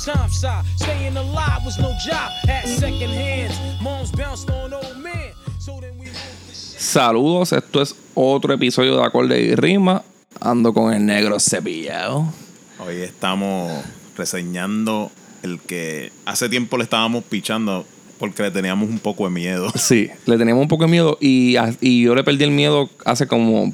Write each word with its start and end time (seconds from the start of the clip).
Staying 0.00 1.14
alive 1.18 1.62
was 1.62 1.78
no 1.78 1.92
job. 2.02 2.32
Had 2.48 2.66
second 2.66 3.10
hands. 3.10 3.52
Moms 3.82 4.10
bounced 4.10 4.48
on 4.48 4.72
old 4.72 4.96
men. 4.96 5.34
So 5.58 5.78
then 5.78 5.92
we 5.98 6.06
moved 6.06 6.48
the 6.48 6.54
shit. 6.54 6.80
Saludos, 6.80 7.52
esto 7.52 7.82
es 7.82 7.94
otro 8.14 8.54
episodio 8.54 8.96
de 8.96 9.04
Acorde 9.04 9.38
y 9.42 9.54
Rima. 9.54 10.02
Ando 10.40 10.72
con 10.72 10.94
el 10.94 11.04
negro 11.04 11.38
cepillado. 11.38 12.32
Hoy 12.78 13.02
estamos 13.02 13.70
reseñando 14.16 15.10
el 15.42 15.60
que 15.60 16.12
hace 16.24 16.48
tiempo 16.48 16.78
le 16.78 16.84
estábamos 16.84 17.22
pichando 17.24 17.84
porque 18.18 18.42
le 18.44 18.50
teníamos 18.50 18.88
un 18.88 19.00
poco 19.00 19.24
de 19.24 19.30
miedo. 19.30 19.70
Sí, 19.76 20.08
le 20.24 20.38
teníamos 20.38 20.62
un 20.62 20.68
poco 20.68 20.84
de 20.84 20.90
miedo 20.92 21.18
y, 21.20 21.56
y 21.82 22.04
yo 22.04 22.14
le 22.14 22.24
perdí 22.24 22.44
el 22.44 22.52
miedo 22.52 22.88
hace 23.04 23.26
como 23.26 23.70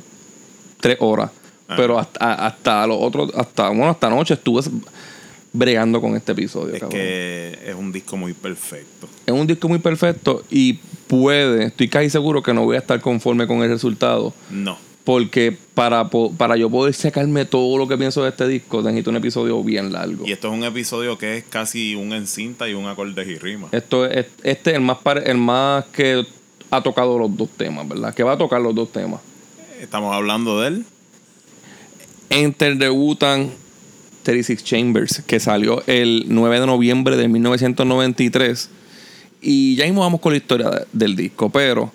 tres 0.81 0.97
horas. 0.99 1.31
Ah. 1.69 1.75
Pero 1.77 2.01
hasta, 2.01 2.35
hasta 2.47 2.85
los 2.89 2.99
otros, 3.01 3.31
hasta, 3.37 3.69
bueno, 3.69 3.91
hasta 3.91 4.09
anoche 4.09 4.35
estuve 4.35 4.63
bregando 5.57 6.01
con 6.01 6.17
este 6.17 6.33
episodio. 6.33 6.75
Es 6.75 6.81
cabrón. 6.81 6.99
que 6.99 7.59
es 7.67 7.75
un 7.75 7.93
disco 7.93 8.17
muy 8.17 8.33
perfecto. 8.35 9.09
es 9.27 9.33
un 9.33 9.47
disco 9.47 9.69
muy 9.69 9.79
perfecto 9.79 10.45
y 10.51 10.75
puede, 11.07 11.67
estoy 11.67 11.89
casi 11.89 12.11
seguro 12.11 12.43
que 12.43 12.53
no 12.53 12.65
voy 12.65 12.77
a 12.77 12.81
estar 12.81 13.01
conforme 13.01 13.47
con 13.47 13.63
el 13.63 13.71
resultado. 13.71 14.35
No. 14.51 14.79
Porque 15.05 15.57
para, 15.75 16.11
para 16.11 16.57
yo 16.57 16.69
poder 16.69 16.93
sacarme 16.93 17.45
todo 17.45 17.79
lo 17.79 17.87
que 17.87 17.97
pienso 17.97 18.25
de 18.25 18.31
este 18.31 18.49
disco, 18.49 18.83
necesito 18.83 19.11
un 19.11 19.17
episodio 19.17 19.63
bien 19.63 19.93
largo. 19.93 20.27
Y 20.27 20.33
esto 20.33 20.49
es 20.49 20.55
un 20.55 20.65
episodio 20.65 21.17
que 21.17 21.39
es 21.39 21.45
casi 21.45 21.95
un 21.95 22.13
encinta 22.13 22.69
y 22.69 22.75
un 22.75 22.87
acordes 22.87 23.29
y 23.29 23.37
rima. 23.37 23.69
Esto 23.71 24.05
es, 24.05 24.27
este 24.43 24.71
es 24.71 24.77
el 24.77 24.83
más, 24.83 24.99
el 25.25 25.39
más 25.39 25.85
que 25.87 26.27
ha 26.71 26.83
tocado 26.83 27.19
los 27.19 27.37
dos 27.37 27.49
temas, 27.51 27.87
¿verdad? 27.89 28.13
Que 28.15 28.25
va 28.25 28.33
a 28.33 28.39
tocar 28.39 28.61
los 28.61 28.75
dos 28.75 28.91
temas. 28.91 29.21
Estamos 29.81 30.13
hablando 30.13 30.61
de 30.61 30.69
él. 30.69 30.85
Enter 32.29 32.77
the 32.77 32.91
Wu-Tang 32.91 33.51
36 34.27 34.65
Chambers, 34.65 35.23
que 35.27 35.39
salió 35.39 35.83
el 35.87 36.25
9 36.29 36.59
de 36.61 36.67
noviembre 36.67 37.17
de 37.17 37.29
1993. 37.29 38.69
Y 39.41 39.77
ya 39.77 39.85
mismo 39.85 40.01
vamos 40.01 40.21
con 40.21 40.33
la 40.33 40.39
historia 40.39 40.69
de- 40.71 40.87
del 40.93 41.15
disco, 41.15 41.49
pero 41.51 41.93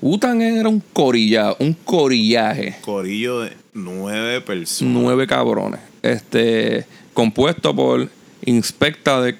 Wu-Tang 0.00 0.42
era 0.42 0.68
un 0.68 0.82
corilla, 0.92 1.54
un 1.60 1.74
corillaje. 1.74 2.76
Corillo 2.80 3.40
de 3.42 3.52
nueve 3.74 4.40
personas. 4.40 4.92
Nueve 4.92 5.26
cabrones. 5.28 5.78
Este, 6.02 6.84
compuesto 7.14 7.74
por 7.76 8.08
Inspecta 8.44 9.20
de 9.22 9.36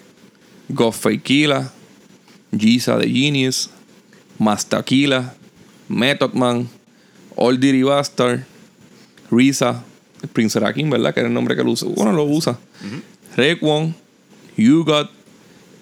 Godfrey 0.69 1.19
Killa, 1.19 1.73
Giza 2.57 2.97
de 2.99 3.11
Genius, 3.11 3.71
Mastakila, 4.39 5.35
Method 5.89 6.35
Man, 6.35 6.69
Old 7.35 7.59
Dirty 7.59 7.83
Bastard, 7.83 8.45
Risa, 9.33 9.83
Prince 10.33 10.59
Rakim, 10.61 10.91
¿verdad? 10.91 11.13
Que 11.15 11.21
era 11.21 11.29
el 11.29 11.35
nombre 11.35 11.55
que 11.55 11.63
él 11.63 11.69
usa. 11.69 11.89
Bueno, 11.95 12.13
lo 12.13 12.25
usa. 12.25 12.59
Raekwon, 13.37 13.95
Hugot. 14.59 15.11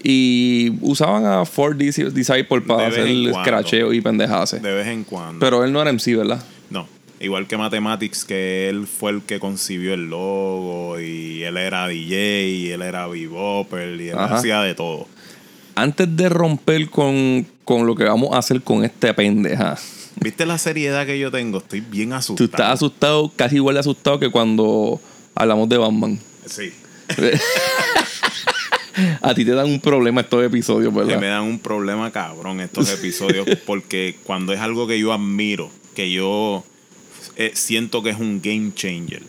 Y 0.03 0.73
usaban 0.81 1.27
a 1.27 1.45
Ford 1.45 1.77
Dis- 1.77 2.11
Disciple 2.13 2.63
para 2.63 2.87
hacer 2.87 3.07
el 3.07 3.33
scratcheo 3.35 3.93
y 3.93 4.01
pendejase. 4.01 4.59
De 4.59 4.73
vez 4.73 4.87
en 4.87 5.05
cuando. 5.05 5.39
Pero 5.41 5.63
él 5.63 5.73
no 5.73 5.83
era 5.83 5.93
MC, 5.93 6.17
¿verdad? 6.17 6.43
No. 6.71 6.89
Igual 7.21 7.47
que 7.47 7.59
Mathematics, 7.59 8.25
que 8.25 8.71
él 8.71 8.87
fue 8.87 9.11
el 9.11 9.21
que 9.21 9.39
concibió 9.39 9.93
el 9.93 10.09
logo 10.09 10.99
y 10.99 11.43
él 11.43 11.59
era 11.59 11.87
DJ 11.87 12.49
y 12.49 12.71
él 12.71 12.81
era 12.81 13.07
bebopper 13.09 14.01
y 14.01 14.09
él 14.09 14.19
Ajá. 14.19 14.37
hacía 14.37 14.63
de 14.63 14.75
todo. 14.75 15.07
antes 15.75 16.17
de 16.17 16.31
romper 16.31 16.89
con, 16.89 17.47
con 17.67 17.87
lo 17.87 17.95
que 17.95 18.05
vamos 18.05 18.31
a 18.35 18.39
hacer 18.39 18.63
con 18.63 18.83
este 18.85 19.13
pendeja, 19.13 19.77
¿Viste 20.17 20.45
la 20.47 20.59
seriedad 20.59 21.07
que 21.07 21.19
yo 21.19 21.31
tengo? 21.31 21.59
Estoy 21.59 21.81
bien 21.81 22.11
tú 22.11 22.15
asustado. 22.17 22.45
estás 22.51 22.71
asustado, 22.73 23.33
casi 23.37 23.57
igual 23.57 23.75
de 23.75 23.81
asustado 23.81 24.19
que 24.19 24.31
cuando 24.31 25.01
hablamos 25.35 25.69
de 25.69 25.79
Batman. 25.79 26.19
Sí. 26.47 26.73
A 29.23 29.35
ti 29.35 29.45
te 29.45 29.53
dan 29.53 29.67
un 29.67 29.81
problema 29.81 30.21
estos 30.21 30.45
episodios, 30.45 30.93
Que 30.93 31.01
me 31.01 31.07
¿verdad? 31.07 31.21
dan 31.39 31.43
un 31.45 31.59
problema 31.59 32.11
cabrón 32.11 32.61
estos 32.61 32.91
episodios 32.99 33.47
porque 33.65 34.17
cuando 34.25 34.53
es 34.53 34.61
algo 34.61 34.87
que 34.87 34.99
yo 34.99 35.13
admiro, 35.13 35.71
que 35.95 36.11
yo 36.11 36.65
eh, 37.37 37.53
siento 37.55 38.03
que 38.03 38.11
es 38.11 38.19
un 38.19 38.41
game 38.43 38.73
changer. 38.75 39.23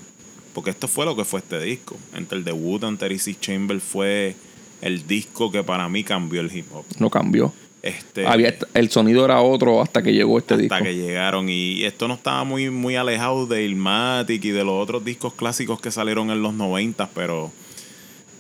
Porque 0.54 0.72
esto 0.72 0.88
fue 0.90 1.06
lo 1.06 1.16
que 1.16 1.24
fue 1.24 1.40
este 1.40 1.60
disco. 1.62 1.96
Entre 2.14 2.38
el 2.38 2.44
debut 2.44 2.84
ante 2.84 3.06
36 3.06 3.40
Chamber 3.40 3.80
fue 3.80 4.36
el 4.82 5.08
disco 5.08 5.50
que 5.52 5.64
para 5.64 5.88
mí 5.88 6.04
cambió 6.04 6.42
el 6.42 6.54
hip 6.56 6.66
hop. 6.74 6.84
No 7.00 7.10
cambió. 7.10 7.54
Este, 7.84 8.28
Había, 8.28 8.56
el 8.76 8.92
sonido 8.92 9.26
era 9.26 9.42
otro 9.42 9.82
hasta 9.82 10.04
que 10.04 10.14
llegó 10.14 10.38
este 10.38 10.54
hasta 10.54 10.62
disco. 10.62 10.84
que 10.84 10.96
llegaron 10.96 11.50
y 11.50 11.84
esto 11.84 12.08
no 12.08 12.14
estaba 12.14 12.44
muy 12.44 12.70
muy 12.70 12.96
alejado 12.96 13.48
de 13.48 13.64
Ilmatic 13.64 14.44
y 14.46 14.52
de 14.52 14.64
los 14.64 14.76
otros 14.76 15.04
discos 15.04 15.34
clásicos 15.34 15.82
que 15.82 15.90
salieron 15.90 16.30
en 16.30 16.44
los 16.44 16.54
90 16.54 17.10
pero 17.16 17.52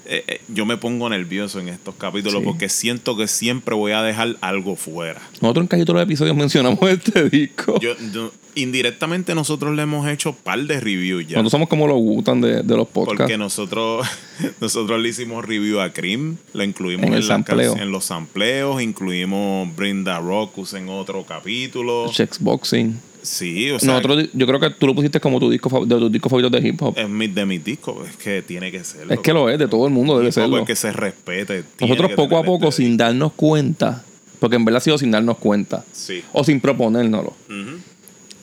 eh, 0.05 0.23
eh, 0.27 0.41
yo 0.47 0.65
me 0.65 0.77
pongo 0.77 1.07
nervioso 1.09 1.59
en 1.59 1.69
estos 1.69 1.95
capítulos 1.95 2.39
Sí. 2.41 2.45
porque 2.45 2.69
siento 2.69 3.15
que 3.15 3.27
siempre 3.27 3.75
voy 3.75 3.91
a 3.91 4.01
dejar 4.01 4.35
algo 4.41 4.75
fuera 4.75 5.21
Nosotros 5.41 5.63
en 5.63 5.67
casi 5.67 5.83
todos 5.85 5.95
los 5.95 6.03
episodios 6.03 6.35
mencionamos 6.37 6.79
este 6.89 7.29
disco. 7.29 7.79
yo, 7.79 7.91
yo- 8.13 8.31
indirectamente 8.53 9.33
nosotros 9.33 9.73
le 9.75 9.83
hemos 9.83 10.05
hecho 10.09 10.33
par 10.33 10.59
de 10.59 10.79
reviews 10.81 11.23
ya 11.25 11.35
Nosotros 11.37 11.51
somos 11.51 11.69
como 11.69 11.87
los 11.87 11.97
gustan 11.97 12.41
de, 12.41 12.63
de 12.63 12.75
los 12.77 12.87
porque 12.87 13.11
podcasts. 13.15 13.37
nosotros 13.37 14.05
nosotros 14.59 14.99
le 14.99 15.09
hicimos 15.09 15.45
review 15.45 15.79
a 15.79 15.91
Cream, 15.93 16.35
lo 16.53 16.63
incluimos 16.63 17.05
En 17.05 17.13
en, 17.13 17.43
can- 17.43 17.59
en 17.79 17.91
los 17.91 18.05
sampleos, 18.05 18.81
incluimos 18.81 19.73
Brinda 19.75 20.19
Rockus 20.19 20.73
en 20.73 20.89
otro 20.89 21.23
capítulo. 21.25 22.11
Boxing. 22.41 22.99
Sí, 23.21 23.69
o 23.71 23.79
sea, 23.79 23.93
Nosotros, 23.93 24.29
yo 24.33 24.47
creo 24.47 24.59
que 24.59 24.69
tú 24.71 24.87
lo 24.87 24.95
pusiste 24.95 25.19
como 25.19 25.39
tu 25.39 25.49
disco 25.49 25.85
de 25.85 25.95
tus 25.97 26.11
discos 26.11 26.29
favoritos 26.29 26.51
de 26.61 26.67
hip 26.67 26.81
hop. 26.81 26.97
es 26.97 27.07
mi, 27.09 27.27
de 27.27 27.45
mis 27.45 27.63
discos, 27.63 28.07
es 28.09 28.15
que 28.17 28.41
tiene 28.41 28.71
que 28.71 28.83
serlo. 28.83 29.13
es 29.13 29.19
que 29.19 29.33
lo 29.33 29.49
es, 29.49 29.59
de 29.59 29.67
todo 29.67 29.85
el 29.87 29.93
mundo 29.93 30.17
debe 30.17 30.31
serlo. 30.31 30.57
es 30.59 30.65
que 30.65 30.75
se 30.75 30.91
respete. 30.91 31.63
Nosotros 31.79 32.11
poco 32.11 32.37
a 32.37 32.41
tener 32.41 32.45
poco, 32.45 32.69
este- 32.69 32.83
sin 32.83 32.97
darnos 32.97 33.33
cuenta, 33.33 34.03
porque 34.39 34.55
en 34.55 34.65
verdad 34.65 34.77
ha 34.77 34.81
sido 34.81 34.97
sin 34.97 35.11
darnos 35.11 35.37
cuenta, 35.37 35.83
Sí. 35.91 36.23
o 36.33 36.43
sin 36.43 36.59
proponérnoslo, 36.59 37.33
Ujú, 37.47 37.77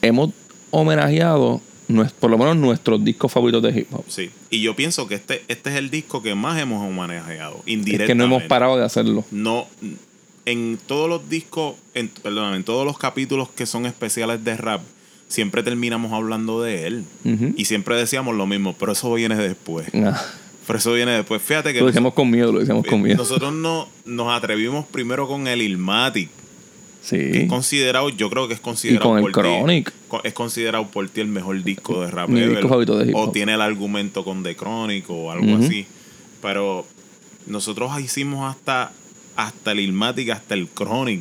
hemos 0.02 0.30
homenajeado 0.70 1.60
por 2.20 2.30
lo 2.30 2.36
menos 2.36 2.54
nuestros 2.56 3.02
discos 3.02 3.32
favoritos 3.32 3.62
de 3.62 3.70
hip 3.80 3.88
hop. 3.92 4.04
Sí. 4.08 4.28
Y 4.50 4.60
yo 4.60 4.76
pienso 4.76 5.08
que 5.08 5.14
este, 5.14 5.42
este 5.48 5.70
es 5.70 5.76
el 5.76 5.88
disco 5.90 6.22
que 6.22 6.34
más 6.34 6.60
hemos. 6.60 6.86
Es 6.86 7.22
Indirectamente. 7.66 8.06
que 8.06 8.14
no 8.14 8.24
hemos 8.24 8.42
parado 8.42 8.76
de 8.76 8.84
hacerlo. 8.84 9.24
No. 9.30 9.66
En 10.50 10.78
todos 10.86 11.08
los 11.08 11.28
discos, 11.28 11.74
en, 11.94 12.08
perdón, 12.08 12.54
en 12.54 12.64
todos 12.64 12.86
los 12.86 12.98
capítulos 12.98 13.48
que 13.50 13.66
son 13.66 13.84
especiales 13.84 14.42
de 14.44 14.56
rap, 14.56 14.80
siempre 15.28 15.62
terminamos 15.62 16.12
hablando 16.12 16.62
de 16.62 16.86
él. 16.86 17.04
Y 17.56 17.66
siempre 17.66 17.96
decíamos 17.96 18.34
lo 18.34 18.46
mismo, 18.46 18.74
pero 18.78 18.92
eso 18.92 19.12
viene 19.12 19.36
después. 19.36 19.88
Ah, 19.94 20.20
Pero 20.66 20.78
eso 20.78 20.92
viene 20.94 21.12
después. 21.12 21.40
Fíjate 21.42 21.72
que 21.72 21.80
lo 21.80 21.86
decíamos 21.86 22.14
con 22.14 22.30
miedo, 22.30 22.52
lo 22.52 22.60
decíamos 22.60 22.86
con 22.86 23.02
miedo. 23.02 23.18
nosotros 23.18 23.52
no, 23.52 23.88
nos 24.04 24.32
atrevimos 24.32 24.86
primero 24.86 25.28
con 25.28 25.46
el 25.46 25.62
Ilmatic. 25.62 26.30
Sí. 27.00 27.46
considerado, 27.46 28.10
yo 28.10 28.28
creo 28.28 28.48
que 28.48 28.54
es 28.54 28.60
considerado 28.60 29.08
con 29.08 29.18
el 29.18 29.22
por 29.22 29.32
Chronic. 29.32 29.92
es 30.24 30.32
considerado 30.34 30.88
por 30.88 31.08
ti 31.08 31.20
el 31.20 31.28
mejor 31.28 31.62
disco 31.62 32.02
de 32.02 32.10
rap 32.10 32.28
Mi 32.28 32.40
disco 32.40 32.84
de 32.84 33.12
o 33.14 33.30
tiene 33.30 33.54
el 33.54 33.62
argumento 33.62 34.24
con 34.24 34.42
The 34.42 34.56
Chronic 34.56 35.08
o 35.08 35.30
algo 35.30 35.56
así. 35.56 35.86
Pero 36.42 36.84
nosotros 37.46 37.98
hicimos 38.00 38.50
hasta 38.50 38.92
hasta 39.38 39.72
el 39.72 39.80
Ilmatic, 39.80 40.30
hasta 40.30 40.54
el 40.54 40.68
Chronic 40.68 41.20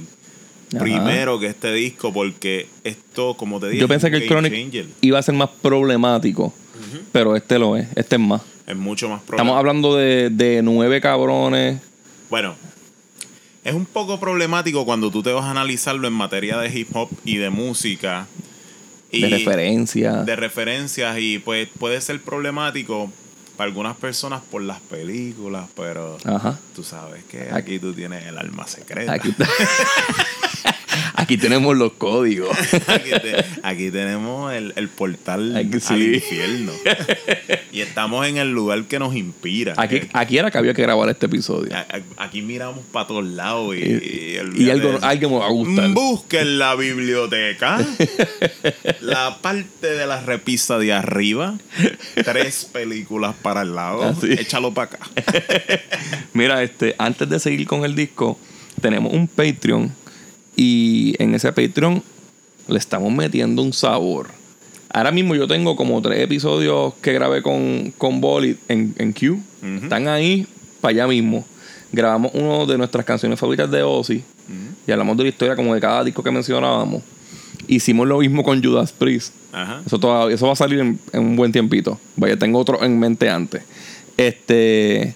Ajá. 0.73 0.79
primero 0.83 1.39
que 1.39 1.47
este 1.47 1.71
disco 1.71 2.11
porque 2.11 2.67
esto, 2.83 3.35
como 3.35 3.59
te 3.59 3.67
dije, 3.67 3.79
Yo 3.79 3.87
pensé 3.87 4.09
que 4.11 4.17
el 4.17 4.27
Chronic 4.27 4.51
changer. 4.53 4.85
iba 5.01 5.19
a 5.19 5.21
ser 5.21 5.35
más 5.35 5.49
problemático, 5.61 6.53
pero 7.11 7.35
este 7.35 7.57
lo 7.59 7.77
es, 7.77 7.87
este 7.95 8.15
es 8.15 8.21
más. 8.21 8.41
es 8.65 8.75
mucho 8.75 9.07
más 9.07 9.21
Estamos 9.21 9.27
problemático. 9.27 9.57
hablando 9.57 9.95
de, 9.95 10.29
de 10.31 10.61
nueve 10.63 10.99
cabrones. 10.99 11.79
Bueno, 12.29 12.55
es 13.63 13.73
un 13.73 13.85
poco 13.85 14.19
problemático 14.19 14.83
cuando 14.85 15.11
tú 15.11 15.21
te 15.23 15.31
vas 15.31 15.45
a 15.45 15.51
analizarlo 15.51 16.07
en 16.07 16.13
materia 16.13 16.57
de 16.57 16.77
hip 16.77 16.89
hop 16.95 17.09
y 17.23 17.37
de 17.37 17.49
música. 17.49 18.27
de 19.11 19.19
y- 19.19 19.25
referencia. 19.29 20.23
de 20.23 20.35
referencias 20.35 21.17
y 21.19 21.39
pues 21.39 21.69
puede 21.79 22.01
ser 22.01 22.19
problemático 22.21 23.11
para 23.57 23.67
algunas 23.69 23.97
personas 23.97 24.41
por 24.51 24.61
las 24.61 24.79
películas, 24.79 25.67
pero 25.75 26.17
Ajá. 26.23 26.59
tú 26.75 26.83
sabes 26.83 27.23
que 27.25 27.41
Aquí- 27.41 27.53
aquí 27.55 27.79
tú 27.79 27.93
tienes 27.93 28.25
el 28.27 28.37
alma 28.37 28.67
secreta. 28.67 29.13
Aquí, 29.13 29.33
aquí 31.13 31.37
tenemos 31.37 31.75
los 31.77 31.93
códigos. 31.93 32.55
Aquí, 32.87 33.09
te- 33.11 33.45
aquí 33.63 33.91
tenemos 33.91 34.53
el, 34.53 34.73
el 34.75 34.87
portal 34.89 35.55
Aquí 35.55 35.79
sí. 35.79 35.93
al 35.93 36.01
infierno. 36.15 36.71
y 37.71 37.81
estamos 37.81 38.25
en 38.27 38.37
el 38.37 38.51
lugar 38.51 38.83
que 38.85 38.99
nos 38.99 39.15
inspira. 39.15 39.73
Aquí, 39.77 40.01
que- 40.01 40.09
aquí 40.13 40.37
era 40.37 40.51
que 40.51 40.57
había 40.57 40.73
que 40.73 40.81
grabar 40.81 41.09
este 41.09 41.25
episodio. 41.27 41.71
aquí 42.17 42.41
miramos 42.41 42.79
para 42.91 43.07
todos 43.07 43.25
lados 43.25 43.75
y, 43.75 43.79
Y, 43.79 44.39
y, 44.57 44.63
y 44.63 44.69
algo, 44.69 44.97
algo 45.01 45.29
me 45.29 45.37
va 45.39 45.45
a 45.47 45.49
gustar. 45.49 45.89
Busquen 45.89 46.59
la 46.59 46.75
biblioteca, 46.75 47.79
la 49.01 49.37
parte 49.41 49.87
de 49.87 50.05
la 50.07 50.21
repisa 50.21 50.77
de 50.77 50.93
arriba, 50.93 51.57
tres 52.23 52.65
películas 52.71 53.35
para 53.41 53.61
el 53.61 53.75
lado, 53.75 54.03
Así. 54.03 54.31
échalo 54.33 54.73
para 54.73 54.91
acá. 54.95 54.99
Mira, 56.33 56.61
este, 56.63 56.95
antes 56.97 57.29
de 57.29 57.39
seguir 57.39 57.67
con 57.67 57.83
el 57.85 57.95
disco, 57.95 58.39
tenemos 58.81 59.13
un 59.13 59.27
Patreon 59.27 59.93
y 60.57 61.15
en 61.19 61.35
ese 61.35 61.53
Patreon 61.53 62.03
le 62.67 62.77
estamos 62.77 63.13
metiendo 63.13 63.61
un 63.61 63.71
sabor 63.71 64.27
Ahora 64.97 65.11
mismo 65.11 65.35
yo 65.35 65.47
tengo 65.47 65.75
como 65.75 66.01
tres 66.01 66.21
episodios 66.21 66.93
que 67.01 67.13
grabé 67.13 67.41
con, 67.41 67.93
con 67.97 68.21
Bolly 68.21 68.57
en, 68.67 68.95
en 68.97 69.13
Q. 69.13 69.39
Están 69.83 70.07
ahí 70.07 70.47
para 70.81 70.91
allá 70.91 71.07
mismo. 71.07 71.45
Grabamos 71.91 72.31
uno 72.33 72.65
de 72.65 72.77
nuestras 72.77 73.05
canciones 73.05 73.39
favoritas 73.39 73.69
de 73.69 73.83
Ozzy. 73.83 74.23
Y 74.87 74.91
hablamos 74.91 75.17
de 75.17 75.23
la 75.23 75.29
historia 75.29 75.55
como 75.55 75.73
de 75.75 75.81
cada 75.81 76.03
disco 76.03 76.23
que 76.23 76.31
mencionábamos. 76.31 77.03
Hicimos 77.67 78.07
lo 78.07 78.19
mismo 78.19 78.43
con 78.43 78.63
Judas 78.63 78.93
Priest. 78.93 79.33
Ajá. 79.51 79.81
Eso, 79.85 79.99
todavía, 79.99 80.35
eso 80.35 80.47
va 80.47 80.53
a 80.53 80.55
salir 80.55 80.79
en, 80.79 80.99
en 81.11 81.21
un 81.21 81.35
buen 81.35 81.51
tiempito. 81.51 81.99
Vaya, 82.15 82.37
tengo 82.37 82.57
otro 82.57 82.81
en 82.83 82.97
mente 82.97 83.29
antes. 83.29 83.63
Este. 84.15 85.13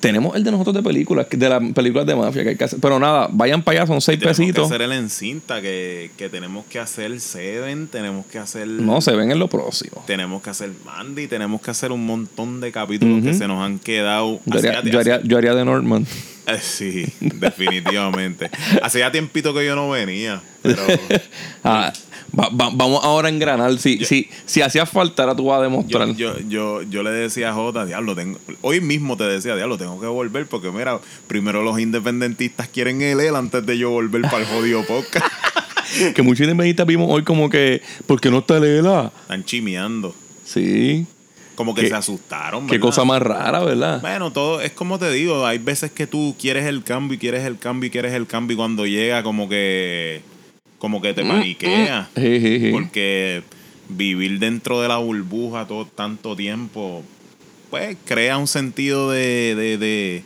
Tenemos 0.00 0.34
el 0.34 0.42
de 0.44 0.50
nosotros 0.50 0.74
de 0.74 0.82
películas, 0.82 1.26
de 1.30 1.48
las 1.48 1.62
películas 1.74 2.06
de 2.06 2.16
mafia 2.16 2.42
que 2.42 2.48
hay 2.50 2.56
que 2.56 2.64
hacer. 2.64 2.78
Pero 2.80 2.98
nada, 2.98 3.28
vayan 3.30 3.62
para 3.62 3.80
allá, 3.80 3.86
son 3.86 4.00
seis 4.00 4.18
Tenemos 4.18 4.36
que 4.38 4.42
pesitos. 4.44 4.66
hacer 4.66 4.82
el 4.82 4.92
encinta, 4.92 5.60
que, 5.60 6.10
que 6.16 6.28
tenemos 6.30 6.64
que 6.66 6.78
hacer 6.78 7.20
Seven, 7.20 7.86
tenemos 7.88 8.24
que 8.26 8.38
hacer. 8.38 8.66
No, 8.66 9.00
se 9.02 9.12
ven 9.14 9.30
en 9.30 9.38
lo 9.38 9.48
próximo. 9.48 10.02
Tenemos 10.06 10.42
que 10.42 10.50
hacer 10.50 10.70
Mandy, 10.86 11.26
tenemos 11.28 11.60
que 11.60 11.70
hacer 11.70 11.92
un 11.92 12.06
montón 12.06 12.60
de 12.60 12.72
capítulos 12.72 13.22
que 13.22 13.34
se 13.34 13.46
nos 13.46 13.62
han 13.62 13.78
quedado. 13.78 14.40
Yo 14.46 14.58
haría, 14.58 14.82
yo 14.82 14.98
haría- 15.00 15.20
yo 15.22 15.36
haría 15.36 15.54
de 15.54 15.64
Norman. 15.64 16.06
Sí, 16.62 17.06
definitivamente. 17.20 18.50
Hacía 18.82 19.10
tiempito 19.12 19.52
que 19.54 19.64
yo 19.66 19.74
no 19.76 19.90
venía, 19.90 20.42
pero 20.62 20.82
Ah, 21.64 21.92
va- 22.38 22.48
va- 22.48 22.70
vamos 22.72 23.02
ahora 23.04 23.28
a 23.28 23.30
engranar. 23.30 23.78
Si, 23.78 24.04
si, 24.04 24.28
si 24.46 24.62
hacía 24.62 24.86
falta, 24.86 25.22
ahora 25.22 25.36
tú 25.36 25.46
vas 25.46 25.60
a 25.60 25.62
demostrar. 25.62 26.08
yo, 26.14 26.38
yo, 26.38 26.40
yo, 26.48 26.82
yo 26.82 27.02
le 27.02 27.10
decía 27.10 27.50
a 27.50 27.52
Jota, 27.54 27.84
diablo, 27.86 28.14
tengo, 28.14 28.38
hoy 28.62 28.80
mismo 28.80 29.16
te 29.16 29.24
decía, 29.24 29.54
diablo, 29.56 29.78
tengo 29.78 30.00
que 30.00 30.06
volver 30.06 30.46
porque 30.46 30.70
mira, 30.70 30.98
primero 31.26 31.62
los 31.62 31.78
independentistas 31.80 32.68
quieren 32.68 33.02
el 33.02 33.20
él 33.20 33.36
antes 33.36 33.64
de 33.64 33.78
yo 33.78 33.90
volver 33.90 34.22
para 34.22 34.38
el 34.38 34.46
jodido 34.46 34.84
podcast. 34.86 35.26
Que 36.14 36.22
muchos 36.22 36.40
independentistas 36.44 36.86
vimos 36.86 37.08
hoy 37.10 37.24
como 37.24 37.50
que, 37.50 37.82
¿por 38.06 38.20
qué 38.20 38.30
no 38.30 38.38
está 38.38 38.60
Lela? 38.60 39.12
Están 39.22 39.44
chimeando. 39.44 40.14
Sí. 40.44 41.06
Como 41.60 41.74
que 41.74 41.82
Qué- 41.82 41.88
se 41.88 41.94
asustaron. 41.94 42.66
Qué 42.66 42.72
¿verdad? 42.78 42.86
cosa 42.88 43.04
más 43.04 43.20
rara, 43.20 43.60
¿verdad? 43.62 44.00
Bueno, 44.00 44.30
todo 44.32 44.62
es 44.62 44.72
como 44.72 44.98
te 44.98 45.12
digo, 45.12 45.44
hay 45.46 45.58
veces 45.58 45.90
que 45.92 46.06
tú 46.06 46.34
quieres 46.40 46.64
el 46.64 46.82
cambio 46.82 47.16
y 47.16 47.18
quieres 47.18 47.44
el 47.44 47.58
cambio 47.58 47.88
y 47.88 47.90
quieres 47.90 48.14
el 48.14 48.26
cambio 48.26 48.54
y 48.54 48.56
cuando 48.56 48.86
llega 48.86 49.22
como 49.22 49.46
que 49.46 50.22
como 50.78 51.02
que 51.02 51.12
te 51.12 51.22
paniquea. 51.22 52.08
Sí, 52.16 52.40
sí, 52.40 52.60
sí. 52.60 52.70
Porque 52.72 53.42
vivir 53.90 54.38
dentro 54.38 54.80
de 54.80 54.88
la 54.88 54.96
burbuja 54.96 55.66
todo 55.66 55.84
tanto 55.84 56.34
tiempo 56.34 57.02
pues 57.68 57.94
crea 58.06 58.38
un 58.38 58.46
sentido 58.46 59.10
de 59.10 59.54
de, 59.54 59.76
de, 59.76 60.24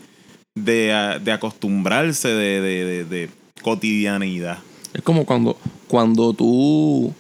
de, 0.54 1.18
de 1.20 1.32
acostumbrarse 1.32 2.28
de, 2.28 2.60
de, 2.60 2.84
de- 2.84 3.04
de 3.04 3.28
cotidianidad. 3.60 4.58
Es 4.92 5.02
como 5.02 5.26
cuando, 5.26 5.58
cuando 5.88 6.32
tú, 6.32 7.12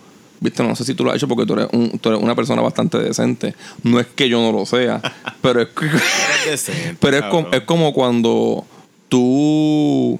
viste, 0.44 0.62
no 0.62 0.76
sé 0.76 0.84
si 0.84 0.94
tú 0.94 1.02
lo 1.04 1.10
has 1.10 1.16
hecho 1.16 1.26
porque 1.28 1.44
tú 1.46 1.54
eres, 1.54 1.66
un- 1.72 1.98
tú 1.98 2.08
eres 2.10 2.22
una 2.22 2.34
persona 2.34 2.62
bastante 2.62 2.98
decente. 2.98 3.54
No 3.82 3.98
es 3.98 4.06
que 4.06 4.28
yo 4.28 4.40
no 4.40 4.56
lo 4.56 4.64
sea, 4.66 5.00
pero 5.42 5.60
es, 5.62 5.68
que- 5.68 5.90
decente, 6.50 6.96
pero 7.00 7.16
es, 7.18 7.24
como, 7.24 7.48
es 7.50 7.60
como 7.62 7.92
cuando 7.92 8.64
tú 9.08 10.18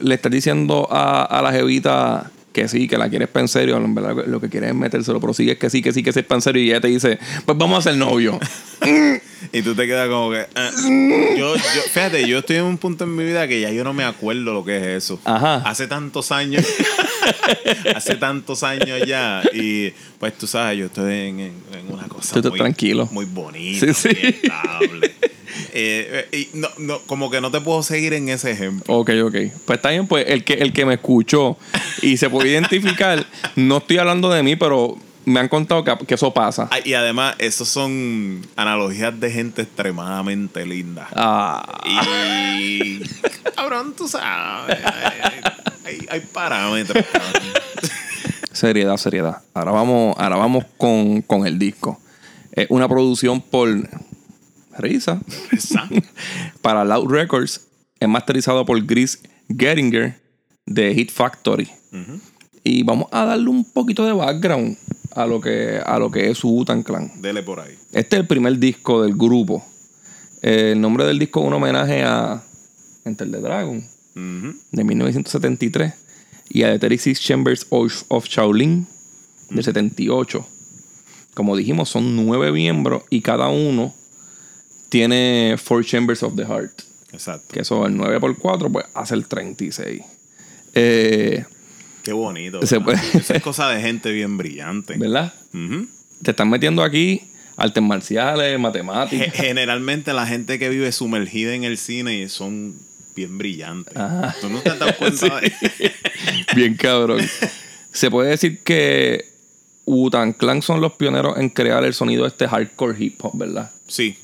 le 0.00 0.14
estás 0.14 0.32
diciendo 0.32 0.88
a, 0.90 1.22
a 1.24 1.42
la 1.42 1.52
jevita 1.52 2.30
que 2.52 2.68
sí, 2.68 2.86
que 2.88 2.98
la 2.98 3.08
quieres 3.08 3.28
para 3.28 3.42
en 3.44 3.48
serio, 3.48 3.76
en 3.76 3.94
verdad 3.94 4.14
lo 4.26 4.40
que 4.40 4.48
quieres 4.48 4.70
es 4.70 4.76
metérselo, 4.76 5.20
pero 5.20 5.32
sigues 5.34 5.58
que 5.58 5.70
sí, 5.70 5.80
que 5.82 5.92
sí, 5.92 6.02
que 6.02 6.12
sí 6.12 6.20
es 6.20 6.24
para 6.26 6.38
en 6.38 6.42
serio 6.42 6.62
y 6.62 6.70
ella 6.70 6.80
te 6.80 6.88
dice, 6.88 7.18
pues 7.46 7.56
vamos 7.58 7.78
a 7.78 7.90
ser 7.90 7.96
novio. 7.98 8.38
Y 9.52 9.60
tú 9.62 9.74
te 9.74 9.86
quedas 9.86 10.08
como 10.08 10.30
que. 10.30 10.46
ah. 10.54 10.70
Yo, 11.36 11.56
yo, 11.56 11.60
fíjate, 11.92 12.26
yo 12.28 12.38
estoy 12.38 12.56
en 12.56 12.64
un 12.64 12.78
punto 12.78 13.04
en 13.04 13.14
mi 13.16 13.24
vida 13.24 13.46
que 13.48 13.60
ya 13.60 13.70
yo 13.72 13.82
no 13.82 13.92
me 13.92 14.04
acuerdo 14.04 14.54
lo 14.54 14.64
que 14.64 14.76
es 14.76 15.04
eso. 15.04 15.20
Ajá. 15.24 15.56
Hace 15.68 15.88
tantos 15.88 16.30
años. 16.30 16.64
hace 17.94 18.14
tantos 18.16 18.62
años 18.62 19.00
ya. 19.06 19.42
Y 19.52 19.90
pues 20.18 20.38
tú 20.38 20.46
sabes, 20.46 20.78
yo 20.78 20.86
estoy 20.86 21.12
en, 21.12 21.40
en- 21.40 21.52
en 21.74 21.92
una 21.92 22.04
cosa. 22.08 22.40
Tú 22.40 22.50
muy, 22.50 22.58
tranquilo. 22.58 23.08
Muy 23.12 23.24
bonita, 23.24 23.92
Sí, 23.92 23.94
sí. 23.94 24.08
muy 24.20 24.28
estable. 24.30 25.14
Eh, 25.72 26.28
eh, 26.32 26.48
y 26.52 26.56
no, 26.58 26.68
no, 26.78 27.00
como 27.02 27.30
que 27.30 27.40
no 27.40 27.50
te 27.50 27.60
puedo 27.60 27.82
seguir 27.82 28.12
en 28.14 28.28
ese 28.28 28.50
ejemplo. 28.50 28.94
Ok, 28.94 29.10
ok. 29.24 29.36
Pues 29.66 29.76
está 29.78 29.90
bien, 29.90 30.06
pues 30.06 30.24
el 30.28 30.44
que, 30.44 30.54
el 30.54 30.72
que 30.72 30.84
me 30.86 30.94
escuchó 30.94 31.56
y 32.02 32.16
se 32.16 32.28
puede 32.30 32.50
identificar, 32.50 33.24
no 33.56 33.78
estoy 33.78 33.98
hablando 33.98 34.30
de 34.30 34.42
mí, 34.42 34.56
pero 34.56 34.96
me 35.24 35.38
han 35.38 35.48
contado 35.48 35.84
que, 35.84 35.96
que 36.06 36.14
eso 36.14 36.32
pasa. 36.34 36.68
Ah, 36.72 36.78
Y 36.84 36.94
además, 36.94 37.36
esos 37.38 37.68
son 37.68 38.44
analogías 38.56 39.18
de 39.20 39.30
gente 39.30 39.62
extremadamente 39.62 40.66
linda. 40.66 41.08
Ah, 41.14 41.80
Y. 41.86 43.00
Cabrón, 43.56 43.94
tú 43.96 44.08
sabes. 44.08 44.78
Hay, 44.84 45.12
hay- 45.84 46.06
hay 46.10 46.20
parámetros, 46.20 47.04
cabrón. 47.12 47.42
seriedad, 48.52 48.96
seriedad. 48.96 49.42
Ahora 49.54 49.72
vamos, 49.72 50.14
ahora 50.18 50.36
vamos 50.36 50.64
con, 50.76 51.22
con 51.22 51.46
el 51.46 51.58
disco. 51.58 52.00
Es 52.52 52.66
una 52.70 52.88
producción 52.88 53.40
por 53.40 53.68
Risa 54.78 55.20
para 56.62 56.84
Loud 56.84 57.10
Records. 57.10 57.68
Es 58.00 58.08
masterizado 58.08 58.64
por 58.64 58.84
Chris 58.86 59.20
Geringer 59.48 60.20
de 60.66 60.94
Hit 60.94 61.10
Factory. 61.10 61.70
Y 62.64 62.82
vamos 62.82 63.06
a 63.10 63.24
darle 63.24 63.48
un 63.48 63.64
poquito 63.64 64.06
de 64.06 64.12
background 64.12 64.76
a 65.14 65.26
lo 65.26 65.40
que, 65.40 65.80
a 65.84 65.98
lo 65.98 66.10
que 66.10 66.30
es 66.30 66.38
su 66.38 66.48
Wu-Tang 66.48 66.82
Clan. 66.82 67.20
Dele 67.20 67.42
por 67.42 67.60
ahí. 67.60 67.74
Este 67.92 68.16
es 68.16 68.20
el 68.20 68.26
primer 68.26 68.58
disco 68.58 69.02
del 69.02 69.14
grupo. 69.14 69.64
El 70.42 70.80
nombre 70.80 71.04
del 71.04 71.18
disco 71.18 71.40
es 71.40 71.46
un 71.46 71.52
homenaje 71.54 72.02
a 72.02 72.42
Enter 73.04 73.30
the 73.30 73.38
Dragon 73.38 73.84
de 74.14 74.84
1973 74.84 75.94
y 76.50 76.64
a 76.64 76.72
The 76.72 76.78
36 76.78 77.20
Chambers 77.20 77.66
of, 77.70 77.92
of 78.08 78.26
Shaolin 78.26 78.86
del 79.50 79.64
78. 79.64 80.46
Como 81.34 81.56
dijimos, 81.56 81.88
son 81.88 82.14
nueve 82.16 82.52
miembros 82.52 83.04
y 83.08 83.22
cada 83.22 83.48
uno 83.48 83.94
tiene 84.92 85.56
Four 85.56 85.86
Chambers 85.86 86.22
of 86.22 86.36
the 86.36 86.44
Heart. 86.44 86.82
Exacto. 87.14 87.54
Que 87.54 87.60
eso, 87.60 87.86
el 87.86 87.96
9 87.96 88.20
por 88.20 88.36
4, 88.36 88.70
pues 88.70 88.84
hace 88.92 89.14
el 89.14 89.26
36. 89.26 90.02
Eh, 90.74 91.46
Qué 92.02 92.12
bonito. 92.12 92.60
Eso 92.60 92.84
es 93.32 93.42
cosa 93.42 93.70
de 93.70 93.80
gente 93.80 94.12
bien 94.12 94.36
brillante. 94.36 94.98
¿Verdad? 94.98 95.32
Te 96.22 96.32
están 96.32 96.50
metiendo 96.50 96.82
aquí 96.82 97.22
artes 97.56 97.82
marciales, 97.82 98.60
matemáticas. 98.60 99.32
Generalmente 99.32 100.12
la 100.12 100.26
gente 100.26 100.58
que 100.58 100.68
vive 100.68 100.92
sumergida 100.92 101.54
en 101.54 101.64
el 101.64 101.78
cine 101.78 102.28
son 102.28 102.74
bien 103.16 103.38
brillantes. 103.38 103.96
Ajá. 103.96 104.36
¿Tú 104.42 104.50
no 104.50 104.60
te 104.60 104.68
has 104.68 104.78
dado 104.78 104.94
cuenta 104.98 105.40
de 105.40 105.52
Bien 106.54 106.76
cabrón. 106.76 107.26
Se 107.92 108.10
puede 108.10 108.28
decir 108.28 108.62
que 108.62 109.24
Wu-Tang 109.86 110.34
Clan 110.36 110.60
son 110.60 110.82
los 110.82 110.92
pioneros 110.92 111.38
en 111.38 111.48
crear 111.48 111.82
el 111.82 111.94
sonido 111.94 112.24
de 112.24 112.28
este 112.28 112.46
hardcore 112.46 113.02
hip 113.02 113.24
hop, 113.24 113.38
¿verdad? 113.38 113.70
Sí. 113.86 114.18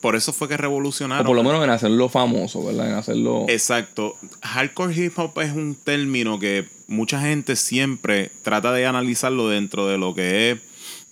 Por 0.00 0.16
eso 0.16 0.32
fue 0.32 0.48
que 0.48 0.54
O 0.54 0.58
revolucionaron. 0.58 1.26
por 1.26 1.36
lo 1.36 1.42
menos 1.42 1.62
en 1.62 1.70
hacerlo 1.70 2.08
famoso, 2.08 2.64
¿verdad? 2.64 2.88
En 2.88 2.94
hacerlo... 2.94 3.44
Exacto. 3.48 4.16
Hardcore 4.42 4.94
hip 4.94 5.18
hop 5.18 5.38
es 5.40 5.52
un 5.52 5.74
término 5.74 6.38
que 6.38 6.66
mucha 6.88 7.20
gente 7.20 7.54
siempre 7.56 8.32
trata 8.42 8.72
de 8.72 8.86
analizarlo 8.86 9.48
dentro 9.48 9.86
de 9.86 9.98
lo 9.98 10.14
que 10.14 10.52
es 10.52 10.58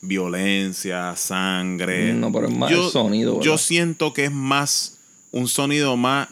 violencia, 0.00 1.14
sangre. 1.16 2.12
No, 2.14 2.32
pero 2.32 2.48
es 2.48 2.56
más 2.56 2.70
el 2.72 2.82
sonido, 2.90 3.32
¿verdad? 3.34 3.44
Yo 3.44 3.58
siento 3.58 4.12
que 4.12 4.24
es 4.26 4.32
más 4.32 4.98
un 5.32 5.48
sonido 5.48 5.96
más 5.96 6.28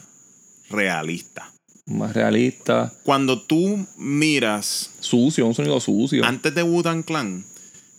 realista. 0.69 1.51
Más 1.85 2.13
realista. 2.13 2.91
Cuando 3.03 3.41
tú 3.41 3.85
miras 3.97 4.91
Sucio, 4.99 5.45
un 5.45 5.55
sonido 5.55 5.79
sucio. 5.79 6.25
antes 6.25 6.53
de 6.53 6.63
Wu-Tang 6.63 7.03
Clan, 7.03 7.45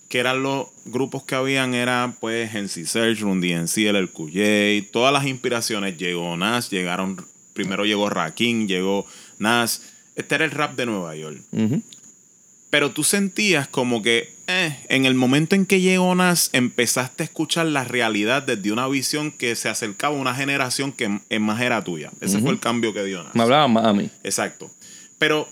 que 0.08 0.18
eran 0.18 0.42
los 0.42 0.68
grupos 0.86 1.22
que 1.22 1.34
habían, 1.34 1.74
era 1.74 2.14
pues 2.18 2.54
NC 2.54 2.86
Search, 2.86 3.20
Run 3.20 3.40
DMC, 3.40 3.76
el 3.78 4.10
QJ, 4.10 4.90
todas 4.90 5.12
las 5.12 5.26
inspiraciones. 5.26 5.98
Llegó 5.98 6.36
Nas, 6.36 6.70
llegaron, 6.70 7.24
primero 7.52 7.84
llegó 7.84 8.08
Rakim, 8.08 8.66
llegó 8.66 9.06
Nas. 9.38 9.82
Este 10.16 10.34
era 10.34 10.44
el 10.44 10.50
rap 10.50 10.76
de 10.76 10.86
Nueva 10.86 11.14
York. 11.14 11.40
Pero 12.70 12.90
tú 12.90 13.04
sentías 13.04 13.68
como 13.68 14.02
que 14.02 14.34
eh, 14.46 14.76
en 14.88 15.04
el 15.04 15.14
momento 15.14 15.54
en 15.54 15.66
que 15.66 15.80
llegó 15.80 16.14
Nas, 16.14 16.48
empezaste 16.54 17.22
a 17.22 17.26
escuchar 17.26 17.66
la 17.66 17.84
realidad 17.84 18.42
desde 18.42 18.72
una 18.72 18.88
visión 18.88 19.30
que 19.30 19.54
se 19.56 19.68
acercaba 19.68 20.16
a 20.16 20.20
una 20.20 20.34
generación 20.34 20.92
que 20.92 21.20
es 21.28 21.40
más 21.40 21.60
era 21.60 21.84
tuya. 21.84 22.10
Ese 22.22 22.38
fue 22.40 22.50
el 22.50 22.60
cambio 22.60 22.94
que 22.94 23.04
dio 23.04 23.22
Nas. 23.22 23.34
Me 23.34 23.42
hablaba 23.42 23.68
más 23.68 23.84
a 23.84 23.92
mí. 23.92 24.10
Exacto. 24.24 24.70
Pero 25.18 25.46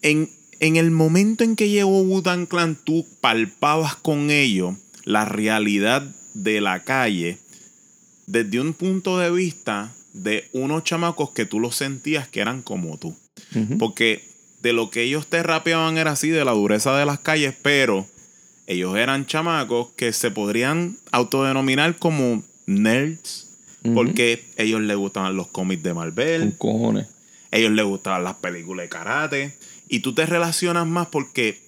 en, 0.00 0.30
en 0.60 0.76
el 0.76 0.90
momento 0.90 1.44
en 1.44 1.56
que 1.56 1.68
llegó 1.68 2.02
Wu-Tang 2.02 2.46
Clan, 2.46 2.76
tú 2.82 3.06
palpabas 3.20 3.96
con 3.96 4.30
ellos 4.30 4.74
la 5.04 5.24
realidad 5.24 6.02
de 6.34 6.60
la 6.60 6.82
calle 6.84 7.38
desde 8.26 8.60
un 8.60 8.72
punto 8.74 9.18
de 9.18 9.30
vista 9.30 9.92
de 10.12 10.48
unos 10.52 10.84
chamacos 10.84 11.30
que 11.30 11.44
tú 11.46 11.60
los 11.60 11.76
sentías 11.76 12.26
que 12.28 12.40
eran 12.40 12.62
como 12.62 12.98
tú. 12.98 13.14
Porque 13.78 14.22
de 14.62 14.72
lo 14.72 14.90
que 14.90 15.02
ellos 15.02 15.26
te 15.26 15.42
rapeaban 15.42 15.98
era 15.98 16.12
así, 16.12 16.30
de 16.30 16.44
la 16.44 16.52
dureza 16.52 16.96
de 16.96 17.06
las 17.06 17.18
calles, 17.20 17.54
pero 17.62 18.06
ellos 18.66 18.96
eran 18.96 19.26
chamacos 19.26 19.88
que 19.96 20.12
se 20.12 20.30
podrían 20.30 20.96
autodenominar 21.12 21.96
como 21.98 22.42
nerds, 22.66 23.46
porque 23.94 24.42
ellos 24.56 24.80
les 24.80 24.96
gustaban 24.96 25.36
los 25.36 25.46
cómics 25.48 25.82
de 25.84 25.94
Marvel, 25.94 26.40
Con 26.40 26.72
cojones. 26.72 27.06
ellos 27.52 27.70
les 27.70 27.84
gustaban 27.84 28.24
las 28.24 28.34
películas 28.36 28.84
de 28.84 28.88
karate. 28.88 29.54
Y 29.88 30.00
tú 30.00 30.14
te 30.14 30.26
relacionas 30.26 30.86
más 30.86 31.08
porque 31.08 31.58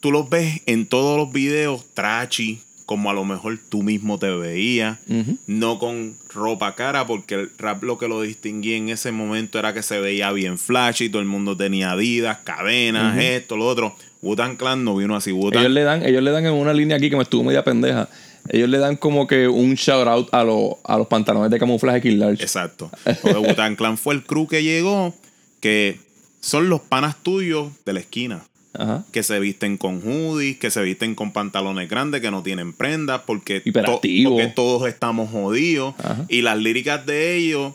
tú 0.00 0.12
los 0.12 0.28
ves 0.28 0.60
en 0.66 0.86
todos 0.86 1.16
los 1.16 1.32
videos 1.32 1.86
trashy, 1.94 2.60
como 2.86 3.10
a 3.10 3.14
lo 3.14 3.24
mejor 3.24 3.58
tú 3.70 3.82
mismo 3.82 4.18
te 4.18 4.28
veías, 4.30 4.98
no 5.46 5.78
con 5.78 6.16
ropa 6.28 6.74
cara, 6.74 7.06
porque 7.06 7.34
el 7.34 7.50
rap 7.56 7.82
lo 7.82 7.96
que 7.96 8.08
lo 8.08 8.20
distinguía 8.20 8.76
en 8.76 8.90
ese 8.90 9.12
momento 9.12 9.58
era 9.58 9.72
que 9.72 9.82
se 9.82 10.00
veía 10.00 10.30
bien 10.32 10.58
flashy, 10.58 11.08
todo 11.08 11.22
el 11.22 11.28
mundo 11.28 11.56
tenía 11.56 11.92
Adidas, 11.92 12.38
cadenas, 12.44 13.18
esto, 13.18 13.56
lo 13.56 13.66
otro. 13.66 13.96
Wutan 14.20 14.56
Clan 14.56 14.84
no 14.84 14.96
vino 14.96 15.16
así. 15.16 15.30
Ellos 15.30 15.70
le 15.70 15.82
dan, 15.82 16.02
ellos 16.02 16.22
le 16.22 16.30
dan 16.30 16.46
en 16.46 16.54
una 16.54 16.72
línea 16.72 16.96
aquí 16.96 17.10
que 17.10 17.16
me 17.16 17.22
estuvo 17.22 17.44
media 17.44 17.62
pendeja. 17.62 18.08
Ellos 18.48 18.68
le 18.68 18.78
dan 18.78 18.96
como 18.96 19.26
que 19.26 19.48
un 19.48 19.74
shout 19.74 20.06
out 20.06 20.28
a, 20.32 20.44
los 20.44 20.74
a 20.84 20.98
los 20.98 21.06
pantalones 21.06 21.50
de 21.50 21.58
camuflaje 21.58 22.02
Kill 22.02 22.18
Large. 22.18 22.42
Exacto. 22.42 22.90
Porque 23.22 23.38
Wu-Tang 23.38 23.76
Clan 23.76 23.96
fue 23.96 24.14
el 24.14 24.24
crew 24.24 24.46
que 24.46 24.62
llegó, 24.62 25.14
que 25.60 25.98
son 26.44 26.68
los 26.68 26.80
panas 26.80 27.16
tuyos 27.22 27.72
de 27.84 27.92
la 27.92 28.00
esquina. 28.00 28.42
Ajá. 28.76 29.04
Que 29.12 29.22
se 29.22 29.38
visten 29.38 29.76
con 29.76 30.00
hoodies, 30.02 30.58
que 30.58 30.70
se 30.70 30.82
visten 30.82 31.14
con 31.14 31.32
pantalones 31.32 31.88
grandes, 31.88 32.20
que 32.20 32.30
no 32.32 32.42
tienen 32.42 32.72
prendas, 32.72 33.22
porque, 33.24 33.60
to- 33.86 34.00
porque 34.30 34.46
todos 34.48 34.88
estamos 34.88 35.30
jodidos. 35.30 35.94
Ajá. 35.98 36.24
Y 36.28 36.42
las 36.42 36.58
líricas 36.58 37.06
de 37.06 37.36
ellos 37.36 37.72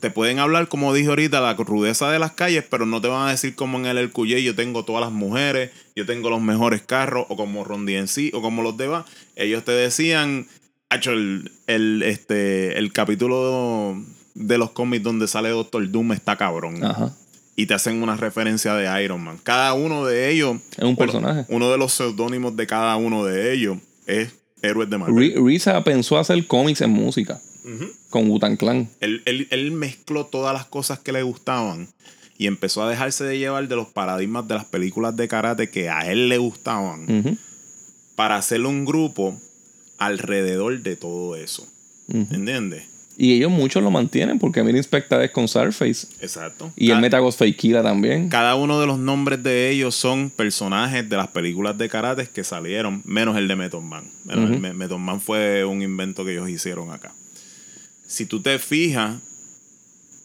te 0.00 0.10
pueden 0.10 0.38
hablar, 0.38 0.66
como 0.68 0.92
dije 0.94 1.08
ahorita, 1.10 1.40
la 1.40 1.54
rudeza 1.54 2.10
de 2.10 2.18
las 2.18 2.32
calles, 2.32 2.64
pero 2.68 2.86
no 2.86 3.00
te 3.00 3.08
van 3.08 3.28
a 3.28 3.30
decir 3.30 3.54
como 3.54 3.78
en 3.78 3.86
el 3.86 3.98
El 3.98 4.10
Cuyé, 4.10 4.42
yo 4.42 4.54
tengo 4.56 4.84
todas 4.84 5.02
las 5.02 5.12
mujeres, 5.12 5.70
yo 5.94 6.06
tengo 6.06 6.28
los 6.30 6.40
mejores 6.40 6.80
carros, 6.82 7.26
o 7.28 7.36
como 7.36 7.62
Ron 7.64 7.84
DMC, 7.86 8.32
o 8.34 8.40
como 8.42 8.62
los 8.62 8.76
demás. 8.78 9.04
Ellos 9.36 9.62
te 9.64 9.72
decían, 9.72 10.46
hacho, 10.88 11.12
el, 11.12 11.52
el, 11.66 12.02
este, 12.02 12.78
el 12.78 12.92
capítulo 12.92 13.94
de 14.34 14.58
los 14.58 14.70
cómics 14.70 15.04
donde 15.04 15.28
sale 15.28 15.50
Doctor 15.50 15.88
Doom 15.90 16.12
está 16.12 16.36
cabrón. 16.36 16.82
Ajá. 16.82 17.14
Y 17.60 17.66
te 17.66 17.74
hacen 17.74 18.02
una 18.02 18.16
referencia 18.16 18.72
de 18.74 19.04
Iron 19.04 19.22
Man. 19.22 19.38
Cada 19.42 19.74
uno 19.74 20.06
de 20.06 20.30
ellos... 20.30 20.56
Es 20.78 20.84
un 20.84 20.96
personaje. 20.96 21.44
Uno 21.48 21.70
de 21.70 21.76
los 21.76 21.92
seudónimos 21.92 22.56
de 22.56 22.66
cada 22.66 22.96
uno 22.96 23.24
de 23.26 23.52
ellos 23.52 23.76
es 24.06 24.30
Héroes 24.62 24.88
de 24.88 24.96
Marvel. 24.96 25.34
Risa 25.44 25.84
pensó 25.84 26.18
hacer 26.18 26.46
cómics 26.46 26.80
en 26.80 26.90
música 26.90 27.38
con 28.08 28.30
Wutan 28.30 28.56
Clan. 28.56 28.88
Él, 29.00 29.22
él- 29.26 29.46
él 29.50 29.72
mezcló 29.72 30.24
todas 30.24 30.54
las 30.54 30.64
cosas 30.64 30.98
que 31.00 31.12
le 31.12 31.22
gustaban 31.22 31.88
y 32.38 32.46
empezó 32.46 32.82
a 32.82 32.88
dejarse 32.88 33.24
de 33.24 33.38
llevar 33.38 33.68
de 33.68 33.76
los 33.76 33.88
paradigmas 33.88 34.48
de 34.48 34.54
las 34.54 34.64
películas 34.64 35.14
de 35.16 35.28
karate 35.28 35.68
que 35.68 35.90
a 35.90 36.10
él 36.10 36.30
le 36.30 36.38
gustaban 36.38 37.38
para 38.16 38.36
hacer 38.36 38.64
un 38.64 38.86
grupo 38.86 39.38
alrededor 39.98 40.80
de 40.80 40.96
todo 40.96 41.36
eso. 41.36 41.66
Ujú. 42.08 42.26
¿Entiendes? 42.34 42.84
Y 43.22 43.34
ellos 43.34 43.50
muchos 43.50 43.82
lo 43.82 43.90
mantienen 43.90 44.38
porque 44.38 44.62
mira 44.62 44.78
Inspector 44.78 45.20
es 45.22 45.30
con 45.30 45.46
Surface. 45.46 46.06
Exacto. 46.22 46.72
Y 46.74 46.86
el 46.86 46.94
Ca- 46.96 47.00
Metagos 47.02 47.36
Fakeila 47.36 47.82
también. 47.82 48.30
Cada 48.30 48.54
uno 48.54 48.80
de 48.80 48.86
los 48.86 48.98
nombres 48.98 49.42
de 49.42 49.68
ellos 49.70 49.94
son 49.94 50.30
personajes 50.30 51.06
de 51.06 51.16
las 51.18 51.28
películas 51.28 51.76
de 51.76 51.90
karate 51.90 52.26
que 52.32 52.44
salieron, 52.44 53.02
menos 53.04 53.36
el 53.36 53.46
de 53.46 53.56
Method 53.56 53.82
Man. 53.82 54.04
Menos 54.24 54.50
el 54.50 54.58
Me- 54.58 54.72
Method 54.72 54.96
Man 54.96 55.20
fue 55.20 55.66
un 55.66 55.82
invento 55.82 56.24
que 56.24 56.32
ellos 56.32 56.48
hicieron 56.48 56.92
acá. 56.92 57.12
Si 58.06 58.24
tú 58.24 58.40
te 58.40 58.58
fijas, 58.58 59.16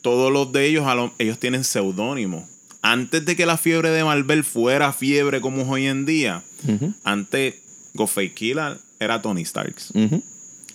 todos 0.01 0.31
los 0.31 0.51
de 0.53 0.65
ellos, 0.67 0.85
ellos 1.19 1.37
tienen 1.39 1.63
seudónimos. 1.65 2.43
Antes 2.81 3.25
de 3.25 3.35
que 3.35 3.45
la 3.45 3.57
fiebre 3.57 3.89
de 3.89 4.03
Marvel 4.05 4.43
fuera 4.43 4.93
fiebre 4.93 5.41
como 5.41 5.63
es 5.63 5.67
hoy 5.67 5.87
en 5.87 6.05
día, 6.05 6.43
Ujú. 6.67 6.93
antes 7.03 7.55
Ghostface 7.93 8.33
Killer 8.33 8.77
era 8.99 9.21
Tony 9.21 9.43
Starks. 9.43 9.91
Ujú. 9.93 10.23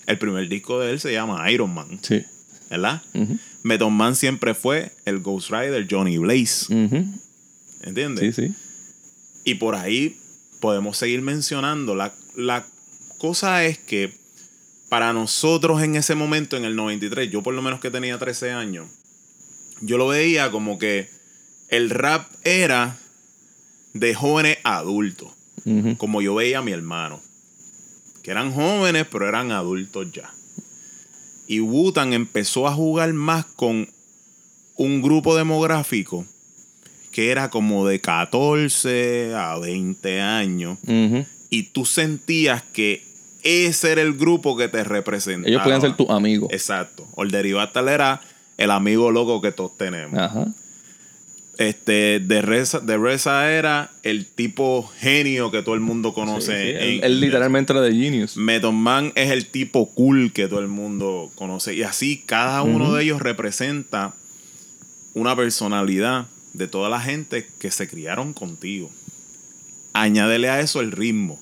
El 0.06 0.18
primer 0.18 0.48
disco 0.48 0.80
de 0.80 0.90
él 0.92 1.00
se 1.00 1.12
llama 1.12 1.50
Iron 1.50 1.72
Man, 1.72 1.98
Sí. 2.02 2.24
¿verdad? 2.68 3.02
Ujú. 3.14 3.38
Method 3.62 3.90
Man 3.90 4.16
siempre 4.16 4.54
fue 4.54 4.92
el 5.04 5.20
Ghost 5.20 5.50
Rider 5.50 5.86
Johnny 5.90 6.18
Blaze. 6.18 6.66
¿Entiendes? 7.82 8.34
Sí, 8.36 8.46
sí. 8.48 8.54
Y 9.44 9.54
por 9.54 9.74
ahí 9.74 10.16
podemos 10.60 10.96
seguir 10.96 11.22
mencionando. 11.22 11.94
La, 11.94 12.14
la 12.36 12.66
cosa 13.18 13.64
es 13.64 13.78
que 13.78 14.12
para 14.88 15.12
nosotros 15.12 15.82
en 15.82 15.96
ese 15.96 16.14
momento, 16.14 16.56
en 16.56 16.64
el 16.64 16.76
93, 16.76 17.30
yo 17.30 17.42
por 17.42 17.54
lo 17.54 17.62
menos 17.62 17.80
que 17.80 17.90
tenía 17.90 18.18
13 18.18 18.52
años, 18.52 18.88
yo 19.80 19.96
lo 19.98 20.08
veía 20.08 20.50
como 20.50 20.78
que 20.78 21.08
el 21.68 21.90
rap 21.90 22.28
era 22.44 22.98
de 23.94 24.14
jóvenes 24.14 24.58
adultos, 24.64 25.30
como 25.98 26.20
yo 26.22 26.34
veía 26.34 26.58
a 26.58 26.62
mi 26.62 26.72
hermano, 26.72 27.20
que 28.22 28.30
eran 28.30 28.52
jóvenes 28.52 29.06
pero 29.10 29.28
eran 29.28 29.52
adultos 29.52 30.10
ya. 30.12 30.32
Y 31.46 31.60
Wutan 31.60 32.12
empezó 32.12 32.68
a 32.68 32.74
jugar 32.74 33.12
más 33.12 33.44
con 33.44 33.88
un 34.76 35.02
grupo 35.02 35.36
demográfico 35.36 36.24
que 37.10 37.30
era 37.30 37.50
como 37.50 37.86
de 37.86 38.00
14 38.00 39.34
a 39.34 39.58
20 39.58 40.20
años 40.20 40.78
y 41.50 41.64
tú 41.64 41.84
sentías 41.84 42.62
que 42.62 43.04
ese 43.42 43.92
era 43.92 44.02
el 44.02 44.14
grupo 44.14 44.56
que 44.56 44.68
te 44.68 44.84
representaba. 44.84 45.50
Ellos 45.50 45.62
podían 45.62 45.80
ser 45.80 45.96
tus 45.96 46.08
amigos. 46.10 46.52
Exacto. 46.52 47.08
Olderibastal 47.14 47.88
era 47.88 48.20
el 48.56 48.70
amigo 48.70 49.10
loco 49.10 49.40
que 49.40 49.50
todos 49.50 49.76
tenemos. 49.76 50.18
Ajá. 50.18 50.46
Este, 51.60 52.20
de 52.20 52.40
Reza, 52.40 52.80
de 52.80 52.96
Reza 52.96 53.52
era 53.52 53.90
el 54.02 54.24
tipo 54.24 54.90
genio 54.98 55.50
que 55.50 55.62
todo 55.62 55.74
el 55.74 55.82
mundo 55.82 56.14
conoce. 56.14 56.52
Sí, 56.52 56.70
sí, 56.70 56.76
en- 56.76 56.94
él, 56.94 57.00
él 57.04 57.20
literalmente 57.20 57.74
era 57.74 57.82
de 57.82 57.92
Genius. 57.92 58.38
Method 58.38 58.72
Man 58.72 59.12
es 59.14 59.30
el 59.30 59.44
tipo 59.44 59.90
cool 59.90 60.32
que 60.32 60.48
todo 60.48 60.60
el 60.60 60.68
mundo 60.68 61.30
conoce. 61.34 61.74
Y 61.74 61.82
así 61.82 62.22
cada 62.24 62.62
uno 62.62 62.94
de 62.94 63.02
ellos 63.04 63.20
representa 63.20 64.14
una 65.12 65.36
personalidad 65.36 66.28
de 66.54 66.66
toda 66.66 66.88
la 66.88 66.98
gente 67.00 67.46
que 67.58 67.70
se 67.70 67.86
criaron 67.86 68.32
contigo. 68.32 68.90
Añádele 69.92 70.48
a 70.48 70.60
eso 70.60 70.80
el 70.80 70.92
ritmo. 70.92 71.38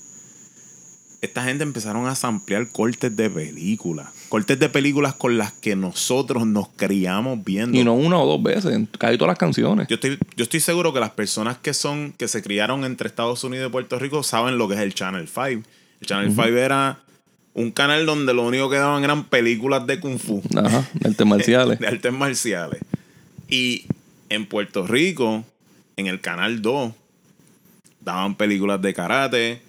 Esta 1.20 1.44
gente 1.44 1.62
empezaron 1.62 2.06
a 2.08 2.16
samplear 2.16 2.68
cortes 2.70 3.14
de 3.16 3.30
películas. 3.30 4.08
Cortes 4.28 4.58
de 4.58 4.68
películas 4.68 5.14
con 5.14 5.38
las 5.38 5.52
que 5.52 5.74
nosotros 5.74 6.46
nos 6.46 6.68
criamos 6.68 7.42
viendo. 7.44 7.78
Y 7.78 7.84
no 7.84 7.94
una 7.94 8.18
o 8.18 8.26
dos 8.26 8.42
veces, 8.42 8.74
en 8.74 8.86
casi 8.86 9.16
todas 9.16 9.30
las 9.30 9.38
canciones. 9.38 9.88
Yo 9.88 9.94
estoy, 9.94 10.18
yo 10.36 10.42
estoy 10.42 10.60
seguro 10.60 10.92
que 10.92 11.00
las 11.00 11.10
personas 11.10 11.58
que 11.58 11.72
son, 11.72 12.12
que 12.12 12.28
se 12.28 12.42
criaron 12.42 12.84
entre 12.84 13.08
Estados 13.08 13.42
Unidos 13.44 13.68
y 13.68 13.72
Puerto 13.72 13.98
Rico 13.98 14.22
saben 14.22 14.58
lo 14.58 14.68
que 14.68 14.74
es 14.74 14.80
el 14.80 14.94
Channel 14.94 15.26
5. 15.26 15.68
El 16.00 16.06
Channel 16.06 16.30
5 16.30 16.42
era 16.44 17.00
un 17.54 17.70
canal 17.70 18.06
donde 18.06 18.34
lo 18.34 18.46
único 18.46 18.70
que 18.70 18.76
daban 18.76 19.02
eran 19.02 19.24
películas 19.24 19.86
de 19.86 19.98
Kung 19.98 20.18
Fu, 20.18 20.42
Ajá, 20.56 20.88
de 20.94 21.08
artes 21.08 21.26
marciales. 21.26 21.78
de 21.80 21.88
artes 21.88 22.12
marciales. 22.12 22.80
Y 23.48 23.86
en 24.28 24.46
Puerto 24.46 24.86
Rico, 24.86 25.44
en 25.96 26.06
el 26.06 26.20
canal 26.20 26.62
2, 26.62 26.92
daban 28.00 28.36
películas 28.36 28.80
de 28.80 28.94
karate. 28.94 29.67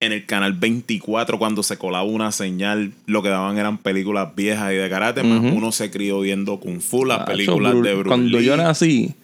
En 0.00 0.12
el 0.12 0.26
canal 0.26 0.52
24, 0.52 1.38
cuando 1.40 1.64
se 1.64 1.76
colaba 1.76 2.04
una 2.04 2.30
señal, 2.30 2.92
lo 3.06 3.20
que 3.20 3.30
daban 3.30 3.58
eran 3.58 3.78
películas 3.78 4.32
viejas 4.36 4.72
y 4.72 4.76
de 4.76 4.88
karate. 4.88 5.24
Más 5.24 5.40
Ujú. 5.40 5.56
uno 5.56 5.72
se 5.72 5.90
crió 5.90 6.20
viendo 6.20 6.60
Kung 6.60 6.80
Fu, 6.80 7.04
las 7.04 7.24
películas 7.26 7.72
de 7.82 7.94
Bruce 7.94 8.08
Cuando 8.08 8.40
yo 8.40 8.56
nací, 8.56 9.14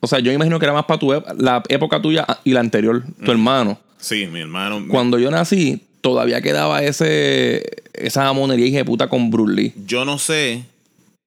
o 0.00 0.06
sea, 0.06 0.20
yo 0.20 0.32
imagino 0.32 0.58
que 0.58 0.64
era 0.64 0.72
más 0.72 0.86
para 0.86 0.98
tu 0.98 1.12
la 1.36 1.62
época 1.68 2.00
tuya 2.00 2.26
y 2.44 2.52
la 2.52 2.60
anterior, 2.60 3.04
tu 3.22 3.30
hermano. 3.30 3.78
Sí, 3.98 4.26
mi 4.26 4.40
hermano. 4.40 4.80
mi- 4.80 4.88
Cuando 4.88 5.18
yo 5.18 5.30
nací, 5.30 5.82
todavía 6.00 6.40
quedaba 6.40 6.82
ese 6.82 7.62
esa 7.92 8.22
jamonería 8.22 8.64
hija 8.66 8.78
de 8.78 8.84
puta 8.86 9.08
con 9.10 9.30
Bruce 9.30 9.52
Lee. 9.54 9.74
Yo 9.86 10.06
no 10.06 10.18
sé 10.18 10.64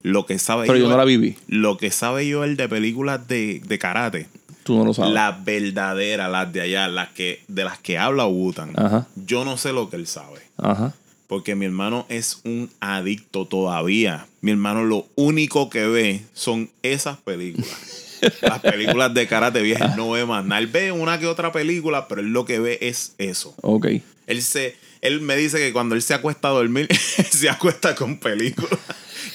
lo 0.01 0.25
que 0.25 0.39
sabe 0.39 0.65
Pero 0.65 0.79
yo 0.79 0.89
no 0.89 0.97
la 0.97 1.05
viví. 1.05 1.35
Lo 1.47 1.77
que 1.77 1.91
sabe 1.91 2.27
yo 2.27 2.43
el 2.43 2.57
de 2.57 2.67
películas 2.67 3.27
de, 3.27 3.61
de 3.67 3.77
karate. 3.77 4.27
Tú 4.63 4.77
no 4.77 4.85
lo 4.85 4.93
sabes. 4.93 5.13
Las 5.13 5.43
verdaderas, 5.43 6.31
las 6.31 6.51
de 6.51 6.61
allá, 6.61 6.87
las 6.87 7.09
que, 7.09 7.43
de 7.47 7.63
las 7.63 7.79
que 7.79 7.97
habla 7.97 8.25
Wutan. 8.25 8.71
Ajá. 8.75 9.07
Yo 9.15 9.45
no 9.45 9.57
sé 9.57 9.73
lo 9.73 9.89
que 9.89 9.97
él 9.97 10.07
sabe. 10.07 10.41
Ajá. 10.57 10.93
Porque 11.27 11.55
mi 11.55 11.65
hermano 11.65 12.05
es 12.09 12.41
un 12.43 12.69
adicto 12.79 13.45
todavía. 13.45 14.27
Mi 14.41 14.51
hermano 14.51 14.83
lo 14.83 15.07
único 15.15 15.69
que 15.69 15.87
ve 15.87 16.23
son 16.33 16.69
esas 16.81 17.17
películas. 17.17 18.19
Las 18.41 18.59
películas 18.59 19.13
de 19.13 19.27
karate 19.27 19.61
viejas 19.61 19.97
no 19.97 20.11
ve 20.11 20.25
más 20.25 20.45
nada. 20.45 20.59
Él 20.59 20.67
ve 20.67 20.93
una 20.93 21.19
que 21.19 21.27
otra 21.27 21.51
película, 21.51 22.07
pero 22.07 22.21
él 22.21 22.27
lo 22.27 22.45
que 22.45 22.59
ve 22.59 22.77
es 22.81 23.15
eso. 23.17 23.53
Ok. 23.61 23.87
Él 24.27 24.41
se, 24.41 24.77
él 25.01 25.19
me 25.19 25.35
dice 25.35 25.57
que 25.57 25.73
cuando 25.73 25.95
él 25.95 26.01
se 26.01 26.13
acuesta 26.13 26.47
a 26.47 26.51
dormir, 26.51 26.87
se 27.29 27.49
acuesta 27.49 27.95
con 27.95 28.17
películas 28.17 28.79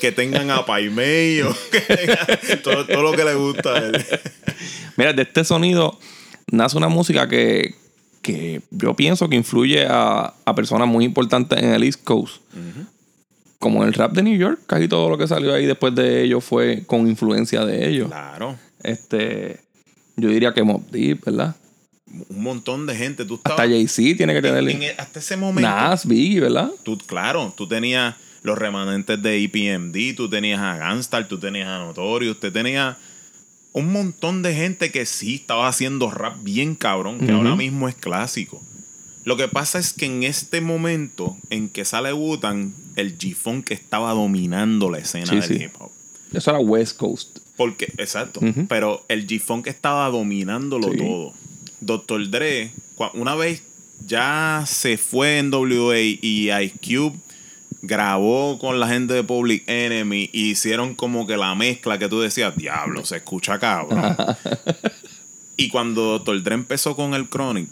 que 0.01 0.13
tengan 0.13 0.51
a 0.51 0.65
Paimei 0.67 1.43
o 1.43 1.55
que 1.73 1.81
tengan 1.81 2.63
todo, 2.63 2.87
todo 2.87 3.03
lo 3.03 3.13
que 3.13 3.25
le 3.25 3.35
gusta 3.35 3.75
a 3.75 3.79
él. 3.79 4.05
Mira, 4.97 5.13
de 5.13 5.23
este 5.23 5.45
sonido 5.45 5.99
nace 6.51 6.77
una 6.77 6.89
música 6.89 7.29
que, 7.29 7.75
que 8.23 8.61
yo 8.71 8.95
pienso 8.95 9.29
que 9.29 9.37
influye 9.37 9.87
a, 9.89 10.35
a 10.45 10.55
personas 10.55 10.89
muy 10.89 11.05
importantes 11.05 11.63
en 11.63 11.71
el 11.71 11.83
East 11.85 12.03
Coast. 12.05 12.37
Como 13.59 13.83
el 13.85 13.93
rap 13.93 14.13
de 14.13 14.23
New 14.23 14.39
York, 14.39 14.61
casi 14.67 14.87
todo 14.87 15.09
lo 15.11 15.19
que 15.19 15.27
salió 15.27 15.53
ahí 15.53 15.67
después 15.67 15.93
de 15.95 16.23
ellos 16.23 16.45
fue 16.45 16.85
con 16.87 17.09
influencia 17.09 17.65
de 17.65 17.89
ellos. 17.89 18.07
Claro. 18.09 18.57
Este, 18.85 19.59
yo 20.17 20.29
diría 20.29 20.55
que 20.55 20.63
Mob 20.63 20.89
Deep, 20.93 21.25
¿verdad? 21.25 21.57
Un 22.29 22.41
montón 22.43 22.87
de 22.87 22.95
gente. 22.95 23.25
Tú 23.25 23.35
Hasta 23.35 23.51
estabas, 23.51 23.71
Jay-Z 23.73 24.17
tiene 24.17 24.33
que 24.33 24.39
en- 24.49 24.55
tener. 24.55 24.69
en- 24.71 25.01
hasta 25.01 25.19
ese 25.19 25.37
momento. 25.37 25.69
Nas, 25.69 26.07
Biggie, 26.07 26.39
¿verdad? 26.41 26.71
Tú, 26.85 26.97
claro, 26.99 27.53
tú 27.57 27.67
tenías 27.67 28.15
los 28.43 28.57
remanentes 28.59 29.21
de 29.23 29.43
EPMD, 29.45 30.17
tú 30.17 30.29
tenías 30.29 30.61
a 30.61 30.91
Gunstar, 30.93 31.27
tú 31.29 31.39
tenías 31.39 31.69
a 31.69 31.79
Notorious, 31.79 32.37
usted 32.37 32.53
tenía 32.53 32.97
un 33.73 33.93
montón 33.93 34.43
de 34.43 34.55
gente 34.55 34.91
que 34.91 35.07
sí 35.07 35.37
estaba 35.37 35.69
haciendo 35.69 36.11
rap 36.11 36.37
bien 36.43 36.75
cabrón, 36.75 37.19
que 37.19 37.33
ahora 37.33 37.55
mismo 37.55 37.89
es 37.89 37.95
clásico. 37.95 38.63
Lo 39.25 39.37
que 39.37 39.47
pasa 39.49 39.79
es 39.79 39.93
que 39.93 40.07
en 40.07 40.23
este 40.23 40.61
momento 40.61 41.37
en 41.51 41.69
que 41.69 41.85
sale 41.85 42.13
Wutan, 42.13 42.73
el 42.97 43.19
G-Funk 43.19 43.71
estaba 43.73 44.13
dominando 44.15 44.91
la 44.91 44.99
escena 44.99 45.27
Sí, 45.27 45.35
del 45.37 45.45
sí. 45.45 45.65
hip 45.65 45.73
hop. 45.79 45.91
Eso 46.33 46.51
era 46.51 46.61
West 46.61 46.97
Coast. 46.97 47.39
Porque, 47.57 47.93
exacto. 47.99 48.41
Pero 48.69 49.05
el 49.09 49.27
G-Funk 49.27 49.67
estaba 49.67 50.09
dominándolo 50.11 50.91
Sí. 50.93 50.99
todo. 50.99 51.35
Dr. 51.81 52.31
Dre, 52.31 52.73
una 53.15 53.35
vez 53.35 53.63
ya 54.07 54.65
se 54.67 54.97
fue 54.97 55.39
en 55.39 55.53
WA 55.53 55.99
y 56.01 56.51
Ice 56.51 56.75
Cube 56.83 57.17
grabó 57.83 58.59
con 58.59 58.81
la 58.81 58.89
gente 58.89 59.15
de 59.15 59.25
Public 59.25 59.65
Enemy 59.67 60.31
y 60.33 60.51
hicieron 60.51 60.95
como 60.95 61.27
que 61.27 61.37
la 61.37 61.55
mezcla 61.55 61.99
que 61.99 62.09
tú 62.09 62.21
decías, 62.21 62.57
diablo, 62.57 63.05
se 63.05 63.17
escucha 63.17 63.59
cabrón. 63.59 64.17
y 65.57 65.69
cuando 65.69 66.19
Dr. 66.19 66.43
Dre 66.43 66.55
empezó 66.55 66.97
con 66.97 67.15
el 67.15 67.29
Chronic, 67.29 67.69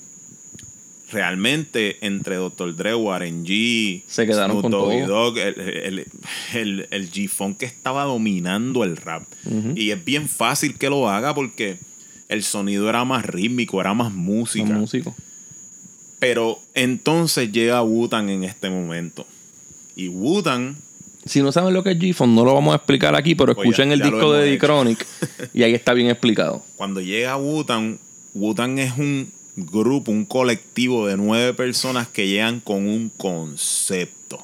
realmente 1.10 1.98
entre 2.04 2.36
Dr. 2.36 2.74
Dre, 2.74 2.94
Warren 2.94 3.44
G, 3.44 4.02
Se 4.06 4.26
quedaron 4.26 4.70
Doggy. 4.70 5.00
Dogg, 5.02 5.38
el, 5.38 5.60
el, 5.60 6.06
el, 6.54 6.88
el 6.90 7.10
G-Funk 7.10 7.62
estaba 7.62 8.04
dominando 8.04 8.84
el 8.84 8.96
rap. 8.96 9.24
Y 9.74 9.90
es 9.90 10.04
bien 10.04 10.28
fácil 10.28 10.78
que 10.78 10.90
lo 10.90 11.08
haga 11.08 11.34
porque 11.34 11.78
el 12.28 12.42
sonido 12.42 12.88
era 12.88 13.04
más 13.04 13.24
rítmico, 13.24 13.80
era 13.80 13.94
más 13.94 14.12
música. 14.12 14.68
Los 14.68 14.78
músicos. 14.80 15.14
Pero 16.18 16.58
entonces 16.74 17.52
llega 17.52 17.82
Wutan 17.82 18.28
en 18.30 18.44
este 18.44 18.70
momento. 18.70 19.26
Y 19.96 20.08
Wutan, 20.08 20.76
Si 21.24 21.40
no 21.42 21.50
saben 21.50 21.74
lo 21.74 21.82
que 21.82 21.90
es 21.92 21.98
G-Funk, 21.98 22.28
no 22.30 22.44
lo 22.44 22.54
vamos 22.54 22.72
a 22.72 22.76
explicar 22.76 23.14
aquí, 23.16 23.34
pero 23.34 23.54
Pues 23.54 23.66
escuchen 23.66 23.88
ya- 23.88 23.94
el 23.94 24.00
ya 24.00 24.06
disco 24.10 24.32
de. 24.32 24.44
D-Chronic 24.50 25.04
y 25.54 25.62
ahí 25.64 25.74
está 25.74 25.92
bien 25.94 26.08
explicado. 26.08 26.62
cuando 26.76 27.00
llega 27.00 27.36
Wutan, 27.36 27.98
Wutan 28.34 28.78
es 28.78 28.92
un 28.98 29.30
grupo, 29.56 30.12
un 30.12 30.24
colectivo 30.26 31.06
de 31.08 31.16
nueve 31.16 31.54
personas 31.54 32.06
que 32.08 32.28
llegan 32.28 32.60
con 32.60 32.86
un 32.86 33.10
concepto. 33.16 34.38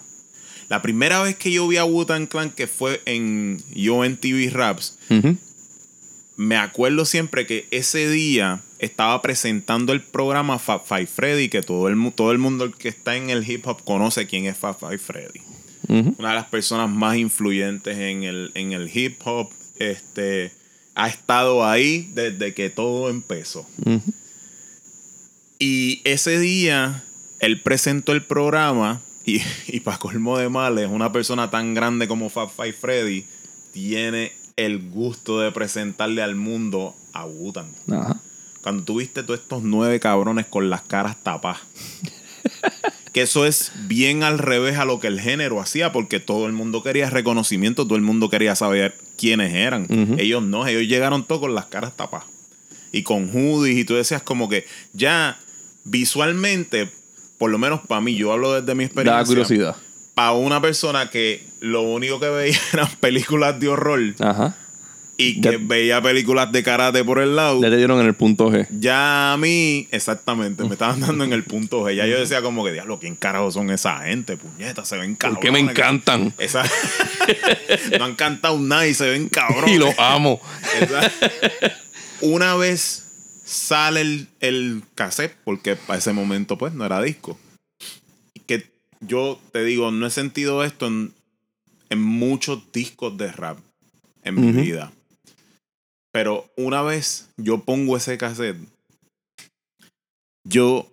La 0.70 0.80
primera 0.80 1.22
vez 1.22 1.36
que 1.36 1.52
yo 1.52 1.68
vi 1.68 1.76
a 1.76 1.84
Wutan 1.84 2.26
Clan, 2.26 2.50
que 2.50 2.66
fue 2.66 3.02
en 3.04 3.62
Yo 3.74 4.04
en 4.06 4.16
TV 4.16 4.48
Raps, 4.50 4.96
me 6.36 6.56
acuerdo 6.56 7.04
siempre 7.04 7.46
que 7.46 7.66
ese 7.70 8.08
día 8.08 8.62
estaba 8.82 9.22
presentando 9.22 9.92
el 9.92 10.02
programa 10.02 10.58
Fab 10.58 10.84
Five 10.84 11.06
Freddy, 11.06 11.48
que 11.48 11.62
todo 11.62 11.88
el, 11.88 12.12
todo 12.12 12.32
el 12.32 12.38
mundo 12.38 12.72
que 12.72 12.88
está 12.88 13.16
en 13.16 13.30
el 13.30 13.48
hip 13.48 13.64
hop 13.66 13.84
conoce 13.84 14.26
quién 14.26 14.46
es 14.46 14.58
Fab 14.58 14.76
Five 14.78 14.98
Freddy. 14.98 15.40
Una 15.88 16.30
de 16.30 16.34
las 16.34 16.46
personas 16.46 16.90
más 16.90 17.16
influyentes 17.16 17.96
en 17.96 18.24
el, 18.24 18.50
en 18.54 18.72
el 18.72 18.90
hip 18.92 19.20
hop. 19.24 19.50
Este, 19.78 20.52
ha 20.94 21.08
estado 21.08 21.64
ahí 21.64 22.10
desde 22.14 22.54
que 22.54 22.70
todo 22.70 23.08
empezó. 23.08 23.66
Y 25.60 26.00
ese 26.04 26.40
día 26.40 27.04
él 27.38 27.62
presentó 27.62 28.10
el 28.10 28.24
programa 28.24 29.00
y, 29.24 29.42
y 29.68 29.78
para 29.80 29.98
colmo 29.98 30.38
de 30.38 30.48
males, 30.48 30.88
una 30.90 31.12
persona 31.12 31.50
tan 31.50 31.74
grande 31.74 32.08
como 32.08 32.30
Fab 32.30 32.50
Five 32.50 32.72
Freddy 32.72 33.26
tiene 33.72 34.32
el 34.56 34.90
gusto 34.90 35.38
de 35.38 35.52
presentarle 35.52 36.20
al 36.20 36.34
mundo 36.34 36.96
a 37.12 37.26
Wutan. 37.26 37.68
Ajá. 37.88 38.20
Cuando 38.62 38.84
tuviste 38.84 39.22
todos 39.22 39.40
estos 39.40 39.62
nueve 39.62 39.98
cabrones 40.00 40.46
con 40.46 40.70
las 40.70 40.82
caras 40.82 41.16
tapadas. 41.22 41.60
que 43.12 43.22
eso 43.22 43.44
es 43.44 43.72
bien 43.86 44.22
al 44.22 44.38
revés 44.38 44.78
a 44.78 44.84
lo 44.84 45.00
que 45.00 45.08
el 45.08 45.20
género 45.20 45.60
hacía, 45.60 45.92
porque 45.92 46.20
todo 46.20 46.46
el 46.46 46.52
mundo 46.52 46.82
quería 46.82 47.10
reconocimiento, 47.10 47.84
todo 47.84 47.96
el 47.96 48.02
mundo 48.02 48.30
quería 48.30 48.54
saber 48.56 48.96
quiénes 49.16 49.52
eran. 49.54 49.86
Ellos 50.18 50.42
no, 50.42 50.66
ellos 50.66 50.82
llegaron 50.82 51.26
todos 51.26 51.42
con 51.42 51.54
las 51.54 51.66
caras 51.66 51.96
tapadas. 51.96 52.26
Y 52.90 53.02
con 53.02 53.30
hoodies, 53.30 53.78
y 53.78 53.84
tú 53.84 53.94
decías 53.94 54.22
como 54.22 54.48
que 54.48 54.66
ya 54.92 55.38
visualmente, 55.84 56.90
por 57.38 57.50
lo 57.50 57.58
menos 57.58 57.80
para 57.86 58.00
mí, 58.00 58.14
yo 58.14 58.32
hablo 58.32 58.60
desde 58.60 58.74
mi 58.74 58.84
experiencia. 58.84 59.18
Da 59.18 59.26
curiosidad. 59.26 59.76
Para 60.14 60.32
una 60.32 60.60
persona 60.60 61.10
que 61.10 61.44
lo 61.60 61.82
único 61.82 62.20
que 62.20 62.28
veía 62.28 62.58
eran 62.72 62.88
películas 63.00 63.58
de 63.58 63.68
horror 63.68 64.14
Ajá. 64.20 64.56
Y 65.28 65.40
que 65.40 65.52
Ya- 65.52 65.58
veía 65.60 66.02
películas 66.02 66.50
de 66.52 66.62
karate 66.62 67.04
por 67.04 67.18
el 67.20 67.36
lado. 67.36 67.60
Ya 67.62 67.70
te 67.70 67.76
dieron 67.76 68.00
en 68.00 68.06
el 68.06 68.14
punto 68.14 68.50
G. 68.50 68.66
Ya 68.78 69.32
a 69.32 69.36
mí, 69.36 69.88
exactamente, 69.90 70.62
me 70.64 70.72
estaban 70.72 71.00
dando 71.00 71.24
en 71.24 71.32
el 71.32 71.44
punto 71.44 71.82
G. 71.88 71.94
Ya 71.94 72.06
yo 72.06 72.18
decía 72.18 72.42
como 72.42 72.64
que, 72.64 72.72
diablo, 72.72 72.98
¿quién 72.98 73.16
carajo 73.16 73.50
son 73.50 73.70
esa 73.70 73.98
gente? 74.00 74.36
Puñetas, 74.36 74.88
se 74.88 74.96
ven 74.96 75.14
cabrones. 75.16 75.36
Porque 75.36 75.50
me 75.50 75.60
encantan. 75.60 76.32
Esa- 76.38 76.64
no 77.98 78.04
han 78.04 78.14
cantado 78.14 78.58
nada 78.58 78.86
y 78.86 78.94
se 78.94 79.08
ven 79.10 79.28
cabrones. 79.28 79.74
Y 79.74 79.78
lo 79.78 79.92
amo. 80.00 80.40
Esa- 80.80 81.10
Una 82.20 82.54
vez 82.56 83.40
sale 83.44 84.00
el, 84.00 84.28
el 84.40 84.82
cassette, 84.94 85.36
porque 85.44 85.76
para 85.76 85.98
ese 85.98 86.12
momento 86.12 86.56
pues 86.56 86.72
no 86.72 86.84
era 86.86 87.02
disco. 87.02 87.38
Que 88.46 88.70
yo 89.00 89.40
te 89.52 89.64
digo, 89.64 89.90
no 89.90 90.06
he 90.06 90.10
sentido 90.10 90.62
esto 90.64 90.86
en, 90.86 91.12
en 91.90 92.00
muchos 92.00 92.70
discos 92.72 93.16
de 93.18 93.30
rap 93.32 93.58
en 94.24 94.40
mi 94.40 94.52
vida. 94.52 94.92
Pero 96.12 96.50
una 96.56 96.82
vez 96.82 97.28
yo 97.36 97.64
pongo 97.64 97.96
ese 97.96 98.18
cassette, 98.18 98.58
yo 100.44 100.86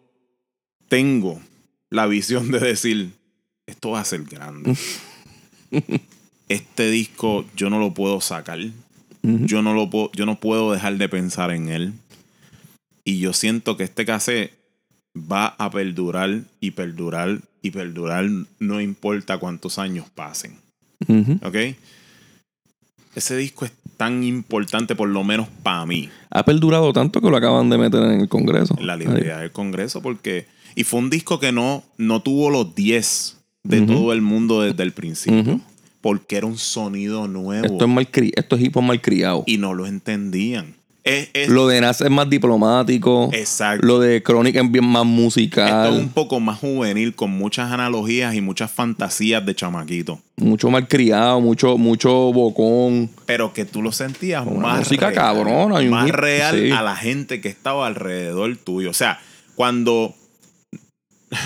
tengo 0.88 1.42
la 1.90 2.08
visión 2.08 2.52
de 2.52 2.60
decir, 2.60 3.12
esto 3.68 3.92
va 3.92 4.02
a 4.02 4.06
ser 4.06 4.24
grande. 4.24 4.76
este 6.48 6.90
disco 6.90 7.46
yo 7.56 7.70
no 7.70 7.80
lo 7.80 7.94
puedo 7.94 8.22
sacar 8.22 8.60
yo 9.22 9.62
no 9.62 9.74
lo 9.74 9.90
puedo, 9.90 10.12
yo 10.14 10.26
no 10.26 10.40
puedo 10.40 10.72
dejar 10.72 10.98
de 10.98 11.10
pensar 11.10 11.52
en 11.52 11.70
él. 11.70 11.94
Y 13.04 13.20
yo 13.20 13.34
siento 13.34 13.78
que 13.78 13.84
este 13.84 14.06
cassette 14.06 14.54
va 15.16 15.48
a 15.48 15.70
perdurar 15.70 16.42
y 16.60 16.72
perdurar 16.72 17.42
y 17.62 17.72
perdurar, 17.72 18.30
no 18.60 18.82
importa 18.82 19.38
cuántos 19.38 19.80
años 19.80 20.08
pasen. 20.14 20.58
Ujú. 21.08 21.40
¿Ok? 21.44 21.56
Ese 23.16 23.36
disco 23.38 23.66
es 23.66 23.72
tan 23.98 24.24
importante, 24.24 24.96
por 24.96 25.10
lo 25.10 25.24
menos 25.24 25.48
para 25.64 25.86
mí, 25.86 26.10
Ha 26.30 26.46
perdurado 26.46 26.94
tanto 26.94 27.20
que 27.22 27.30
lo 27.30 27.36
acaban 27.36 27.70
de 27.70 27.78
meter 27.78 28.02
en 28.04 28.22
el 28.22 28.30
Congreso. 28.30 28.76
en 28.80 28.88
la 28.88 28.96
librería 28.96 29.38
del 29.40 29.52
Congreso, 29.52 30.02
porque. 30.02 30.48
Y 30.76 30.84
fue 30.84 31.00
un 31.00 31.10
disco 31.10 31.40
que 31.40 31.52
no, 31.52 31.84
no 31.98 32.22
tuvo 32.22 32.50
los 32.50 32.76
10 32.76 33.38
de 33.64 33.82
todo 33.82 34.14
el 34.14 34.22
mundo 34.22 34.62
desde 34.62 34.84
el 34.84 34.94
principio, 34.94 35.60
porque 36.00 36.38
era 36.38 36.46
un 36.46 36.58
sonido 36.58 37.28
nuevo 37.28 37.66
Esto 37.66 37.86
es, 37.86 37.92
malcri 37.92 38.32
esto 38.36 38.56
es 38.56 38.64
hip 38.64 38.78
hop 38.78 38.84
malcriado. 38.84 39.44
y 39.46 39.58
no 39.58 39.74
lo 39.74 39.86
entendían. 39.88 40.76
Es, 41.10 41.30
es- 41.34 41.50
Lo 41.50 41.68
de 41.68 41.82
Nas 41.82 42.02
es 42.02 42.10
más 42.10 42.30
diplomático. 42.30 43.30
Exacto. 43.34 43.86
Lo 43.86 44.00
de 44.00 44.22
Chronic 44.24 44.56
es 44.56 44.72
bien 44.72 44.86
más 44.86 45.06
musical. 45.06 45.86
Esto 45.88 45.98
es 45.98 46.04
un 46.04 46.10
poco 46.10 46.40
más 46.40 46.60
juvenil, 46.60 47.16
con 47.16 47.32
muchas 47.32 47.72
analogías 47.72 48.36
y 48.36 48.42
muchas 48.42 48.72
fantasías 48.72 49.46
de 49.46 49.56
chamaquito. 49.56 50.20
Mucho 50.38 50.70
malcriado, 50.70 51.42
mucho, 51.42 51.78
mucho 51.78 52.10
bocón. 52.32 53.10
Pero 53.26 53.54
que 53.54 53.66
tú 53.66 53.82
lo 53.82 53.92
sentías 53.92 54.46
Una 54.48 54.68
más 54.68 54.80
música 54.80 55.10
real, 55.10 55.16
cabrona 55.16 55.76
un 55.80 55.90
más 55.90 56.10
real 56.10 56.56
sí. 56.58 56.72
a 56.72 56.82
la 56.82 56.96
gente 56.96 57.42
que 57.42 57.50
estaba 57.50 57.88
alrededor 57.88 58.56
tuyo. 58.58 58.90
O 58.90 58.94
sea, 58.94 59.20
cuando 59.56 60.16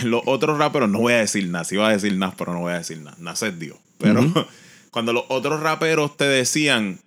los 0.04 0.22
otros 0.26 0.58
raperos, 0.58 0.90
no 0.90 1.00
voy 1.00 1.14
a 1.14 1.18
decir 1.18 1.48
nada, 1.50 1.64
sí 1.66 1.76
iba 1.76 1.88
a 1.88 1.92
decir 1.92 2.16
nada, 2.18 2.34
pero 2.38 2.54
no 2.54 2.62
voy 2.62 2.74
a 2.74 2.78
decir 2.78 3.00
nada. 3.00 3.18
Nas 3.20 3.42
es 3.44 3.58
Dios. 3.60 3.78
Pero 3.98 4.22
cuando 4.92 5.14
los 5.14 5.24
otros 5.30 5.62
raperos 5.62 6.16
te 6.18 6.26
decían, 6.26 7.00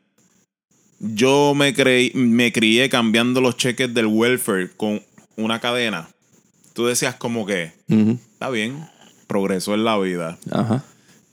yo 0.99 1.55
me, 1.55 1.75
creí, 1.75 2.13
me 2.15 2.53
crié 2.53 2.89
cambiando 2.89 3.41
los 3.41 3.57
cheques 3.57 3.93
del 3.93 4.07
welfare 4.07 4.71
con 4.77 5.03
una 5.37 5.61
cadena, 5.61 6.09
tú 6.73 6.87
decías 6.87 7.15
como 7.15 7.47
que, 7.47 7.73
está 7.89 8.51
bien, 8.51 8.87
progresó 9.27 9.75
en 9.75 9.85
la 9.85 9.99
vida. 9.99 10.39
Ajá. 10.51 10.85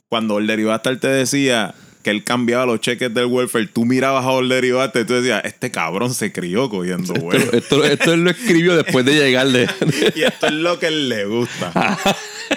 Cuando 0.08 0.38
el 0.38 0.46
Derivastar 0.46 0.98
te 0.98 1.08
decía 1.08 1.74
que 2.02 2.10
él 2.10 2.22
cambiaba 2.22 2.66
los 2.66 2.80
cheques 2.80 3.12
del 3.14 3.26
welfare, 3.26 3.66
tú 3.66 3.86
mirabas 3.86 4.24
a 4.24 4.30
Old 4.30 4.52
Derivastar 4.52 5.02
y 5.02 5.06
tú 5.06 5.14
decías, 5.14 5.42
este 5.44 5.70
cabrón 5.70 6.12
se 6.12 6.32
crió 6.32 6.68
cogiendo 6.68 7.14
Esto, 7.14 7.26
welfare. 7.26 7.58
esto, 7.58 7.84
esto 7.84 8.12
él 8.12 8.24
lo 8.24 8.30
escribió 8.30 8.76
después 8.76 9.04
de 9.06 9.14
llegar 9.14 9.48
de. 9.48 9.68
y 10.14 10.22
esto 10.22 10.46
es 10.46 10.52
lo 10.52 10.78
que 10.78 10.88
él 10.88 11.08
le 11.08 11.24
gusta. 11.24 11.98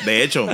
De 0.05 0.23
hecho, 0.23 0.47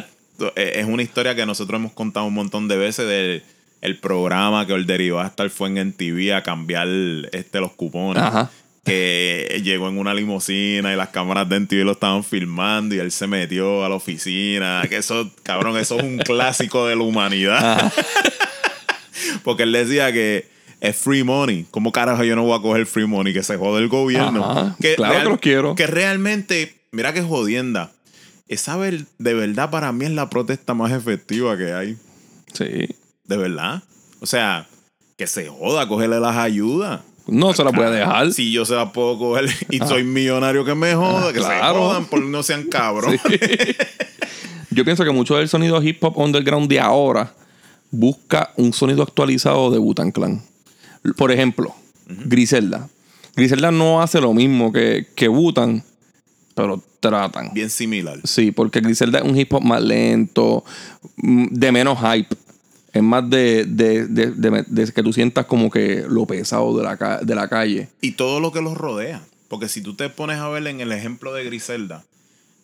es 0.56 0.86
una 0.86 1.02
historia 1.02 1.36
que 1.36 1.46
nosotros 1.46 1.80
hemos 1.80 1.94
contado 1.94 2.28
un 2.28 2.36
montón 2.36 2.68
de 2.68 2.78
veces 2.78 3.08
del 3.08 3.44
el 3.84 3.98
programa 4.00 4.66
que 4.66 4.74
Old 4.74 4.88
Derivastar 4.88 5.50
fue 5.50 5.68
en 5.70 5.78
NTV 5.78 6.34
a 6.34 6.42
cambiar 6.42 6.88
este, 7.34 7.60
los 7.60 7.74
cupones. 7.74 8.24
Ajá. 8.24 8.50
Que 8.86 9.62
llegó 9.64 9.88
en 9.90 9.98
una 9.98 10.14
limusina 10.14 10.92
y 10.94 10.96
las 10.98 11.10
cámaras 11.10 11.48
de 11.48 11.58
NTV 11.58 11.84
lo 11.86 11.92
estaban 11.94 12.24
filmando 12.24 12.96
y 12.96 13.00
él 13.00 13.12
se 13.12 13.28
metió 13.28 13.84
a 13.86 13.90
la 13.90 13.96
oficina. 13.96 14.84
Que 14.90 14.98
eso, 14.98 15.32
cabrón, 15.44 15.78
eso 15.78 15.98
es 15.98 16.04
un 16.04 16.18
clásico 16.18 16.88
de 16.88 16.96
la 16.96 17.04
humanidad. 17.04 17.94
Porque 19.44 19.64
él 19.64 19.72
decía 19.72 20.12
que 20.12 20.48
es 20.82 20.96
free 20.98 21.24
money. 21.24 21.66
¿Cómo 21.72 21.92
carajo 21.92 22.24
yo 22.24 22.36
no 22.36 22.44
voy 22.44 22.58
a 22.58 22.62
coger 22.62 22.86
free 22.86 23.06
money? 23.08 23.34
Que 23.34 23.44
se 23.44 23.58
jode 23.58 23.82
el 23.82 23.88
gobierno. 23.90 24.44
Ajá. 24.50 24.76
Claro 24.96 25.20
que 25.24 25.30
los 25.30 25.40
quiero. 25.40 25.76
Que 25.76 25.88
realmente, 25.88 26.76
mira 26.92 27.14
que 27.14 27.22
jodienda. 27.22 27.92
Esa 28.48 28.76
ver- 28.78 29.06
de 29.18 29.34
verdad 29.34 29.70
para 29.70 29.92
mí 29.92 30.06
es 30.06 30.12
la 30.12 30.30
protesta 30.30 30.74
más 30.74 30.92
efectiva 30.92 31.58
que 31.58 31.72
hay. 31.74 31.98
Sí. 32.54 32.90
De 33.26 33.38
verdad. 33.38 33.84
O 34.20 34.26
sea, 34.26 34.68
que 35.18 35.28
se 35.28 35.48
joda, 35.48 35.88
cógele 35.88 36.20
las 36.20 36.38
ayudas. 36.38 37.02
No 37.28 37.54
se 37.54 37.64
la 37.64 37.72
puede 37.72 37.92
dejar. 38.00 38.34
Si 38.34 38.52
yo 38.52 38.66
se 38.66 38.76
la 38.76 38.92
puedo 38.92 39.18
coger 39.18 39.46
y 39.70 39.80
soy 39.80 40.04
millonario 40.04 40.66
que 40.66 40.76
me 40.76 40.94
joda, 40.94 41.32
que 41.32 41.40
se 41.40 41.46
claro. 41.46 41.88
jodan 41.88 42.06
por 42.06 42.22
no 42.22 42.44
sean 42.44 42.64
cabros. 42.64 43.14
Yo 44.72 44.84
pienso 44.84 45.04
que 45.04 45.12
mucho 45.12 45.36
del 45.36 45.48
sonido 45.48 45.82
hip 45.82 46.04
hop 46.04 46.18
underground 46.18 46.68
de 46.68 46.80
ahora 46.80 47.34
busca 47.92 48.52
un 48.58 48.74
sonido 48.74 49.04
actualizado 49.04 49.70
de 49.70 49.78
Wu-Tang 49.78 50.12
Clan. 50.12 50.42
Por 51.16 51.32
ejemplo, 51.32 51.76
Griselda. 52.08 52.90
Griselda 53.36 53.72
no 53.72 54.02
hace 54.02 54.20
lo 54.20 54.34
mismo 54.34 54.74
que, 54.74 55.08
que 55.16 55.30
Wu-Tang, 55.30 55.84
pero 56.56 56.84
tratan. 57.00 57.52
Bien 57.54 57.70
similar. 57.70 58.20
Sí, 58.24 58.52
porque 58.52 58.80
Griselda 58.80 59.20
es 59.20 59.26
un 59.26 59.38
hip 59.38 59.54
hop 59.54 59.64
más 59.64 59.82
lento, 59.82 60.64
mm, 61.18 61.48
de 61.52 61.72
menos 61.72 62.00
hype. 62.00 62.36
Es 62.94 63.02
más 63.04 63.28
de, 63.30 63.66
de, 63.66 64.06
de- 64.08 64.32
de- 64.32 64.64
de 64.68 64.92
que 64.94 65.04
tú 65.04 65.12
sientas 65.12 65.46
como 65.48 65.70
que 65.72 66.06
lo 66.08 66.26
pesado 66.28 66.78
de 66.78 66.84
la, 66.84 67.20
de 67.24 67.36
la 67.36 67.48
calle. 67.50 67.90
Y 68.02 68.12
todo 68.12 68.40
lo 68.40 68.52
que 68.52 68.62
los 68.62 68.78
rodea. 68.78 69.24
Porque 69.48 69.68
si 69.68 69.82
tú 69.82 69.96
te 69.96 70.10
pones 70.10 70.38
a 70.38 70.48
ver 70.50 70.66
en 70.68 70.80
el 70.80 70.92
ejemplo 70.92 71.34
de 71.34 71.44
Griselda, 71.44 72.04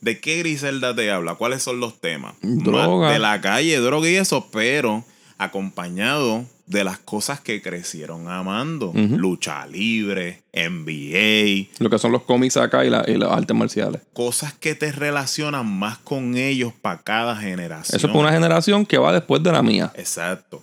¿de 0.02 0.20
qué 0.20 0.38
Griselda 0.39 0.96
te 0.96 1.12
habla? 1.12 1.36
¿Cuáles 1.36 1.62
son 1.63 1.80
los 1.80 2.00
temas? 2.00 2.36
Droga. 2.42 3.08
Más 3.08 3.13
De 3.13 3.20
la 3.20 3.42
calle, 3.42 3.78
droga 3.80 4.08
y 4.10 4.15
eso, 4.15 4.48
pero 4.52 5.04
acompañado 5.38 6.46
de 6.69 6.84
las 6.84 6.99
cosas 6.99 7.39
que 7.41 7.62
crecieron 7.63 8.29
amando. 8.29 8.93
Lucha 8.95 9.65
libre, 9.67 10.43
NBA, 10.53 11.67
Lo 11.79 11.89
que 11.89 11.97
son 11.97 12.12
los 12.12 12.23
cómics 12.23 12.58
acá 12.58 12.86
y, 12.86 12.89
la- 12.89 13.03
y 13.08 13.15
las 13.17 13.32
artes 13.32 13.55
marciales. 13.58 14.01
cosas 14.13 14.53
que 14.53 14.75
te 14.75 14.91
relacionan 14.91 15.65
más 15.65 15.97
con 15.97 16.38
ellos 16.38 16.71
para 16.79 16.99
cada 17.01 17.36
generación. 17.36 17.97
Eso 17.97 18.08
es 18.08 18.13
para 18.13 18.19
una 18.25 18.32
generación 18.32 18.86
que 18.86 18.97
va 18.97 19.12
después 19.12 19.41
de 19.43 19.51
la 19.51 19.63
mía. 19.63 19.91
Exacto. 19.95 20.62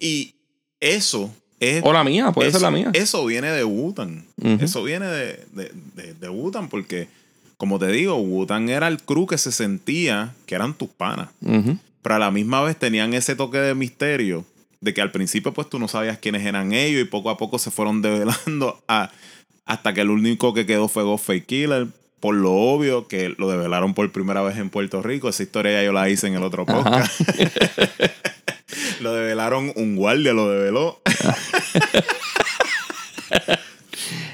Y 0.00 0.34
eso 0.80 1.32
es. 1.60 1.82
O 1.84 1.92
la 1.92 2.02
mía, 2.04 2.32
puede 2.32 2.48
eso, 2.48 2.58
ser 2.58 2.64
la 2.64 2.70
mía. 2.76 2.90
Eso 2.92 3.24
viene 3.24 3.48
de 3.52 3.64
Wutan. 3.64 4.24
Eso 4.60 4.82
viene 4.82 5.06
de, 5.06 5.44
de, 5.52 5.72
de, 5.94 6.14
de 6.14 6.28
Wu-Tang 6.28 6.68
porque, 6.68 7.06
como 7.56 7.78
te 7.78 7.86
digo, 7.88 8.16
Wutan 8.16 8.68
era 8.68 8.88
el 8.88 9.00
crew 9.00 9.26
que 9.28 9.38
se 9.38 9.52
sentía 9.52 10.34
que 10.46 10.56
eran 10.56 10.74
tus 10.74 10.88
panas. 10.88 11.28
Pero 12.02 12.14
a 12.16 12.18
la 12.18 12.30
misma 12.32 12.60
vez 12.62 12.76
tenían 12.76 13.14
ese 13.14 13.36
toque 13.36 13.58
de 13.58 13.74
misterio 13.76 14.44
de 14.84 14.94
que 14.94 15.00
al 15.00 15.10
principio 15.10 15.52
pues 15.54 15.68
tú 15.70 15.78
no 15.78 15.88
sabías 15.88 16.18
quiénes 16.18 16.44
eran 16.46 16.72
ellos 16.72 17.00
y 17.02 17.04
poco 17.04 17.30
a 17.30 17.36
poco 17.38 17.58
se 17.58 17.70
fueron 17.70 18.02
develando 18.02 18.82
a- 18.88 19.10
hasta 19.64 19.94
que 19.94 20.02
el 20.02 20.10
único 20.10 20.52
que 20.52 20.66
quedó 20.66 20.88
fue 20.88 21.02
Ghostface 21.02 21.44
Killer. 21.44 21.86
Por 22.20 22.34
lo 22.36 22.52
obvio 22.52 23.06
que 23.08 23.34
lo 23.36 23.50
develaron 23.50 23.92
por 23.92 24.10
primera 24.10 24.40
vez 24.42 24.56
en 24.56 24.70
Puerto 24.70 25.02
Rico. 25.02 25.28
Esa 25.28 25.42
historia 25.42 25.72
ya 25.72 25.82
yo 25.84 25.92
la 25.92 26.08
hice 26.08 26.26
en 26.26 26.34
el 26.34 26.42
otro 26.42 26.64
podcast. 26.64 27.20
lo 29.00 29.12
develaron, 29.14 29.72
un 29.76 29.96
guardia 29.96 30.32
lo 30.32 30.48
develó. 30.48 31.00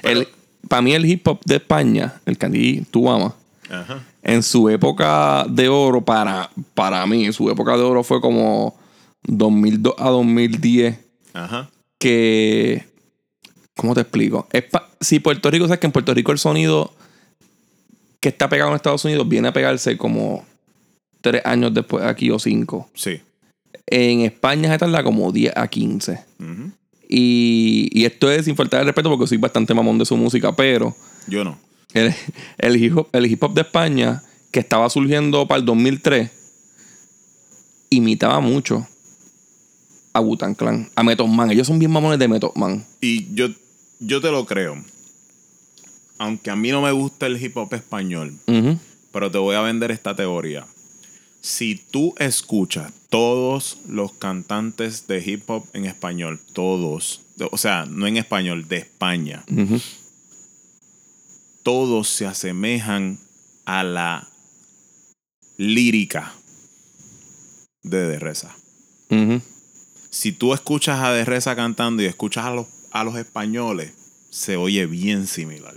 El, 0.02 0.28
para 0.68 0.82
mí 0.82 0.94
el 0.94 1.04
hip 1.06 1.26
hop 1.28 1.40
de 1.44 1.56
España, 1.56 2.14
el 2.26 2.38
ti 2.38 2.82
tú 2.90 3.10
amas, 3.10 3.34
Ajá. 3.70 4.02
en 4.22 4.42
su 4.42 4.68
época 4.68 5.44
de 5.48 5.68
oro, 5.68 6.00
para, 6.04 6.50
para 6.74 7.04
mí, 7.06 7.32
su 7.32 7.50
época 7.50 7.76
de 7.76 7.82
oro 7.82 8.02
fue 8.02 8.20
como 8.20 8.76
2002 9.24 9.94
a 9.98 10.10
2010, 10.10 10.98
Ajá. 11.34 11.70
que... 11.98 12.84
¿Cómo 13.76 13.94
te 13.94 14.02
explico? 14.02 14.46
Es 14.52 14.64
pa- 14.64 14.88
si 15.00 15.20
Puerto 15.20 15.50
Rico, 15.50 15.64
sabes 15.66 15.80
que 15.80 15.86
en 15.86 15.92
Puerto 15.92 16.12
Rico 16.12 16.32
el 16.32 16.38
sonido 16.38 16.92
que 18.20 18.28
está 18.28 18.48
pegado 18.50 18.70
en 18.70 18.76
Estados 18.76 19.04
Unidos 19.06 19.26
viene 19.28 19.48
a 19.48 19.52
pegarse 19.54 19.96
como 19.96 20.44
tres 21.22 21.40
años 21.46 21.72
después 21.72 22.04
aquí 22.04 22.30
o 22.30 22.38
cinco. 22.38 22.90
Sí. 22.94 23.20
En 23.86 24.20
España 24.20 24.70
se 24.70 24.78
tarda 24.78 25.02
como 25.02 25.32
10 25.32 25.54
a 25.56 25.66
15. 25.68 26.12
Ujú. 26.40 26.70
Y, 27.08 27.88
y 27.92 28.04
esto 28.04 28.30
es 28.30 28.44
sin 28.44 28.54
faltar 28.54 28.80
de 28.80 28.86
respeto 28.86 29.08
porque 29.10 29.26
soy 29.26 29.38
bastante 29.38 29.72
mamón 29.74 29.96
de 29.98 30.04
su 30.04 30.16
música, 30.16 30.54
pero 30.54 30.94
Yo 31.26 31.42
no. 31.42 31.58
el, 31.94 32.14
el 32.58 32.76
hip 32.84 32.98
hop, 32.98 33.08
el 33.12 33.26
hip 33.26 33.42
hop 33.42 33.54
de 33.54 33.62
España, 33.62 34.22
que 34.52 34.60
estaba 34.60 34.88
surgiendo 34.90 35.48
para 35.48 35.58
el 35.60 35.64
2003, 35.64 36.30
imitaba 37.90 38.40
mucho 38.40 38.86
a 40.20 40.54
Clan, 40.54 40.90
a 40.94 41.02
Method 41.02 41.26
Man. 41.26 41.50
Ellos 41.50 41.66
son 41.66 41.78
bien 41.78 41.90
mamones 41.90 42.18
de 42.18 42.28
Method 42.28 42.54
Man. 42.54 42.84
Y 43.00 43.34
yo, 43.34 43.48
yo 43.98 44.20
te 44.20 44.30
lo 44.30 44.46
creo. 44.46 44.82
Aunque 46.18 46.50
a 46.50 46.56
mí 46.56 46.70
no 46.70 46.82
me 46.82 46.92
gusta 46.92 47.26
el 47.26 47.42
hip 47.42 47.56
hop 47.56 47.72
español, 47.74 48.36
pero 49.10 49.30
te 49.30 49.38
voy 49.38 49.56
a 49.56 49.62
vender 49.62 49.90
esta 49.90 50.14
teoría. 50.14 50.66
Si 51.40 51.76
tú 51.90 52.14
escuchas 52.18 52.92
todos 53.08 53.78
los 53.88 54.12
cantantes 54.12 55.06
de 55.06 55.22
hip 55.24 55.48
hop 55.48 55.64
en 55.72 55.86
español, 55.86 56.38
todos, 56.52 57.22
o 57.50 57.56
sea, 57.56 57.86
no 57.86 58.06
en 58.06 58.18
español, 58.18 58.68
de 58.68 58.76
España, 58.76 59.44
todos 61.62 62.08
se 62.08 62.26
asemejan 62.26 63.18
a 63.64 63.82
la 63.82 64.28
lírica 65.56 66.34
de 67.82 68.06
De 68.06 68.18
Reza. 68.18 68.54
Ujú. 69.10 69.40
Si 70.10 70.32
tú 70.32 70.52
escuchas 70.54 71.00
a 71.00 71.12
De 71.12 71.24
Reza 71.24 71.54
cantando 71.56 72.02
y 72.02 72.06
escuchas 72.06 72.44
a 72.46 72.50
los, 72.50 72.66
a 72.90 73.04
los 73.04 73.16
españoles, 73.16 73.92
se 74.30 74.56
oye 74.56 74.86
bien 74.86 75.26
similar. 75.26 75.74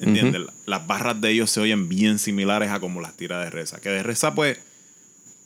¿Entiendes? 0.00 0.42
Las 0.66 0.86
barras 0.86 1.20
de 1.20 1.30
ellos 1.30 1.50
se 1.50 1.60
oyen 1.60 1.88
bien 1.88 2.18
similares 2.18 2.70
a 2.70 2.80
como 2.80 3.00
las 3.00 3.16
tira 3.16 3.40
De 3.40 3.50
Reza. 3.50 3.80
Que 3.80 3.88
De 3.88 4.02
Reza, 4.02 4.34
pues, 4.34 4.58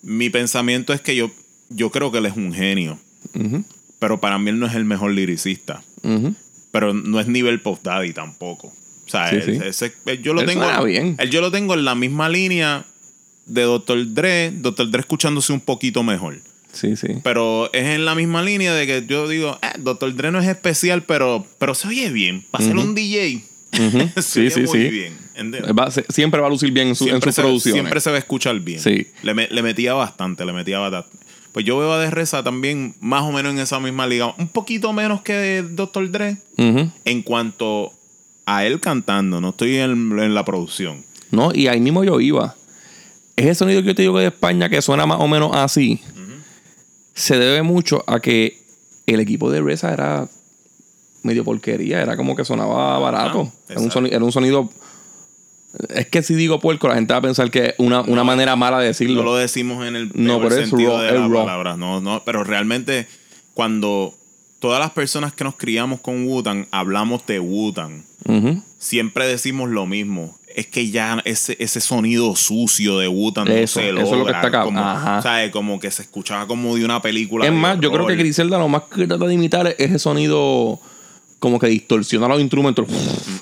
mi 0.02 0.30
pensamiento 0.30 0.92
es 0.94 1.00
que 1.00 1.14
yo, 1.14 1.30
yo 1.68 1.90
creo 1.90 2.10
que 2.10 2.18
él 2.18 2.26
es 2.26 2.36
un 2.36 2.52
genio. 2.54 2.98
Pero 3.98 4.20
para 4.20 4.38
mí 4.38 4.50
él 4.50 4.58
no 4.58 4.66
es 4.66 4.74
el 4.74 4.84
mejor 4.84 5.12
liricista. 5.12 5.82
Pero 6.72 6.94
no 6.94 7.20
es 7.20 7.26
nivel 7.26 7.60
Pop 7.60 7.80
Daddy 7.82 8.12
tampoco. 8.12 8.68
O 8.68 9.08
sea, 9.08 9.28
Sí, 9.30 9.36
él- 9.36 9.44
sí. 9.44 9.66
ese- 9.66 9.94
él- 10.06 10.22
yo 10.22 10.32
lo 10.34 10.40
Él 10.40 10.46
tengo. 10.46 10.84
bien. 10.84 11.16
él 11.18 11.30
yo 11.30 11.40
lo 11.40 11.50
tengo 11.50 11.74
en 11.74 11.84
la 11.84 11.94
misma 11.94 12.28
línea 12.28 12.84
de 13.46 13.62
Dr. 13.62 14.12
Dre. 14.14 14.50
Dr. 14.52 14.90
Dre 14.90 15.00
escuchándose 15.00 15.52
un 15.52 15.60
poquito 15.60 16.02
mejor. 16.02 16.40
Sí, 16.76 16.96
sí. 16.96 17.08
Pero 17.22 17.70
es 17.72 17.84
en 17.86 18.04
la 18.04 18.14
misma 18.14 18.42
línea 18.42 18.74
de 18.74 18.86
que 18.86 19.04
yo 19.06 19.26
digo, 19.28 19.58
ah, 19.62 19.74
Dr. 19.78 20.14
Dre 20.14 20.30
no 20.30 20.38
es 20.38 20.46
especial, 20.48 21.02
pero, 21.02 21.46
pero 21.58 21.74
se 21.74 21.88
oye 21.88 22.10
bien. 22.10 22.44
Para 22.50 22.64
ser 22.64 22.76
un 22.76 22.94
DJ, 22.94 23.42
se 24.16 24.22
Sí, 24.22 24.40
oye 24.40 24.50
sí, 24.50 24.60
muy 24.60 24.68
sí. 24.68 24.88
bien. 24.90 25.16
¿entiendes? 25.34 25.72
Va- 25.78 25.90
se- 25.90 26.04
siempre 26.08 26.40
va 26.40 26.46
a 26.46 26.50
lucir 26.50 26.70
bien 26.72 26.88
en, 26.88 26.94
su, 26.94 27.04
en 27.04 27.10
Siempre 27.10 27.30
sus 27.32 27.36
se, 27.36 27.42
producciones. 27.42 27.80
siempre 27.82 28.00
se 28.00 28.10
va 28.10 28.16
a 28.16 28.18
escuchar 28.18 28.58
bien. 28.60 28.80
Sí. 28.80 29.06
Le, 29.22 29.34
me- 29.34 29.48
le 29.48 29.62
metía 29.62 29.94
bastante, 29.94 30.44
le 30.44 30.52
metía 30.52 30.78
bastante. 30.78 31.08
Pues 31.52 31.64
yo 31.64 31.78
veo 31.78 31.92
a 31.92 31.98
De 31.98 32.10
Reza 32.10 32.42
también 32.42 32.94
más 33.00 33.22
o 33.22 33.32
menos 33.32 33.52
en 33.52 33.58
esa 33.58 33.80
misma 33.80 34.06
liga. 34.06 34.34
Un 34.38 34.48
poquito 34.48 34.92
menos 34.92 35.22
que 35.22 35.64
Dr. 35.68 36.10
Dre 36.10 36.36
en 36.58 37.22
cuanto 37.22 37.92
a 38.44 38.66
él 38.66 38.78
cantando. 38.80 39.40
No 39.40 39.48
estoy 39.50 39.76
en, 39.76 40.18
en 40.18 40.34
la 40.34 40.44
producción. 40.44 41.02
No, 41.30 41.52
y 41.54 41.68
ahí 41.68 41.80
mismo 41.80 42.04
yo 42.04 42.20
iba. 42.20 42.54
Ese 43.36 43.54
sonido 43.54 43.80
que 43.82 43.88
yo 43.88 43.94
te 43.94 44.02
digo 44.02 44.14
que 44.14 44.20
de 44.20 44.26
España, 44.28 44.68
que 44.68 44.80
suena 44.82 45.04
más 45.06 45.18
o 45.20 45.28
menos 45.28 45.50
así, 45.54 46.00
se 47.16 47.38
debe 47.38 47.62
mucho 47.62 48.04
a 48.06 48.20
que 48.20 48.62
el 49.06 49.18
equipo 49.18 49.50
de 49.50 49.60
Reza 49.62 49.92
era 49.92 50.28
medio 51.24 51.42
porquería, 51.44 52.00
era 52.02 52.16
como 52.16 52.36
que 52.36 52.44
sonaba 52.44 52.98
barato. 53.00 53.50
Era 53.68 53.80
un, 53.80 53.86
exacto. 53.86 54.00
soni- 54.00 54.12
era 54.14 54.24
un 54.24 54.30
sonido. 54.32 54.70
Es 55.90 56.06
que 56.06 56.22
si 56.22 56.34
digo 56.34 56.60
puerco, 56.60 56.88
la 56.88 56.94
gente 56.94 57.12
va 57.12 57.18
a 57.18 57.22
pensar 57.22 57.50
que 57.50 57.66
es 57.66 57.74
una, 57.78 58.02
una 58.02 58.22
manera 58.22 58.54
mala 58.56 58.78
de 58.78 58.86
decirlo. 58.86 59.16
No 59.22 59.30
lo 59.30 59.36
decimos 59.36 59.84
en 59.86 59.96
el 59.96 60.10
No, 60.14 60.40
pero 60.40 60.54
es 60.54 60.68
sentido 60.68 60.92
raw, 60.92 61.00
de 61.02 61.12
la 61.18 61.28
palabra. 61.28 61.76
No, 61.76 62.00
no, 62.00 62.22
pero 62.24 62.44
realmente 62.44 63.06
cuando 63.54 64.14
todas 64.58 64.78
las 64.80 64.90
personas 64.92 65.32
que 65.34 65.44
nos 65.44 65.56
criamos 65.56 66.00
con 66.00 66.26
Wutan 66.28 66.66
hablamos 66.70 67.26
de 67.26 67.40
Wutan, 67.40 68.04
siempre 68.78 69.26
decimos 69.26 69.68
lo 69.70 69.86
mismo. 69.86 70.35
Es 70.56 70.66
que 70.66 70.90
ya 70.90 71.20
ese, 71.26 71.54
ese 71.60 71.80
sonido 71.82 72.34
sucio 72.34 72.98
de 72.98 73.08
Wutan 73.08 73.46
Eso, 73.46 73.78
no 73.80 73.84
se 73.84 73.90
eso 73.90 74.00
es 74.00 74.02
lo 74.02 74.10
que 74.10 74.16
logra. 74.16 74.36
está 74.38 74.48
acá. 74.48 74.62
Como, 74.64 74.80
Ajá. 74.80 75.20
¿sabes? 75.20 75.50
Como 75.50 75.78
que 75.78 75.90
se 75.90 76.00
escuchaba 76.00 76.46
como 76.46 76.74
de 76.76 76.84
una 76.84 77.02
película. 77.02 77.44
Es 77.44 77.52
más, 77.52 77.78
yo 77.78 77.92
creo 77.92 78.06
que. 78.06 78.16
Griselda 78.16 78.58
lo 78.58 78.66
más 78.66 78.84
que 78.84 79.06
trata 79.06 79.26
de 79.26 79.34
imitar 79.34 79.66
es 79.66 79.74
ese 79.78 79.98
sonido 79.98 80.80
como 81.38 81.58
que 81.58 81.66
distorsiona 81.66 82.26
los 82.26 82.40
instrumentos. 82.40 82.86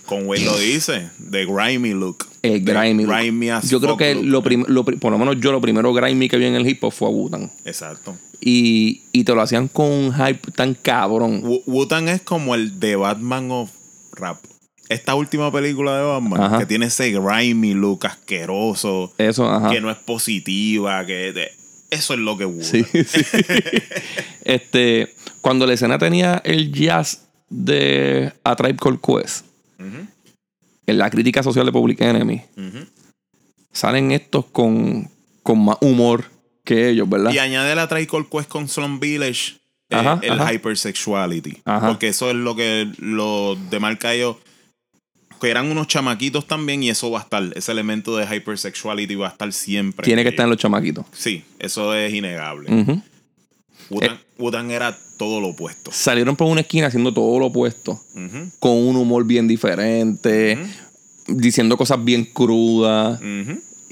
Con 0.07 0.27
Wade 0.27 0.45
lo 0.45 0.59
dice, 0.59 1.11
de 1.19 1.47
grimy 1.47 1.91
look. 1.95 2.27
El 2.43 2.65
De 2.65 2.73
grimy. 2.75 3.05
look. 3.05 3.15
grimy 3.17 3.51
as 3.51 3.71
yo 3.71 3.81
creo 3.81 3.97
que 3.97 4.17
lo, 4.17 4.43
lo 4.67 4.85
por 4.85 5.13
lo 5.13 5.17
menos 5.19 5.37
yo 5.39 5.53
lo 5.53 5.61
primero 5.61 5.95
grimy 5.95 6.29
que 6.29 6.37
vi 6.37 6.47
en 6.47 6.57
el 6.57 6.67
hip 6.69 6.83
hop 6.83 6.93
fue 6.93 7.07
a 7.07 7.13
Wu-Tang. 7.13 7.49
Exacto. 7.65 8.17
Y, 8.41 9.03
y 9.13 9.23
te 9.23 9.33
lo 9.35 9.41
hacían 9.41 9.69
con 9.69 9.87
un 9.91 10.13
hype 10.13 10.51
tan 10.51 10.75
cabrón. 10.75 11.41
Wu-Tang 11.67 12.09
es 12.09 12.23
como 12.23 12.57
el 12.57 12.81
de 12.81 12.97
Batman 12.97 13.53
of 13.53 13.71
Rap. 14.13 14.39
Esta 14.89 15.15
última 15.15 15.51
película 15.51 15.97
de 15.97 16.03
Batman, 16.05 16.43
Ajá. 16.43 16.59
que 16.59 16.67
tiene 16.67 16.87
ese 16.87 17.11
grimy 17.11 17.73
look 17.75 18.07
asqueroso, 18.07 19.13
Eso, 19.19 19.49
ajá. 19.51 19.71
que 19.71 19.81
no 19.81 19.91
es 19.91 19.97
positiva, 19.97 21.05
que 21.07 21.51
eso 21.91 22.15
es 22.15 22.21
lo 22.21 22.37
que 22.37 22.45
Wu-Tang. 22.45 22.65
Sí, 22.65 23.05
sí. 23.05 23.25
este, 24.45 25.15
cuando 25.41 25.67
la 25.67 25.75
escena 25.75 25.99
tenía 25.99 26.43
el 26.45 26.73
jazz 26.73 27.27
de 27.49 28.33
A 28.45 28.57
Tribe 28.57 28.77
Called 28.77 29.01
Quest, 29.01 29.47
en 30.87 30.99
la 30.99 31.09
crítica 31.09 31.43
social 31.43 31.65
de 31.65 31.73
Public 31.73 32.01
Enemy, 32.01 32.43
salen 33.73 34.13
estos 34.13 34.45
con, 34.47 35.09
con 35.43 35.65
más 35.65 35.79
humor 35.81 36.25
que 36.65 36.89
ellos, 36.91 37.09
¿verdad? 37.09 37.33
Y 37.33 37.39
añade 37.39 37.75
la 37.75 37.89
Tricol 37.89 38.29
Quest 38.29 38.49
con 38.49 38.69
Slum 38.69 38.99
Village 39.01 39.57
eh, 39.91 39.97
Ajá, 39.97 40.19
el 40.23 40.33
ajá. 40.41 40.53
hypersexuality. 40.53 41.63
Porque 41.65 42.09
eso 42.09 42.31
es 42.31 42.37
lo 42.37 42.57
que 42.57 42.91
lo 42.99 43.57
demarca 43.71 44.15
ellos. 44.15 44.37
Que 45.45 45.51
eran 45.51 45.71
unos 45.71 45.89
chamaquitos 45.89 46.47
también 46.47 46.83
y 46.83 46.89
eso 46.89 47.11
va 47.11 47.19
a 47.19 47.23
estar. 47.23 47.53
Ese 47.55 47.71
elemento 47.71 48.17
de 48.17 48.25
hypersexuality 48.25 49.15
va 49.15 49.27
a 49.27 49.31
estar 49.31 49.53
siempre. 49.53 50.03
Tiene 50.03 50.23
que 50.23 50.31
estar 50.31 50.45
en 50.45 50.51
los 50.51 50.59
chamaquitos. 50.59 51.05
Sí, 51.13 51.45
eso 51.59 51.95
es 51.95 52.15
innegable. 52.15 53.03
Wu-Tang 54.39 54.71
era 54.71 54.99
todo 55.19 55.43
lo 55.43 55.49
opuesto. 55.49 55.91
Salieron 55.93 56.35
por 56.35 56.47
una 56.47 56.63
esquina 56.63 56.87
haciendo 56.87 57.13
todo 57.13 57.39
lo 57.39 57.47
opuesto. 57.47 58.01
Con 58.59 58.73
un 58.73 58.97
humor 58.97 59.27
bien 59.27 59.47
diferente. 59.47 60.59
Diciendo 61.27 61.77
cosas 61.77 62.03
bien 62.03 62.25
crudas. 62.25 63.21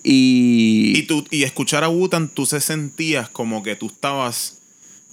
Y. 0.02 0.94
Y, 0.96 1.02
tú, 1.02 1.24
y 1.30 1.42
escuchar 1.42 1.84
a 1.84 1.90
Wutan, 1.90 2.30
tú 2.30 2.46
se 2.46 2.62
sentías 2.62 3.28
como 3.28 3.62
que 3.62 3.76
tú 3.76 3.88
estabas 3.88 4.62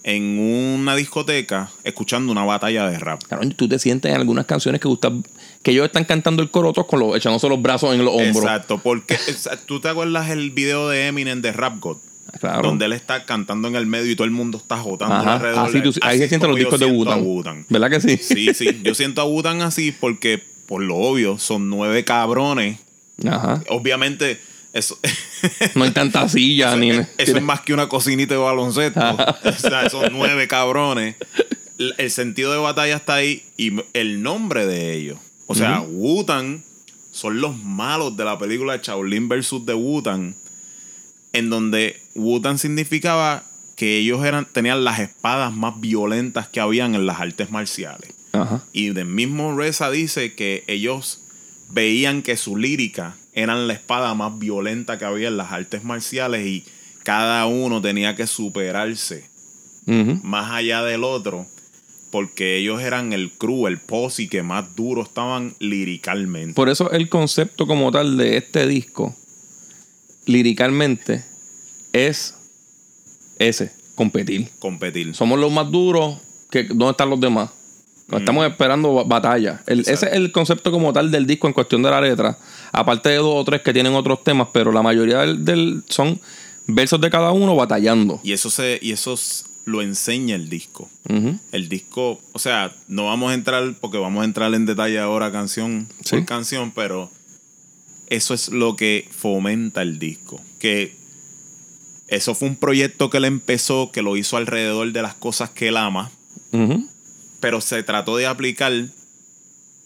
en 0.02 0.38
una 0.38 0.96
discoteca 0.96 1.70
escuchando 1.84 2.32
una 2.32 2.44
batalla 2.44 2.88
de 2.88 2.98
rap. 2.98 3.22
Cabrón, 3.24 3.52
tú 3.52 3.68
te 3.68 3.78
sientes 3.78 4.10
en 4.10 4.16
algunas 4.16 4.46
canciones 4.46 4.80
que 4.80 4.88
gustan. 4.88 5.22
Que 5.62 5.72
ellos 5.72 5.84
están 5.86 6.04
cantando 6.04 6.42
el 6.42 6.50
coro 6.50 6.72
con 6.72 7.00
los, 7.00 7.14
echándose 7.16 7.48
los 7.48 7.60
brazos 7.60 7.94
en 7.94 8.04
los 8.04 8.14
hombros. 8.14 8.36
Exacto, 8.44 8.80
porque 8.82 9.18
tú 9.66 9.80
te 9.80 9.88
acuerdas 9.88 10.30
el 10.30 10.50
video 10.50 10.88
de 10.88 11.06
Eminem 11.08 11.42
de 11.42 11.52
Rap 11.52 11.78
God, 11.80 11.98
Claro. 12.40 12.62
donde 12.62 12.84
él 12.86 12.92
está 12.92 13.26
cantando 13.26 13.68
en 13.68 13.74
el 13.76 13.86
medio 13.86 14.10
y 14.10 14.16
todo 14.16 14.24
el 14.24 14.30
mundo 14.30 14.56
está 14.58 14.78
jotando 14.78 15.16
Ajá. 15.16 15.34
alrededor. 15.34 15.68
Así 15.68 15.82
tú- 15.82 15.92
ahí 16.02 16.16
se 16.18 16.24
es 16.24 16.28
sienten 16.30 16.48
los 16.50 16.58
discos 16.58 16.78
de. 16.80 16.86
Wu-Tang. 16.86 17.64
¿Verdad 17.68 17.90
que 17.90 18.00
sí? 18.00 18.16
Sí, 18.16 18.54
sí, 18.54 18.80
yo 18.82 18.94
siento 18.94 19.20
a 19.20 19.24
Wutan 19.24 19.60
así 19.62 19.92
porque, 19.92 20.42
por 20.66 20.80
lo 20.82 20.96
obvio, 20.96 21.38
son 21.38 21.68
nueve 21.68 22.04
cabrones. 22.04 22.78
Ajá. 23.28 23.62
Obviamente, 23.68 24.40
eso, 24.72 24.98
No 25.74 25.84
hay 25.84 25.90
tanta 25.90 26.26
silla 26.28 26.74
ni. 26.76 26.90
eso 26.90 27.06
es 27.18 27.42
más 27.42 27.60
que 27.62 27.74
una 27.74 27.88
cocinita 27.88 28.32
de 28.32 28.40
baloncesto. 28.40 29.00
o 29.44 29.52
sea, 29.52 29.90
son 29.90 30.10
nueve 30.12 30.46
cabrones. 30.48 31.16
El 31.98 32.10
sentido 32.10 32.52
de 32.52 32.58
batalla 32.58 32.96
está 32.96 33.14
ahí 33.16 33.42
y 33.58 33.72
el 33.92 34.22
nombre 34.22 34.66
de 34.66 34.94
ellos. 34.94 35.18
O 35.50 35.54
sea, 35.56 35.80
Wutan 35.80 36.62
son 37.10 37.40
los 37.40 37.58
malos 37.58 38.16
de 38.16 38.24
la 38.24 38.38
película 38.38 38.76
Shaolin 38.80 39.28
versus 39.28 39.66
The 39.66 39.74
Wutan. 39.74 40.36
En 41.32 41.50
donde 41.50 42.00
Wutan 42.14 42.56
significaba 42.56 43.42
que 43.74 43.98
ellos 43.98 44.24
eran, 44.24 44.44
tenían 44.44 44.84
las 44.84 45.00
espadas 45.00 45.52
más 45.52 45.80
violentas 45.80 46.46
que 46.46 46.60
habían 46.60 46.94
en 46.94 47.04
las 47.04 47.18
artes 47.18 47.50
marciales. 47.50 48.12
Y 48.72 48.90
del 48.90 49.06
mismo 49.06 49.56
Reza 49.56 49.90
dice 49.90 50.36
que 50.36 50.62
ellos 50.68 51.20
veían 51.70 52.22
que 52.22 52.36
su 52.36 52.56
lírica 52.56 53.16
eran 53.32 53.66
la 53.66 53.72
espada 53.72 54.14
más 54.14 54.38
violenta 54.38 54.98
que 54.98 55.04
había 55.04 55.26
en 55.26 55.36
las 55.36 55.50
artes 55.50 55.82
marciales 55.82 56.46
y 56.46 56.64
cada 57.02 57.44
uno 57.46 57.80
tenía 57.82 58.14
que 58.14 58.28
superarse 58.28 59.28
más 60.22 60.52
allá 60.52 60.84
del 60.84 61.02
otro 61.02 61.48
porque 62.10 62.56
ellos 62.58 62.80
eran 62.82 63.12
el 63.12 63.30
crew, 63.32 63.66
el 63.66 63.78
posse 63.78 64.28
que 64.28 64.42
más 64.42 64.74
duro 64.76 65.02
estaban 65.02 65.54
liricalmente. 65.60 66.54
Por 66.54 66.68
eso 66.68 66.90
el 66.90 67.08
concepto 67.08 67.66
como 67.66 67.90
tal 67.92 68.16
de 68.16 68.36
este 68.36 68.66
disco, 68.66 69.14
liricalmente, 70.26 71.24
es 71.92 72.34
ese, 73.38 73.72
competir. 73.94 74.50
competir. 74.58 75.14
Somos 75.14 75.38
los 75.38 75.52
más 75.52 75.70
duros, 75.70 76.16
que 76.50 76.64
¿dónde 76.64 76.90
están 76.90 77.10
los 77.10 77.20
demás? 77.20 77.50
Estamos 78.12 78.44
esperando 78.44 78.92
ba- 78.92 79.04
batalla. 79.04 79.62
El- 79.68 79.80
ese 79.80 79.92
es 79.92 80.02
el 80.14 80.32
concepto 80.32 80.72
como 80.72 80.92
tal 80.92 81.12
del 81.12 81.26
disco 81.28 81.46
en 81.46 81.52
cuestión 81.52 81.80
de 81.82 81.90
la 81.90 82.00
letra. 82.00 82.36
Aparte 82.72 83.08
de 83.08 83.16
dos 83.16 83.34
o 83.36 83.44
tres 83.44 83.62
que 83.62 83.72
tienen 83.72 83.94
otros 83.94 84.24
temas, 84.24 84.48
pero 84.52 84.72
la 84.72 84.82
mayoría 84.82 85.18
del, 85.20 85.44
del- 85.44 85.84
son 85.88 86.20
versos 86.66 87.00
de 87.00 87.08
cada 87.08 87.30
uno 87.30 87.54
batallando. 87.54 88.20
Y 88.24 88.32
eso 88.32 88.50
se 88.50 88.80
y 88.82 88.90
eso 88.90 89.16
lo 89.64 89.82
enseña 89.82 90.34
el 90.36 90.48
disco. 90.48 90.88
El 91.52 91.68
disco, 91.68 92.20
o 92.32 92.38
sea, 92.38 92.74
no 92.88 93.06
vamos 93.06 93.30
a 93.30 93.34
entrar 93.34 93.74
porque 93.80 93.98
vamos 93.98 94.22
a 94.22 94.24
entrar 94.24 94.52
en 94.54 94.66
detalle 94.66 94.98
ahora 94.98 95.30
canción 95.32 95.88
Sí. 96.04 96.16
por 96.16 96.24
canción, 96.24 96.70
pero 96.72 97.10
eso 98.08 98.34
es 98.34 98.48
lo 98.48 98.76
que 98.76 99.08
fomenta 99.10 99.82
el 99.82 99.98
disco. 99.98 100.40
Que 100.58 100.96
eso 102.08 102.34
fue 102.34 102.48
un 102.48 102.56
proyecto 102.56 103.10
que 103.10 103.18
él 103.18 103.24
empezó, 103.24 103.90
que 103.92 104.02
lo 104.02 104.16
hizo 104.16 104.36
alrededor 104.36 104.92
de 104.92 105.02
las 105.02 105.14
cosas 105.14 105.50
que 105.50 105.68
él 105.68 105.76
ama, 105.76 106.10
pero 107.40 107.60
se 107.60 107.82
trató 107.82 108.16
de 108.16 108.26
aplicar 108.26 108.72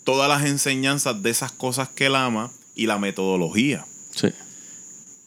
todas 0.04 0.28
las 0.28 0.48
enseñanzas 0.48 1.22
de 1.22 1.30
esas 1.30 1.52
cosas 1.52 1.88
que 1.88 2.06
él 2.06 2.14
ama 2.16 2.50
y 2.74 2.86
la 2.86 2.98
metodología. 2.98 3.86
Sí. 4.14 4.28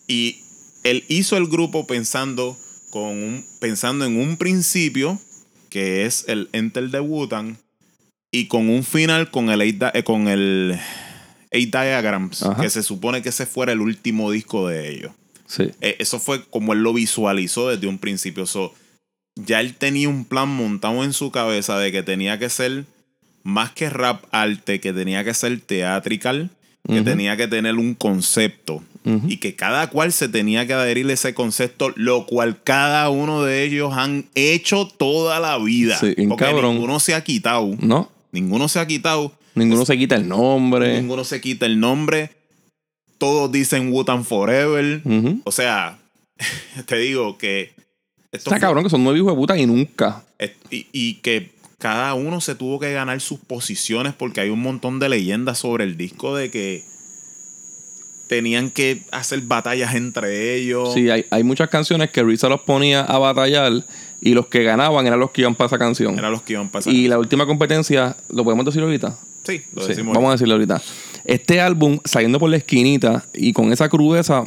Y 0.07 0.39
él 0.83 1.03
hizo 1.07 1.37
el 1.37 1.47
grupo 1.47 1.85
pensando, 1.87 2.57
con 2.97 3.23
un, 3.23 3.45
pensando 3.59 4.05
en 4.05 4.19
un 4.19 4.37
principio, 4.37 5.19
que 5.69 6.05
es 6.05 6.25
el 6.27 6.49
Enter 6.51 6.89
the 6.91 6.99
Wutan, 6.99 7.57
y 8.31 8.47
con 8.47 8.69
un 8.69 8.83
final 8.83 9.31
con 9.31 9.49
el 9.49 9.61
Eight, 9.61 9.81
eh, 9.93 10.03
con 10.03 10.27
el 10.27 10.77
Eight 11.51 11.71
Diagrams, 11.71 12.43
Ajá. 12.43 12.61
que 12.61 12.69
se 12.69 12.83
supone 12.83 13.21
que 13.21 13.29
ese 13.29 13.45
fuera 13.45 13.71
el 13.71 13.81
último 13.81 14.31
disco 14.31 14.67
de 14.67 14.89
ellos. 14.89 15.11
Sí. 15.45 15.71
Eh, 15.81 15.95
eso 15.99 16.19
fue 16.19 16.43
como 16.45 16.73
él 16.73 16.79
lo 16.79 16.93
visualizó 16.93 17.69
desde 17.69 17.87
un 17.87 17.99
principio. 17.99 18.45
So, 18.45 18.73
ya 19.35 19.61
él 19.61 19.75
tenía 19.75 20.09
un 20.09 20.25
plan 20.25 20.49
montado 20.49 21.03
en 21.03 21.13
su 21.13 21.31
cabeza 21.31 21.77
de 21.79 21.91
que 21.91 22.03
tenía 22.03 22.37
que 22.37 22.49
ser 22.49 22.85
más 23.43 23.71
que 23.71 23.89
rap 23.89 24.25
arte, 24.31 24.81
que 24.81 24.91
tenía 24.91 25.23
que 25.23 25.33
ser 25.33 25.61
teatrical, 25.61 26.49
que 26.87 27.01
tenía 27.01 27.35
que 27.37 27.47
tener 27.47 27.75
un 27.75 27.93
concepto 27.95 28.81
y 29.27 29.37
que 29.37 29.55
cada 29.55 29.89
cual 29.89 30.11
se 30.11 30.27
tenía 30.27 30.67
que 30.67 30.73
adherir 30.73 31.09
a 31.09 31.13
ese 31.13 31.33
concepto, 31.33 31.93
lo 31.95 32.25
cual 32.25 32.61
cada 32.63 33.09
uno 33.09 33.43
de 33.43 33.63
ellos 33.63 33.93
han 33.93 34.25
hecho 34.35 34.85
toda 34.87 35.39
la 35.39 35.57
vida. 35.57 35.97
Sí, 35.97 36.13
porque 36.27 36.43
cabrón. 36.43 36.73
ninguno 36.75 36.99
se 36.99 37.15
ha 37.15 37.23
quitado. 37.23 37.73
¿No? 37.79 38.11
Ninguno 38.33 38.67
se 38.67 38.79
ha 38.79 38.85
quitado. 38.87 39.31
Ninguno 39.55 39.85
se 39.85 39.97
quita 39.97 40.15
el 40.15 40.27
nombre. 40.27 40.99
Ninguno 41.01 41.23
se 41.23 41.39
quita 41.39 41.65
el 41.65 41.79
nombre. 41.79 42.31
Todos 43.17 43.51
dicen 43.51 43.91
Wutan 43.93 44.25
Forever. 44.25 45.01
O 45.45 45.51
sea, 45.51 45.97
te 46.85 46.97
digo 46.97 47.37
que. 47.37 47.71
Está 48.31 48.51
fue- 48.51 48.59
cabrón 48.59 48.83
que 48.83 48.89
son 48.89 49.03
nueve 49.05 49.19
hijos 49.19 49.31
de 49.31 49.37
puta 49.37 49.57
y 49.57 49.65
nunca. 49.65 50.23
y, 50.69 50.85
y 50.91 51.13
que 51.15 51.49
cada 51.79 52.13
uno 52.15 52.41
se 52.41 52.55
tuvo 52.55 52.79
que 52.79 52.91
ganar 52.93 53.19
sus 53.21 53.39
posiciones 53.39 54.13
porque 54.13 54.41
hay 54.41 54.49
un 54.49 54.61
montón 54.61 54.99
de 54.99 55.09
leyendas 55.09 55.59
sobre 55.59 55.83
el 55.83 55.95
disco 55.97 56.35
de 56.35 56.49
que 56.49 56.83
tenían 58.27 58.71
que 58.71 59.03
hacer 59.11 59.41
batallas 59.41 59.95
entre 59.95 60.55
ellos. 60.55 60.93
Sí, 60.93 61.09
hay, 61.09 61.25
hay 61.29 61.43
muchas 61.43 61.69
canciones 61.69 62.09
que 62.11 62.23
Risa 62.23 62.49
los 62.49 62.61
ponía 62.61 63.01
a 63.01 63.17
batallar 63.19 63.85
y 64.19 64.33
los 64.33 64.47
que 64.47 64.63
ganaban 64.63 65.05
eran 65.07 65.19
los 65.19 65.31
que 65.31 65.41
iban 65.41 65.55
para 65.55 65.67
esa 65.67 65.77
canción. 65.77 66.17
Eran 66.17 66.31
los 66.31 66.41
que 66.41 66.53
iban 66.53 66.67
a 66.67 66.71
pasar. 66.71 66.91
Y 66.93 67.07
la 67.07 67.19
última 67.19 67.45
competencia, 67.45 68.17
¿lo 68.29 68.43
podemos 68.43 68.65
decir 68.65 68.81
ahorita? 68.81 69.17
sí, 69.43 69.61
lo 69.73 69.83
Sí, 69.83 69.89
decimos. 69.89 70.13
vamos 70.13 70.29
a 70.29 70.31
decirlo 70.33 70.55
ahorita. 70.55 70.81
Este 71.23 71.61
álbum, 71.61 71.99
saliendo 72.03 72.37
por 72.39 72.49
la 72.49 72.57
esquinita 72.57 73.23
y 73.33 73.53
con 73.53 73.71
esa 73.71 73.87
crudeza, 73.87 74.43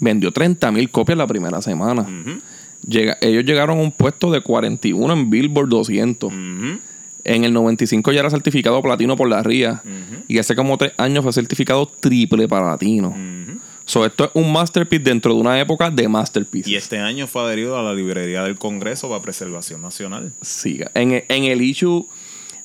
vendió 0.00 0.32
30 0.32 0.70
mil 0.72 0.90
copias 0.90 1.16
la 1.16 1.26
primera 1.26 1.62
semana. 1.62 2.02
Ujú, 2.02 2.40
Llega- 2.86 3.16
ellos 3.20 3.44
llegaron 3.44 3.78
a 3.78 3.82
un 3.82 3.92
puesto 3.92 4.30
de 4.30 4.40
41 4.40 5.12
en 5.12 5.30
Billboard 5.30 5.68
200. 5.68 6.32
ujú, 6.32 6.78
En 7.26 7.44
el 7.44 7.52
95 7.54 8.12
ya 8.12 8.20
era 8.20 8.28
certificado 8.30 8.82
platino 8.82 9.16
por 9.16 9.28
la 9.28 9.42
RIA. 9.42 9.82
Y 10.28 10.38
hace 10.38 10.54
como 10.54 10.76
tres 10.76 10.92
años 10.98 11.22
fue 11.24 11.32
certificado 11.32 11.86
triple 11.86 12.46
platino. 12.48 13.08
ujú. 13.08 13.58
So, 13.86 14.04
esto 14.06 14.24
es 14.24 14.30
un 14.34 14.50
masterpiece 14.50 15.04
dentro 15.04 15.34
de 15.34 15.40
una 15.40 15.60
época 15.60 15.90
de 15.90 16.08
masterpieces. 16.08 16.72
Y 16.72 16.76
este 16.76 16.98
año 16.98 17.26
fue 17.26 17.42
adherido 17.42 17.78
a 17.78 17.82
la 17.82 17.92
librería 17.92 18.42
del 18.42 18.56
Congreso 18.58 19.08
para 19.10 19.20
Preservación 19.20 19.82
Nacional. 19.82 20.32
Siga. 20.40 20.90
En, 20.94 21.22
en 21.28 21.44
el 21.44 21.60
issue 21.60 22.06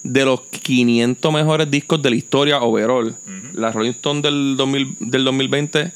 de 0.04 0.24
los 0.24 0.42
500 0.42 1.34
mejores 1.34 1.70
discos 1.70 2.02
de 2.02 2.10
la 2.10 2.16
historia 2.16 2.62
overall, 2.62 3.16
la 3.54 3.72
Rolling 3.74 3.92
Stone 3.92 4.22
del, 4.22 4.56
2000 4.56 4.96
del 5.02 5.26
2020 5.26 5.92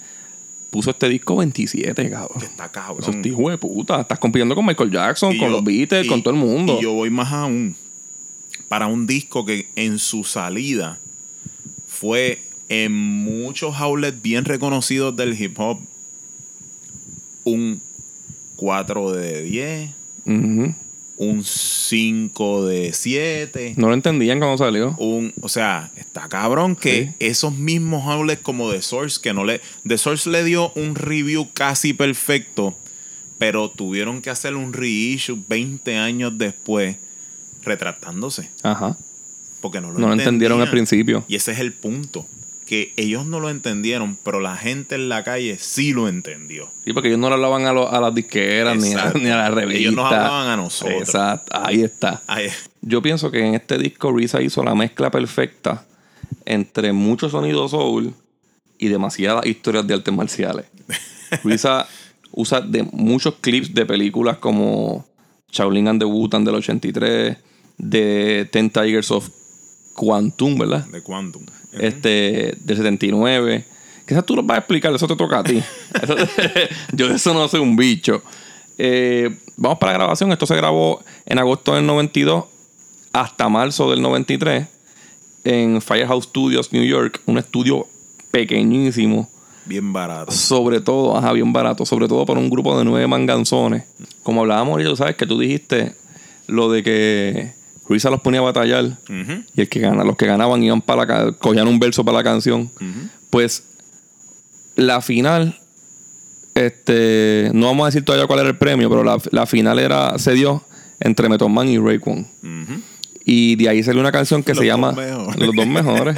puso 0.73 0.89
este 0.89 1.07
disco 1.07 1.35
27, 1.37 2.09
cabrón. 2.09 2.43
Está 2.43 2.69
cabrón. 2.71 2.99
Eso 2.99 3.11
es 3.11 3.25
hijo 3.25 3.49
de 3.49 3.57
puta. 3.59 4.01
Estás 4.01 4.17
compitiendo 4.19 4.55
con 4.55 4.65
Michael 4.65 4.89
Jackson, 4.91 5.33
Y 5.33 5.37
con 5.37 5.47
yo- 5.49 5.53
los 5.57 5.63
Beatles, 5.63 6.05
y- 6.05 6.09
con 6.09 6.23
todo 6.23 6.33
el 6.33 6.39
mundo. 6.39 6.77
Y 6.79 6.83
yo 6.83 6.93
voy 6.93 7.09
más 7.11 7.31
aún. 7.31 7.75
Para 8.67 8.87
un 8.87 9.05
disco 9.05 9.45
que 9.45 9.67
en 9.75 9.99
su 9.99 10.23
salida 10.23 10.97
fue 11.87 12.41
en 12.69 12.91
muchos 12.91 13.75
outlets 13.75 14.19
bien 14.21 14.45
reconocidos 14.45 15.15
del 15.15 15.39
hip 15.39 15.59
hop 15.59 15.79
un 17.43 17.79
4 18.55 19.11
de 19.11 19.43
10, 19.43 19.91
Ujú. 20.25 20.73
Un 21.17 21.43
5 21.43 22.65
de 22.65 22.91
7. 22.93 23.73
No 23.77 23.87
lo 23.87 23.93
entendían 23.93 24.39
cuando 24.39 24.57
salió. 24.57 24.95
Un, 24.97 25.33
o 25.41 25.49
sea, 25.49 25.91
está 25.95 26.27
cabrón 26.27 26.75
que 26.75 27.05
Sí. 27.05 27.11
esos 27.19 27.53
mismos 27.55 28.05
outlets 28.07 28.41
como 28.41 28.71
The 28.71 28.81
Source, 28.81 29.19
que 29.21 29.33
no 29.33 29.43
le. 29.45 29.61
The 29.87 29.97
Source 29.97 30.29
le 30.29 30.43
dio 30.43 30.71
un 30.75 30.95
review 30.95 31.49
casi 31.53 31.93
perfecto, 31.93 32.75
pero 33.37 33.69
tuvieron 33.69 34.21
que 34.21 34.29
hacer 34.29 34.55
un 34.55 34.73
reissue 34.73 35.37
20 35.47 35.97
años 35.97 36.37
después, 36.37 36.97
retratándose. 37.63 38.49
Ajá. 38.63 38.97
Porque 39.61 39.79
no 39.79 39.91
lo, 39.91 39.99
No 39.99 40.07
lo 40.07 40.13
entendieron 40.13 40.61
al 40.61 40.69
principio. 40.69 41.23
Y 41.27 41.35
ese 41.35 41.51
es 41.53 41.59
el 41.59 41.73
punto. 41.73 42.25
Que 42.65 42.93
ellos 42.97 43.25
no 43.25 43.39
lo 43.39 43.49
entendieron, 43.49 44.17
pero 44.23 44.39
la 44.39 44.55
gente 44.57 44.95
en 44.95 45.09
la 45.09 45.23
calle 45.23 45.57
sí 45.59 45.93
lo 45.93 46.07
entendió. 46.07 46.69
Sí, 46.83 46.93
porque 46.93 47.09
ellos 47.09 47.19
no 47.19 47.29
le 47.29 47.35
hablaban 47.35 47.65
a, 47.65 47.73
lo- 47.73 47.91
a 47.91 47.99
las 48.01 48.13
disqueras 48.15 48.77
ni 48.77 48.93
a, 48.93 49.11
ni 49.13 49.29
a 49.29 49.37
las 49.37 49.53
revistas. 49.53 49.79
Ellos 49.81 49.93
nos 49.95 50.05
hablaban 50.11 50.47
a 50.47 50.57
nosotros. 50.57 51.01
Exacto, 51.01 51.51
ahí 51.57 51.81
está. 51.83 52.21
Ay, 52.27 52.47
Yo 52.81 53.01
pienso 53.01 53.29
que 53.31 53.45
en 53.45 53.55
este 53.55 53.77
disco 53.77 54.11
Risa 54.11 54.41
hizo 54.41 54.63
la 54.63 54.75
mezcla 54.75 55.11
perfecta 55.11 55.85
entre 56.45 56.93
mucho 56.93 57.29
sonido 57.29 57.67
soul 57.69 58.13
y 58.77 58.87
demasiadas 58.87 59.45
historias 59.45 59.85
de 59.87 59.93
artes 59.93 60.13
marciales. 60.13 60.65
Risa 61.43 61.87
usa 62.31 62.61
de 62.61 62.83
muchos 62.83 63.35
clips 63.41 63.73
de 63.73 63.85
películas 63.85 64.37
como 64.37 65.05
Shaolin 65.51 65.87
and 65.87 65.99
the 66.01 66.05
Wu-Tang 66.05 66.43
del 66.43 66.55
83, 66.55 67.37
de 67.77 68.49
Ten 68.51 68.69
Tigers 68.69 69.11
of 69.11 69.29
Quantum, 69.95 70.57
¿verdad? 70.57 70.85
de 70.87 71.01
Quantum. 71.03 71.45
Este, 71.79 72.55
del 72.59 72.77
79. 72.77 73.65
Que 74.05 74.13
eso 74.13 74.23
tú 74.23 74.35
lo 74.35 74.43
vas 74.43 74.55
a 74.55 74.59
explicar, 74.59 74.93
eso 74.93 75.07
te 75.07 75.15
toca 75.15 75.39
a 75.39 75.43
ti. 75.43 75.61
Eso- 76.01 76.15
yo 76.93 77.07
de 77.07 77.15
eso 77.15 77.33
no 77.33 77.47
soy 77.47 77.61
un 77.61 77.75
bicho. 77.75 78.21
Eh, 78.77 79.35
vamos 79.55 79.77
para 79.79 79.93
la 79.93 79.97
grabación. 79.99 80.31
Esto 80.31 80.45
se 80.45 80.55
grabó 80.55 81.01
en 81.25 81.39
agosto 81.39 81.73
del 81.75 81.85
92 81.85 82.45
hasta 83.13 83.47
marzo 83.49 83.89
del 83.91 84.01
93 84.01 84.67
en 85.45 85.81
Firehouse 85.81 86.25
Studios, 86.25 86.73
New 86.73 86.83
York. 86.83 87.21
Un 87.27 87.37
estudio 87.37 87.87
pequeñísimo. 88.31 89.29
Bien 89.65 89.93
barato. 89.93 90.31
Sobre 90.33 90.81
todo, 90.81 91.15
ajá, 91.17 91.31
bien 91.31 91.53
barato. 91.53 91.85
Sobre 91.85 92.07
todo 92.09 92.25
para 92.25 92.39
un 92.39 92.49
grupo 92.49 92.77
de 92.77 92.83
nueve 92.83 93.07
manganzones. 93.07 93.85
Como 94.23 94.41
hablábamos 94.41 94.71
ahorita, 94.73 94.89
tú 94.89 94.95
sabes 94.97 95.15
que 95.15 95.25
tú 95.25 95.39
dijiste 95.39 95.95
lo 96.47 96.69
de 96.69 96.83
que 96.83 97.53
Risa 97.89 98.09
los 98.09 98.21
ponía 98.21 98.39
a 98.39 98.43
batallar. 98.43 98.97
Y 99.55 99.61
el 99.61 99.69
que 99.69 99.79
gana, 99.79 100.03
los 100.03 100.15
que 100.15 100.25
ganaban 100.25 100.63
iban 100.63 100.81
para 100.81 101.05
la 101.05 101.31
cogían 101.33 101.67
un 101.67 101.79
verso 101.79 102.03
para 102.05 102.17
la 102.19 102.23
canción. 102.23 102.69
Pues 103.29 103.63
la 104.75 105.01
final, 105.01 105.59
este, 106.55 107.49
no 107.53 107.67
vamos 107.67 107.83
a 107.83 107.87
decir 107.87 108.03
todavía 108.05 108.27
cuál 108.27 108.39
era 108.39 108.49
el 108.49 108.57
premio, 108.57 108.89
pero 108.89 109.03
la, 109.03 109.17
la 109.31 109.45
final 109.45 109.79
era, 109.79 110.17
se 110.17 110.33
dio 110.33 110.63
entre 110.99 111.29
Method 111.29 111.49
Man 111.49 111.67
y 111.67 111.77
Rayquan. 111.77 112.27
Y 113.25 113.55
de 113.55 113.69
ahí 113.69 113.83
salió 113.83 114.01
una 114.01 114.11
canción 114.11 114.43
que 114.43 114.51
Los 114.53 114.59
se 114.59 114.65
llama 114.65 114.91
mejores. 114.91 115.37
Los 115.39 115.55
dos 115.55 115.67
mejores. 115.67 116.15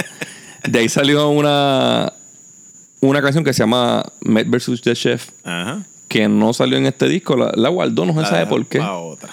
De 0.68 0.80
ahí 0.80 0.90
salió 0.90 1.30
una, 1.30 2.12
una 3.00 3.22
canción 3.22 3.44
que 3.44 3.54
se 3.54 3.60
llama 3.60 4.04
Met 4.22 4.48
vs. 4.50 4.82
The 4.82 4.94
Chef, 4.96 5.30
que 6.08 6.28
no 6.28 6.54
salió 6.54 6.78
en 6.78 6.86
este 6.88 7.08
disco. 7.08 7.36
La, 7.38 7.52
la 7.56 7.70
guardó, 7.70 8.06
no 8.06 8.14
se 8.20 8.28
sabe 8.28 8.46
por 8.48 8.66
qué. 8.66 8.80
otra. 8.80 9.30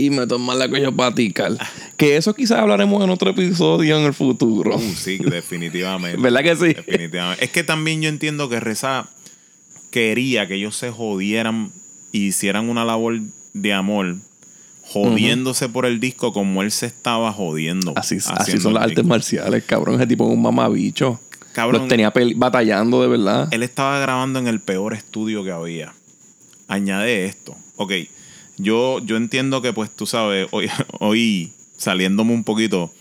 Y 0.00 0.08
me 0.08 0.26
toman 0.26 0.58
la 0.58 0.92
para 0.92 1.14
ticar. 1.14 1.52
Que 1.98 2.16
eso 2.16 2.32
quizás 2.32 2.58
hablaremos 2.58 3.04
en 3.04 3.10
otro 3.10 3.30
episodio 3.32 3.98
en 3.98 4.06
el 4.06 4.14
futuro. 4.14 4.76
Uh, 4.76 4.94
sí, 4.96 5.18
definitivamente. 5.24 6.18
¿Verdad 6.18 6.42
que 6.42 6.56
sí? 6.56 6.72
Definitivamente. 6.72 7.44
Es 7.44 7.50
que 7.50 7.64
también 7.64 8.00
yo 8.00 8.08
entiendo 8.08 8.48
que 8.48 8.60
Reza 8.60 9.10
quería 9.90 10.46
que 10.48 10.54
ellos 10.54 10.74
se 10.74 10.90
jodieran 10.90 11.70
y 12.12 12.28
hicieran 12.28 12.70
una 12.70 12.86
labor 12.86 13.20
de 13.52 13.74
amor, 13.74 14.16
jodiéndose 14.82 15.68
por 15.68 15.84
el 15.84 16.00
disco 16.00 16.32
como 16.32 16.62
él 16.62 16.70
se 16.70 16.86
estaba 16.86 17.30
jodiendo. 17.30 17.92
Así, 17.94 18.16
así 18.24 18.58
son 18.58 18.72
las 18.72 18.84
artes 18.84 19.04
marciales, 19.04 19.64
cabrón. 19.64 19.96
Ese 19.96 20.06
tipo 20.06 20.26
es 20.26 20.32
un 20.32 20.40
mamabicho. 20.40 21.20
Cabrón. 21.52 21.82
Los 21.82 21.88
tenía 21.90 22.10
batallando 22.36 23.02
de 23.02 23.08
verdad. 23.08 23.48
Él 23.50 23.62
estaba 23.62 23.98
grabando 23.98 24.38
en 24.38 24.46
el 24.46 24.60
peor 24.60 24.94
estudio 24.94 25.44
que 25.44 25.50
había. 25.50 25.92
Añade 26.68 27.26
esto. 27.26 27.54
Ok, 27.76 27.92
yo, 28.62 29.00
yo 29.04 29.16
entiendo 29.16 29.62
que 29.62 29.72
pues 29.72 29.90
tú 29.90 30.06
sabes, 30.06 30.48
hoy, 30.50 30.68
hoy 31.00 31.52
saliéndome 31.76 32.32
un 32.32 32.44
poquito, 32.44 32.92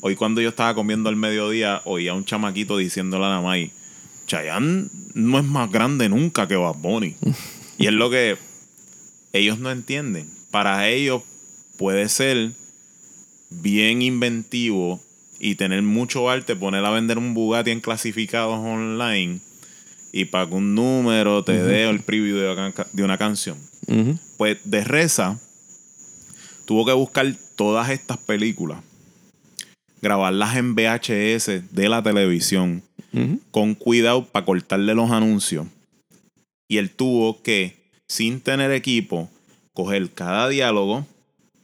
hoy 0.00 0.16
cuando 0.16 0.40
yo 0.40 0.48
estaba 0.48 0.74
comiendo 0.74 1.08
al 1.08 1.16
mediodía, 1.16 1.82
oía 1.84 2.12
a 2.12 2.14
un 2.14 2.24
chamaquito 2.24 2.76
diciéndole 2.76 3.24
a 3.24 3.30
la 3.30 3.40
Mai, 3.40 3.70
Chayanne 4.26 4.88
no 5.14 5.38
es 5.38 5.44
más 5.44 5.70
grande 5.70 6.08
nunca 6.08 6.48
que 6.48 6.56
Bad 6.56 6.76
Bunny. 6.76 7.16
y 7.78 7.86
es 7.86 7.92
lo 7.92 8.10
que 8.10 8.36
ellos 9.32 9.58
no 9.58 9.70
entienden. 9.70 10.28
Para 10.50 10.88
ellos 10.88 11.22
puede 11.76 12.08
ser 12.08 12.52
bien 13.50 14.02
inventivo 14.02 15.00
y 15.38 15.54
tener 15.54 15.82
mucho 15.82 16.28
arte, 16.30 16.56
poner 16.56 16.84
a 16.84 16.90
vender 16.90 17.18
un 17.18 17.34
Bugatti 17.34 17.70
en 17.70 17.80
clasificados 17.80 18.58
online 18.58 19.40
y 20.16 20.24
para 20.24 20.46
que 20.48 20.54
un 20.54 20.74
número 20.74 21.44
te 21.44 21.62
dé 21.62 21.86
el 21.86 22.00
preview 22.00 22.38
de 22.38 22.50
una, 22.50 22.72
de 22.90 23.02
una 23.02 23.18
canción. 23.18 23.58
Pues 24.38 24.58
de 24.64 24.82
Reza 24.82 25.38
tuvo 26.64 26.86
que 26.86 26.92
buscar 26.94 27.30
todas 27.54 27.90
estas 27.90 28.16
películas, 28.16 28.80
grabarlas 30.00 30.56
en 30.56 30.74
VHS 30.74 31.70
de 31.70 31.88
la 31.90 32.02
televisión, 32.02 32.82
con 33.50 33.74
cuidado 33.74 34.24
para 34.24 34.46
cortarle 34.46 34.94
los 34.94 35.10
anuncios. 35.10 35.66
Y 36.66 36.78
él 36.78 36.90
tuvo 36.90 37.42
que, 37.42 37.76
sin 38.08 38.40
tener 38.40 38.72
equipo, 38.72 39.28
coger 39.74 40.10
cada 40.12 40.48
diálogo, 40.48 41.06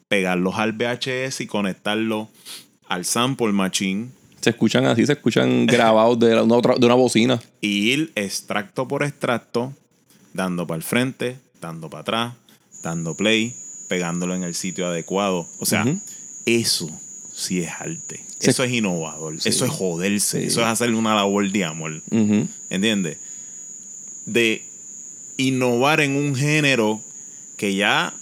pegarlos 0.08 0.56
al 0.56 0.72
VHS 0.72 1.40
y 1.40 1.46
conectarlo 1.46 2.28
al 2.86 3.06
sample 3.06 3.52
machine 3.52 4.10
Se 4.42 4.50
escuchan 4.50 4.85
así, 4.87 5.07
se 5.07 5.12
escuchan 5.12 5.66
grabados 5.66 6.18
de, 6.18 6.35
la- 6.35 6.42
una 6.42 6.57
otra- 6.57 6.74
de 6.76 6.85
una 6.87 6.94
bocina. 6.94 7.40
y 7.61 7.90
ir 7.92 8.12
extracto 8.16 8.87
por 8.88 9.02
extracto, 9.02 9.72
dando 10.35 10.66
para 10.66 10.76
el 10.76 10.83
frente, 10.83 11.38
dando 11.61 11.88
para 11.88 12.00
atrás, 12.02 12.35
dando 12.83 13.16
play, 13.16 13.55
pegándolo 13.88 14.35
en 14.35 14.42
el 14.42 14.55
sitio 14.55 14.87
adecuado. 14.87 15.46
O 15.61 15.66
sea, 15.66 15.85
eso 16.46 16.90
sí 17.35 17.61
es 17.61 17.70
arte. 17.70 18.20
Se- 18.38 18.50
Eso 18.50 18.64
es 18.64 18.72
innovador. 18.72 19.40
Sí. 19.40 19.48
Eso 19.50 19.64
es 19.64 19.70
joderse. 19.70 20.40
Sí. 20.40 20.46
Eso 20.48 20.61
es 20.62 20.66
hacerle 20.66 20.96
una 20.96 21.14
labor 21.14 21.48
de 21.50 21.64
amor. 21.64 22.02
¿Entiendes? 22.70 23.18
De 24.26 24.64
innovar 25.37 26.00
en 26.00 26.16
un 26.16 26.35
género 26.35 27.00
que 27.57 27.74
ya 27.74 28.14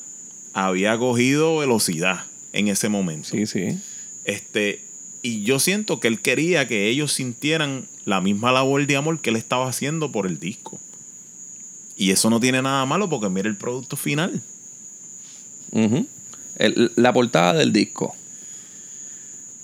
había 0.52 0.98
cogido 0.98 1.58
velocidad 1.58 2.24
en 2.52 2.68
ese 2.68 2.88
momento. 2.88 3.28
Sí, 3.30 3.46
sí. 3.46 3.78
Este, 4.24 4.84
y 5.22 5.42
yo 5.42 5.58
siento 5.58 6.00
que 6.00 6.08
él 6.08 6.20
quería 6.20 6.66
que 6.68 6.88
ellos 6.88 7.12
sintieran 7.12 7.86
la 8.04 8.20
misma 8.20 8.52
labor 8.52 8.86
de 8.86 8.96
amor 8.96 9.20
que 9.20 9.30
él 9.30 9.36
estaba 9.36 9.68
haciendo 9.68 10.10
por 10.12 10.26
el 10.26 10.38
disco. 10.40 10.78
Y 11.96 12.10
eso 12.12 12.30
no 12.30 12.40
tiene 12.40 12.62
nada 12.62 12.86
malo 12.86 13.08
porque 13.10 13.28
mira 13.28 13.48
el 13.48 13.56
producto 13.56 13.96
final. 13.96 14.42
El- 16.56 16.92
la 16.96 17.12
portada 17.12 17.54
del 17.54 17.72
disco. 17.72 18.14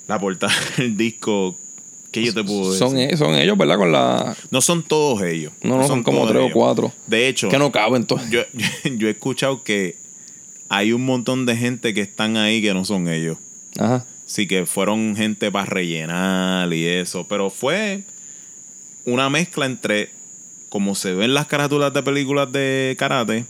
La 0.07 0.19
portada 0.19 0.53
del 0.77 0.95
disco, 0.95 1.57
¿qué 2.11 2.23
yo 2.25 2.33
te 2.33 2.43
puedo 2.43 2.71
decir? 2.71 2.87
Son, 2.87 2.97
e- 2.97 3.17
son 3.17 3.35
ellos, 3.35 3.57
¿verdad? 3.57 3.77
Con 3.77 3.91
la. 3.91 4.35
No 4.51 4.61
son 4.61 4.83
todos 4.83 5.21
ellos. 5.23 5.51
No, 5.61 5.77
no, 5.77 5.87
son, 5.87 6.03
como 6.03 6.27
tres 6.27 6.43
o 6.49 6.53
cuatro. 6.53 6.93
De 7.07 7.27
hecho, 7.27 7.49
Que 7.49 7.57
no 7.57 7.71
caben 7.71 8.05
todos. 8.05 8.21
yo, 8.29 8.41
yo 8.83 9.07
he 9.07 9.11
escuchado 9.11 9.63
que 9.63 9.97
hay 10.69 10.93
un 10.93 11.03
montón 11.05 11.45
de 11.45 11.55
gente 11.57 11.93
que 11.93 12.01
están 12.01 12.37
ahí 12.37 12.61
que 12.61 12.73
no 12.73 12.85
son 12.85 13.07
ellos. 13.09 13.37
Ajá. 13.77 14.05
Sí, 14.27 14.45
que 14.45 14.65
fueron 14.67 15.15
gente 15.15 15.51
para 15.51 15.65
rellenar 15.65 16.71
y 16.73 16.85
eso. 16.85 17.25
Pero 17.27 17.49
fue 17.49 18.03
una 19.05 19.29
mezcla 19.29 19.65
entre 19.65 20.09
como 20.69 20.93
se 20.95 21.13
ven 21.13 21.33
las 21.33 21.47
carátulas 21.47 21.93
de 21.93 22.03
películas 22.03 22.51
de 22.51 22.95
karate 22.99 23.45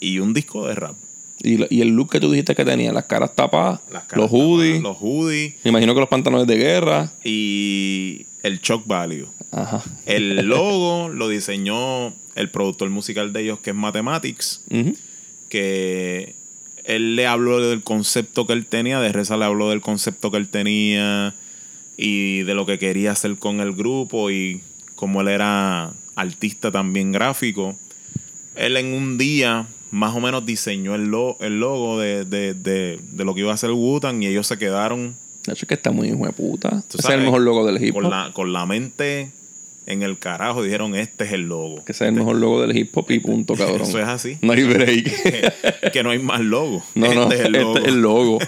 y 0.00 0.18
un 0.20 0.32
disco 0.32 0.66
de 0.68 0.74
rap. 0.76 0.94
y, 1.42 1.80
el 1.80 1.88
look 1.88 2.10
que 2.10 2.20
tú 2.20 2.30
dijiste 2.30 2.54
que 2.54 2.64
tenía, 2.64 2.92
las 2.92 3.06
caras 3.06 3.34
tapadas, 3.34 3.80
Las 3.90 4.04
caras 4.04 4.16
los 4.22 4.30
hoodies. 4.30 4.76
tapadas, 4.76 4.82
Los 4.82 4.96
hoodies 5.02 5.54
Me 5.64 5.70
imagino 5.70 5.92
que 5.94 6.00
los 6.00 6.08
pantalones 6.08 6.46
de 6.46 6.56
guerra. 6.56 7.12
y 7.24 8.26
el 8.44 8.60
shock 8.60 8.86
value. 8.86 9.26
Ajá. 9.50 9.82
El 10.06 10.36
logo 10.46 11.08
lo 11.08 11.28
diseñó 11.28 12.14
el 12.36 12.48
productor 12.50 12.88
musical 12.90 13.32
de 13.32 13.42
ellos, 13.42 13.58
que 13.58 13.70
es 13.70 13.76
Mathematics, 13.76 14.62
que 15.48 16.34
él 16.84 17.16
le 17.16 17.26
habló 17.26 17.60
del 17.60 17.82
concepto 17.82 18.46
que 18.46 18.52
él 18.54 18.66
tenía, 18.66 19.00
de 19.00 19.12
Reza 19.12 19.36
le 19.36 19.44
habló 19.44 19.70
del 19.70 19.80
concepto 19.80 20.30
que 20.30 20.36
él 20.38 20.48
tenía 20.48 21.34
y 21.96 22.42
de 22.42 22.54
lo 22.54 22.66
que 22.66 22.78
quería 22.78 23.12
hacer 23.12 23.36
con 23.36 23.60
el 23.60 23.72
grupo 23.72 24.30
y 24.30 24.62
como 24.96 25.20
él 25.20 25.28
era 25.28 25.92
artista 26.16 26.70
también 26.72 27.12
gráfico. 27.12 27.76
Él 28.56 28.76
en 28.76 28.92
un 28.94 29.18
día 29.18 29.66
más 29.90 30.14
o 30.16 30.20
menos 30.20 30.44
diseñó 30.46 30.94
el, 30.94 31.04
lo- 31.06 31.36
el 31.40 31.60
logo 31.60 31.98
de, 32.00 32.24
de- 32.24 32.54
de- 32.54 32.98
de 33.12 33.24
lo 33.24 33.34
que 33.34 33.40
iba 33.40 33.52
a 33.52 33.56
ser 33.56 33.70
Wutan 33.72 34.22
y 34.22 34.26
ellos 34.26 34.46
se 34.46 34.56
quedaron 34.58 35.14
De 35.46 35.52
hecho, 35.52 35.64
es 35.64 35.68
que 35.68 35.74
está 35.74 35.90
muy 35.90 36.08
hijo 36.08 36.24
de 36.26 36.32
puta. 36.32 36.82
Ese 36.88 36.98
es 36.98 37.04
el 37.10 37.20
mejor 37.22 37.42
logo 37.42 37.66
del 37.66 37.82
hip 37.82 37.94
con 37.94 38.06
hop. 38.06 38.10
la, 38.10 38.30
con 38.32 38.52
la 38.52 38.64
mente 38.66 39.30
en 39.86 40.02
el 40.02 40.18
carajo. 40.18 40.62
Dijeron, 40.62 40.94
este 40.94 41.24
es 41.24 41.32
el 41.32 41.42
logo. 41.42 41.84
Que 41.84 41.92
ese 41.92 42.04
es 42.04 42.08
el 42.08 42.14
mejor 42.14 42.36
logo 42.36 42.60
del 42.62 42.76
hip 42.76 42.96
hop 42.96 43.10
y 43.10 43.20
punto, 43.20 43.54
cabrón. 43.58 43.82
Eso 43.82 43.98
es 43.98 44.08
así. 44.08 44.38
No 44.42 44.52
hay 44.52 44.64
break. 44.64 45.90
que 45.92 46.02
no 46.02 46.10
hay 46.10 46.18
más 46.18 46.40
logo. 46.40 46.82
no, 46.94 47.12
no. 47.14 47.24
Este 47.24 47.34
es 47.36 47.44
el 47.46 47.52
logo. 47.52 47.76
Este 47.76 47.88
es 47.88 47.94
el 47.94 48.02
logo. 48.02 48.38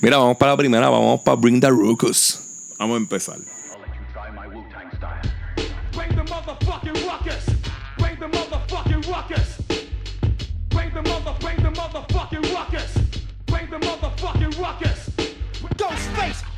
Mira, 0.00 0.18
vamos 0.18 0.36
para 0.36 0.52
la 0.52 0.56
primera. 0.56 0.88
Vamos 0.88 1.20
para 1.22 1.36
Bring 1.36 1.60
the 1.60 1.70
Ruckus. 1.70 2.40
Vamos 2.78 2.94
a 2.94 2.98
empezar. 2.98 3.38
Bring 13.46 13.70
the 13.70 13.78
motherfucking 13.78 14.50
ruckus. 14.60 14.93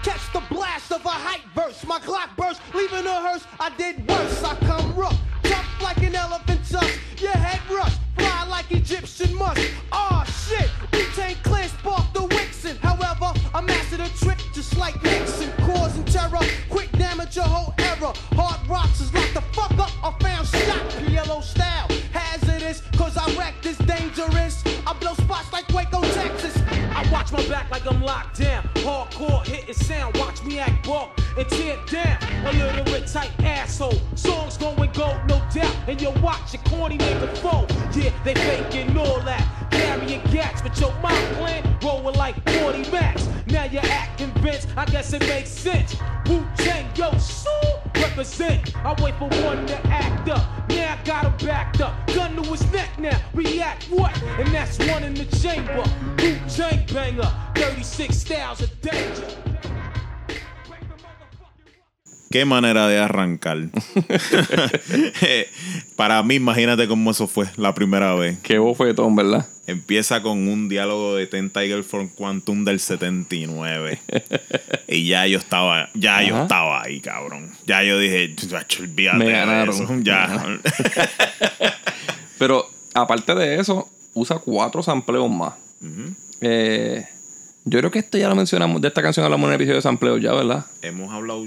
Catch 0.07 0.33
the 0.33 0.55
blast 0.55 0.93
of 0.93 1.05
a 1.05 1.09
hype 1.09 1.43
verse. 1.53 1.85
My 1.85 1.99
clock 1.99 2.37
burst, 2.37 2.61
leaving 2.73 3.05
a 3.05 3.21
hearse. 3.27 3.45
I 3.59 3.71
did 3.71 4.09
worse. 4.09 4.41
I 4.45 4.55
come 4.55 4.95
rough, 4.95 5.19
tough 5.43 5.83
like 5.83 6.01
an 6.05 6.15
elephant 6.15 6.61
tusk. 6.71 7.01
Your 7.19 7.33
head 7.33 7.61
rush, 7.69 7.93
fly 8.17 8.47
like 8.49 8.71
Egyptian 8.71 9.35
musk. 9.35 9.61
Aw 9.91 10.23
shit, 10.23 10.71
Wu-Tang 10.93 11.35
Clan 11.43 11.69
sparked 11.69 12.15
the 12.15 12.21
Wixen. 12.21 12.77
However, 12.77 13.37
I 13.53 13.61
mastered 13.63 13.99
a 13.99 14.09
trick 14.11 14.39
just 14.55 14.77
like 14.77 14.95
Nixon, 15.03 15.51
causing 15.67 16.05
terror. 16.05 16.47
Quick 16.71 16.93
damage 16.93 17.35
your 17.35 17.47
whole 17.47 17.75
era. 17.77 18.13
Hard 18.37 18.61
rocks 18.69 19.01
is 19.01 19.13
locked 19.13 19.35
the 19.35 19.41
fuck 19.59 19.77
up. 19.77 19.91
I 20.05 20.17
found 20.23 20.47
shot 20.47 20.89
PLO 21.03 21.43
style. 21.43 21.89
Hazardous, 22.13 22.81
cause 22.97 23.17
I 23.17 23.27
wreck 23.35 23.55
this 23.61 23.79
dangerous. 23.79 24.63
I 24.87 24.93
blow 25.01 25.15
spots 25.15 25.53
like 25.53 25.69
Waco, 25.75 26.01
Texas. 26.13 26.46
Watch 27.27 27.43
my 27.43 27.49
back 27.49 27.71
like 27.73 27.85
I'm 27.91 28.01
locked 28.03 28.39
down. 28.39 28.63
Hardcore 28.75 29.45
hitting 29.45 29.75
sound, 29.75 30.17
watch 30.17 30.45
me 30.45 30.61
act 30.61 30.87
bulk 30.87 31.11
and 31.37 31.49
tear 31.49 31.77
down. 31.91 32.19
A 32.47 32.53
little 32.53 32.85
bit 32.85 33.09
tight 33.09 33.33
asshole. 33.43 34.01
Songs 34.15 34.57
going 34.57 34.93
gold, 34.93 35.19
no 35.27 35.43
doubt. 35.53 35.75
And 35.89 36.01
you 36.01 36.11
watch 36.23 36.55
your 36.55 36.63
corny 36.63 36.99
nigga 36.99 37.37
fold. 37.39 37.73
Yeah, 37.97 38.13
they 38.23 38.35
faking 38.35 38.97
all 38.97 39.21
that. 39.23 39.45
Carrying 39.73 40.23
gats, 40.31 40.63
but 40.63 40.79
your 40.79 40.93
mind 41.01 41.35
plan 41.35 41.79
rolling 41.83 42.15
like 42.15 42.37
40 42.61 42.91
max. 42.93 43.29
Now 43.49 43.65
you 43.65 43.81
act 43.81 44.19
convinced, 44.19 44.69
I 44.77 44.85
guess 44.85 45.13
it 45.13 45.27
makes 45.27 45.51
sense. 45.51 45.97
Wu 46.29 46.47
Tang, 46.57 46.89
yo, 46.95 47.17
so 47.19 47.51
represent. 47.97 48.77
I 48.85 48.95
wait 49.03 49.15
for 49.17 49.29
one 49.45 49.67
to 49.67 49.87
act 49.87 50.29
up. 50.29 50.69
Now 50.69 50.93
I 50.95 51.05
got 51.05 51.25
him 51.25 51.47
backed 51.47 51.81
up. 51.81 52.07
Gun 52.09 52.37
to 52.37 52.43
his 52.43 52.71
neck 52.73 52.99
now. 52.99 53.21
React 53.35 53.91
what? 53.91 54.23
And 54.23 54.49
that's 54.55 54.79
one 54.79 55.03
in 55.03 55.15
the 55.15 55.25
chamber. 55.37 55.85
Wu 56.19 56.37
Tang 56.49 56.85
banger. 56.93 57.16
36 57.55 58.11
styles 58.15 58.61
of 58.61 58.71
danger. 58.83 59.25
Qué 62.31 62.45
manera 62.45 62.87
de 62.89 62.99
arrancar. 62.99 63.57
Para 65.97 66.23
mí, 66.23 66.35
imagínate 66.35 66.89
cómo 66.89 67.13
eso 67.13 67.27
fue 67.29 67.47
la 67.57 67.73
primera 67.73 68.15
vez. 68.15 68.39
Qué 68.41 68.59
bofetón, 68.59 69.15
¿verdad? 69.17 69.47
Empieza 69.67 70.21
con 70.23 70.47
un 70.49 70.69
diálogo 70.69 71.15
de 71.15 71.27
Ten 71.29 71.51
Tiger 71.51 71.83
from 71.85 72.09
Quantum 72.09 72.65
del 72.65 72.81
79. 72.81 74.01
y 74.89 75.07
ya 75.07 75.27
yo 75.27 75.39
estaba, 75.39 75.89
ya 75.95 76.23
yo 76.23 76.43
estaba 76.43 76.83
ahí, 76.83 77.01
cabrón. 77.01 77.51
Ya 77.67 77.83
yo 77.85 77.99
dije, 77.99 78.35
"Chacho, 78.35 78.83
olvídate 78.83 79.19
Me 79.19 79.25
de 79.27 79.33
ganaron. 79.33 79.75
eso". 79.75 79.89
Ya. 80.03 80.59
Pero 82.39 82.69
aparte 82.93 83.35
de 83.35 83.59
eso, 83.61 83.89
usa 84.15 84.39
cuatro 84.41 84.83
sampleos 84.83 85.31
más. 85.31 85.55
Eh, 86.41 87.07
yo 87.65 87.79
creo 87.79 87.91
que 87.91 87.99
esto 87.99 88.19
ya 88.19 88.29
lo 88.29 88.37
mencionamos, 88.37 88.81
de 88.81 88.89
esta 88.89 89.03
canción 89.03 89.25
hablamos 89.25 89.49
en 89.49 89.55
el 89.55 89.57
episodio 89.57 89.77
de 89.77 89.83
sampleos 89.83 90.21
ya, 90.21 90.33
¿verdad? 90.33 90.67
Hemos 90.83 91.13
hablado 91.13 91.47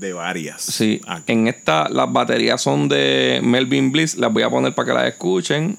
de 0.00 0.12
varias. 0.12 0.62
Sí. 0.62 1.00
Aquí. 1.06 1.32
En 1.32 1.48
esta, 1.48 1.88
las 1.88 2.12
baterías 2.12 2.60
son 2.60 2.88
de 2.88 3.40
Melvin 3.42 3.92
Bliss. 3.92 4.16
Las 4.16 4.32
voy 4.32 4.42
a 4.42 4.50
poner 4.50 4.74
para 4.74 4.86
que 4.86 4.94
las 4.94 5.08
escuchen. 5.08 5.78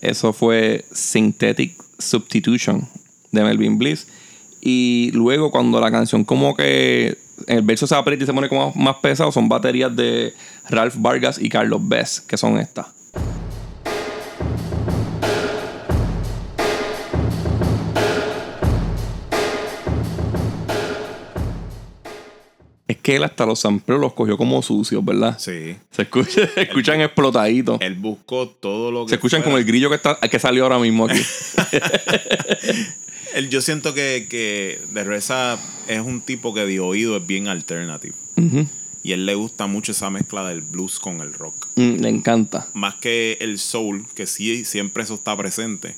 Eso 0.00 0.34
fue 0.34 0.84
Synthetic 0.92 1.74
Substitution 1.98 2.86
de 3.32 3.42
Melvin 3.42 3.78
Bliss. 3.78 4.06
Y 4.60 5.10
luego 5.14 5.50
cuando 5.50 5.80
la 5.80 5.90
canción 5.90 6.24
como 6.24 6.54
que 6.54 7.23
el 7.46 7.62
verso 7.62 7.86
se 7.86 7.94
aprieta 7.94 8.24
y 8.24 8.26
se 8.26 8.32
pone 8.32 8.48
como 8.48 8.72
más 8.74 8.96
pesado, 8.96 9.30
son 9.32 9.48
baterías 9.48 9.94
de 9.94 10.32
Ralph 10.68 10.94
Vargas 10.98 11.38
y 11.40 11.48
Carlos 11.48 11.80
Bess, 11.86 12.20
que 12.20 12.36
son 12.36 12.58
estas. 12.58 12.86
Es 22.86 22.98
que 22.98 23.16
él 23.16 23.24
hasta 23.24 23.46
los 23.46 23.60
sampleos 23.60 23.98
los 24.00 24.12
cogió 24.12 24.36
como 24.36 24.60
sucios, 24.60 25.02
¿verdad? 25.02 25.38
Sí. 25.38 25.74
Se, 25.90 26.02
escucha- 26.02 26.46
se 26.54 26.62
escuchan 26.62 27.00
explotaditos. 27.00 27.80
Él 27.80 27.94
buscó 27.94 28.46
todo 28.48 28.90
lo 28.92 29.06
que. 29.06 29.10
Se 29.10 29.14
escuchan 29.14 29.38
fuera. 29.40 29.44
como 29.44 29.58
el 29.58 29.64
grillo 29.64 29.88
que, 29.88 29.96
está, 29.96 30.16
que 30.16 30.38
salió 30.38 30.64
ahora 30.64 30.78
mismo 30.78 31.06
aquí. 31.06 31.20
Él- 33.34 33.50
yo 33.50 33.60
siento 33.60 33.94
que, 33.94 34.26
que 34.30 34.80
De 34.92 35.04
Reza 35.04 35.58
es 35.88 36.00
un 36.00 36.20
tipo 36.20 36.54
que 36.54 36.64
de 36.66 36.80
oído 36.80 37.16
es 37.16 37.26
bien 37.26 37.48
alternative. 37.48 38.14
Y 39.02 39.12
él 39.12 39.26
le 39.26 39.34
gusta 39.34 39.66
mucho 39.66 39.92
esa 39.92 40.08
mezcla 40.08 40.48
del 40.48 40.62
blues 40.62 40.98
con 40.98 41.20
el 41.20 41.34
rock. 41.34 41.68
Mm, 41.76 41.96
le 42.00 42.08
encanta. 42.08 42.68
Más 42.72 42.94
que 42.94 43.36
el 43.40 43.58
soul, 43.58 44.06
que 44.14 44.26
sí, 44.26 44.64
siempre 44.64 45.02
eso 45.02 45.14
está 45.14 45.36
presente. 45.36 45.94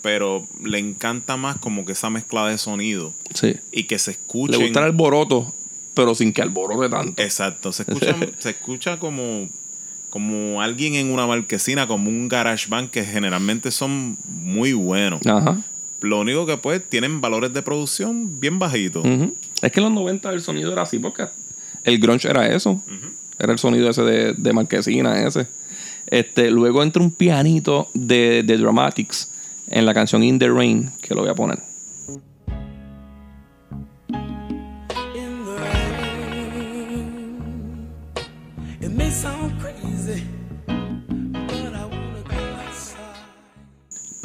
Pero 0.00 0.46
le 0.62 0.78
encanta 0.78 1.36
más 1.36 1.58
como 1.58 1.84
que 1.84 1.92
esa 1.92 2.08
mezcla 2.10 2.46
de 2.46 2.56
sonido. 2.58 3.12
Sí. 3.34 3.56
Y 3.72 3.84
que 3.84 3.98
se 3.98 4.12
Le 4.12 4.16
escuchen. 4.16 4.60
gusta 4.60 4.78
el 4.78 4.86
alboroto, 4.86 5.52
pero 5.94 6.14
sin 6.14 6.32
que 6.32 6.42
alborote 6.42 6.88
tanto. 6.88 7.20
Exacto. 7.20 7.72
Se 7.72 7.82
escucha, 7.82 8.14
se 8.38 8.50
escucha 8.50 8.98
como, 9.00 9.48
como 10.10 10.62
alguien 10.62 10.94
en 10.94 11.10
una 11.10 11.26
marquesina, 11.26 11.88
como 11.88 12.08
un 12.08 12.28
garage 12.28 12.68
band 12.68 12.90
que 12.90 13.04
generalmente 13.04 13.72
son 13.72 14.16
muy 14.28 14.72
buenos. 14.72 15.26
Ajá. 15.26 15.60
Lo 16.00 16.20
único 16.20 16.46
que 16.46 16.56
pues 16.56 16.82
tienen 16.88 17.20
valores 17.20 17.52
de 17.52 17.62
producción 17.62 18.38
bien 18.40 18.58
bajitos. 18.58 19.04
Es 19.62 19.72
que 19.72 19.80
en 19.80 19.84
los 19.84 19.92
90 19.92 20.32
el 20.32 20.42
sonido 20.42 20.72
era 20.72 20.82
así 20.82 20.98
porque 20.98 21.26
el 21.84 21.98
grunge 21.98 22.28
era 22.28 22.46
eso. 22.48 22.82
Era 23.38 23.52
el 23.52 23.58
sonido 23.58 23.88
ese 23.88 24.02
de, 24.02 24.32
de 24.34 24.52
marquesina 24.52 25.26
ese. 25.26 25.46
Este, 26.06 26.50
luego 26.50 26.82
entra 26.82 27.02
un 27.02 27.10
pianito 27.10 27.88
de, 27.94 28.42
de 28.42 28.58
Dramatics 28.58 29.30
en 29.68 29.84
la 29.84 29.94
canción 29.94 30.22
In 30.22 30.38
the 30.38 30.48
Rain, 30.48 30.90
que 31.00 31.14
lo 31.14 31.22
voy 31.22 31.30
a 31.30 31.34
poner. 31.34 31.58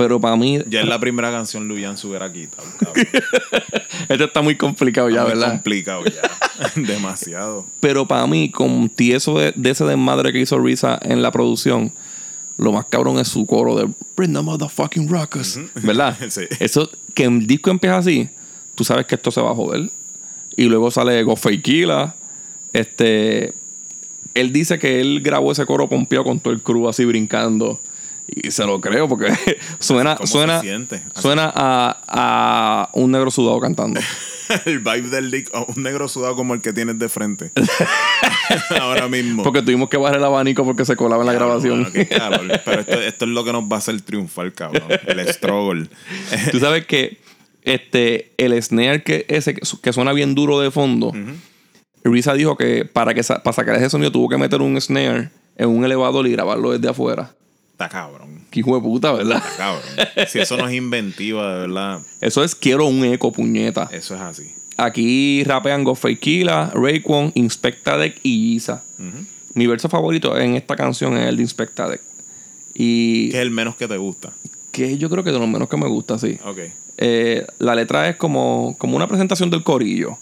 Pero 0.02 0.20
para 0.20 0.36
mí, 0.36 0.60
Ya 0.68 0.82
es 0.82 0.88
la 0.88 1.00
primera 1.02 1.32
canción 1.32 1.68
Luyan 1.68 1.98
se 1.98 2.08
hubiera 2.08 2.32
quitado, 2.32 2.64
cabrón. 2.80 3.06
este 4.10 4.24
está 4.24 4.42
muy 4.42 4.56
complicado 4.58 5.10
ya, 5.10 5.22
Muy 5.22 5.32
¿verdad? 5.32 5.52
complicado 5.52 6.04
ya. 6.06 6.22
Demasiado. 6.76 7.66
Pero 7.80 8.08
para 8.08 8.26
mí, 8.28 8.50
con 8.52 8.90
tieso 8.90 9.38
de, 9.40 9.54
de 9.56 9.70
ese 9.70 9.86
desmadre 9.86 10.32
que 10.34 10.40
hizo 10.40 10.60
Risa 10.60 11.00
en 11.02 11.22
la 11.22 11.32
producción, 11.32 11.92
lo 12.58 12.72
más 12.72 12.86
cabrón 12.90 13.18
es 13.20 13.28
su 13.28 13.46
coro 13.46 13.76
de 13.76 13.88
Bring 14.16 14.34
the 14.34 14.42
motherfucking 14.42 15.08
rockers. 15.10 15.60
¿Verdad? 15.76 16.18
Sí. 16.30 16.42
Eso, 16.60 16.90
que 17.14 17.24
el 17.26 17.48
disco 17.48 17.70
empieza 17.72 17.98
así, 17.98 18.30
tú 18.76 18.84
sabes 18.84 19.06
que 19.06 19.16
esto 19.16 19.32
se 19.32 19.42
va 19.42 19.52
a 19.52 19.56
joder. 19.56 19.90
Y 20.58 20.66
luego 20.66 20.92
sale 20.92 21.22
Gofeikila. 21.24 22.16
Este. 22.74 23.54
Él 24.34 24.54
dice 24.54 24.80
que 24.80 25.02
él 25.02 25.22
grabó 25.22 25.52
ese 25.52 25.66
coro 25.66 25.90
pompeado 25.90 26.24
con 26.24 26.40
todo 26.40 26.54
el 26.54 26.62
crew 26.62 26.88
así 26.88 27.04
brincando. 27.06 27.82
Y 28.28 28.52
se 28.52 28.66
lo 28.66 28.80
creo 28.80 29.08
porque 29.10 29.28
suena, 29.80 30.16
¿Cómo 30.16 30.28
se 30.28 30.34
suena, 30.34 30.62
suena 31.16 31.52
a, 31.54 31.98
a 32.08 32.90
un 32.94 33.12
negro 33.12 33.32
sudado 33.32 33.60
cantando. 33.60 34.00
El 34.66 34.80
vibe 34.80 35.10
del 35.10 35.32
disco, 35.32 35.58
oh, 35.58 35.74
un 35.76 35.84
negro 35.84 36.08
sudado 36.10 36.36
como 36.36 36.54
el 36.54 36.62
que 36.62 36.74
tienes 36.74 37.00
de 37.00 37.08
frente. 37.08 37.52
Ahora 38.82 39.08
mismo. 39.08 39.44
Porque 39.44 39.62
tuvimos 39.62 39.90
que 39.90 39.96
bajar 39.96 40.18
el 40.18 40.24
abanico 40.26 40.66
porque 40.66 40.84
se 40.84 40.98
colaba 40.98 41.24
en 41.24 41.28
la 41.28 41.34
grabación. 41.34 41.90
calor. 42.10 42.60
Pero 42.66 42.82
esto, 42.82 43.02
esto 43.02 43.26
es 43.26 43.32
lo 43.32 43.46
que 43.46 43.54
nos 43.54 43.64
va 43.64 43.76
a 43.76 43.80
hacer 43.80 44.02
triunfar, 44.02 44.52
cabrón. 44.52 44.90
El 45.08 45.26
struggle. 45.30 45.88
Tú 46.52 46.60
sabes 46.60 46.86
que 46.86 47.18
este, 47.64 48.34
el 48.38 48.62
snare 48.62 49.04
que, 49.04 49.26
ese, 49.30 49.54
que 49.56 49.94
suena 49.94 50.14
bien 50.14 50.36
duro 50.36 50.60
de 50.60 50.72
fondo, 50.72 51.14
Risa 52.04 52.34
dijo 52.34 52.58
que 52.58 52.86
para, 52.86 53.14
que 53.14 53.24
para 53.24 53.54
sacar 53.54 53.76
ese 53.76 53.90
sonido 53.90 54.12
tuvo 54.12 54.30
que 54.30 54.38
meter 54.38 54.62
un 54.62 54.80
snare 54.82 55.30
en 55.58 55.70
un 55.70 55.86
elevador 55.86 56.28
y 56.28 56.32
grabarlo 56.32 56.72
desde 56.72 56.90
afuera. 56.90 57.34
Está 57.72 57.90
cabrón. 57.90 58.46
Qué 58.52 58.60
hijo 58.60 58.76
de 58.76 58.82
puta, 58.82 59.12
¿verdad? 59.12 59.38
Está 59.38 59.58
cabrón. 59.58 60.28
Si 60.28 60.40
eso 60.40 60.58
no 60.58 60.68
es 60.68 60.74
inventiva, 60.76 61.54
de 61.56 61.60
verdad, 61.68 62.00
Eso 62.20 62.44
es 62.44 62.54
quiero 62.56 62.86
un 62.86 63.04
eco, 63.06 63.32
puñeta. 63.32 63.90
eso 63.92 64.16
es 64.16 64.22
así. 64.22 64.54
Aquí 64.78 65.44
rapean 65.44 65.84
Ghostface 65.84 66.44
Raekwon, 66.74 67.32
Inspectadec 67.36 68.20
y 68.24 68.54
Giza. 68.54 68.84
Mi 69.54 69.68
verso 69.68 69.90
favorito 69.90 70.38
en 70.38 70.56
esta 70.56 70.76
canción 70.76 71.18
es 71.18 71.28
el 71.28 71.38
de 71.38 71.44
Inspectadec. 71.44 72.02
Y 72.74 73.30
¿Qué 73.32 73.38
es 73.38 73.42
el 73.44 73.52
menos 73.52 73.76
que 73.76 73.88
te 73.88 73.98
gusta? 73.98 74.32
que 74.72 74.98
yo 74.98 75.10
creo 75.10 75.24
que 75.24 75.32
de 75.32 75.40
lo 75.40 75.48
menos 75.48 75.68
que 75.68 75.76
me 75.76 75.88
gusta, 75.88 76.18
sí. 76.18 76.40
Ok. 76.46 76.60
Eh, 76.98 77.46
la 77.60 77.76
letra 77.76 78.08
es 78.08 78.16
como, 78.16 78.76
como 78.78 78.96
una 78.96 79.08
presentación 79.08 79.50
del 79.50 79.64
corillo. 79.64 80.18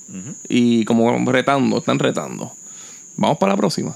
Y 0.48 0.86
como 0.86 1.32
retando, 1.32 1.78
están 1.78 2.00
retando. 2.00 2.52
Vamos 3.16 3.38
para 3.38 3.54
la 3.54 3.58
próxima. 3.58 3.96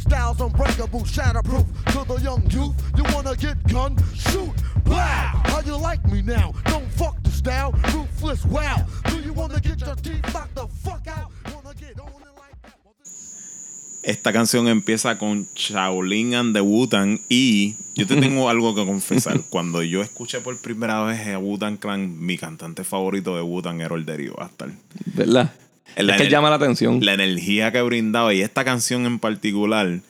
Styles 0.00 0.40
unbreakable, 0.40 1.00
shatterproof. 1.04 1.66
To 1.92 2.04
the 2.06 2.20
young 2.22 2.42
youth, 2.50 2.74
you 2.96 3.04
wanna 3.14 3.36
get 3.36 3.56
gun? 3.68 3.96
Shoot, 4.14 4.52
blow. 4.84 4.96
How 4.96 5.60
you 5.64 5.76
like 5.76 6.04
me 6.10 6.22
now? 6.22 6.52
Don't 6.64 6.90
fuck 6.92 7.22
the 7.22 7.30
style, 7.30 7.72
ruthless. 7.92 8.44
Wow. 8.46 8.84
Do 9.08 9.20
you 9.20 9.32
wanna 9.32 9.60
get 9.60 9.80
your 9.80 9.94
teeth 9.96 10.24
knocked 10.32 10.54
the 10.54 10.66
fuck 10.82 11.06
out? 11.06 11.30
Wanna 11.54 11.74
get 11.78 11.98
on 12.00 12.08
it 12.08 12.34
like 12.36 12.56
that? 12.62 12.74
Well, 12.84 12.94
this- 13.04 14.00
Esta 14.02 14.32
canción 14.32 14.66
empieza 14.68 15.18
con 15.18 15.46
Shaolin 15.54 16.34
and 16.34 16.54
the 16.54 16.62
Wu-Tang 16.62 17.20
y 17.28 17.76
yo 17.94 18.06
te 18.06 18.16
tengo 18.16 18.48
algo 18.50 18.74
que 18.74 18.86
confesar. 18.86 19.40
Cuando 19.50 19.82
yo 19.82 20.02
escuché 20.02 20.40
por 20.40 20.58
primera 20.60 21.02
vez 21.02 21.26
a 21.28 21.38
Wu-Tang 21.38 21.76
Clan, 21.78 22.18
mi 22.18 22.38
cantante 22.38 22.84
favorito 22.84 23.36
de 23.36 23.42
Wu-Tang 23.42 23.80
era 23.82 23.94
el 23.94 24.04
Bastard. 24.36 24.72
¿Verdad? 25.14 25.52
La 25.96 26.16
es 26.16 26.22
que 26.22 26.28
llama 26.28 26.50
la 26.50 26.56
atención. 26.56 27.04
La 27.04 27.14
energía 27.14 27.72
que 27.72 27.82
brindaba 27.82 28.32
y 28.34 28.40
esta 28.42 28.64
canción 28.64 29.06
en 29.06 29.18
particular 29.18 30.00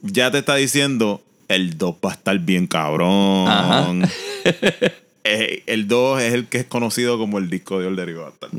ya 0.00 0.30
te 0.30 0.38
está 0.38 0.54
diciendo 0.56 1.22
el 1.48 1.78
2 1.78 1.96
va 2.04 2.10
a 2.10 2.14
estar 2.14 2.38
bien 2.38 2.66
cabrón. 2.66 3.48
Ajá. 3.48 3.92
Eh, 5.28 5.64
el 5.66 5.88
2 5.88 6.22
es 6.22 6.34
el 6.34 6.46
que 6.46 6.58
es 6.58 6.66
conocido 6.66 7.18
como 7.18 7.38
el 7.38 7.50
disco 7.50 7.80
de 7.80 7.90
Derrick 7.90 8.16
Bastard. 8.16 8.52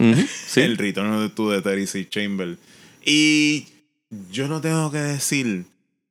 sí. 0.48 0.60
El 0.60 0.78
Return 0.78 1.14
of 1.14 1.22
the 1.30 1.30
Two 1.34 1.52
de 1.52 1.62
Terry 1.62 1.88
C. 1.88 2.10
Chamber. 2.10 2.58
Y 3.06 3.68
yo 4.32 4.50
no 4.50 4.60
tengo 4.60 4.92
que 4.92 4.98
decir 4.98 5.64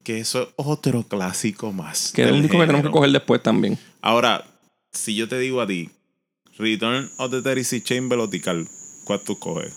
que 0.02 0.18
eso 0.18 0.44
es 0.44 0.48
otro 0.56 1.02
clásico 1.02 1.72
más. 1.72 2.10
que 2.12 2.24
es 2.24 2.32
un 2.32 2.40
disco 2.40 2.56
que 2.58 2.60
tenemos 2.62 2.76
que 2.80 2.82
género. 2.84 2.92
coger 2.92 3.10
después 3.10 3.42
también. 3.42 3.78
Ahora, 4.00 4.46
si 4.94 5.14
yo 5.14 5.28
te 5.28 5.38
digo 5.38 5.60
a 5.60 5.66
ti, 5.66 5.90
Return 6.56 7.10
of 7.18 7.30
the 7.32 7.42
Terry 7.42 7.62
C. 7.62 7.82
Chamber 7.82 8.18
o 8.18 8.26
Tikal, 8.30 8.66
¿cuál 9.04 9.20
tú 9.20 9.38
coges? 9.38 9.74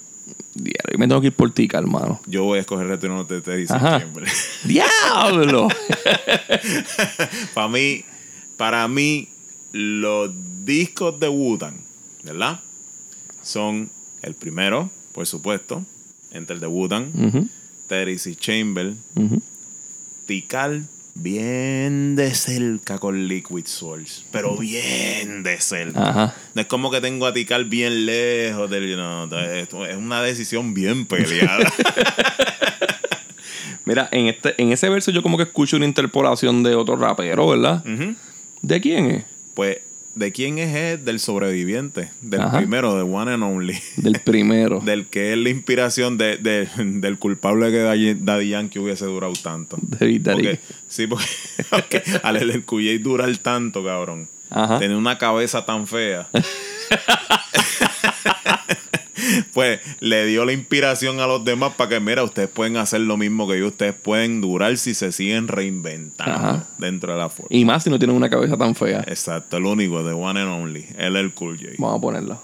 Diablo, 0.61 0.97
me 0.97 1.07
tengo 1.07 1.21
que 1.21 1.27
ir 1.27 1.33
por 1.33 1.51
tica, 1.51 1.77
hermano. 1.77 2.19
Yo 2.25 2.43
voy 2.43 2.57
a 2.57 2.61
escoger 2.61 2.91
of 2.91 3.27
the 3.27 3.41
Terry 3.41 3.67
C. 3.67 3.73
Ajá. 3.73 3.99
Chamber. 3.99 4.25
¡Diablo! 4.63 5.67
para 7.53 7.67
mí, 7.69 8.03
para 8.57 8.87
mí, 8.87 9.29
los 9.71 10.31
discos 10.65 11.19
de 11.19 11.29
Wu-Tang, 11.29 11.75
¿verdad? 12.23 12.59
Son 13.41 13.89
el 14.21 14.35
primero, 14.35 14.89
por 15.13 15.25
supuesto, 15.25 15.83
entre 16.31 16.55
el 16.55 16.59
de 16.59 16.67
Wu-Tang, 16.67 17.11
Ujú, 17.15 17.47
Terry 17.87 18.17
C. 18.17 18.35
Chamber, 18.35 18.93
ujú. 19.15 19.41
Tikal, 20.25 20.87
bien 21.21 22.15
de 22.15 22.33
cerca 22.33 22.99
con 22.99 23.27
Liquid 23.27 23.65
Source, 23.65 24.23
pero 24.31 24.55
bien 24.57 25.43
de 25.43 25.59
cerca. 25.59 26.09
Ajá. 26.09 26.35
No 26.53 26.61
es 26.61 26.67
como 26.67 26.91
que 26.91 27.01
tengo 27.01 27.25
a 27.25 27.33
Tikal 27.33 27.65
bien 27.65 28.05
lejos 28.05 28.69
del. 28.69 28.95
no, 28.95 29.25
esto 29.39 29.85
es 29.85 29.97
una 29.97 30.21
decisión 30.21 30.73
bien 30.73 31.05
peleada. 31.05 31.71
Mira, 33.85 34.07
en, 34.11 34.27
este, 34.27 34.61
en 34.61 34.71
ese 34.71 34.87
verso 34.89 35.11
yo 35.11 35.23
como 35.23 35.37
que 35.37 35.43
escucho 35.43 35.75
una 35.75 35.85
interpolación 35.85 36.63
de 36.63 36.75
otro 36.75 36.95
rapero, 36.95 37.47
¿verdad? 37.47 37.83
¿De 38.61 38.81
quién 38.81 39.05
es? 39.07 39.25
Pues, 39.55 39.79
¿de 40.15 40.31
quién 40.31 40.57
es? 40.59 40.75
Es 40.75 41.05
del 41.05 41.19
sobreviviente, 41.19 42.11
del 42.21 42.41
Ajá. 42.41 42.57
primero, 42.57 42.95
de 42.95 43.03
One 43.03 43.33
and 43.33 43.43
Only. 43.43 43.79
Del 43.97 44.19
primero. 44.19 44.79
del 44.85 45.05
que 45.07 45.31
es 45.33 45.37
la 45.37 45.49
inspiración 45.49 46.17
de, 46.17 46.37
de- 46.37 46.67
del 46.77 47.17
culpable 47.17 47.71
que 47.71 47.79
Daddy, 47.79 48.49
Yankee 48.49 48.79
hubiese 48.79 49.05
durado 49.05 49.33
tanto. 49.33 49.77
David 49.81 50.21
Daddy. 50.23 50.35
Porque, 50.43 50.59
sí, 50.87 51.07
porque, 51.07 52.03
al 52.23 52.37
el 52.37 52.63
durar 52.99 53.35
tanto, 53.37 53.83
cabrón. 53.83 54.27
Ajá. 54.49 54.79
Tener 54.79 54.97
una 54.97 55.17
cabeza 55.17 55.65
tan 55.65 55.85
fea. 55.87 56.27
pues 59.53 59.79
le 59.99 60.25
dio 60.25 60.45
la 60.45 60.53
inspiración 60.53 61.19
a 61.19 61.27
los 61.27 61.43
demás 61.43 61.73
para 61.75 61.89
que, 61.89 61.99
mira, 61.99 62.23
ustedes 62.23 62.49
pueden 62.49 62.77
hacer 62.77 63.01
lo 63.01 63.17
mismo 63.17 63.47
que 63.47 63.59
yo. 63.59 63.67
Ustedes 63.67 63.93
pueden 63.93 64.41
durar 64.41 64.77
si 64.77 64.93
se 64.93 65.11
siguen 65.11 65.47
reinventando 65.47 66.33
Ajá. 66.33 66.67
dentro 66.77 67.13
de 67.13 67.19
la 67.19 67.29
fuerza. 67.29 67.53
Y 67.53 67.65
más 67.65 67.83
si 67.83 67.89
no 67.89 67.99
tienen 67.99 68.15
una 68.15 68.29
cabeza 68.29 68.57
tan 68.57 68.75
fea. 68.75 69.03
Exacto, 69.07 69.57
el 69.57 69.65
único, 69.65 70.03
de 70.03 70.13
One 70.13 70.41
and 70.41 70.49
Only. 70.49 70.85
Él 70.97 71.15
es 71.15 71.23
el 71.23 71.33
Cool 71.33 71.57
J. 71.57 71.71
Vamos 71.77 71.97
a 71.97 72.01
ponerlo. 72.01 72.41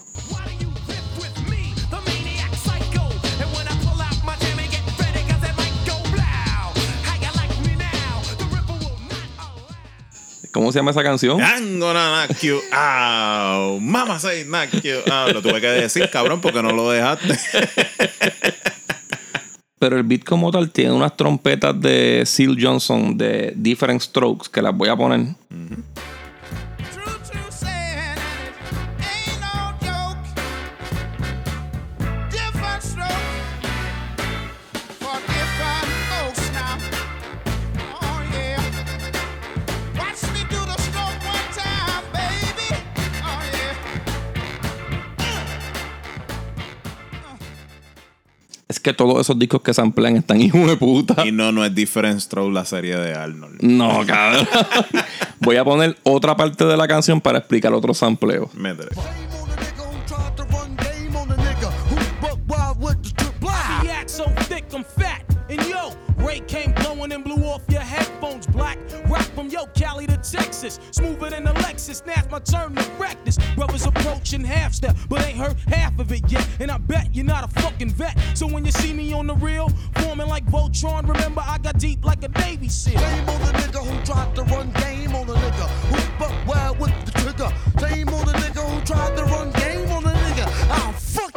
¿Cómo 10.56 10.72
se 10.72 10.78
llama 10.78 10.90
esa 10.90 11.02
canción? 11.02 11.38
I'm 11.38 11.78
gonna 11.78 12.26
knock 12.26 12.38
you 12.40 12.62
out. 12.72 13.78
Mama 13.78 14.18
say 14.18 14.42
knock 14.46 14.70
you 14.82 15.00
out. 15.12 15.34
Lo 15.34 15.42
tuve 15.42 15.60
que 15.60 15.66
decir, 15.66 16.08
cabrón, 16.08 16.40
porque 16.40 16.62
no 16.62 16.72
lo 16.72 16.90
dejaste. 16.90 17.38
Pero 19.78 19.98
el 19.98 20.04
beat 20.04 20.24
como 20.24 20.50
tal 20.50 20.70
tiene 20.70 20.92
unas 20.92 21.14
trompetas 21.14 21.78
de 21.78 22.22
Seal 22.24 22.56
Johnson 22.58 23.18
de 23.18 23.52
Different 23.54 24.00
Strokes 24.00 24.48
que 24.50 24.62
las 24.62 24.74
voy 24.74 24.88
a 24.88 24.96
poner. 24.96 25.26
True, 25.50 25.76
que 48.86 48.92
todos 48.92 49.20
esos 49.20 49.36
discos 49.36 49.62
que 49.62 49.74
samplean 49.74 50.14
están 50.14 50.40
hijos 50.40 50.64
de 50.64 50.76
puta. 50.76 51.26
Y 51.26 51.32
no, 51.32 51.50
no 51.50 51.64
es 51.64 51.74
Different 51.74 52.20
Stroke 52.20 52.52
la 52.52 52.64
serie 52.64 52.96
de 52.96 53.14
Arnold. 53.14 53.60
No, 53.60 54.06
cabrón. 54.06 54.46
Voy 55.40 55.56
a 55.56 55.64
poner 55.64 55.96
otra 56.04 56.36
parte 56.36 56.64
de 56.64 56.76
la 56.76 56.86
canción 56.86 57.20
para 57.20 57.38
explicar 57.38 57.72
otro 57.72 57.92
sampleo. 57.94 58.48
Métele. 58.54 58.90
Game 69.36 69.50
from 69.50 69.52
yo, 69.52 69.66
Cali 69.74 70.06
to 70.06 70.16
Texas. 70.18 70.78
Smoother 70.90 71.30
than 71.30 71.46
a 71.46 71.54
Lexus. 71.54 72.04
Now's 72.06 72.30
my 72.30 72.38
turn 72.38 72.74
to 72.74 72.82
practice. 72.96 73.38
Brothers 73.54 73.86
approaching 73.86 74.42
half 74.42 74.72
step, 74.72 74.96
but 75.08 75.24
ain't 75.24 75.36
heard 75.38 75.56
half 75.68 75.98
of 75.98 76.12
it 76.12 76.22
yet. 76.30 76.46
And 76.60 76.70
I 76.70 76.78
bet 76.78 77.14
you're 77.14 77.24
not 77.24 77.44
a 77.44 77.60
fucking 77.60 77.90
vet. 77.90 78.18
So 78.34 78.46
when 78.46 78.64
you 78.64 78.72
see 78.72 78.92
me 78.92 79.12
on 79.12 79.26
the 79.26 79.34
real, 79.34 79.68
forming 79.96 80.28
like 80.28 80.46
Voltron, 80.46 81.08
remember 81.08 81.42
I 81.44 81.58
got 81.58 81.78
deep 81.78 82.04
like 82.04 82.22
a 82.24 82.28
Navy 82.28 82.68
SEAL. 82.68 82.98
Shame 82.98 83.28
on 83.28 83.40
the 83.40 83.52
nigga 83.52 83.84
who 83.84 84.04
tried 84.04 84.34
to 84.36 84.42
run 84.44 84.70
game 84.72 85.14
on 85.14 85.26
the 85.26 85.34
nigga 85.34 85.68
who 85.90 86.18
buck 86.18 86.46
wild 86.46 86.78
with 86.78 86.92
the 87.04 87.12
trigger. 87.20 87.50
Shame 87.80 88.08
on 88.08 88.26
the 88.26 88.32
nigga 88.32 88.62
who 88.68 88.80
tried 88.84 89.16
to 89.16 89.24
run 89.24 89.50
game 89.52 89.90
on 89.90 90.02
the 90.02 90.10
nigga. 90.10 90.46
I'll 90.70 90.92
fuck 90.92 91.35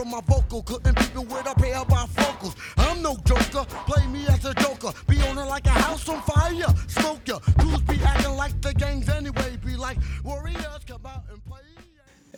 from 0.00 0.10
my 0.10 0.20
vocal. 0.26 0.62
Couldn't 0.62 0.96
beat 0.98 1.14
me 1.14 1.24
with 1.24 1.46
a 1.50 1.54
pair 1.54 1.76
of 1.76 1.88
bifocals. 1.88 2.54
I'm 2.78 3.02
no 3.02 3.16
joker. 3.24 3.64
Play 3.86 4.06
me 4.06 4.26
as 4.28 4.44
a 4.44 4.54
joker. 4.54 4.92
Be 5.06 5.16
on 5.28 5.36
it 5.38 5.44
like 5.48 5.66
a 5.66 5.70
house 5.70 6.08
on 6.08 6.22
fire. 6.22 6.72
Smoke 6.88 7.20
ya. 7.28 7.38
Dudes 7.58 7.82
be 7.82 7.96
acting 8.02 8.36
like 8.36 8.58
the 8.62 8.72
gangs 8.74 9.08
anyway. 9.08 9.56
Be 9.64 9.76
like 9.76 9.98
warriors 10.24 10.84
come 10.86 11.04
out 11.06 11.24
and 11.30 11.40
play. 11.44 11.60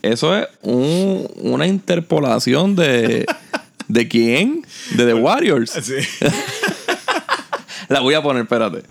Eso 0.02 0.34
es 0.34 0.48
un- 0.62 1.28
una 1.52 1.66
interpolación 1.66 2.74
de. 2.74 3.26
¿De 3.88 4.08
quién? 4.08 4.64
De 4.96 5.04
The 5.06 5.14
Warriors. 5.14 5.70
Sí. 5.82 6.00
La 7.88 8.00
voy 8.00 8.14
a 8.14 8.22
poner, 8.22 8.42
espérate. 8.44 8.82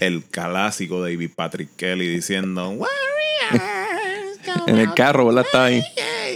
El 0.00 0.22
clásico 0.24 1.02
David 1.02 1.30
Patrick 1.34 1.70
Kelly 1.76 2.08
diciendo 2.08 2.76
En 4.66 4.78
el 4.78 4.94
carro, 4.94 5.26
¿verdad? 5.26 5.44
Está 5.44 5.64
ahí. 5.64 5.82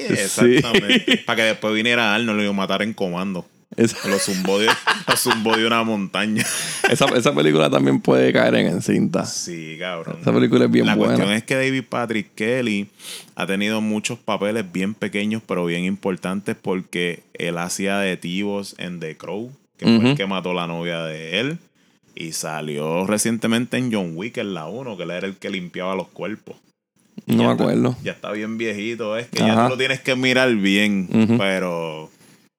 Exactamente. 0.09 1.19
Para 1.27 1.37
que 1.37 1.43
después 1.43 1.75
viniera 1.75 2.15
Arnold 2.15 2.41
y 2.41 2.45
lo 2.45 2.53
matara 2.55 2.85
en 2.85 2.93
comando. 2.93 3.47
Esa, 3.75 4.07
Lo 4.07 4.19
zumbó 4.19 4.59
de, 4.59 4.67
lo 4.67 5.17
zumbó 5.17 5.57
de 5.57 5.67
una 5.67 5.83
montaña. 5.83 6.45
esa, 6.91 7.07
esa 7.17 7.35
película 7.35 7.71
también 7.71 8.01
puede 8.03 8.31
caer 8.31 8.55
en 8.57 8.83
cinta. 8.83 9.25
Sí, 9.25 9.77
cabrón. 9.81 10.19
Esa 10.21 10.31
película 10.31 10.67
es 10.67 10.71
bien 10.71 10.85
La 10.85 10.95
buena. 10.95 11.15
cuestión 11.15 11.35
es 11.35 11.43
que 11.45 11.55
David 11.55 11.85
Patrick 11.89 12.35
Kelly 12.35 12.89
ha 13.35 13.47
tenido 13.47 13.81
muchos 13.81 14.19
papeles 14.19 14.71
bien 14.71 14.93
pequeños, 14.93 15.41
pero 15.47 15.65
bien 15.65 15.85
importantes 15.85 16.55
porque 16.61 17.23
él 17.33 17.57
hacía 17.57 17.97
de 17.99 18.19
Tibos 18.19 18.75
en 18.77 19.01
The 19.01 19.17
Crow, 19.17 19.51
que 19.79 19.87
fue 19.87 20.11
el 20.11 20.17
que 20.19 20.27
mató 20.27 20.53
la 20.53 20.67
novia 20.67 21.03
de 21.05 21.41
él. 21.41 21.59
Y 22.15 22.33
salió 22.33 23.07
recientemente 23.07 23.77
en 23.79 23.93
John 23.93 24.13
Wick 24.17 24.37
en 24.39 24.55
la 24.55 24.67
1, 24.67 24.97
que 24.97 25.03
él 25.05 25.11
era 25.11 25.27
el 25.27 25.37
que 25.37 25.51
limpiaba 25.51 25.95
los 25.95 26.09
cuerpos. 26.09 26.57
No 27.27 27.45
me 27.45 27.53
está- 27.53 27.63
acuerdo. 27.65 27.97
ya 28.03 28.13
está 28.13 28.33
bien 28.33 28.59
viejito, 28.59 29.17
es 29.17 29.29
que 29.29 29.39
ya 29.39 29.65
tú 29.65 29.71
lo 29.71 29.79
tienes 29.79 30.01
que 30.01 30.17
mirar 30.17 30.53
bien, 30.57 31.09
pero 31.39 32.11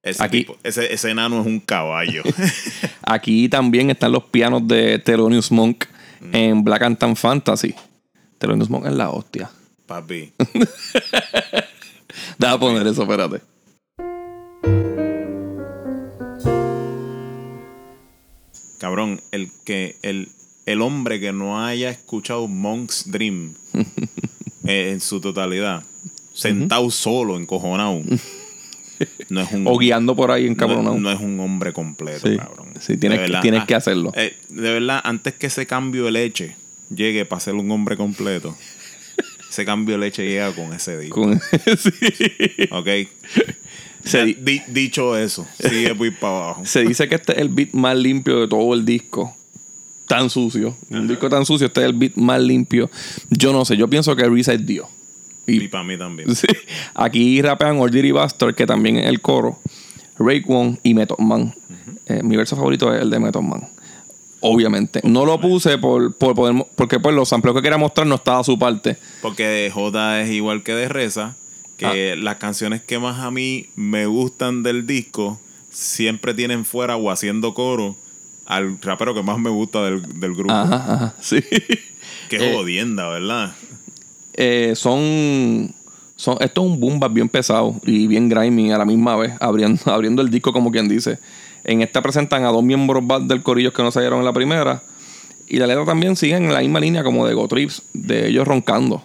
Ese, 0.02 0.24
Aquí- 0.24 0.40
tipo- 0.40 0.58
ese, 0.64 0.94
ese 0.94 1.12
enano 1.12 1.42
es 1.42 1.48
un 1.48 1.60
caballo. 1.60 2.24
Aquí 3.04 3.50
también 3.50 3.90
están 3.90 4.12
los 4.12 4.24
pianos 4.26 4.68
de 4.68 5.00
Thelonious 5.00 5.52
Monk 5.52 5.86
en 6.32 6.64
Black 6.64 6.84
Anthem 6.84 7.16
Fantasy. 7.16 7.76
Thelonious 8.38 8.70
Monk 8.70 8.86
es 8.86 8.94
la 8.94 9.10
hostia. 9.12 9.50
Papi. 9.86 10.32
Deja 12.38 12.60
poner 12.60 12.86
eso, 12.88 13.04
espérate. 13.04 13.42
Cabrón, 18.84 19.22
el 19.32 19.50
que 19.64 19.96
el, 20.02 20.28
el 20.66 20.82
hombre 20.82 21.22
que 21.22 21.32
no 21.32 21.66
haya 21.66 21.90
escuchado 21.90 22.50
Monk's 22.50 23.10
Dream 23.10 23.54
eh, 24.66 24.90
en 24.92 25.00
su 25.00 25.22
totalidad, 25.22 25.84
sentado 26.34 26.92
solo, 26.92 27.38
encojonado, 27.38 28.02
no 29.30 29.40
es 29.42 29.52
un 29.54 29.66
O 29.68 29.78
guiando 29.78 30.18
por 30.18 30.32
ahí 30.32 30.48
en 30.48 30.58
no, 30.58 30.84
no, 30.84 30.98
no 30.98 31.12
es 31.14 31.22
un 31.22 31.40
hombre 31.40 31.72
completo, 31.72 32.28
Sí. 32.28 32.36
cabrón. 32.36 32.74
Sí, 32.82 32.98
tienes 32.98 33.20
que- 33.22 33.38
tienes 33.42 33.62
ah, 33.62 33.66
que 33.66 33.76
hacerlo. 33.76 34.12
eh, 34.18 34.36
de 34.50 34.74
verdad, 34.74 35.00
antes 35.06 35.34
que 35.36 35.48
ese 35.48 35.66
cambio 35.66 36.04
de 36.04 36.12
leche 36.12 36.58
llegue 36.94 37.24
para 37.24 37.40
ser 37.40 37.54
un 37.54 37.72
hombre 37.72 37.96
completo, 37.96 38.54
ese 39.50 39.64
cambio 39.64 39.96
de 39.96 40.00
leche 40.02 40.28
llega 40.28 40.52
con 40.54 40.74
ese 40.74 41.00
disco. 41.00 41.22
Con- 41.22 41.40
sí. 41.78 42.68
¿Ok? 42.70 42.88
Se, 44.04 44.18
Ya, 44.20 44.26
di- 44.26 44.34
di- 44.42 44.62
dicho 44.68 45.16
eso, 45.18 45.48
sigue 45.60 45.94
muy 45.96 46.12
para 46.12 46.38
abajo. 46.38 46.66
se 46.66 46.82
dice 46.84 47.08
que 47.08 47.16
este 47.16 47.34
es 47.34 47.38
el 47.40 47.50
beat 47.50 47.72
más 47.74 47.96
limpio 47.98 48.42
de 48.42 48.48
todo 48.48 48.74
el 48.74 48.86
disco. 48.86 49.36
Tan 50.08 50.30
sucio. 50.30 50.76
Un 50.90 51.08
disco 51.08 51.30
tan 51.30 51.46
sucio, 51.46 51.68
este 51.68 51.80
es 51.82 51.86
el 51.88 51.94
beat 51.94 52.16
más 52.16 52.42
limpio. 52.42 52.90
Yo 53.30 53.54
no 53.54 53.64
sé, 53.66 53.78
yo 53.78 53.88
pienso 53.88 54.16
que 54.16 54.28
Risa 54.28 54.54
es 54.54 54.66
Dios. 54.66 54.88
Y 55.48 55.68
para 55.70 55.84
mí 55.84 55.98
también. 55.98 56.36
Sí. 56.36 56.48
Aquí 56.94 57.42
rapean 57.42 57.78
Old 57.80 57.94
Dirty 57.94 58.12
Bastard, 58.12 58.54
que 58.56 58.66
también 58.66 58.98
es 58.98 59.08
el 59.08 59.22
coro. 59.22 59.60
Rake 60.20 60.44
One 60.48 60.78
y 60.84 60.94
Method 60.94 61.20
Man. 61.20 61.56
Eh, 62.06 62.22
mi 62.24 62.36
verso 62.36 62.56
favorito 62.56 62.94
es 62.94 63.02
el 63.02 63.10
de 63.10 63.20
Method 63.20 63.42
Man. 63.42 63.68
Obviamente. 64.42 65.00
No 65.04 65.26
lo 65.26 65.40
puse 65.40 65.78
por, 65.78 66.14
por 66.16 66.36
poder 66.36 66.66
porque 66.76 67.00
pues 67.00 67.16
los 67.16 67.30
sampleos 67.30 67.56
que 67.56 67.62
quería 67.62 67.78
mostrar 67.78 68.06
no 68.06 68.16
estaba 68.16 68.40
a 68.40 68.44
su 68.44 68.60
parte. 68.60 68.98
Porque 69.22 69.48
de 69.48 69.72
J 69.72 70.22
es 70.22 70.30
igual 70.32 70.64
que 70.64 70.74
de 70.74 70.90
Reza, 70.90 71.36
que 71.78 72.14
Ah. 72.14 72.16
las 72.22 72.36
canciones 72.38 72.82
que 72.82 73.00
más 73.00 73.20
a 73.20 73.32
mí 73.32 73.68
me 73.76 74.06
gustan 74.06 74.64
del 74.64 74.86
disco 74.88 75.40
siempre 75.72 76.34
tienen 76.34 76.66
fuera 76.66 76.96
o 76.98 77.10
haciendo 77.10 77.54
coro 77.54 77.96
al 78.46 78.80
rapero 78.82 79.14
que 79.14 79.24
más 79.24 79.40
me 79.40 79.50
gusta 79.50 79.84
del, 79.84 80.02
del 80.20 80.34
grupo. 80.36 80.54
Ajá, 80.54 80.76
ajá. 80.94 81.14
Sí. 81.22 81.40
Qué 82.30 82.38
Eh, 82.38 82.54
jodienda, 82.56 83.08
¿verdad? 83.10 83.54
Eh, 84.34 84.74
son, 84.76 85.74
son. 86.16 86.38
Esto 86.42 86.62
es 86.62 86.68
un 86.72 86.80
boom 86.80 87.00
bap 87.00 87.14
bien 87.14 87.30
pesado 87.30 87.76
y 87.86 88.08
bien 88.08 88.30
grimy 88.30 88.72
a 88.72 88.78
la 88.78 88.86
misma 88.86 89.16
vez, 89.16 89.34
abriendo, 89.40 89.82
abriendo 89.92 90.22
el 90.22 90.30
disco 90.30 90.52
como 90.54 90.72
quien 90.72 90.88
dice. 90.88 91.20
En 91.64 91.82
esta 91.82 92.02
presentan 92.02 92.44
a 92.44 92.50
dos 92.50 92.64
miembros 92.64 93.04
del 93.28 93.42
corillo 93.42 93.72
que 93.72 93.84
no 93.84 93.92
salieron 93.92 94.20
en 94.20 94.26
la 94.26 94.34
primera. 94.34 94.84
Y 95.48 95.58
la 95.58 95.68
letra 95.68 95.86
también 95.86 96.16
sigue 96.16 96.36
en 96.36 96.52
la 96.52 96.60
misma 96.60 96.80
línea 96.80 97.04
como 97.04 97.26
de 97.28 97.34
Go 97.34 97.48
Trips, 97.48 97.84
de 97.94 98.28
ellos 98.30 98.48
roncando. 98.48 99.04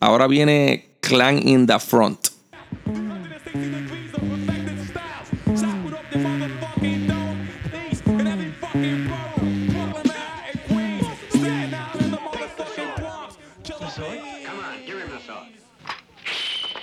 Ahora 0.00 0.26
viene 0.26 0.87
Clan 1.08 1.38
in 1.38 1.64
the 1.64 1.78
Front. 1.78 2.32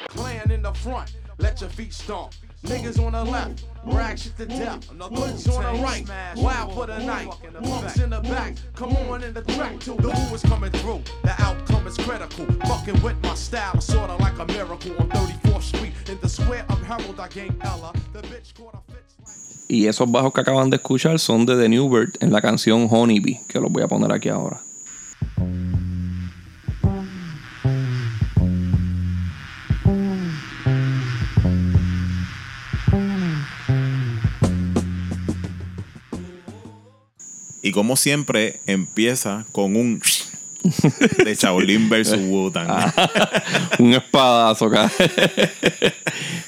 Clan 0.10 0.50
in 0.50 0.64
the 0.64 0.74
front, 0.74 1.16
let 1.38 1.62
your 1.62 1.70
feet 1.70 1.94
stomp. 1.94 2.34
Niggas 2.66 3.00
on 3.00 3.14
the 3.14 3.24
left, 3.24 3.64
rag 3.86 4.18
shit 4.18 4.36
to 4.38 4.46
death. 4.46 4.88
Hoods 4.90 5.48
on 5.48 5.64
the 5.64 5.84
right, 5.84 6.04
wild 6.36 6.74
for 6.74 6.88
the 6.88 6.98
night. 7.00 7.30
Punks 7.64 8.00
in 8.00 8.10
the 8.10 8.22
back, 8.22 8.56
come 8.76 8.96
on 8.96 9.24
in 9.24 9.34
the 9.34 9.42
track 9.42 9.80
too. 9.80 9.96
The 9.98 10.10
who 10.12 10.36
is 10.36 10.42
coming 10.42 10.72
through, 10.72 11.02
the 11.24 11.36
outcome 11.44 11.86
is 11.88 11.96
critical. 11.98 12.46
Fucking 12.68 13.02
with 13.04 13.22
my 13.22 13.36
style, 13.36 13.80
sorta 13.80 14.16
like 14.16 14.40
a 14.40 14.46
miracle. 14.46 14.92
On 15.00 15.08
34th 15.10 15.62
Street, 15.62 15.94
in 16.10 16.20
the 16.22 16.30
square 16.30 16.66
of 16.70 16.82
Harold, 16.82 17.20
I 17.20 17.28
gained 17.28 17.62
Ella. 17.64 17.94
The 18.14 18.22
bitch 18.24 18.56
caught 18.56 18.74
a 18.74 18.92
fits. 18.92 19.16
Y 19.68 19.88
esos 19.88 20.12
bajos 20.12 20.34
que 20.34 20.42
acaban 20.42 20.70
de 20.70 20.78
escuchar 20.78 21.20
son 21.20 21.46
de 21.46 21.56
The 21.56 21.70
New 21.70 21.90
Bird 21.90 22.18
en 22.20 22.32
la 22.32 22.42
canción 22.42 22.88
Honeybee, 22.90 23.42
que 23.48 23.60
los 23.60 23.72
voy 23.72 23.84
a 23.84 23.88
poner 23.88 24.12
aquí 24.12 24.30
ahora. 24.30 24.60
Y 37.66 37.72
como 37.72 37.96
siempre, 37.96 38.60
empieza 38.68 39.46
con 39.52 39.76
un 39.76 40.02
de 41.24 41.36
Shaolin 41.36 41.90
versus 41.90 42.18
Wu-Tang. 42.22 42.92
un 43.80 43.94
espadazo 43.94 44.66
acá. 44.66 44.92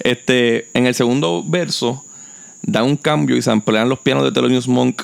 este, 0.04 0.70
en 0.74 0.88
el 0.88 0.94
segundo 0.96 1.44
verso, 1.46 2.04
dan 2.62 2.84
un 2.86 2.98
cambio 2.98 3.36
y 3.36 3.42
se 3.42 3.52
emplean 3.52 3.90
los 3.90 4.00
pianos 4.00 4.24
de 4.24 4.32
Thelonious 4.32 4.68
Monk 4.68 5.04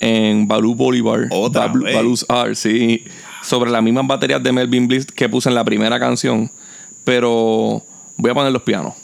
en 0.00 0.46
Baloo 0.48 0.74
Bolivar. 0.74 1.28
Otra 1.30 1.72
Balu- 1.72 1.84
vez. 1.84 1.94
Baloo's 1.94 2.26
R, 2.28 2.54
sí. 2.54 3.04
Sobre 3.42 3.70
las 3.70 3.82
mismas 3.82 4.06
baterías 4.06 4.42
de 4.42 4.52
Melvin 4.52 4.88
Bliss 4.88 5.06
que 5.06 5.28
puse 5.28 5.48
en 5.48 5.54
la 5.54 5.64
primera 5.64 5.98
canción. 6.00 6.50
Pero 7.04 7.82
voy 8.16 8.30
a 8.30 8.34
poner 8.34 8.52
los 8.52 8.62
pianos. 8.62 8.94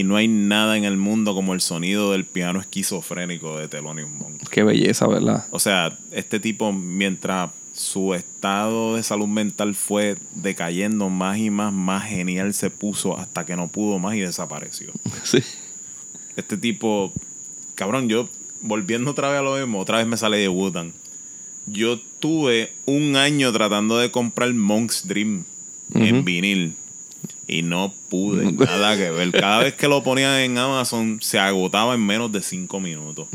Y 0.00 0.02
no 0.02 0.16
hay 0.16 0.28
nada 0.28 0.78
en 0.78 0.84
el 0.84 0.96
mundo 0.96 1.34
como 1.34 1.52
el 1.52 1.60
sonido 1.60 2.12
del 2.12 2.24
piano 2.24 2.58
esquizofrénico 2.58 3.58
de 3.58 3.68
Thelonious 3.68 4.08
Monk. 4.08 4.48
Qué 4.48 4.62
belleza, 4.62 5.06
¿verdad? 5.06 5.46
O 5.50 5.58
sea, 5.58 5.98
este 6.10 6.40
tipo, 6.40 6.72
mientras 6.72 7.50
su 7.74 8.14
estado 8.14 8.96
de 8.96 9.02
salud 9.02 9.26
mental 9.26 9.74
fue 9.74 10.16
decayendo 10.34 11.10
más 11.10 11.36
y 11.36 11.50
más, 11.50 11.70
más 11.74 12.08
genial 12.08 12.54
se 12.54 12.70
puso 12.70 13.18
hasta 13.18 13.44
que 13.44 13.56
no 13.56 13.68
pudo 13.68 13.98
más 13.98 14.14
y 14.14 14.20
desapareció. 14.20 14.90
Sí. 15.22 15.42
Este 16.34 16.56
tipo, 16.56 17.12
cabrón, 17.74 18.08
yo 18.08 18.26
volviendo 18.62 19.10
otra 19.10 19.28
vez 19.28 19.40
a 19.40 19.42
lo 19.42 19.56
mismo, 19.56 19.80
otra 19.80 19.98
vez 19.98 20.06
me 20.06 20.16
sale 20.16 20.38
de 20.38 20.48
Wutan. 20.48 20.94
Yo 21.66 22.00
tuve 22.20 22.72
un 22.86 23.16
año 23.16 23.52
tratando 23.52 23.98
de 23.98 24.10
comprar 24.10 24.50
Monk's 24.54 25.06
Dream 25.06 25.44
en 25.92 26.24
vinil 26.24 26.74
y 27.50 27.62
no 27.62 27.92
pude, 28.08 28.52
nada 28.52 28.96
que 28.96 29.10
ver. 29.10 29.32
Cada 29.32 29.64
vez 29.64 29.74
que 29.74 29.88
lo 29.88 30.04
ponía 30.04 30.44
en 30.44 30.56
Amazon 30.56 31.18
se 31.20 31.38
agotaba 31.38 31.94
en 31.94 32.06
menos 32.06 32.30
de 32.30 32.42
cinco 32.42 32.78
minutos. 32.78 33.26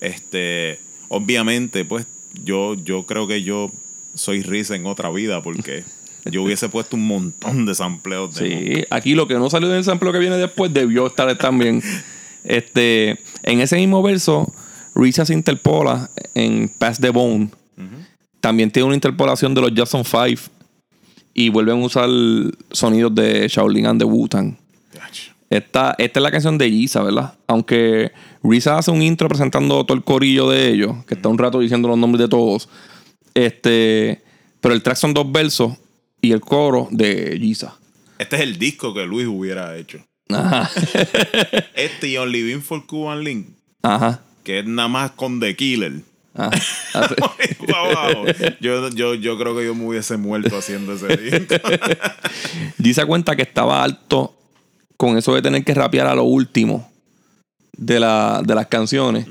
Este, 0.00 0.78
obviamente, 1.08 1.84
pues 1.84 2.06
yo, 2.44 2.74
yo 2.74 3.04
creo 3.04 3.26
que 3.26 3.42
yo 3.42 3.72
soy 4.14 4.42
risa 4.42 4.76
en 4.76 4.86
otra 4.86 5.10
vida 5.10 5.42
porque 5.42 5.84
yo 6.24 6.44
hubiese 6.44 6.68
puesto 6.68 6.94
un 6.94 7.08
montón 7.08 7.66
de 7.66 7.74
sampleos 7.74 8.34
de. 8.36 8.48
Sí, 8.48 8.84
aquí 8.90 9.14
lo 9.16 9.26
que 9.26 9.34
no 9.34 9.50
salió 9.50 9.68
del 9.68 9.82
sample 9.82 10.12
que 10.12 10.18
viene 10.20 10.36
después 10.36 10.72
debió 10.72 11.08
estar 11.08 11.36
también. 11.36 11.82
este, 12.44 13.18
en 13.42 13.60
ese 13.60 13.74
mismo 13.76 14.04
verso, 14.04 14.52
Richard 14.94 15.26
se 15.26 15.34
interpola 15.34 16.10
en 16.34 16.68
Pass 16.68 17.00
the 17.00 17.10
Bone. 17.10 17.50
También 18.40 18.70
tiene 18.70 18.86
una 18.86 18.94
interpolación 18.94 19.54
de 19.54 19.60
los 19.60 19.74
Jackson 19.74 20.04
5 20.04 20.61
y 21.34 21.48
vuelven 21.48 21.82
a 21.82 21.86
usar 21.86 22.08
sonidos 22.70 23.14
de 23.14 23.48
Shaolin 23.48 23.86
and 23.86 24.00
the 24.00 24.04
Wu-Tang. 24.04 24.56
Esta, 25.50 25.94
esta 25.98 26.18
es 26.18 26.22
la 26.22 26.30
canción 26.30 26.56
de 26.56 26.70
Giza, 26.70 27.02
¿verdad? 27.02 27.34
Aunque 27.46 28.10
Risa 28.42 28.78
hace 28.78 28.90
un 28.90 29.02
intro 29.02 29.28
presentando 29.28 29.84
todo 29.84 29.96
el 29.98 30.02
corillo 30.02 30.48
de 30.48 30.70
ellos, 30.70 31.04
que 31.04 31.12
está 31.14 31.28
un 31.28 31.36
rato 31.36 31.60
diciendo 31.60 31.88
los 31.88 31.98
nombres 31.98 32.22
de 32.22 32.28
todos. 32.28 32.70
Este, 33.34 34.22
pero 34.62 34.72
el 34.72 34.82
track 34.82 34.96
son 34.96 35.12
dos 35.12 35.30
versos 35.30 35.74
y 36.22 36.32
el 36.32 36.40
coro 36.40 36.88
de 36.90 37.36
Giza. 37.38 37.76
Este 38.18 38.36
es 38.36 38.42
el 38.42 38.58
disco 38.58 38.94
que 38.94 39.04
Luis 39.04 39.26
hubiera 39.26 39.76
hecho. 39.76 39.98
Ajá. 40.30 40.70
Este 41.74 42.08
y 42.08 42.16
Only 42.16 42.42
Been 42.44 42.62
for 42.62 42.86
Cuban 42.86 43.22
Link, 43.22 43.48
Ajá. 43.82 44.22
que 44.44 44.60
es 44.60 44.64
nada 44.64 44.88
más 44.88 45.10
con 45.10 45.38
The 45.38 45.54
Killer. 45.54 45.92
Así- 46.34 47.14
Pa' 47.70 47.78
abajo. 47.78 48.24
yo, 48.60 48.88
yo, 48.90 49.14
yo 49.14 49.38
creo 49.38 49.56
que 49.56 49.64
yo 49.66 49.74
me 49.74 49.86
hubiese 49.86 50.16
muerto 50.16 50.56
haciendo 50.56 50.94
ese 50.94 51.16
disco. 51.18 51.54
Giza 52.82 53.06
cuenta 53.06 53.36
que 53.36 53.42
estaba 53.42 53.82
alto 53.82 54.34
con 54.96 55.16
eso 55.18 55.34
de 55.34 55.42
tener 55.42 55.64
que 55.64 55.74
rapear 55.74 56.06
a 56.06 56.14
lo 56.14 56.24
último 56.24 56.90
de, 57.76 58.00
la, 58.00 58.42
de 58.44 58.54
las 58.54 58.66
canciones. 58.68 59.26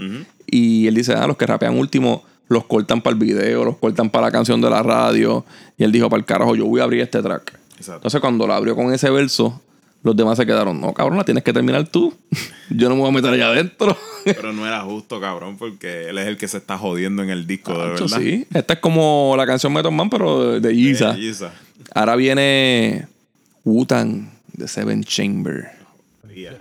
Y 0.48 0.88
él 0.88 0.96
dice, 0.96 1.14
ah, 1.14 1.28
los 1.28 1.38
que 1.38 1.46
rapean 1.48 1.78
último 1.78 2.24
los 2.50 2.66
cortan 2.66 3.02
para 3.02 3.14
el 3.14 3.20
video, 3.20 3.64
los 3.64 3.78
cortan 3.78 4.10
para 4.10 4.28
la 4.28 4.32
canción 4.32 4.60
de 4.62 4.70
la 4.70 4.84
radio. 4.84 5.46
Y 5.78 5.84
él 5.86 5.92
dijo, 5.92 6.10
para 6.10 6.20
el 6.20 6.26
carajo, 6.26 6.56
yo 6.56 6.66
voy 6.66 6.82
a 6.82 6.84
abrir 6.84 7.02
este 7.02 7.22
track. 7.22 7.54
Exacto. 7.78 7.96
Entonces 7.96 8.22
cuando 8.22 8.46
lo 8.46 8.54
abrió 8.54 8.76
con 8.76 8.94
ese 8.94 9.10
verso, 9.10 9.62
Los 10.04 10.16
demás 10.16 10.38
se 10.38 10.46
quedaron, 10.46 10.82
no, 10.82 10.94
cabrón, 10.94 11.18
la 11.18 11.24
tienes 11.24 11.44
que 11.44 11.54
terminar 11.54 11.88
tú. 11.88 12.14
Yo 12.70 12.90
no 12.90 12.96
me 12.96 13.02
voy 13.02 13.10
a 13.10 13.14
meter 13.14 13.32
allá 13.34 13.50
adentro. 13.50 13.96
Pero 14.26 14.54
no 14.54 14.66
era 14.66 14.82
justo, 14.82 15.20
cabrón, 15.20 15.58
porque 15.58 16.10
él 16.10 16.18
es 16.18 16.28
el 16.28 16.38
que 16.38 16.48
se 16.48 16.58
está 16.58 16.78
jodiendo 16.78 17.22
en 17.24 17.30
el 17.30 17.46
disco, 17.46 17.74
de 17.74 17.90
verdad. 17.90 18.08
sí. 18.08 18.48
Esta 18.54 18.74
es 18.74 18.80
como 18.80 19.36
la 19.38 19.46
canción 19.46 19.74
Metal 19.74 19.92
Man, 19.92 20.10
pero 20.10 20.60
de 20.60 20.74
Giza. 20.74 21.16
Ahora 21.94 22.16
viene 22.16 23.08
Wutan 23.64 24.32
de 24.54 24.68
Seven 24.68 25.04
Chamber. 25.04 25.72
Yeah. 26.34 26.58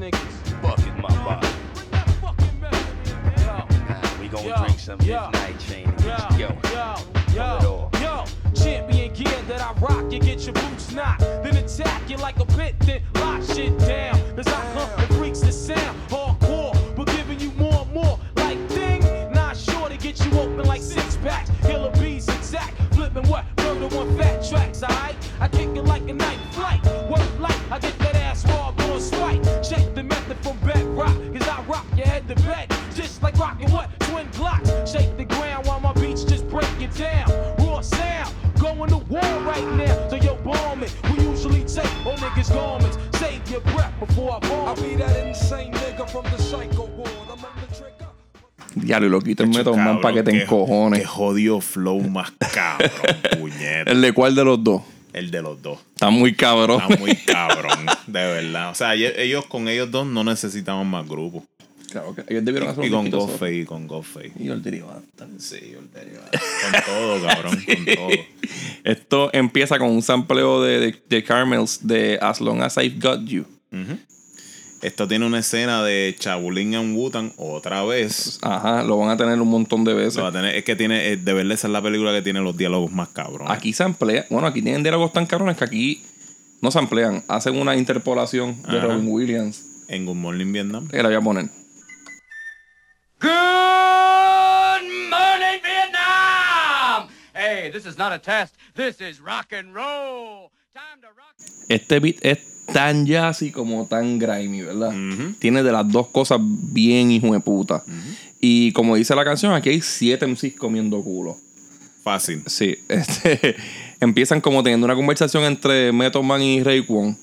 Niggas. 0.00 0.62
Bucket 0.62 0.96
my 0.96 1.08
body. 1.24 1.48
Bring 1.74 1.90
that 1.90 2.08
fucking 2.22 2.60
medicine 2.60 2.96
in, 3.06 3.22
man. 3.22 3.66
Yo. 4.16 4.20
We 4.20 4.28
gonna 4.28 4.48
Yo, 4.48 4.56
drink 4.64 4.78
some 4.78 5.00
yo, 5.02 5.24
midnight 5.26 5.58
chain 5.60 5.88
and 5.88 6.00
Yo, 6.04 6.16
get 6.16 6.38
yo. 6.38 6.96
yo, 7.34 7.50
yo, 7.60 7.90
yo, 8.00 8.24
champion 8.54 9.12
gear 9.12 9.42
that 9.48 9.60
I 9.60 9.72
rock, 9.80 10.10
you 10.10 10.18
get 10.18 10.40
your 10.46 10.54
boots 10.54 10.92
knocked, 10.92 11.20
then 11.20 11.56
attack 11.56 12.08
you 12.08 12.16
like 12.16 12.38
a 12.40 12.46
pit, 12.46 12.74
then 12.80 13.02
lock 13.16 13.42
shit 13.42 13.78
down. 13.80 14.18
Cause 14.36 14.48
I 14.48 14.60
hunt 14.72 14.96
the 14.96 15.14
freaks 15.14 15.40
the 15.40 15.52
sound, 15.52 15.96
hardcore, 16.08 16.74
but 16.96 17.06
giving 17.08 17.38
you 17.38 17.50
more 17.52 17.82
and 17.82 17.92
more. 17.92 18.18
Like 18.36 18.58
ding, 18.68 19.02
not 19.32 19.56
sure 19.56 19.88
to 19.90 19.98
get 19.98 20.24
you 20.24 20.30
open 20.40 20.64
like 20.64 20.80
six 20.80 21.16
packs. 21.18 21.50
Killer 21.62 21.90
bees 22.00 22.26
exact, 22.28 22.72
flipping 22.94 23.28
what? 23.28 23.44
Murder 23.58 23.94
one 23.94 24.16
fat 24.16 24.42
tracks, 24.48 24.82
alright? 24.82 25.16
I 25.40 25.48
kick 25.48 25.76
it 25.76 25.84
like 25.84 26.08
a 26.08 26.14
night 26.14 26.38
flight. 26.52 26.80
What 27.08 27.22
light? 27.38 27.60
I 27.70 27.78
get 27.78 27.99
Diablo, 49.00 49.06
y 49.06 49.10
lo 49.10 49.20
quito 49.20 49.42
el 49.42 49.48
Metal 49.50 49.76
Man 49.76 50.00
para 50.00 50.14
que 50.14 50.22
te 50.22 50.42
encojones. 50.42 51.00
Qué 51.00 51.06
jodido 51.06 51.60
flow 51.60 52.00
más 52.00 52.32
cabrón, 52.52 52.90
puñeta. 53.38 53.90
¿El 53.90 54.00
de 54.00 54.12
cuál 54.12 54.34
de 54.34 54.44
los 54.44 54.62
dos? 54.62 54.82
El 55.12 55.30
de 55.30 55.42
los 55.42 55.60
dos. 55.60 55.78
Está 55.94 56.10
muy 56.10 56.34
cabrón. 56.34 56.80
Está 56.80 56.96
muy 56.96 57.16
cabrón, 57.16 57.86
de 58.06 58.20
verdad. 58.20 58.70
O 58.70 58.74
sea, 58.74 58.94
ellos 58.94 59.46
con 59.46 59.68
ellos 59.68 59.90
dos 59.90 60.06
no 60.06 60.22
necesitaban 60.22 60.86
más 60.86 61.08
grupos. 61.08 61.42
Claro 61.90 62.14
que 62.14 62.24
ellos 62.28 62.44
debieron 62.44 62.68
hacer 62.68 62.84
Y 62.84 62.88
un 62.88 63.10
con. 63.10 63.10
Ghostface, 63.10 63.54
y 63.56 63.64
con 63.64 63.88
Ghostface. 63.88 64.32
Y 64.38 64.48
el 64.48 64.62
derivado. 64.62 65.02
Sí, 65.38 65.74
olvidé. 65.76 66.12
Con 66.20 66.82
todo, 66.86 67.26
cabrón, 67.26 67.64
con 67.66 67.84
todo. 67.94 68.08
Esto 68.84 69.30
empieza 69.32 69.78
con 69.78 69.90
un 69.90 70.02
sampleo 70.02 70.62
de, 70.62 70.78
de, 70.78 71.02
de 71.08 71.24
Carmels 71.24 71.84
de 71.84 72.18
As 72.22 72.40
Long 72.40 72.62
As 72.62 72.76
I've 72.76 73.00
Got 73.00 73.24
You. 73.26 73.44
Esto 74.82 75.06
tiene 75.06 75.26
una 75.26 75.40
escena 75.40 75.82
de 75.84 76.16
Chabulín 76.18 76.74
and 76.74 76.96
Wutan 76.96 77.32
otra 77.36 77.84
vez. 77.84 78.38
Ajá, 78.42 78.82
lo 78.82 78.96
van 78.96 79.10
a 79.10 79.16
tener 79.16 79.38
un 79.40 79.48
montón 79.48 79.84
de 79.84 79.92
veces. 79.92 80.16
Lo 80.16 80.22
va 80.22 80.28
a 80.30 80.32
tener- 80.32 80.54
es 80.56 80.64
que 80.64 80.74
tiene, 80.74 81.16
de 81.18 81.32
verdad, 81.34 81.52
esa 81.52 81.66
es 81.66 81.72
la 81.72 81.82
película 81.82 82.12
que 82.12 82.22
tiene 82.22 82.40
los 82.40 82.56
diálogos 82.56 82.90
más 82.90 83.08
cabrones. 83.10 83.50
Aquí 83.52 83.72
se 83.74 83.82
emplea, 83.84 84.24
bueno, 84.30 84.46
aquí 84.46 84.62
tienen 84.62 84.82
diálogos 84.82 85.12
tan 85.12 85.26
cabrones 85.26 85.58
que 85.58 85.64
aquí 85.64 86.02
no 86.62 86.70
se 86.70 86.78
emplean, 86.78 87.22
hacen 87.28 87.56
una 87.58 87.76
interpolación 87.76 88.60
de 88.62 88.78
Ajá. 88.78 88.86
Robin 88.86 89.06
Williams 89.08 89.64
En 89.88 90.06
Good 90.06 90.16
Morning 90.16 90.50
Vietnam. 90.52 90.88
que 90.88 90.96
la 91.02 91.08
voy 91.10 91.16
a 91.16 91.20
poner. 91.20 91.44
Good 93.20 94.82
morning, 95.10 95.60
Vietnam! 95.62 97.08
Hey, 97.34 97.70
this 97.70 97.84
is 97.84 97.98
not 97.98 98.12
a 98.12 98.18
test. 98.18 98.54
This 98.74 99.00
is 99.00 99.20
rock 99.20 99.52
and 99.52 99.74
roll. 99.74 100.50
Time 100.72 101.00
to 101.02 101.08
rock. 101.08 101.34
Este 101.68 102.00
beat 102.00 102.16
es 102.24 102.38
tan 102.72 103.06
jazzy 103.06 103.50
como 103.50 103.86
tan 103.86 104.18
grimy, 104.18 104.62
¿verdad? 104.62 104.92
Tiene 105.38 105.62
de 105.62 105.72
las 105.72 105.88
dos 105.88 106.08
cosas 106.08 106.38
bien 106.40 107.10
hijo 107.10 107.32
de 107.32 107.40
puta. 107.40 107.84
Y 108.40 108.72
como 108.72 108.96
dice 108.96 109.14
la 109.14 109.24
canción, 109.24 109.52
aquí 109.52 109.68
hay 109.68 109.80
siete 109.80 110.26
MCs 110.26 110.56
comiendo 110.56 111.02
culo. 111.02 111.36
Fácil. 112.02 112.42
Sí, 112.46 112.76
este, 112.88 113.56
empiezan 114.00 114.40
como 114.40 114.62
teniendo 114.62 114.86
una 114.86 114.94
conversación 114.94 115.44
entre 115.44 115.92
Method 115.92 116.22
Man 116.22 116.42
y 116.42 116.62
Ray 116.62 116.84
Kwon. 116.84 117.16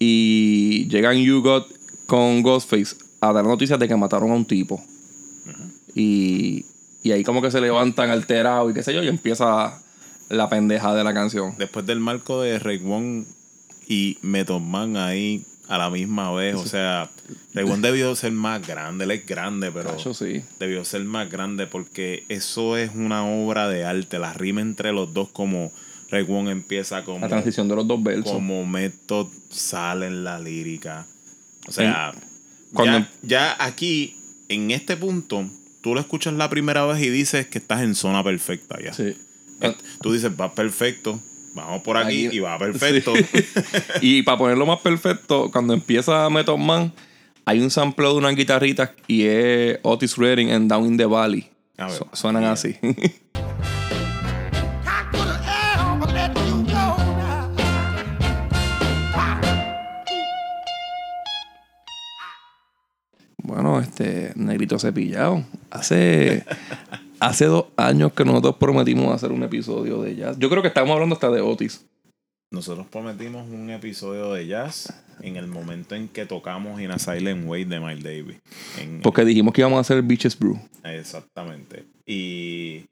Y 0.00 0.86
llegan 0.88 1.16
You 1.16 1.42
Got 1.42 1.66
con 2.06 2.42
Ghostface 2.42 2.96
a 3.20 3.32
dar 3.32 3.44
noticias 3.44 3.78
de 3.78 3.88
que 3.88 3.96
mataron 3.96 4.30
a 4.30 4.34
un 4.34 4.44
tipo. 4.44 4.82
y, 5.94 6.64
y 7.02 7.12
ahí 7.12 7.24
como 7.24 7.42
que 7.42 7.50
se 7.50 7.60
levantan 7.60 8.10
alterados 8.10 8.70
y 8.70 8.74
qué 8.74 8.82
sé 8.82 8.94
yo, 8.94 9.02
y 9.02 9.08
empieza 9.08 9.80
la 10.28 10.48
pendeja 10.48 10.94
de 10.94 11.04
la 11.04 11.14
canción. 11.14 11.54
Después 11.58 11.86
del 11.86 12.00
marco 12.00 12.40
de 12.42 12.58
Raekwon 12.58 13.26
y 13.88 14.18
Method 14.22 14.60
Man 14.60 14.96
ahí 14.96 15.44
a 15.66 15.78
la 15.78 15.90
misma 15.90 16.32
vez. 16.32 16.54
O 16.54 16.66
sea, 16.66 17.10
Raekwon 17.54 17.82
debió 17.82 18.14
ser 18.14 18.32
más 18.32 18.66
grande. 18.66 19.04
Él 19.04 19.10
es 19.10 19.26
grande, 19.26 19.70
pero 19.72 19.98
sí. 20.14 20.42
debió 20.58 20.84
ser 20.84 21.04
más 21.04 21.30
grande 21.30 21.66
porque 21.66 22.24
eso 22.28 22.76
es 22.76 22.90
una 22.94 23.24
obra 23.24 23.68
de 23.68 23.84
arte. 23.84 24.18
La 24.18 24.32
rima 24.32 24.60
entre 24.60 24.92
los 24.92 25.12
dos 25.12 25.28
como 25.30 25.72
Raekwon 26.10 26.48
empieza 26.48 27.04
como... 27.04 27.20
La 27.20 27.28
transición 27.28 27.68
de 27.68 27.76
los 27.76 27.86
dos 27.86 28.02
versos. 28.02 28.32
como 28.32 28.64
Method 28.64 29.28
sale 29.50 30.06
en 30.06 30.24
la 30.24 30.38
lírica. 30.38 31.06
O 31.66 31.72
sea, 31.72 32.14
cuando- 32.72 33.00
ya, 33.22 33.56
ya 33.56 33.64
aquí, 33.64 34.16
en 34.48 34.70
este 34.70 34.96
punto, 34.96 35.48
tú 35.82 35.94
lo 35.94 36.00
escuchas 36.00 36.32
la 36.34 36.48
primera 36.48 36.84
vez 36.86 37.02
y 37.02 37.10
dices 37.10 37.46
que 37.46 37.58
estás 37.58 37.82
en 37.82 37.94
zona 37.94 38.24
perfecta 38.24 38.78
ya. 38.82 38.92
Sí. 38.92 39.14
Tú 40.00 40.12
dices, 40.12 40.30
va 40.40 40.54
perfecto, 40.54 41.20
vamos 41.64 41.82
por 41.82 41.96
aquí, 41.96 42.26
Aquí- 42.26 42.36
y 42.36 42.40
va 42.40 42.58
perfecto. 42.58 43.12
y 44.00 44.22
para 44.22 44.38
ponerlo 44.38 44.66
más 44.66 44.80
perfecto, 44.80 45.50
cuando 45.52 45.74
empieza 45.74 46.28
Method 46.30 46.58
Man, 46.58 46.92
hay 47.44 47.60
un 47.60 47.70
sample 47.70 48.06
de 48.08 48.14
una 48.14 48.30
guitarrita 48.30 48.92
y 49.06 49.24
es 49.24 49.78
Otis 49.82 50.16
Redding 50.16 50.50
en 50.50 50.68
Down 50.68 50.86
in 50.86 50.96
the 50.96 51.06
Valley. 51.06 51.48
A 51.78 51.86
ver, 51.86 51.94
Su- 51.96 52.06
suenan 52.12 52.44
así. 52.44 52.76
Bueno, 63.42 63.80
este 63.80 64.32
negrito 64.36 64.78
cepillado. 64.78 65.44
Hace, 65.70 66.44
hace 67.20 67.46
dos 67.46 67.66
años 67.76 68.12
que 68.12 68.24
nosotros 68.24 68.56
prometimos 68.56 69.14
hacer 69.14 69.32
un 69.32 69.42
episodio 69.42 70.02
de 70.02 70.16
jazz. 70.16 70.38
Yo 70.38 70.48
creo 70.50 70.62
que 70.62 70.68
estamos 70.68 70.92
hablando 70.92 71.14
hasta 71.14 71.30
de 71.30 71.40
Otis. 71.40 71.84
Nosotros 72.50 72.86
prometimos 72.86 73.46
un 73.48 73.68
episodio 73.70 74.32
de 74.32 74.46
jazz 74.46 74.92
en 75.20 75.36
el 75.36 75.46
momento 75.48 75.94
en 75.94 76.08
que 76.08 76.24
tocamos 76.24 76.80
In 76.80 76.90
a 76.90 76.98
Silent 76.98 77.46
Way 77.46 77.64
de 77.64 77.80
Miles 77.80 78.02
Davis. 78.04 78.36
En- 78.78 79.00
Porque 79.02 79.24
dijimos 79.24 79.52
que 79.52 79.60
íbamos 79.60 79.76
a 79.78 79.80
hacer 79.80 80.02
Beaches 80.02 80.38
Brew. 80.38 80.58
Exactamente. 80.84 81.84
Y 82.06 82.84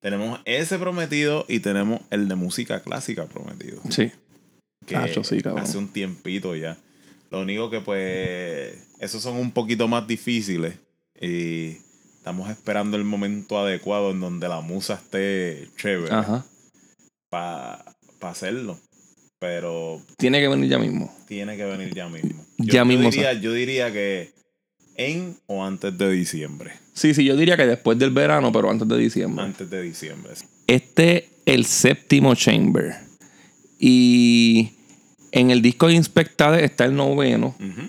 tenemos 0.00 0.40
ese 0.44 0.78
prometido 0.78 1.44
y 1.48 1.60
tenemos 1.60 2.00
el 2.10 2.26
de 2.28 2.34
música 2.34 2.80
clásica 2.80 3.26
prometido. 3.26 3.80
Sí. 3.90 4.10
que 4.86 4.96
Acho, 4.96 5.24
sí, 5.24 5.38
hace 5.56 5.78
un 5.78 5.88
tiempito 5.88 6.54
ya. 6.56 6.76
Lo 7.30 7.40
único 7.40 7.70
que 7.70 7.80
pues 7.80 8.86
esos 8.98 9.22
son 9.22 9.36
un 9.36 9.50
poquito 9.50 9.88
más 9.88 10.06
difíciles 10.06 10.74
y 11.20 11.76
estamos 12.24 12.48
esperando 12.48 12.96
el 12.96 13.04
momento 13.04 13.58
adecuado 13.58 14.12
en 14.12 14.20
donde 14.20 14.48
la 14.48 14.62
musa 14.62 14.94
esté 14.94 15.68
chévere 15.76 16.10
para 17.28 17.84
hacerlo. 18.22 18.78
Pero 19.38 20.00
Tiene 20.16 20.40
que 20.40 20.48
venir 20.48 20.70
ya 20.70 20.78
mismo. 20.78 21.14
tiene 21.28 21.54
que 21.54 21.66
venir 21.66 21.92
ya 21.94 22.08
mismo. 22.08 22.42
Ya 22.56 22.78
yo, 22.78 22.84
mismo, 22.86 23.10
diría, 23.10 23.34
yo 23.34 23.52
diría 23.52 23.92
que 23.92 24.32
en 24.96 25.36
o 25.44 25.62
antes 25.62 25.98
de 25.98 26.10
diciembre. 26.10 26.72
Sí, 26.94 27.12
sí, 27.12 27.26
yo 27.26 27.36
diría 27.36 27.58
que 27.58 27.66
después 27.66 27.98
del 27.98 28.10
verano, 28.10 28.50
pero 28.52 28.70
antes 28.70 28.88
de 28.88 28.96
diciembre. 28.96 29.44
Antes 29.44 29.68
de 29.68 29.82
diciembre. 29.82 30.32
Este 30.66 31.28
el 31.44 31.66
séptimo 31.66 32.34
chamber. 32.34 32.94
Y 33.78 34.70
en 35.30 35.50
el 35.50 35.60
disco 35.60 35.88
de 35.88 35.94
Inspectade 35.96 36.64
está 36.64 36.86
el 36.86 36.96
noveno. 36.96 37.54
Ujú. 37.60 37.82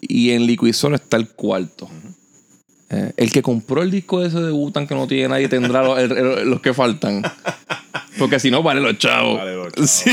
Y 0.00 0.30
en 0.30 0.44
Liquid 0.44 0.72
Soul 0.72 0.94
está 0.94 1.16
el 1.18 1.28
cuarto. 1.28 1.88
Eh, 2.88 3.12
el 3.16 3.32
que 3.32 3.42
compró 3.42 3.82
el 3.82 3.90
disco 3.90 4.24
ese 4.24 4.40
de 4.40 4.50
Butan 4.52 4.86
que 4.86 4.94
no 4.94 5.06
tiene 5.08 5.28
nadie 5.28 5.48
tendrá 5.48 5.82
los, 5.82 5.98
el- 5.98 6.12
el- 6.12 6.48
los 6.50 6.60
que 6.60 6.72
faltan. 6.72 7.22
Porque 8.18 8.38
si 8.38 8.50
no, 8.50 8.62
vale 8.62 8.80
los 8.80 8.96
chavos. 8.98 9.38
Vale 9.38 9.54
los 9.56 9.72
chavos. 9.74 9.90
Sí. 9.90 10.10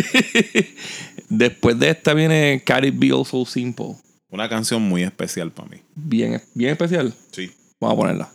Después 1.29 1.77
de 1.79 1.89
esta 1.91 2.13
viene 2.13 2.61
Cardi 2.65 2.91
B 2.91 3.09
So 3.25 3.45
Simple. 3.45 3.95
Una 4.29 4.49
canción 4.49 4.81
muy 4.81 5.03
especial 5.03 5.51
para 5.51 5.69
mí. 5.69 5.77
Bien, 5.95 6.41
bien 6.55 6.71
especial. 6.71 7.13
Sí. 7.31 7.51
Vamos 7.79 7.93
a 7.95 7.97
ponerla. 7.99 8.29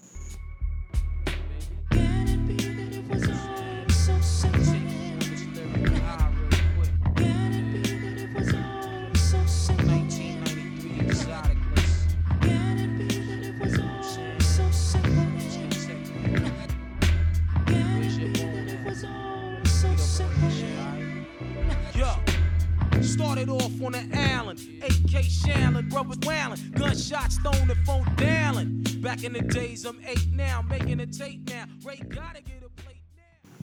On 23.89 23.93
the 23.93 24.19
island. 24.19 24.59
AK 24.83 25.25
Shallon, 25.25 25.89
brothers 25.89 26.19
wailing. 26.27 26.73
Gunshots, 26.73 27.37
stone 27.37 27.69
the 27.69 27.77
phone 27.87 28.05
down. 28.17 28.83
Back 29.01 29.25
in 29.25 29.33
the 29.33 29.43
days, 29.43 29.85
I'm 29.85 30.01
eight 30.07 30.29
now, 30.33 30.63
making 30.63 31.01
a 31.01 31.07
tape 31.07 31.49
now. 31.49 31.65
Ray 31.85 31.97
gotta 32.09 32.43
get 32.43 32.63
a 32.65 32.69
plate 32.83 33.03
now. 33.17 33.55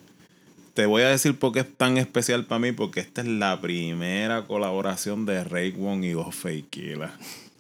Te 0.74 0.86
voy 0.86 1.04
a 1.04 1.10
decir 1.10 1.38
por 1.38 1.52
qué 1.52 1.60
es 1.60 1.78
tan 1.78 1.98
especial 1.98 2.46
para 2.46 2.60
mí, 2.60 2.72
porque 2.72 3.02
esta 3.02 3.22
es 3.22 3.28
la 3.28 3.62
primera 3.62 4.46
colaboración 4.46 5.26
de 5.26 5.44
Raekwon 5.44 6.04
y 6.04 6.14
Ghostface. 6.14 6.66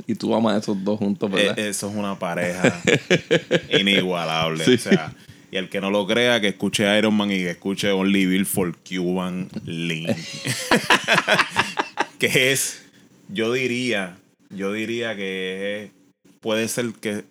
Y 0.08 0.16
tú 0.16 0.36
amas 0.36 0.56
a 0.56 0.58
esos 0.58 0.84
dos 0.84 1.00
juntos, 1.00 1.32
¿verdad? 1.32 1.58
Eh, 1.58 1.70
eso 1.70 1.90
es 1.90 1.96
una 1.96 2.18
pareja 2.18 2.82
inigualable. 3.80 4.64
Sí. 4.66 4.74
O 4.74 4.78
sea, 4.78 5.14
y 5.52 5.58
el 5.58 5.70
que 5.70 5.80
no 5.82 5.92
lo 5.92 6.06
crea, 6.08 6.42
que 6.42 6.50
escuche 6.50 6.98
Iron 6.98 7.14
Man 7.16 7.32
y 7.32 7.38
que 7.38 7.52
escuche 7.52 7.92
Only 7.92 8.26
Bill 8.26 8.46
for 8.46 8.76
Cuban 8.78 9.50
Link. 9.66 10.10
que 12.20 12.52
es, 12.52 12.84
yo 13.30 13.52
diría, 13.54 14.18
yo 14.50 14.72
diría 14.74 15.16
que 15.16 15.84
es- 15.86 15.92
puede 16.40 16.68
ser 16.68 16.92
que 16.94 17.24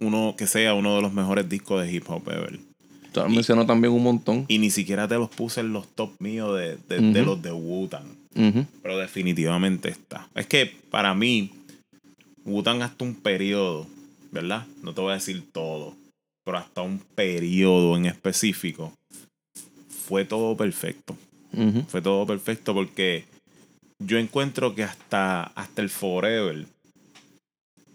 uno 0.00 0.34
que 0.36 0.46
sea 0.46 0.74
uno 0.74 0.96
de 0.96 1.02
los 1.02 1.12
mejores 1.12 1.48
discos 1.48 1.82
de 1.82 1.92
hip 1.92 2.04
hop 2.08 2.28
ever. 2.28 2.58
Te 3.12 3.20
lo 3.20 3.28
menciono 3.28 3.66
también 3.66 3.92
un 3.92 4.02
montón. 4.02 4.46
Y 4.48 4.58
ni 4.58 4.70
siquiera 4.70 5.06
te 5.06 5.16
los 5.16 5.28
puse 5.28 5.60
en 5.60 5.72
los 5.72 5.86
top 5.94 6.10
míos 6.18 6.56
de, 6.58 6.76
de- 6.88 7.12
de 7.12 7.22
los 7.22 7.40
de 7.42 7.52
Wu-Tang. 7.52 8.06
Ujú. 8.34 8.66
Pero 8.82 8.96
definitivamente 8.98 9.90
está. 9.90 10.28
Es 10.34 10.46
que 10.46 10.66
para 10.90 11.14
mí, 11.14 11.50
Wu-Tang 12.44 12.82
hasta 12.82 13.04
un 13.04 13.14
periodo, 13.14 13.86
¿verdad? 14.30 14.66
No 14.82 14.94
te 14.94 15.02
voy 15.02 15.10
a 15.12 15.14
decir 15.16 15.44
todo, 15.52 15.94
pero 16.44 16.56
hasta 16.58 16.80
un 16.80 16.98
periodo 17.14 17.96
en 17.98 18.06
específico, 18.06 18.92
fue 20.06 20.24
todo 20.24 20.56
perfecto. 20.56 21.16
Fue 21.88 22.00
todo 22.00 22.26
perfecto 22.26 22.72
porque 22.72 23.24
yo 24.06 24.18
encuentro 24.18 24.74
que 24.74 24.84
hasta, 24.84 25.44
hasta 25.44 25.82
el 25.82 25.88
Forever, 25.90 26.66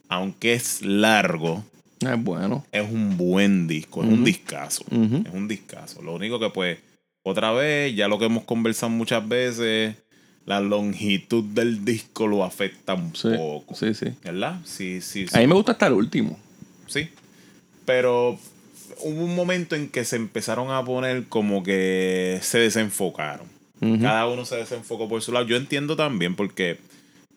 aunque 0.09 0.53
es 0.53 0.81
largo, 0.81 1.63
Es 1.99 2.23
bueno. 2.23 2.65
es 2.71 2.89
un 2.89 3.17
buen 3.17 3.67
disco, 3.67 4.03
es 4.03 4.09
un 4.09 4.23
discazo. 4.23 4.85
Es 4.91 5.33
un 5.33 5.47
discazo. 5.47 6.01
Lo 6.01 6.13
único 6.15 6.39
que 6.39 6.49
pues, 6.49 6.77
otra 7.23 7.51
vez, 7.51 7.95
ya 7.95 8.07
lo 8.07 8.17
que 8.19 8.25
hemos 8.25 8.43
conversado 8.45 8.89
muchas 8.89 9.27
veces, 9.27 9.95
la 10.45 10.59
longitud 10.61 11.43
del 11.43 11.83
disco 11.83 12.27
lo 12.27 12.43
afecta 12.45 12.93
un 12.93 13.13
Sí, 13.15 13.29
poco. 13.35 13.75
sí, 13.75 13.93
sí. 13.93 14.07
¿Verdad? 14.23 14.59
Sí, 14.63 15.01
sí, 15.01 15.27
sí. 15.27 15.35
A 15.35 15.39
mí 15.41 15.47
me 15.47 15.55
gusta 15.55 15.73
hasta 15.73 15.87
el 15.87 15.93
último. 15.93 16.37
Sí. 16.87 17.09
Pero 17.85 18.39
hubo 19.01 19.25
un 19.25 19.35
momento 19.35 19.75
en 19.75 19.89
que 19.89 20.05
se 20.05 20.15
empezaron 20.15 20.71
a 20.71 20.83
poner 20.85 21.25
como 21.27 21.63
que 21.63 22.39
se 22.41 22.59
desenfocaron. 22.59 23.45
Cada 24.01 24.27
uno 24.27 24.45
se 24.45 24.55
desenfocó 24.57 25.07
por 25.07 25.21
su 25.21 25.31
lado. 25.31 25.45
Yo 25.45 25.55
entiendo 25.57 25.95
también 25.95 26.35
porque 26.35 26.77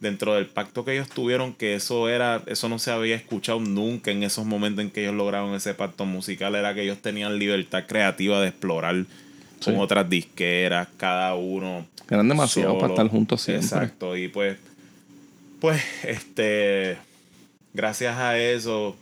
dentro 0.00 0.34
del 0.34 0.46
pacto 0.46 0.84
que 0.84 0.92
ellos 0.94 1.08
tuvieron, 1.10 1.52
que 1.52 1.74
eso 1.74 2.08
era, 2.08 2.42
eso 2.46 2.68
no 2.70 2.78
se 2.78 2.90
había 2.90 3.14
escuchado 3.16 3.60
nunca 3.60 4.10
en 4.10 4.22
esos 4.22 4.46
momentos 4.46 4.82
en 4.84 4.90
que 4.90 5.02
ellos 5.02 5.14
lograron 5.14 5.54
ese 5.54 5.74
pacto 5.74 6.06
musical, 6.06 6.54
era 6.54 6.74
que 6.74 6.82
ellos 6.82 6.98
tenían 7.02 7.38
libertad 7.38 7.84
creativa 7.86 8.40
de 8.40 8.48
explorar 8.48 9.04
Sí. 9.60 9.66
con 9.72 9.76
otras 9.80 10.08
disqueras, 10.08 10.88
cada 10.96 11.34
uno. 11.34 11.86
Eran 12.08 12.26
demasiados 12.26 12.70
solo. 12.72 12.80
para 12.80 12.94
estar 12.94 13.08
juntos 13.08 13.42
siempre. 13.42 13.66
Exacto. 13.66 14.16
Y 14.16 14.28
pues, 14.28 14.56
pues, 15.60 15.82
este, 16.02 16.96
gracias 17.74 18.16
a 18.16 18.38
eso 18.38 18.96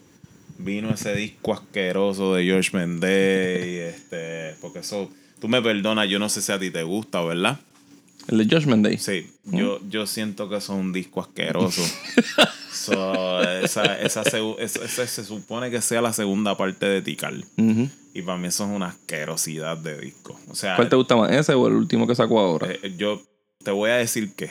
vino 0.59 0.91
ese 0.91 1.15
disco 1.15 1.53
asqueroso 1.53 2.35
de 2.35 2.43
George 2.45 2.77
Mendez, 2.77 3.67
y 3.67 3.77
este, 3.77 4.57
porque 4.61 4.81
eso, 4.81 5.09
tú 5.41 5.49
me 5.49 5.61
perdonas, 5.63 6.09
yo 6.09 6.19
no 6.19 6.29
sé 6.29 6.43
si 6.43 6.53
a 6.53 6.59
ti 6.59 6.71
te 6.71 6.83
gusta, 6.83 7.21
¿verdad? 7.23 7.59
El 8.29 8.39
de 8.47 8.57
Judgment 8.57 8.85
Day. 8.85 8.99
Sí, 8.99 9.27
yo, 9.45 9.81
yo 9.89 10.07
siento 10.07 10.49
que 10.51 10.57
eso 10.57 10.75
es 10.75 10.81
un 10.81 10.93
disco 10.93 11.21
asqueroso. 11.21 11.83
So, 12.71 13.43
esa, 13.43 14.01
esa, 14.01 14.23
segu- 14.23 14.55
esa- 14.59 14.85
esa 14.85 15.07
se 15.07 15.25
supone 15.25 15.69
que 15.71 15.81
sea 15.83 16.01
la 16.01 16.13
segunda 16.13 16.57
parte 16.57 16.87
de 16.87 17.03
Tikal. 17.03 17.45
Y 18.15 18.23
para 18.23 18.39
mí 18.39 18.47
eso 18.49 18.65
es 18.65 18.71
una 18.71 18.87
asquerosidad 18.87 19.77
de 19.79 19.99
disco. 20.01 20.39
O 20.49 20.55
sea, 20.55 20.77
¿Cuál 20.77 20.89
te 20.89 20.95
gusta 20.97 21.17
más? 21.17 21.31
¿Ese 21.33 21.55
o 21.55 21.67
el 21.67 21.75
último 21.75 22.07
que 22.07 22.15
sacó 22.15 22.39
ahora? 22.39 22.69
eh, 22.71 22.95
yo 22.97 23.21
te 23.65 23.73
voy 23.73 23.91
a 23.91 23.97
decir 23.97 24.33
que 24.35 24.51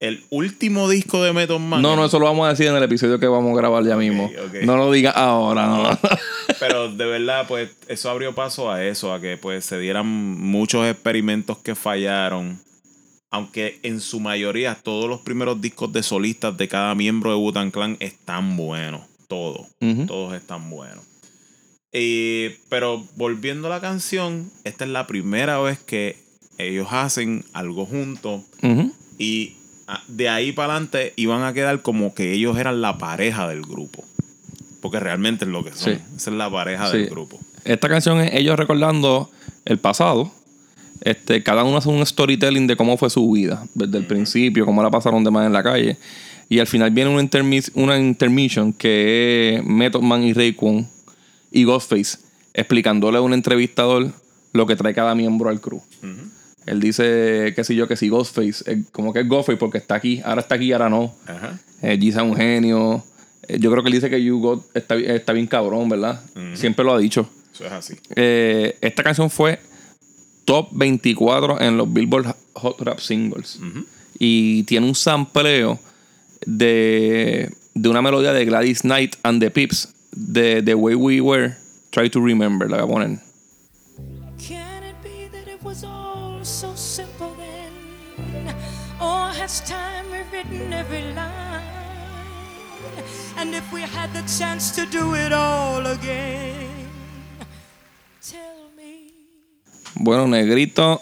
el 0.00 0.22
último 0.30 0.88
disco 0.88 1.22
de 1.22 1.32
Method 1.32 1.58
Man. 1.58 1.80
no, 1.82 1.96
no, 1.96 2.04
eso 2.04 2.18
lo 2.18 2.26
vamos 2.26 2.46
a 2.46 2.50
decir 2.50 2.66
en 2.66 2.76
el 2.76 2.82
episodio 2.82 3.18
que 3.18 3.26
vamos 3.26 3.52
a 3.54 3.56
grabar 3.56 3.82
ya 3.84 3.96
mismo. 3.96 4.30
No 4.64 4.76
lo 4.76 4.92
digas 4.92 5.14
ahora, 5.16 5.66
no. 5.66 5.98
Pero 6.60 6.92
de 6.94 7.06
verdad, 7.06 7.46
pues, 7.48 7.70
eso 7.88 8.10
abrió 8.10 8.34
paso 8.34 8.70
a 8.70 8.84
eso, 8.84 9.12
a 9.12 9.20
que 9.20 9.36
pues 9.38 9.64
se 9.64 9.78
dieran 9.78 10.06
muchos 10.06 10.86
experimentos 10.86 11.58
que 11.58 11.74
fallaron. 11.74 12.60
Aunque 13.32 13.78
en 13.82 14.00
su 14.00 14.20
mayoría 14.20 14.74
todos 14.74 15.08
los 15.08 15.20
primeros 15.20 15.60
discos 15.60 15.92
de 15.92 16.02
solistas 16.02 16.56
de 16.56 16.68
cada 16.68 16.94
miembro 16.94 17.30
de 17.30 17.36
Wu-Tang 17.36 17.70
Clan 17.70 17.96
están 18.00 18.56
buenos. 18.56 19.02
Todos. 19.28 19.68
Todos 20.06 20.34
están 20.34 20.68
buenos. 20.68 21.04
Y- 21.92 22.50
pero 22.68 23.04
volviendo 23.16 23.68
a 23.68 23.70
la 23.70 23.80
canción, 23.80 24.50
esta 24.64 24.84
es 24.84 24.90
la 24.90 25.06
primera 25.06 25.58
vez 25.60 25.78
que 25.78 26.16
ellos 26.58 26.88
hacen 26.90 27.44
algo 27.52 27.86
juntos. 27.86 28.42
Y 29.18 29.56
ah, 29.86 30.02
de 30.08 30.28
ahí 30.28 30.52
para 30.52 30.72
adelante 30.74 31.12
iban 31.16 31.42
a 31.44 31.52
quedar 31.52 31.82
como 31.82 32.14
que 32.14 32.32
ellos 32.32 32.58
eran 32.58 32.80
la 32.80 32.98
pareja 32.98 33.48
del 33.48 33.62
grupo. 33.62 34.04
Porque 34.80 34.98
realmente 35.00 35.44
es 35.44 35.50
lo 35.50 35.62
que 35.64 35.70
son. 35.72 35.94
Sí. 35.94 36.00
Esa 36.16 36.30
es 36.30 36.36
la 36.36 36.50
pareja 36.50 36.90
Sí. 36.90 36.98
del 36.98 37.10
grupo. 37.10 37.38
Esta 37.64 37.88
canción 37.88 38.20
es 38.20 38.32
ellos 38.34 38.58
recordando 38.58 39.30
el 39.64 39.78
pasado. 39.78 40.32
Este, 41.02 41.42
cada 41.42 41.64
uno 41.64 41.78
hace 41.78 41.88
un 41.88 42.04
storytelling 42.04 42.66
de 42.66 42.76
cómo 42.76 42.96
fue 42.96 43.08
su 43.10 43.30
vida, 43.30 43.66
desde 43.74 43.98
el 43.98 44.06
principio, 44.06 44.66
cómo 44.66 44.82
la 44.82 44.90
pasaron 44.90 45.24
de 45.24 45.30
más 45.30 45.46
en 45.46 45.52
la 45.52 45.62
calle. 45.62 45.96
Y 46.48 46.58
al 46.58 46.66
final 46.66 46.90
viene 46.90 47.10
una, 47.10 47.22
intermis- 47.22 47.70
una 47.74 47.98
intermission 47.98 48.72
que 48.72 49.56
es 49.56 49.64
Method 49.64 50.02
Man 50.02 50.22
y 50.24 50.32
Raekwon 50.32 50.86
y 51.52 51.64
Ghostface 51.64 52.18
explicándole 52.54 53.18
a 53.18 53.20
un 53.20 53.32
entrevistador 53.32 54.10
lo 54.52 54.66
que 54.66 54.76
trae 54.76 54.92
cada 54.92 55.14
miembro 55.14 55.48
al 55.48 55.60
crew. 55.60 55.80
Él 56.66 56.80
dice, 56.80 57.52
qué 57.56 57.64
sé 57.64 57.74
yo, 57.74 57.86
que 57.88 57.96
si 57.96 58.08
Ghostface, 58.08 58.64
eh, 58.70 58.82
como 58.92 59.12
que 59.12 59.20
es 59.20 59.28
Ghostface 59.28 59.56
porque 59.58 59.78
está 59.78 59.94
aquí, 59.94 60.20
ahora 60.24 60.40
está 60.42 60.56
aquí, 60.56 60.72
ahora 60.72 60.88
no. 60.90 61.14
Ajá. 61.26 61.58
Eh, 61.82 61.96
Giza 61.98 62.22
es 62.22 62.28
un 62.30 62.36
genio. 62.36 63.02
Yo 63.58 63.70
creo 63.70 63.82
que 63.82 63.88
él 63.88 63.94
dice 63.94 64.10
que 64.10 64.22
You 64.22 64.38
Got 64.40 64.76
está, 64.76 64.96
está 64.96 65.32
bien 65.32 65.46
cabrón, 65.46 65.88
¿verdad? 65.88 66.20
Siempre 66.54 66.84
lo 66.84 66.92
ha 66.94 66.98
dicho. 66.98 67.28
Eso 67.54 67.66
es 67.66 67.72
así. 67.72 67.94
Eh, 68.16 68.76
esta 68.80 69.02
canción 69.02 69.30
fue 69.30 69.58
top 70.44 70.68
24 70.72 71.60
en 71.60 71.76
los 71.76 71.92
Billboard 71.92 72.34
Hot 72.54 72.80
Rap 72.80 72.98
Singles. 73.00 73.58
Y 74.18 74.64
tiene 74.64 74.86
un 74.86 74.94
sampleo 74.94 75.78
de, 76.46 77.50
de 77.74 77.88
una 77.88 78.02
melodía 78.02 78.32
de 78.32 78.44
Gladys 78.44 78.80
Knight 78.82 79.16
and 79.22 79.40
the 79.40 79.50
Pips 79.50 79.92
de 80.12 80.62
The 80.62 80.74
Way 80.74 80.94
We 80.94 81.20
Were. 81.20 81.54
Try 81.90 82.08
to 82.10 82.20
Remember, 82.20 82.70
la 82.70 82.82
a 82.82 82.86
poner. 82.86 83.18
Can 84.38 84.84
it 84.84 84.94
be 85.02 85.28
that 85.32 85.48
it 85.48 85.60
was 85.62 85.82
all 85.82 86.44
so 86.44 86.74
simple 86.76 87.34
then? 87.36 88.54
Or 89.00 89.28
has 89.32 89.60
time 89.62 90.06
rewritten 90.12 90.72
every 90.72 91.02
line? 91.14 91.39
And 93.40 93.54
if 93.54 93.72
we 93.72 93.80
had 93.80 94.12
the 94.12 94.22
chance 94.38 94.70
to 94.72 94.84
do 94.84 95.14
it 95.14 95.32
all 95.32 95.86
again, 95.86 96.90
tell 98.20 98.68
me. 98.76 99.14
Bueno, 99.94 100.26
negrito, 100.26 101.00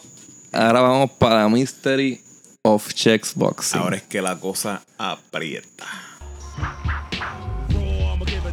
ahora 0.53 0.81
vamos 0.81 1.11
para 1.19 1.49
Mystery 1.49 2.21
of 2.63 2.95
Checks 2.95 3.35
Boxing. 3.35 3.81
Ahora 3.81 3.97
es 3.97 4.05
que 4.05 4.23
la 4.23 4.39
cosa 4.39 4.85
aprieta. 4.99 5.85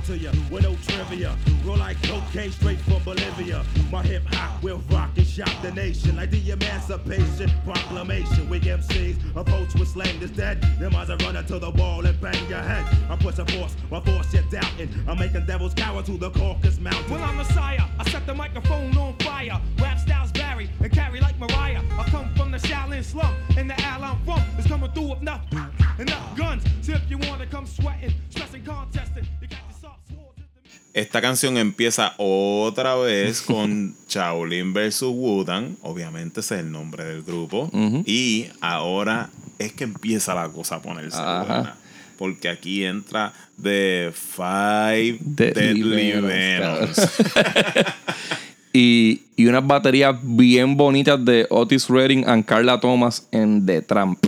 To 0.06 0.18
ya 0.18 0.32
with 0.52 0.64
no 0.64 0.76
trivia. 0.88 1.36
Roll 1.66 1.78
like 1.78 2.02
cocaine 2.04 2.52
straight 2.52 2.80
from 2.82 3.02
Bolivia. 3.04 3.66
My 3.92 4.04
hip 4.04 4.24
hop 4.28 4.62
will 4.62 4.82
rock 4.92 5.10
and 5.18 5.26
shock 5.26 5.50
the 5.64 5.72
nation 5.72 6.16
like 6.16 6.30
the 6.30 6.52
Emancipation 6.52 7.52
Proclamation. 7.64 8.48
We 8.48 8.60
MCs 8.60 9.36
approach 9.36 9.74
with 9.74 9.88
slang 9.88 10.20
that's 10.20 10.32
dead. 10.32 10.62
Them 10.80 10.96
eyes 10.96 11.10
are 11.10 11.18
running 11.18 11.46
to 11.46 11.58
the 11.58 11.72
wall 11.72 12.06
and 12.06 12.20
bang 12.22 12.48
your 12.48 12.60
head. 12.60 12.86
I 13.10 13.16
push 13.16 13.40
a 13.40 13.46
force, 13.46 13.76
my 13.90 14.00
force 14.00 14.32
you're 14.32 14.44
doubting. 14.44 14.90
I'm 15.08 15.18
making 15.18 15.46
devils 15.48 15.74
cower 15.74 16.04
to 16.04 16.18
the 16.18 16.30
Caucasus 16.30 16.80
Mountain. 16.80 17.12
Well, 17.12 17.24
I'm 17.24 17.38
Messiah. 17.38 17.86
I 17.98 18.08
set 18.10 18.28
the 18.28 18.36
microphone 18.36 18.96
on 18.98 19.18
fire. 19.20 19.60
Rap 19.80 20.00
styles 20.00 20.30
vary 20.32 20.70
and 20.82 20.92
carry 20.92 21.20
like 21.20 21.40
Mariah. 21.40 21.82
I 21.98 22.04
come 22.10 22.32
from 22.36 22.52
the 22.52 22.58
Shaolin 22.58 23.04
slum, 23.04 23.34
and 23.58 23.70
the 23.70 23.82
alley 23.82 24.04
I'm 24.04 24.24
from 24.24 24.60
is 24.60 24.68
coming 24.68 24.92
through 24.92 25.10
with 25.10 25.22
enough, 25.22 25.42
enough 25.98 26.38
guns. 26.38 26.64
So 26.82 26.94
if 26.94 27.10
you 27.10 27.18
wanna 27.18 27.48
come 27.48 27.66
sweating, 27.66 28.14
stressing, 28.30 28.64
contesting, 28.64 29.26
Esta 30.96 31.22
canción 31.22 31.58
empieza 31.58 32.14
otra 32.18 32.96
vez 32.96 33.42
con 33.46 33.94
Shaolin 34.08 34.74
vs. 34.74 35.02
Wutan. 35.04 35.76
Obviamente 35.82 36.40
ese 36.40 36.56
es 36.56 36.62
el 36.62 36.72
nombre 36.72 37.04
del 37.04 37.22
grupo. 37.22 37.70
Y 38.06 38.48
ahora 38.62 39.30
es 39.60 39.74
que 39.74 39.84
empieza 39.84 40.34
la 40.34 40.48
cosa 40.48 40.76
a 40.76 40.82
ponerse 40.82 41.18
Ajá. 41.18 41.40
buena. 41.44 41.76
Porque 42.18 42.48
aquí 42.48 42.86
entra 42.86 43.34
The 43.62 44.14
Five 44.14 45.18
Deadly 45.20 45.82
Deadly, 45.82 46.12
Venoms, 46.14 46.96
Venoms. 46.96 47.12
Y, 48.78 49.22
y 49.38 49.46
unas 49.46 49.66
baterías 49.66 50.18
bien 50.22 50.76
bonitas 50.76 51.24
de 51.24 51.48
Otis 51.50 51.88
Redding 51.88 52.28
and 52.28 52.44
Carla 52.44 52.78
Thomas 52.78 53.26
en 53.32 53.66
The 53.66 53.82
Tramp. 53.82 54.20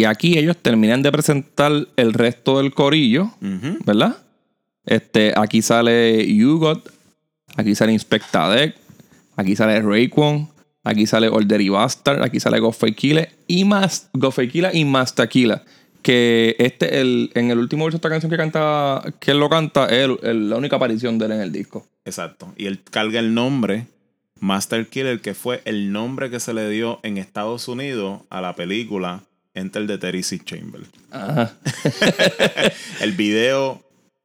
y 0.00 0.06
aquí 0.06 0.38
ellos 0.38 0.56
terminan 0.56 1.02
de 1.02 1.12
presentar 1.12 1.70
el 1.96 2.14
resto 2.14 2.56
del 2.56 2.72
corillo, 2.72 3.32
¿verdad? 3.84 4.16
Este, 4.86 5.34
aquí 5.36 5.60
sale 5.60 6.26
Yugot, 6.26 6.90
aquí 7.54 7.74
sale 7.74 7.92
Inspectadec, 7.92 8.76
aquí 9.36 9.54
sale 9.56 9.82
Rayquan, 9.82 10.48
aquí 10.84 11.06
sale 11.06 11.28
Order 11.28 11.70
Bastard, 11.70 12.22
aquí 12.22 12.40
sale 12.40 12.60
Gofekila 12.60 13.28
y 13.46 13.66
más 13.66 14.08
Gofekila 14.14 14.72
y 14.72 14.86
Mastaquila. 14.86 15.64
Que 16.00 16.56
este, 16.58 17.02
el, 17.02 17.30
en 17.34 17.50
el 17.50 17.58
último 17.58 17.84
verso 17.84 17.96
de 17.96 17.98
esta 17.98 18.08
canción 18.08 18.30
que 18.30 18.38
canta, 18.38 19.02
que 19.20 19.32
él 19.32 19.38
lo 19.38 19.50
canta, 19.50 19.84
es 19.84 20.08
la 20.22 20.56
única 20.56 20.76
aparición 20.76 21.18
de 21.18 21.26
él 21.26 21.32
en 21.32 21.40
el 21.42 21.52
disco. 21.52 21.86
Exacto. 22.06 22.54
Y 22.56 22.64
él 22.64 22.80
carga 22.90 23.20
el 23.20 23.34
nombre 23.34 23.86
Master 24.38 24.86
Killer, 24.86 25.20
que 25.20 25.34
fue 25.34 25.60
el 25.66 25.92
nombre 25.92 26.30
que 26.30 26.40
se 26.40 26.54
le 26.54 26.70
dio 26.70 27.00
en 27.02 27.18
Estados 27.18 27.68
Unidos 27.68 28.22
a 28.30 28.40
la 28.40 28.56
película 28.56 29.24
el 29.60 29.86
de 29.86 29.98
Teresis 29.98 30.44
Chamber. 30.44 30.80
El 33.00 33.12
video, 33.12 33.82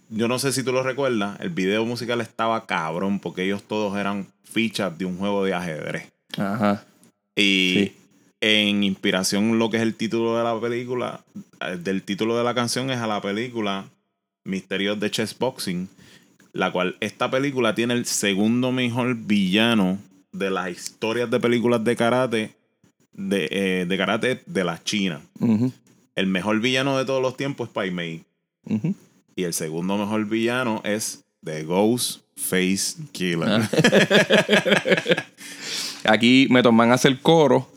yo 0.09 0.27
no 0.27 0.39
sé 0.39 0.51
si 0.51 0.63
tú 0.63 0.71
lo 0.71 0.83
recuerdas, 0.83 1.39
el 1.39 1.49
video 1.49 1.85
musical 1.85 2.21
estaba 2.21 2.65
cabrón 2.65 3.19
porque 3.19 3.43
ellos 3.43 3.63
todos 3.63 3.97
eran 3.97 4.27
fichas 4.43 4.97
de 4.97 5.05
un 5.05 5.17
juego 5.17 5.43
de 5.43 5.53
ajedrez. 5.53 6.11
Ajá. 6.37 6.83
Y 7.35 7.93
en 8.41 8.83
inspiración 8.83 9.59
lo 9.59 9.69
que 9.69 9.77
es 9.77 9.83
el 9.83 9.95
título 9.95 10.37
de 10.37 10.43
la 10.43 10.59
película, 10.59 11.21
eh, 11.61 11.77
del 11.77 12.03
título 12.03 12.37
de 12.37 12.43
la 12.43 12.53
canción 12.53 12.91
es 12.91 12.99
a 12.99 13.07
la 13.07 13.21
película 13.21 13.85
Misterios 14.43 14.99
de 14.99 15.11
Chess 15.11 15.37
Boxing, 15.37 15.89
la 16.53 16.71
cual 16.71 16.95
esta 16.99 17.29
película 17.29 17.75
tiene 17.75 17.93
el 17.93 18.05
segundo 18.05 18.71
mejor 18.71 19.15
villano 19.15 19.97
de 20.31 20.49
las 20.49 20.69
historias 20.69 21.29
de 21.31 21.39
películas 21.39 21.83
de 21.83 21.95
karate 21.95 22.55
de, 23.15 23.47
eh, 23.51 23.85
de 23.87 23.97
karate 23.97 24.41
de 24.45 24.63
la 24.63 24.83
China. 24.83 25.21
El 26.15 26.27
mejor 26.27 26.59
villano 26.59 26.97
de 26.97 27.05
todos 27.05 27.21
los 27.21 27.37
tiempos 27.37 27.69
es 27.69 27.73
Pai 27.73 27.91
Mei. 27.91 28.23
Y 29.35 29.43
el 29.43 29.53
segundo 29.53 29.97
mejor 29.97 30.25
villano 30.25 30.81
es 30.83 31.23
The 31.43 31.63
Ghost 31.63 32.21
Face 32.35 32.95
Killer. 33.11 33.47
Ah. 33.47 33.69
Aquí 36.05 36.47
me 36.49 36.61
toman 36.61 36.91
hace 36.91 37.07
el 37.07 37.19
coro 37.19 37.67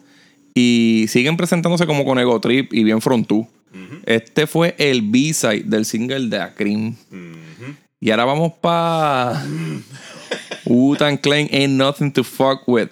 y 0.54 1.06
siguen 1.08 1.36
presentándose 1.36 1.86
como 1.86 2.04
con 2.04 2.18
Ego 2.18 2.40
Trip 2.40 2.72
y 2.72 2.84
bien 2.84 3.00
Frontú. 3.00 3.46
Este 4.06 4.46
fue 4.46 4.74
el 4.78 5.02
B-side 5.02 5.64
del 5.64 5.84
single 5.84 6.28
de 6.28 6.40
Akrim. 6.40 6.94
Y 8.00 8.10
ahora 8.10 8.24
vamos 8.24 8.52
para 8.60 9.44
mm. 9.44 9.82
Wu-Tang 10.66 11.18
Ain't 11.24 11.74
Nothing 11.74 12.12
to 12.12 12.24
Fuck 12.24 12.66
With. 12.66 12.88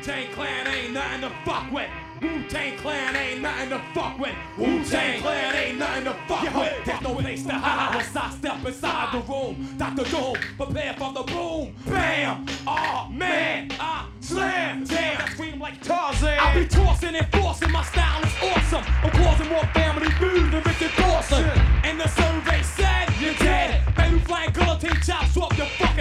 Wu-Tang 0.00 0.32
Clan 0.32 0.66
ain't 0.66 0.94
nothing 0.94 1.20
to 1.20 1.30
fuck 1.44 1.70
with. 1.70 1.90
Wu-Tang 2.22 2.78
Clan 2.78 3.16
ain't 3.16 3.42
nothing 3.42 3.68
to 3.68 3.82
fuck 3.92 4.18
with. 4.18 4.34
Wu-Tang 4.56 5.20
Clan 5.20 5.54
ain't 5.54 5.78
nothing 5.78 6.04
to 6.04 6.14
fuck 6.26 6.42
Yo, 6.42 6.58
with. 6.58 6.84
There's 6.86 7.00
no 7.02 7.14
place 7.16 7.44
to 7.44 7.52
hide 7.52 7.94
once 7.96 8.16
I 8.16 8.30
step 8.30 8.64
inside 8.64 9.12
the 9.12 9.30
room. 9.30 9.76
Dr. 9.76 10.04
Doom, 10.04 10.36
prepare 10.56 10.94
for 10.94 11.12
the 11.12 11.22
boom. 11.24 11.74
Bam! 11.86 12.46
Oh 12.66 13.08
man, 13.10 13.68
ah 13.78 14.08
slam. 14.20 14.84
Damn, 14.84 15.20
I 15.20 15.28
scream 15.28 15.60
like 15.60 15.82
Tarzan. 15.82 16.38
I 16.38 16.54
be 16.54 16.66
tossing 16.66 17.14
and 17.16 17.26
forcing. 17.32 17.70
My 17.70 17.84
style 17.84 18.22
is 18.22 18.34
awesome. 18.42 18.84
I'm 19.02 19.10
causing 19.10 19.48
more 19.48 19.66
family 19.74 20.10
food 20.12 20.50
than 20.52 20.62
Richard 20.62 20.92
Dawson. 20.96 21.44
And 21.84 22.00
the 22.00 22.08
survey 22.08 22.62
said 22.62 23.08
you're 23.20 23.34
dead. 23.34 23.82
Baby 23.96 24.18
flying 24.20 24.50
guillotine 24.52 25.00
chops 25.02 25.36
off 25.36 25.56
your 25.58 25.66
fucking 25.66 25.99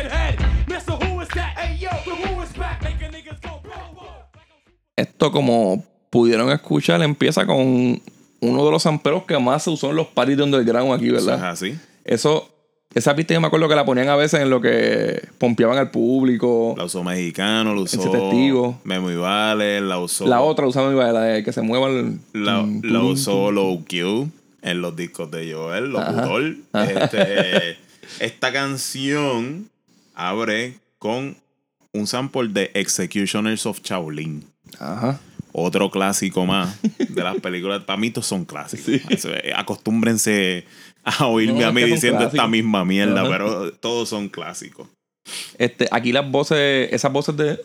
Esto, 4.99 5.31
como 5.31 5.83
pudieron 6.09 6.51
escuchar, 6.51 7.01
empieza 7.01 7.45
con 7.45 8.01
uno 8.41 8.65
de 8.65 8.71
los 8.71 8.85
amperos 8.85 9.23
que 9.23 9.37
más 9.39 9.63
se 9.63 9.69
usó 9.69 9.91
en 9.91 9.95
los 9.95 10.07
parties 10.07 10.37
de 10.37 10.43
underground 10.43 10.93
aquí, 10.93 11.09
¿verdad? 11.09 11.35
Eso 11.35 11.45
así. 11.45 11.79
Esa 12.93 13.15
pista 13.15 13.35
yo 13.35 13.41
me 13.41 13.47
acuerdo 13.47 13.69
que 13.69 13.75
la 13.75 13.85
ponían 13.85 14.09
a 14.09 14.15
veces 14.15 14.41
en 14.41 14.49
lo 14.49 14.61
que 14.61 15.21
pompeaban 15.37 15.77
al 15.77 15.91
público. 15.91 16.73
La 16.75 16.85
usó 16.85 17.03
Mexicano, 17.03 17.75
la 17.75 17.81
usó 17.81 18.09
testigo. 18.09 18.79
Memo 18.83 19.15
Vale, 19.21 19.79
la 19.79 19.99
usó... 19.99 20.25
La 20.25 20.41
otra 20.41 20.65
la 20.65 20.69
usó 20.69 20.83
Memo 20.83 20.97
Vale, 20.97 21.13
la 21.13 21.21
de 21.21 21.43
que 21.43 21.53
se 21.53 21.61
mueva 21.61 21.87
el... 21.87 22.19
La, 22.33 22.63
usó 23.01 23.51
Low 23.51 23.85
Q 23.87 24.29
en 24.63 24.81
los 24.81 24.95
discos 24.95 25.29
de 25.29 25.53
Joel, 25.53 25.91
locutor. 25.91 26.55
Este, 26.73 27.77
esta 28.19 28.51
canción 28.51 29.69
abre 30.15 30.79
con 30.97 31.37
un 31.93 32.07
sample 32.07 32.47
de 32.47 32.71
Executioners 32.73 33.67
of 33.67 33.81
Shaolin. 33.83 34.43
Ajá. 34.77 35.19
Otro 35.51 35.89
clásico 35.89 36.45
más 36.45 36.77
de 36.97 37.23
las 37.23 37.37
películas. 37.37 37.83
Para 37.83 37.97
mí, 37.97 38.11
todos 38.11 38.27
son 38.27 38.45
clásicos. 38.45 38.93
Acostúmbrense 39.55 40.65
a 41.03 41.25
oírme 41.27 41.63
a 41.63 41.71
mí 41.71 41.83
diciendo 41.83 42.25
esta 42.25 42.47
misma 42.47 42.85
mierda, 42.85 43.27
pero 43.27 43.71
todos 43.73 44.09
son 44.09 44.29
clásicos. 44.29 44.87
Este, 45.57 45.87
aquí 45.91 46.11
las 46.11 46.29
voces, 46.29 46.91
esas 46.91 47.11
voces 47.11 47.35
de. 47.37 47.59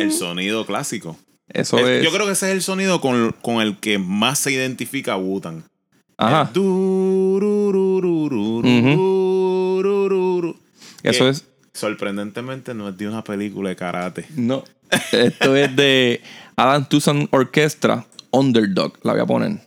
El 0.00 0.12
sonido 0.12 0.66
clásico. 0.66 1.16
Eso 1.48 1.78
es. 1.78 2.04
Yo 2.04 2.10
creo 2.10 2.26
que 2.26 2.32
ese 2.32 2.48
es 2.48 2.52
el 2.54 2.62
sonido 2.62 3.00
con, 3.00 3.34
con 3.42 3.60
el 3.60 3.78
que 3.78 3.98
más 3.98 4.38
se 4.38 4.52
identifica 4.52 5.12
a 5.14 5.16
Wutan. 5.16 5.64
Ajá. 6.16 6.50
Eso 11.02 11.28
es. 11.28 11.46
Sorprendentemente 11.74 12.72
no 12.72 12.88
es 12.88 12.96
de 12.96 13.08
una 13.08 13.24
película 13.24 13.68
de 13.68 13.76
karate. 13.76 14.26
No. 14.36 14.62
Esto 15.10 15.56
es 15.56 15.74
de 15.74 16.22
Adam 16.54 16.88
Tucson 16.88 17.28
Orchestra, 17.32 18.06
Underdog, 18.30 18.96
la 19.02 19.12
voy 19.12 19.22
a 19.22 19.26
poner. 19.26 19.60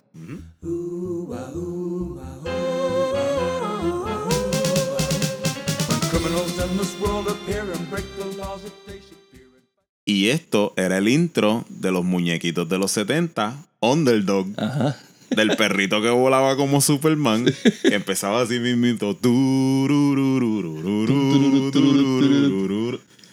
Y 10.05 10.29
esto 10.29 10.73
era 10.77 10.97
el 10.99 11.09
intro 11.09 11.65
de 11.67 11.91
los 11.91 12.05
muñequitos 12.05 12.69
de 12.69 12.77
los 12.77 12.91
70, 12.91 13.65
Underdog. 13.81 14.47
Ajá 14.55 14.95
del 15.29 15.55
perrito 15.55 16.01
que 16.01 16.09
volaba 16.09 16.55
como 16.55 16.81
Superman, 16.81 17.45
empezaba 17.83 18.41
así 18.41 18.59
mismito. 18.59 19.17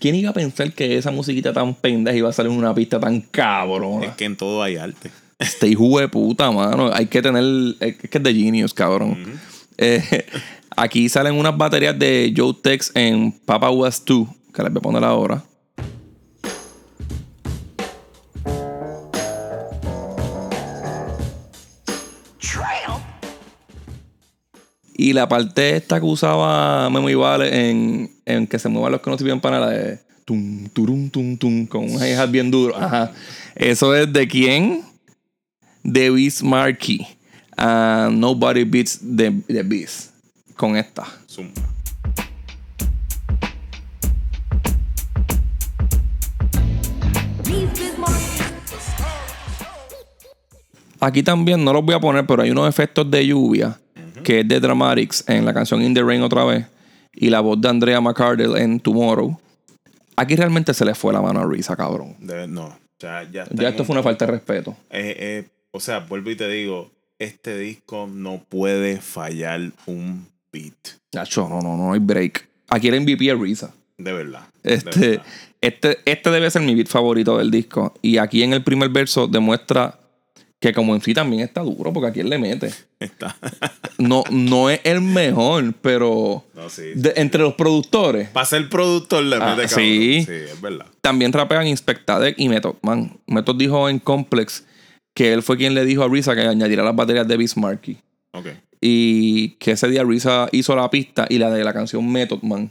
¿Quién 0.01 0.15
iba 0.17 0.31
a 0.31 0.35
pensar 0.35 0.73
que 0.73 0.97
esa 0.97 1.11
musiquita 1.11 1.53
tan 1.53 1.75
pendeja 1.75 2.17
iba 2.17 2.29
a 2.29 2.33
salir 2.33 2.53
en 2.53 2.59
una 2.59 2.75
pista 2.75 3.01
tan 3.01 3.21
cabrón 3.21 4.05
Es 4.05 4.15
que 4.15 4.25
en 4.25 4.37
todo 4.37 4.63
hay 4.63 4.77
arte. 4.77 5.11
Este 5.39 5.69
hijo 5.69 5.99
de 5.99 6.09
puta, 6.09 6.51
mano. 6.51 6.91
Hay 6.93 7.07
que 7.07 7.23
tener. 7.23 7.45
Es 7.81 7.97
que 7.97 8.19
es 8.19 8.23
de 8.23 8.35
genius, 8.35 8.73
cabrón. 8.73 9.41
Eh, 9.77 10.27
aquí 10.77 11.09
salen 11.09 11.35
unas 11.35 11.57
baterías 11.57 11.99
de 11.99 12.33
Joe 12.37 12.55
Tex 12.63 12.93
en 12.95 13.33
Papa 13.33 13.71
Was 13.71 14.05
2, 14.05 14.29
que 14.55 14.63
les 14.63 14.73
voy 14.73 14.79
a 14.79 14.83
poner 14.83 15.05
ahora. 15.05 15.43
Y 24.97 25.13
la 25.13 25.29
parte 25.29 25.77
esta 25.77 25.99
que 25.99 26.07
usaba 26.07 26.89
Memo 26.89 27.11
y 27.11 27.15
Vale 27.15 27.71
en, 27.71 28.11
en 28.25 28.47
que 28.47 28.59
se 28.59 28.69
muevan 28.69 28.93
los 28.93 29.01
que 29.01 29.11
no 29.11 29.19
sirven 29.19 29.41
para 29.41 29.59
nada 29.59 29.73
de 29.73 29.99
tum, 30.25 30.69
turum, 30.69 31.11
tum, 31.11 31.37
tum, 31.37 31.67
con 31.67 31.85
un 31.85 31.99
hi-hat 31.99 32.31
bien 32.31 32.51
duro. 32.51 32.77
Ajá. 32.77 33.13
Eso 33.57 33.95
es 33.95 34.13
de 34.13 34.29
quién? 34.29 34.95
de 35.85 36.11
Beast 36.11 36.43
Marquee. 36.43 37.07
Ah, 37.57 38.09
Nobody 38.11 38.65
Beats 38.65 38.99
the, 38.99 39.31
the 39.47 39.63
Beast. 39.63 40.11
Con 40.57 40.77
esta. 40.77 41.05
Zumba. 41.29 41.63
Aquí 51.01 51.23
también 51.23 51.63
no 51.63 51.73
los 51.75 51.85
voy 51.85 51.95
a 51.95 52.01
poner, 52.01 52.25
pero 52.25 52.43
hay 52.43 52.51
unos 52.51 52.67
efectos 52.67 53.11
de 53.11 53.27
lluvia 53.27 53.79
que 54.25 54.41
es 54.41 54.49
de 54.49 54.59
Dramatics 54.59 55.25
en 55.29 55.45
la 55.45 55.55
canción 55.55 55.81
In 55.83 55.95
the 55.95 56.03
Rain 56.03 56.23
otra 56.23 56.45
vez 56.45 56.67
y 57.13 57.31
la 57.31 57.39
voz 57.41 57.61
de 57.61 57.69
Andrea 57.69 58.01
McCardle 58.01 58.61
en 58.61 58.81
Tomorrow. 58.81 59.39
Aquí 60.17 60.35
realmente 60.35 60.75
se 60.75 60.85
le 60.85 60.95
fue 60.97 61.13
la 61.13 61.21
mano 61.23 61.41
a 61.41 61.47
Risa, 61.47 61.77
cabrón. 61.77 62.17
De- 62.19 62.49
no. 62.49 62.65
O 62.67 62.77
sea, 62.99 63.23
ya 63.31 63.47
Ya 63.51 63.69
esto 63.69 63.83
un 63.83 63.87
fue 63.87 63.95
una 63.95 64.03
falta 64.03 64.27
de 64.27 64.33
respeto. 64.33 64.77
Eh, 64.91 65.15
eh, 65.19 65.49
o 65.73 65.79
sea, 65.81 66.01
vuelvo 66.01 66.31
y 66.31 66.37
te 66.37 66.49
digo, 66.49 66.91
este 67.19 67.57
disco 67.59 68.09
no 68.13 68.41
puede 68.49 69.01
fallar 69.01 69.61
un 69.87 70.27
beat. 70.53 70.75
Nacho, 71.13 71.49
no, 71.49 71.61
no, 71.61 71.77
no 71.77 71.93
hay 71.93 72.01
break. 72.01 72.49
Aquí 72.69 72.89
el 72.89 73.01
MVP 73.01 73.29
es 73.31 73.39
Risa. 73.39 73.75
De 73.99 74.13
verdad. 74.13 74.43
de 74.63 74.75
Este, 74.75 75.01
verdad. 75.09 75.25
este, 75.61 75.99
este 76.05 76.31
debe 76.31 76.51
ser 76.51 76.63
mi 76.63 76.75
beat 76.75 76.89
favorito 76.89 77.39
del 77.39 77.51
disco. 77.51 77.93
Y 78.03 78.19
aquí 78.19 78.43
en 78.43 78.53
el 78.53 78.63
primer 78.63 78.89
verso 78.89 79.27
demuestra 79.27 79.99
Que 80.65 80.73
como 80.73 80.95
en 80.95 81.03
sí 81.03 81.13
también 81.13 81.43
está 81.43 81.61
duro, 81.61 81.93
porque 81.93 82.09
a 82.09 82.13
quién 82.13 82.31
le 82.31 82.39
mete. 82.39 82.73
Está. 82.99 83.37
No, 83.99 84.25
no 84.31 84.71
es 84.71 84.81
el 84.85 85.03
mejor, 85.03 85.75
pero 85.83 86.43
No, 86.55 86.71
sí. 86.71 86.83
de- 86.95 87.13
entre 87.17 87.43
los 87.43 87.53
productores 87.55 88.29
Para 88.31 88.47
ser 88.47 88.69
productor 88.71 89.23
le 89.25 89.37
Ah, 89.37 89.55
mete 89.55 89.69
cabrón. 89.69 89.85
sí. 89.85 90.25
Sí, 90.27 90.33
es 90.33 90.61
verdad. 90.63 90.87
también 91.03 91.33
rapean 91.35 91.67
Inspectadec 91.67 92.35
y 92.39 92.49
Method 92.49 92.77
Man. 92.83 93.19
Method 93.27 93.57
dijo 93.57 93.89
en 93.91 93.99
Complex 93.99 94.65
que 95.15 95.33
él 95.35 95.43
fue 95.43 95.59
quien 95.59 95.75
le 95.75 95.85
dijo 95.85 96.03
a 96.03 96.09
Risa 96.09 96.35
que 96.35 96.41
añadiera 96.41 96.83
las 96.83 96.97
baterías 96.97 97.29
de 97.29 97.37
Bismarcky. 97.37 97.99
Ok. 98.33 98.47
Y 98.87 99.51
que 99.59 99.71
ese 99.71 99.89
día 99.89 100.05
Risa 100.05 100.47
hizo 100.53 100.77
la 100.77 100.91
pista 100.91 101.25
y 101.31 101.39
la 101.39 101.51
de 101.51 101.65
la 101.65 101.73
canción 101.73 102.07
Method 102.13 102.43
Man. 102.43 102.71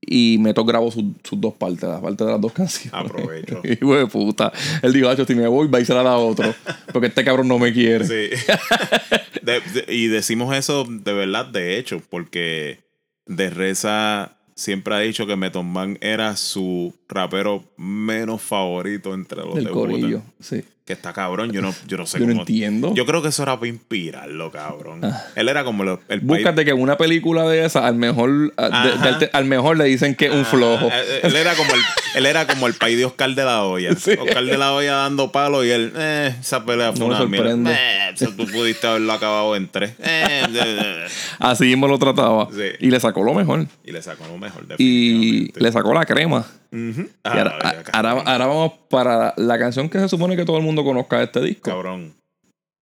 Y 0.00 0.36
Method 0.38 0.64
grabó 0.66 0.92
sus 0.92 1.02
sus 1.24 1.40
dos 1.40 1.54
partes, 1.54 1.82
las 1.88 2.00
partes 2.00 2.24
de 2.24 2.32
las 2.32 2.40
dos 2.40 2.52
canciones. 2.60 2.92
Aprovecho. 2.94 3.60
y 3.64 3.74
de 3.74 4.06
puta. 4.06 4.52
Él 4.82 4.92
dijo, 4.92 5.08
"Acho, 5.08 5.24
si 5.24 5.34
me 5.34 5.48
voy, 5.48 5.66
va 5.66 5.80
y 5.80 5.84
se 5.84 5.92
la 5.92 6.04
da 6.04 6.12
a 6.12 6.18
otro. 6.18 6.54
Porque 6.92 7.08
este 7.08 7.24
cabrón 7.24 7.48
no 7.48 7.58
me 7.58 7.72
quiere. 7.72 8.04
Sí. 8.06 8.36
De- 9.42 9.60
de- 9.60 9.92
y 9.92 10.06
decimos 10.06 10.54
eso 10.56 10.86
de 10.88 11.12
verdad, 11.12 11.46
de 11.46 11.78
hecho, 11.78 12.00
porque 12.08 12.78
De 13.26 13.50
Reza 13.50 14.36
siempre 14.54 14.94
ha 14.94 15.00
dicho 15.00 15.26
que 15.26 15.34
Method 15.36 15.64
Man 15.64 15.98
era 16.00 16.36
su 16.36 16.94
rapero 17.08 17.64
menos 17.76 18.40
favorito 18.40 19.12
entre 19.14 19.38
los 19.42 19.56
Del 19.56 19.64
de 19.64 19.70
corillo. 19.70 20.22
Sí. 20.40 20.62
Que 20.84 20.92
está 20.92 21.14
cabrón, 21.14 21.50
yo 21.50 21.62
no, 21.62 21.74
yo 21.86 21.96
no 21.96 22.04
sé 22.04 22.18
Yo 22.20 22.26
no 22.26 22.32
cómo- 22.32 22.42
entiendo. 22.42 22.88
Ah. 22.90 22.94
Yo 22.94 23.06
creo 23.06 23.22
que 23.22 23.28
eso 23.28 23.42
era 23.42 23.54
para 23.58 23.68
inspirarlo, 23.68 24.50
cabrón. 24.50 25.00
Él 25.34 25.48
era 25.48 25.64
como 25.64 25.82
el, 25.82 25.88
el 26.08 26.20
país- 26.20 26.22
Búscate 26.22 26.64
que 26.66 26.72
en 26.72 26.80
una 26.80 26.98
película 26.98 27.44
de 27.48 27.64
esa, 27.64 27.86
al 27.86 27.94
mejor, 27.94 28.52
a- 28.58 29.16
de- 29.18 29.30
al 29.32 29.44
mejor 29.46 29.78
le 29.78 29.84
dicen 29.84 30.14
que 30.14 30.26
es 30.26 30.32
un 30.32 30.44
flojo. 30.44 30.90
Ah, 30.92 31.00
él, 31.00 31.30
él 31.30 31.36
era 31.36 31.54
como 31.54 31.72
el, 31.74 31.80
él 32.16 32.26
era 32.26 32.46
como 32.46 32.66
el 32.66 32.74
país 32.74 32.98
de 32.98 33.06
Oscar 33.06 33.34
de 33.34 33.44
la 33.44 33.64
Hoya. 33.64 33.94
Sí. 33.98 34.10
Oscar 34.12 34.44
de 34.44 34.58
la 34.58 34.74
Hoya 34.74 34.92
dando 34.96 35.32
palo 35.32 35.64
y 35.64 35.70
él, 35.70 35.90
eh, 35.96 36.34
esa 36.38 36.66
pelea 36.66 36.90
fue 36.92 37.00
No 37.00 37.06
una 37.06 37.24
mierda. 37.24 37.72
Eh, 37.72 38.10
eso 38.14 38.32
tú 38.36 38.46
pudiste 38.46 38.86
haberlo 38.86 39.12
acabado 39.14 39.56
en 39.56 39.68
tres. 39.68 39.94
Eh, 40.00 41.06
Así 41.38 41.64
mismo 41.64 41.88
lo 41.88 41.98
trataba. 41.98 42.48
Sí. 42.52 42.62
Y 42.80 42.90
le 42.90 43.00
sacó 43.00 43.22
lo 43.22 43.32
mejor. 43.32 43.66
y 43.84 43.92
le 43.92 44.02
sacó 44.02 44.26
lo 44.26 44.36
mejor. 44.36 44.64
Y 44.78 45.50
le 45.58 45.72
sacó 45.72 45.94
la 45.94 46.04
crema. 46.04 46.44
Ah, 47.22 47.30
ahora, 47.30 47.58
ya, 47.60 48.10
ahora, 48.10 48.46
vamos 48.46 48.72
para 48.90 49.32
la 49.36 49.58
canción 49.58 49.88
que 49.88 49.98
se 49.98 50.08
supone 50.08 50.36
que 50.36 50.44
todo 50.44 50.56
el 50.58 50.64
mundo 50.64 50.84
conozca 50.84 51.18
de 51.18 51.24
este 51.24 51.40
disco. 51.40 51.70
Cabrón. 51.70 52.14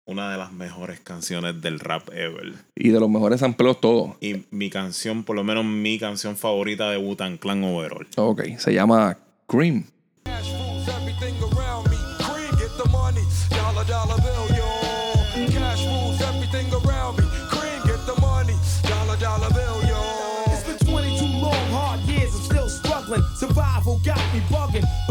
Una 0.06 0.32
de 0.32 0.38
las 0.38 0.52
mejores 0.52 1.00
canciones 1.00 1.62
del 1.62 1.80
rap 1.80 2.10
ever. 2.12 2.54
Y 2.76 2.90
de 2.90 3.00
los 3.00 3.10
mejores 3.10 3.40
sampleos 3.40 3.80
todos. 3.80 4.16
Y 4.20 4.44
mi 4.52 4.70
canción, 4.70 5.24
por 5.24 5.36
lo 5.36 5.46
menos 5.46 5.64
mi 5.64 5.98
canción 5.98 6.36
favorita 6.36 6.90
de 6.90 6.98
Wu-Tang 6.98 7.38
Clan 7.38 7.64
overall. 7.64 8.06
Ok, 8.18 8.44
se 8.58 8.74
llama 8.74 9.18
Cream. 9.48 9.86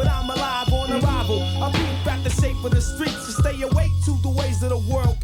But 0.02 0.10
I'm 0.10 0.28
alive 0.30 0.72
on 0.72 0.90
arrival. 0.92 1.40
I 1.62 1.70
the 2.22 2.30
shape 2.30 2.62
of 2.64 2.70
the 2.70 2.80
streets 2.80 3.26
to 3.26 3.32
stay 3.42 3.62
awake 3.62 3.90
to 4.04 4.12
the 4.22 4.30
ways 4.30 4.62
of 4.62 4.70
the 4.70 4.78
world. 4.78 5.18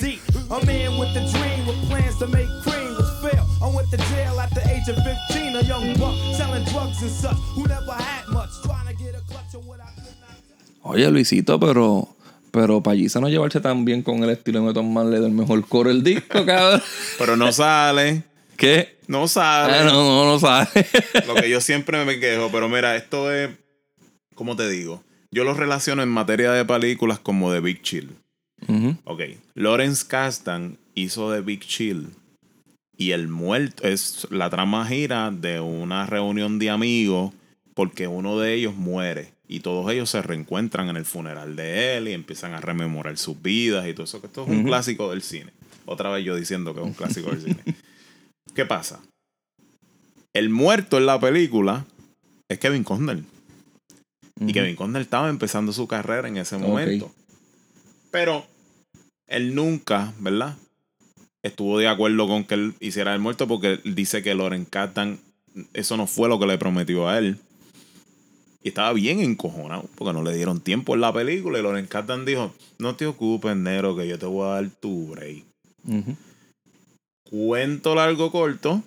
Deep, 0.00 0.20
a 0.50 0.64
man 0.66 0.98
with 0.98 1.14
a 1.14 1.22
dream 1.30 1.66
with 1.66 1.78
plans 1.88 2.18
to 2.18 2.26
make 2.26 2.48
cream 2.62 2.90
was 2.98 3.10
fail. 3.22 3.46
I 3.62 3.68
went 3.74 3.90
to 3.90 3.98
jail 4.10 4.40
at 4.40 4.50
the 4.54 4.62
age 4.66 4.88
of 4.88 4.96
15, 5.02 5.56
a 5.56 5.62
young 5.62 5.94
buck 5.94 6.16
selling 6.34 6.64
drugs 6.64 7.02
and 7.02 7.10
such 7.10 7.36
who 7.54 7.66
never 7.66 7.92
had 7.92 8.26
much, 8.28 8.50
trying 8.62 8.86
to 8.88 8.94
get 8.94 9.14
a 9.14 9.20
clutch 9.30 9.54
of 9.54 9.66
what 9.66 9.80
I 9.80 9.90
could 9.94 10.16
not. 10.20 10.94
Oye, 10.94 11.10
Luisito, 11.10 11.58
pero. 11.58 12.08
Pero 12.52 12.82
Pallisa 12.82 13.20
no 13.20 13.28
llevarse 13.28 13.60
tan 13.60 13.84
bien 13.84 14.02
con 14.02 14.24
el 14.24 14.30
estilo 14.30 14.58
de 14.58 14.66
Method 14.66 14.82
Man 14.82 15.08
le 15.08 15.20
da 15.20 15.26
el 15.26 15.32
mejor 15.32 15.64
coro 15.68 15.88
el 15.88 16.02
disco, 16.02 16.44
cabrón. 16.46 16.82
Pero 17.16 17.36
no 17.36 17.52
sale. 17.52 18.24
¿Qué? 18.56 18.96
No 19.06 19.28
sale. 19.28 19.72
Ah, 19.72 19.84
no, 19.84 19.92
no, 19.92 20.24
no 20.24 20.40
sabe. 20.40 20.68
Lo 21.28 21.34
que 21.36 21.48
yo 21.48 21.60
siempre 21.60 22.04
me 22.04 22.18
quejo, 22.18 22.50
pero 22.50 22.68
mira, 22.68 22.96
esto 22.96 23.32
es, 23.32 23.50
¿cómo 24.40 24.56
te 24.56 24.70
digo? 24.70 25.04
Yo 25.30 25.44
lo 25.44 25.52
relaciono 25.52 26.02
en 26.02 26.08
materia 26.08 26.50
de 26.52 26.64
películas 26.64 27.18
como 27.18 27.52
de 27.52 27.60
Big 27.60 27.82
Chill. 27.82 28.08
Ujú. 28.66 28.96
Ok, 29.04 29.20
Lawrence 29.54 30.06
Kasdan 30.08 30.78
hizo 30.94 31.30
de 31.30 31.42
Big 31.42 31.60
Chill 31.60 32.08
y 32.96 33.10
el 33.10 33.28
muerto 33.28 33.86
es 33.86 34.26
la 34.30 34.48
trama 34.48 34.86
gira 34.86 35.30
de 35.30 35.60
una 35.60 36.06
reunión 36.06 36.58
de 36.58 36.70
amigos 36.70 37.34
porque 37.74 38.06
uno 38.06 38.38
de 38.38 38.54
ellos 38.54 38.74
muere 38.74 39.34
y 39.46 39.60
todos 39.60 39.92
ellos 39.92 40.08
se 40.08 40.22
reencuentran 40.22 40.88
en 40.88 40.96
el 40.96 41.04
funeral 41.04 41.54
de 41.54 41.98
él 41.98 42.08
y 42.08 42.12
empiezan 42.12 42.54
a 42.54 42.62
rememorar 42.62 43.18
sus 43.18 43.42
vidas 43.42 43.86
y 43.86 43.92
todo 43.92 44.04
eso, 44.04 44.22
que 44.22 44.26
esto 44.28 44.44
es 44.44 44.48
un 44.48 44.64
clásico 44.64 45.10
del 45.10 45.20
cine. 45.20 45.52
Otra 45.84 46.08
vez 46.08 46.24
yo 46.24 46.34
diciendo 46.34 46.72
que 46.72 46.80
es 46.80 46.86
un 46.86 46.94
clásico 46.94 47.28
del 47.28 47.42
cine. 47.42 47.62
¿Qué 48.54 48.64
pasa? 48.64 49.02
El 50.32 50.48
muerto 50.48 50.96
en 50.96 51.04
la 51.04 51.20
película 51.20 51.84
es 52.48 52.58
Kevin 52.58 52.84
Costner. 54.40 54.68
Y 54.68 54.72
Ujú. 54.74 54.78
Kevin 54.78 54.96
estaba 54.96 55.28
empezando 55.28 55.72
su 55.72 55.86
carrera 55.86 56.28
en 56.28 56.36
ese 56.36 56.56
momento. 56.58 57.12
Pero 58.10 58.46
él 59.26 59.54
nunca, 59.54 60.12
¿verdad? 60.18 60.56
Estuvo 61.42 61.78
de 61.78 61.88
acuerdo 61.88 62.26
con 62.26 62.44
que 62.44 62.54
él 62.54 62.74
hiciera 62.80 63.14
el 63.14 63.20
muerto 63.20 63.46
porque 63.46 63.80
él 63.84 63.94
dice 63.94 64.22
que 64.22 64.34
Loren 64.34 64.64
Catan, 64.64 65.18
eso 65.72 65.96
no 65.96 66.06
fue 66.06 66.28
lo 66.28 66.38
que 66.38 66.46
le 66.46 66.58
prometió 66.58 67.08
a 67.08 67.18
él. 67.18 67.38
Y 68.62 68.68
estaba 68.68 68.92
bien 68.92 69.20
encojonado 69.20 69.88
porque 69.94 70.12
no 70.12 70.22
le 70.22 70.34
dieron 70.34 70.60
tiempo 70.60 70.94
en 70.94 71.00
la 71.00 71.12
película. 71.12 71.58
Y 71.58 71.62
Loren 71.62 71.86
Catan 71.86 72.26
dijo: 72.26 72.52
No 72.78 72.94
te 72.94 73.06
ocupes, 73.06 73.56
Nero, 73.56 73.96
que 73.96 74.06
yo 74.06 74.18
te 74.18 74.26
voy 74.26 74.46
a 74.46 74.54
dar 74.54 74.68
tu 74.68 75.08
break. 75.08 75.44
Cuento 77.30 77.94
largo 77.94 78.30
corto. 78.30 78.82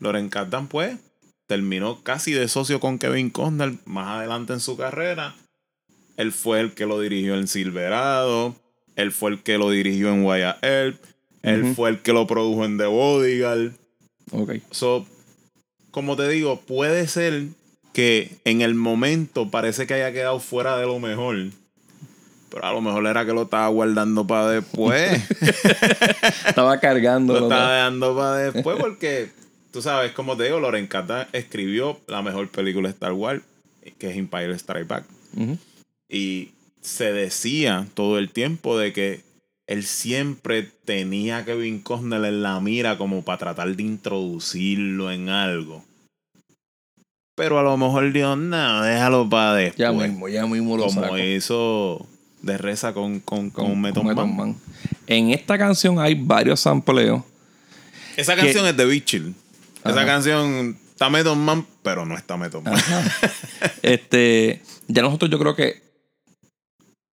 Loren 0.00 0.28
Catan, 0.28 0.66
pues, 0.66 0.98
terminó 1.46 2.02
casi 2.02 2.32
de 2.32 2.48
socio 2.48 2.80
con 2.80 2.98
Kevin 2.98 3.30
Costner 3.30 3.74
más 3.84 4.18
adelante 4.18 4.52
en 4.52 4.60
su 4.60 4.76
carrera. 4.76 5.34
Él 6.16 6.32
fue 6.32 6.60
el 6.60 6.74
que 6.74 6.86
lo 6.86 7.00
dirigió 7.00 7.34
en 7.34 7.48
Silverado. 7.48 8.54
Él 8.96 9.12
fue 9.12 9.32
el 9.32 9.42
que 9.42 9.58
lo 9.58 9.70
dirigió 9.70 10.08
en 10.08 10.24
Wyatt 10.24 10.62
Earp. 10.64 10.96
Él 11.42 11.74
fue 11.74 11.90
el 11.90 12.00
que 12.00 12.12
lo 12.12 12.26
produjo 12.26 12.64
en 12.64 12.78
The 12.78 12.86
Bodyguard. 12.86 13.72
Ok. 14.30 14.52
So, 14.70 15.06
como 15.90 16.16
te 16.16 16.28
digo, 16.28 16.60
puede 16.60 17.06
ser 17.06 17.44
que 17.92 18.38
en 18.44 18.62
el 18.62 18.74
momento 18.74 19.50
parece 19.50 19.86
que 19.86 19.94
haya 19.94 20.12
quedado 20.12 20.40
fuera 20.40 20.78
de 20.78 20.86
lo 20.86 20.98
mejor. 20.98 21.36
Pero 22.50 22.66
a 22.66 22.72
lo 22.72 22.80
mejor 22.80 23.06
era 23.06 23.26
que 23.26 23.32
lo 23.32 23.42
estaba 23.42 23.68
guardando 23.68 24.26
para 24.26 24.48
después. 24.50 25.22
Estaba 26.46 26.78
cargando. 26.78 27.38
lo 27.38 27.48
estaba 27.48 27.74
dejando 27.74 28.16
para 28.16 28.36
después 28.36 28.76
porque, 28.78 29.30
tú 29.74 29.82
sabes, 29.82 30.12
como 30.12 30.36
te 30.36 30.44
digo, 30.44 30.60
Loren 30.60 30.86
Cata 30.86 31.28
escribió 31.32 31.98
la 32.06 32.22
mejor 32.22 32.48
película 32.48 32.88
de 32.88 32.92
Star 32.94 33.12
Wars, 33.12 33.42
que 33.98 34.08
es 34.08 34.16
Empire 34.16 34.54
Strike 34.54 34.86
Back. 34.86 35.04
Y 36.08 36.50
se 36.80 37.12
decía 37.12 37.84
todo 37.94 38.18
el 38.20 38.30
tiempo 38.30 38.78
de 38.78 38.92
que 38.92 39.22
él 39.66 39.82
siempre 39.82 40.62
tenía 40.84 41.38
a 41.38 41.44
Kevin 41.44 41.80
Costner 41.80 42.24
en 42.24 42.44
la 42.44 42.60
mira 42.60 42.96
como 42.98 43.24
para 43.24 43.38
tratar 43.38 43.74
de 43.74 43.82
introducirlo 43.82 45.10
en 45.10 45.28
algo. 45.28 45.84
Pero 47.34 47.58
a 47.58 47.64
lo 47.64 47.76
mejor 47.76 48.12
Dios, 48.12 48.38
no, 48.38 48.82
déjalo 48.82 49.28
para 49.28 49.54
después. 49.54 49.78
Ya 49.78 49.90
mismo, 49.90 50.28
ya 50.28 50.46
mismo 50.46 50.76
lo 50.76 50.84
como 50.84 51.00
saco. 51.00 51.18
hizo 51.18 52.06
de 52.42 52.58
reza 52.58 52.94
con, 52.94 53.18
con, 53.18 53.50
con, 53.50 53.80
Method 53.80 54.14
con 54.14 54.36
Man. 54.36 54.56
En 55.08 55.30
esta 55.30 55.58
canción 55.58 55.98
hay 55.98 56.14
varios 56.14 56.60
sampleos. 56.60 57.24
Esa 58.16 58.36
Que- 58.36 58.42
canción 58.42 58.66
es 58.68 58.76
de 58.76 58.86
Big 58.86 59.04
Chill. 59.04 59.34
Esa 59.84 59.98
Ajá. 60.00 60.06
canción 60.06 60.78
está 60.90 61.10
Method 61.10 61.36
Man, 61.36 61.66
pero 61.82 62.06
no 62.06 62.16
está 62.16 62.36
Method 62.36 62.62
Man. 62.62 62.74
Este, 63.82 64.62
ya 64.88 65.02
nosotros 65.02 65.30
yo 65.30 65.38
creo 65.38 65.54
que 65.54 65.82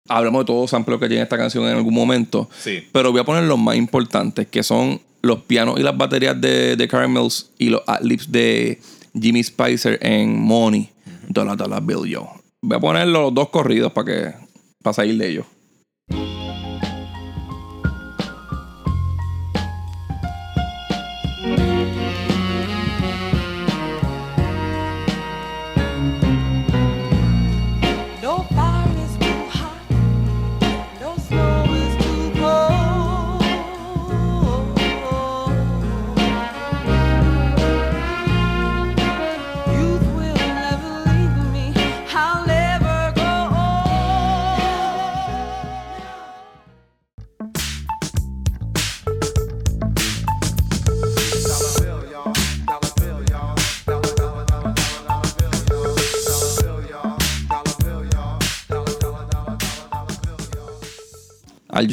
hablamos 0.09 0.41
de 0.41 0.45
todos 0.45 0.61
los 0.63 0.69
sampleos 0.69 0.99
que 0.99 1.07
tiene 1.07 1.23
esta 1.23 1.37
canción 1.37 1.63
en 1.65 1.77
algún 1.77 1.93
momento. 1.93 2.49
Sí. 2.59 2.87
Pero 2.91 3.11
voy 3.11 3.21
a 3.21 3.23
poner 3.23 3.43
los 3.45 3.57
más 3.57 3.75
importantes, 3.75 4.47
que 4.47 4.63
son 4.63 5.01
los 5.21 5.43
pianos 5.43 5.79
y 5.79 5.83
las 5.83 5.97
baterías 5.97 6.39
de, 6.39 6.75
de 6.75 6.87
Caramels 6.87 7.51
y 7.57 7.69
los 7.69 7.81
adlibs 7.87 8.31
de 8.31 8.79
Jimmy 9.19 9.43
Spicer 9.43 9.97
en 10.01 10.37
Money, 10.39 10.89
Dollar 11.27 11.57
Dollar 11.57 11.81
Bill 11.83 12.05
Yo. 12.05 12.29
Voy 12.61 12.77
a 12.77 12.79
poner 12.79 13.07
los 13.07 13.33
dos 13.33 13.49
corridos 13.49 13.91
para 13.93 14.05
que 14.05 14.33
para 14.83 14.93
salir 14.93 15.17
de 15.17 15.29
ellos. 15.29 15.45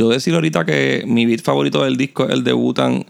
Yo 0.04 0.14
decir 0.14 0.34
ahorita 0.34 0.64
que 0.64 1.04
mi 1.06 1.26
beat 1.26 1.40
favorito 1.42 1.84
del 1.84 1.96
disco 1.96 2.24
es 2.24 2.30
el 2.30 2.44
de 2.44 2.52
Wu-Tang 2.52 3.04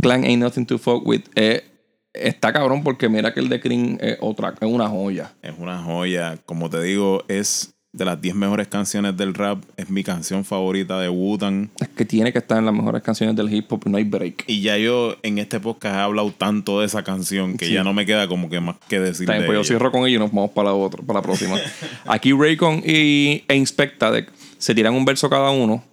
Clan 0.00 0.24
Ain't 0.24 0.42
Nothing 0.42 0.66
to 0.66 0.78
Fuck 0.78 1.06
With, 1.06 1.22
eh, 1.34 1.64
está 2.12 2.52
cabrón 2.52 2.82
porque 2.82 3.08
mira 3.08 3.32
que 3.32 3.40
el 3.40 3.48
de 3.48 3.60
Cream 3.60 3.98
es 4.00 4.16
otra, 4.20 4.54
es 4.60 4.68
una 4.68 4.88
joya. 4.88 5.32
Es 5.42 5.54
una 5.58 5.82
joya. 5.82 6.36
Como 6.46 6.68
te 6.70 6.82
digo, 6.82 7.24
es 7.28 7.70
de 7.92 8.04
las 8.04 8.20
10 8.20 8.34
mejores 8.34 8.66
canciones 8.66 9.16
del 9.16 9.34
rap. 9.34 9.62
Es 9.76 9.88
mi 9.88 10.02
canción 10.02 10.44
favorita 10.44 10.98
de 10.98 11.08
Wu-Tang. 11.08 11.68
Es 11.80 11.88
que 11.90 12.04
tiene 12.04 12.32
que 12.32 12.38
estar 12.38 12.58
en 12.58 12.66
las 12.66 12.74
mejores 12.74 13.02
canciones 13.02 13.36
del 13.36 13.52
hip 13.54 13.72
hop, 13.72 13.84
no 13.86 13.96
hay 13.98 14.04
break. 14.04 14.44
Y 14.48 14.62
ya 14.62 14.76
yo 14.76 15.14
en 15.22 15.38
este 15.38 15.60
podcast 15.60 15.94
he 15.94 16.00
hablado 16.00 16.32
tanto 16.36 16.80
de 16.80 16.86
esa 16.86 17.04
canción 17.04 17.56
que 17.56 17.66
Sí. 17.66 17.72
ya 17.72 17.84
no 17.84 17.92
me 17.94 18.04
queda 18.04 18.26
como 18.26 18.50
que 18.50 18.58
más 18.58 18.76
que 18.88 18.98
decir 18.98 19.28
de 19.28 19.34
pues 19.36 19.46
yo 19.46 19.52
ella. 19.54 19.64
cierro 19.64 19.92
con 19.92 20.06
ello 20.08 20.16
y 20.16 20.18
nos 20.18 20.32
vamos 20.32 20.50
para 20.50 20.70
la 20.70 20.74
otra, 20.74 21.02
para 21.04 21.20
la 21.20 21.22
próxima. 21.22 21.56
Aquí 22.06 22.32
Raycon 22.32 22.82
y, 22.84 23.44
e 23.46 23.54
Inspectadec 23.54 24.28
se 24.58 24.74
tiran 24.74 24.94
un 24.94 25.04
verso 25.04 25.30
cada 25.30 25.50
uno, 25.52 25.84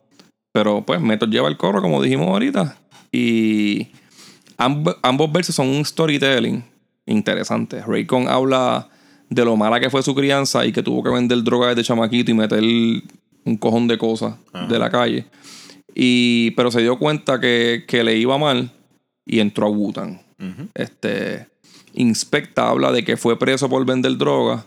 pero 0.51 0.83
pues 0.85 0.99
Method 1.01 1.29
lleva 1.29 1.47
el 1.49 1.57
coro, 1.57 1.81
como 1.81 2.01
dijimos 2.01 2.27
ahorita. 2.27 2.77
Y 3.11 3.87
amb- 4.57 4.97
ambos 5.01 5.31
versos 5.31 5.55
son 5.55 5.67
un 5.67 5.83
storytelling 5.85 6.63
interesante. 7.05 7.81
Raycon 7.85 8.27
habla 8.27 8.89
de 9.29 9.45
lo 9.45 9.55
mala 9.55 9.79
que 9.79 9.89
fue 9.89 10.03
su 10.03 10.13
crianza 10.13 10.65
y 10.65 10.71
que 10.71 10.83
tuvo 10.83 11.03
que 11.03 11.09
vender 11.09 11.41
droga 11.43 11.69
desde 11.69 11.83
chamaquito 11.83 12.31
y 12.31 12.33
meter 12.33 12.61
un 12.63 13.57
cojón 13.57 13.87
de 13.87 13.97
cosas 13.97 14.35
de 14.69 14.77
la 14.79 14.89
calle. 14.89 15.25
Y, 15.95 16.51
pero 16.51 16.71
se 16.71 16.81
dio 16.81 16.97
cuenta 16.97 17.39
que, 17.39 17.83
que 17.87 18.03
le 18.03 18.15
iba 18.17 18.37
mal 18.37 18.71
y 19.25 19.39
entró 19.39 19.67
a 19.67 19.69
Wutan. 19.69 20.21
Este 20.73 21.47
Inspecta 21.93 22.69
habla 22.69 22.91
de 22.93 23.03
que 23.03 23.17
fue 23.17 23.37
preso 23.37 23.67
por 23.69 23.85
vender 23.85 24.17
droga 24.17 24.65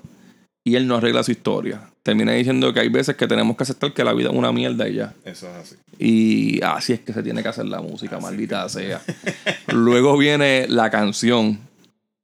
y 0.65 0.75
él 0.77 0.87
no 0.89 0.97
arregla 0.97 1.23
su 1.23 1.31
historia. 1.31 1.91
Termina 2.03 2.33
diciendo 2.33 2.73
que 2.73 2.81
hay 2.81 2.89
veces 2.89 3.17
que 3.17 3.29
tenemos 3.29 3.55
que 3.57 3.65
aceptar 3.65 3.93
que 3.93 4.03
la 4.03 4.15
vida 4.15 4.31
es 4.31 4.35
una 4.35 4.51
mierda 4.51 4.89
y 4.89 4.95
ya. 4.95 5.13
Eso 5.25 5.47
es 5.49 5.55
así. 5.55 5.77
Y 5.99 6.63
así 6.63 6.95
es 6.95 7.01
que 7.01 7.13
se 7.13 7.23
tiene 7.23 7.43
que 7.43 7.49
hacer 7.49 7.67
la 7.67 7.83
música, 7.83 8.19
maldita 8.19 8.67
sea. 8.71 9.03
Luego 9.69 10.17
viene 10.17 10.67
la 10.69 10.89
canción 10.91 11.61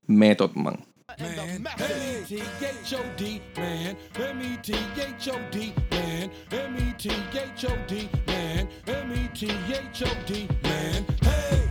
Method 0.06 0.52
Man. 0.54 0.78
M-E-T-H-O-D, 1.18 2.32
man. 3.56 3.96
M-E-T-H-O-D, 4.16 5.74
man. 5.90 6.30
M-E-T-H-O-D, 6.50 8.08
man. 8.26 8.68
M-E-T-H-O-D, 8.86 10.48
man. 10.62 11.04
Hey, 11.20 11.69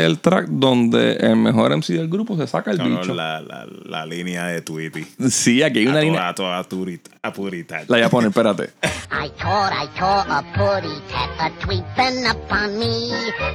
Es 0.00 0.06
el 0.06 0.18
track 0.18 0.46
donde 0.48 1.12
el 1.14 1.36
mejor 1.36 1.76
MC 1.76 1.88
del 1.94 2.08
grupo 2.08 2.36
se 2.36 2.46
saca 2.46 2.70
el 2.70 2.78
bicho. 2.78 3.12
la, 3.14 3.40
la, 3.40 3.66
la 3.84 4.06
línea 4.06 4.46
de 4.46 4.62
Tweety. 4.62 5.06
Sí, 5.28 5.62
aquí 5.62 5.80
hay 5.80 5.86
una 5.86 5.98
a 5.98 6.02
línea. 6.02 6.34
toda, 6.34 6.64
toda 6.64 6.68
purita, 6.68 7.10
apurita. 7.22 7.80
La 7.88 7.96
voy 7.98 8.02
a 8.02 8.08
poner, 8.08 8.28
espérate. 8.30 8.70
I 9.12 9.28
thought 9.38 9.72
I 9.72 9.88
saw 9.98 10.20
a 10.28 10.42
putty 10.54 10.94
tat 11.10 11.30
a 11.38 11.50
tweeping 11.64 12.26
upon 12.30 12.78
me. 12.78 13.10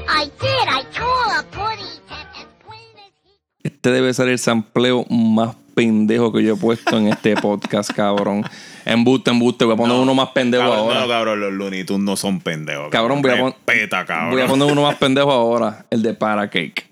I 0.07 0.25
did, 0.39 0.67
I 0.67 0.83
saw 0.91 1.39
a 1.39 1.43
putty 1.51 1.99
tat 2.07 2.27
as 2.37 2.45
plain 2.63 2.95
as 2.97 3.11
he. 3.23 3.67
Este 3.67 3.91
debe 3.91 4.13
ser 4.13 4.27
el 4.29 4.37
sampleo 4.39 5.05
más 5.09 5.55
pendejo 5.73 6.31
que 6.31 6.43
yo 6.43 6.53
he 6.53 6.57
puesto 6.57 6.97
en 6.97 7.07
este 7.07 7.35
podcast, 7.35 7.91
cabrón. 7.91 8.43
Embuste, 8.85 9.31
embuste. 9.31 9.65
Voy 9.65 9.73
a 9.73 9.77
poner 9.77 9.97
uno 9.97 10.13
más 10.13 10.29
pendejo 10.29 10.63
Cabrón, 10.63 10.79
ahora. 10.79 10.99
No, 11.01 11.07
cabrón, 11.07 11.39
los 11.39 11.53
Looney 11.53 11.83
Tunes 11.83 12.05
no 12.05 12.15
son 12.15 12.39
pendejos. 12.39 12.89
Cabrón, 12.91 13.21
voy 13.21 13.31
a 13.31 13.37
pon- 13.39 13.55
Respeta, 13.65 14.05
cabrón. 14.05 14.31
Voy 14.31 14.41
a 14.41 14.47
poner 14.47 14.71
uno 14.71 14.83
más 14.83 14.95
pendejo 14.95 15.31
ahora. 15.31 15.85
El 15.89 16.01
de 16.03 16.13
Para 16.13 16.47
Cake. 16.49 16.87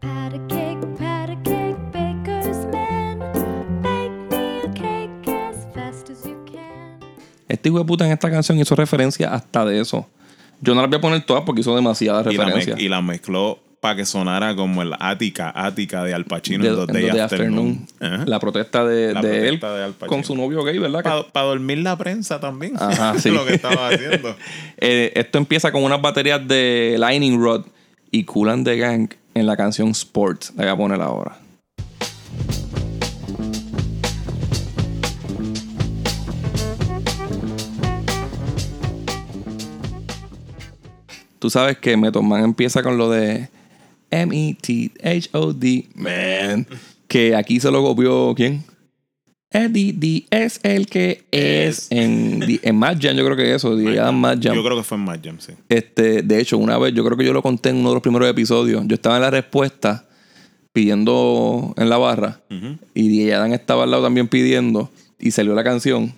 Pat 0.00 0.34
a 0.34 0.46
cake. 0.48 0.72
Este 7.48 7.68
hijo 7.68 7.78
de 7.78 7.84
puta 7.84 8.06
en 8.06 8.12
esta 8.12 8.30
canción 8.30 8.58
hizo 8.58 8.74
referencia 8.74 9.32
hasta 9.34 9.64
de 9.64 9.80
eso. 9.80 10.06
Yo 10.62 10.74
no 10.74 10.80
las 10.80 10.88
voy 10.88 10.98
a 10.98 11.00
poner 11.00 11.22
todas 11.24 11.42
porque 11.44 11.60
hizo 11.60 11.74
demasiadas 11.76 12.26
y 12.32 12.36
la, 12.36 12.44
referencias. 12.44 12.80
y 12.80 12.88
la 12.88 13.02
mezcló 13.02 13.58
para 13.80 13.96
que 13.96 14.06
sonara 14.06 14.54
como 14.54 14.80
el 14.80 14.92
Ática, 15.00 15.52
Ática 15.56 16.04
de 16.04 16.14
Al 16.14 16.24
Pacino 16.24 16.64
en 16.64 16.86
Day 16.86 17.10
The 17.10 17.20
Afternoon. 17.20 17.84
Ajá. 17.98 18.24
La 18.26 18.38
protesta 18.38 18.84
de, 18.84 19.12
La 19.12 19.20
de 19.20 19.48
él 19.48 19.58
protesta 19.58 19.74
de 19.74 19.92
Pacino. 19.92 20.08
con 20.08 20.24
su 20.24 20.36
novio 20.36 20.62
gay, 20.62 20.78
¿verdad? 20.78 21.26
Para 21.32 21.46
dormir 21.46 21.78
la 21.78 21.98
prensa 21.98 22.38
también. 22.38 22.74
Ajá, 22.78 23.14
sí. 23.18 23.30
Lo 23.30 23.44
que 23.44 23.54
estaba 23.54 23.88
haciendo. 23.88 24.36
Eh, 24.84 25.12
esto 25.14 25.38
empieza 25.38 25.70
con 25.70 25.84
unas 25.84 26.00
baterías 26.00 26.46
de 26.46 26.96
Lightning 26.98 27.40
Rod 27.40 27.66
y 28.10 28.24
Cool 28.24 28.50
and 28.50 28.64
the 28.64 28.76
Gang 28.76 29.10
en 29.34 29.46
la 29.46 29.56
canción 29.56 29.90
Sports. 29.90 30.52
La 30.56 30.64
voy 30.64 30.72
a 30.72 30.76
poner 30.76 31.00
ahora. 31.00 31.36
Tú 41.42 41.50
sabes 41.50 41.76
que 41.76 41.96
Method 41.96 42.22
Man 42.22 42.44
empieza 42.44 42.84
con 42.84 42.96
lo 42.96 43.10
de 43.10 43.48
M-E-T-H-O-D, 44.12 45.88
man. 45.96 46.66
Que 47.08 47.34
aquí 47.34 47.58
se 47.58 47.68
lo 47.70 47.82
copió, 47.82 48.32
¿quién? 48.36 48.62
Eddie 49.50 49.92
D 49.92 50.24
es 50.30 50.60
el 50.62 50.86
que 50.86 51.24
es 51.32 51.88
en, 51.90 52.38
D- 52.38 52.60
en 52.62 52.76
Mad 52.76 52.96
Jam, 53.00 53.16
yo 53.16 53.24
creo 53.24 53.36
que 53.36 53.54
eso, 53.54 53.76
D 53.76 53.98
Adam 53.98 54.16
Mad 54.18 54.38
Jam. 54.40 54.54
Yo 54.54 54.64
creo 54.64 54.76
que 54.78 54.82
fue 54.84 54.96
en 54.96 55.04
Mad 55.04 55.18
Jam, 55.22 55.36
sí. 55.40 55.52
Este, 55.68 56.22
de 56.22 56.40
hecho, 56.40 56.56
una 56.58 56.78
vez, 56.78 56.94
yo 56.94 57.04
creo 57.04 57.18
que 57.18 57.24
yo 57.24 57.32
lo 57.32 57.42
conté 57.42 57.70
en 57.70 57.76
uno 57.78 57.88
de 57.90 57.94
los 57.96 58.02
primeros 58.02 58.28
episodios. 58.30 58.82
Yo 58.86 58.94
estaba 58.94 59.16
en 59.16 59.22
la 59.22 59.30
respuesta 59.30 60.06
pidiendo 60.72 61.74
en 61.76 61.88
la 61.90 61.98
barra 61.98 62.40
y 62.94 63.08
D 63.26 63.34
Adam 63.34 63.52
estaba 63.52 63.82
al 63.84 63.90
lado 63.90 64.04
también 64.04 64.28
pidiendo 64.28 64.90
y 65.18 65.32
salió 65.32 65.54
la 65.54 65.64
canción. 65.64 66.14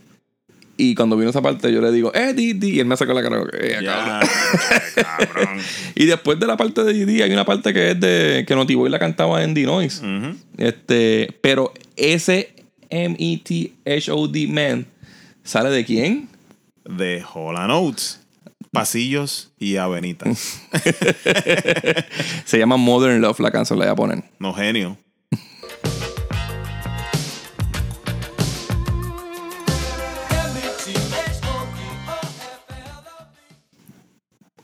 Y 0.76 0.94
cuando 0.94 1.16
vino 1.16 1.30
esa 1.30 1.40
parte, 1.42 1.72
yo 1.72 1.80
le 1.80 1.92
digo, 1.92 2.12
eh, 2.14 2.32
Didi, 2.34 2.70
y 2.76 2.80
él 2.80 2.86
me 2.86 2.96
sacó 2.96 3.12
la 3.14 3.22
cara. 3.22 3.42
"Eh, 3.60 3.78
Ya, 3.82 4.20
cabrón". 4.20 4.28
cabrón. 4.94 5.58
Y 5.94 6.06
después 6.06 6.40
de 6.40 6.46
la 6.46 6.56
parte 6.56 6.82
de 6.82 6.92
Didi, 6.92 7.22
hay 7.22 7.32
una 7.32 7.44
parte 7.44 7.72
que 7.72 7.92
es 7.92 8.00
de 8.00 8.44
que 8.46 8.54
Notiboy 8.56 8.90
la 8.90 8.98
cantaba 8.98 9.42
en 9.44 9.54
D-Noise. 9.54 10.00
Ujú. 10.04 10.36
Este, 10.58 11.28
pero 11.40 11.72
ese 11.96 12.54
M-E-T-H-O-D 12.90 14.46
man 14.48 14.86
sale 15.44 15.70
de 15.70 15.84
quién? 15.84 16.28
De 16.84 17.22
Hall 17.34 17.56
Oates. 17.70 18.20
Pasillos 18.72 19.52
y 19.58 19.76
avenitas. 19.76 20.60
Se 22.44 22.58
llama 22.58 22.76
Modern 22.76 23.20
Love, 23.20 23.38
la 23.40 23.50
canción 23.52 23.78
la 23.78 23.84
voy 23.86 23.92
a 23.92 23.96
poner. 23.96 24.24
No 24.40 24.52
genio. 24.52 24.98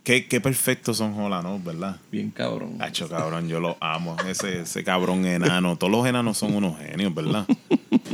Qué, 0.02 0.26
qué 0.26 0.40
perfectos 0.40 0.96
son 0.96 1.12
Oates, 1.14 1.64
¿verdad? 1.64 1.96
Bien 2.10 2.30
cabrón. 2.30 2.76
Hacho, 2.80 3.08
cabrón, 3.08 3.48
yo 3.48 3.60
lo 3.60 3.76
amo. 3.80 4.16
Ese, 4.26 4.62
ese 4.62 4.82
cabrón 4.82 5.26
enano. 5.26 5.76
Todos 5.76 5.92
los 5.92 6.06
enanos 6.06 6.38
son 6.38 6.54
unos 6.54 6.78
genios, 6.78 7.14
¿verdad? 7.14 7.46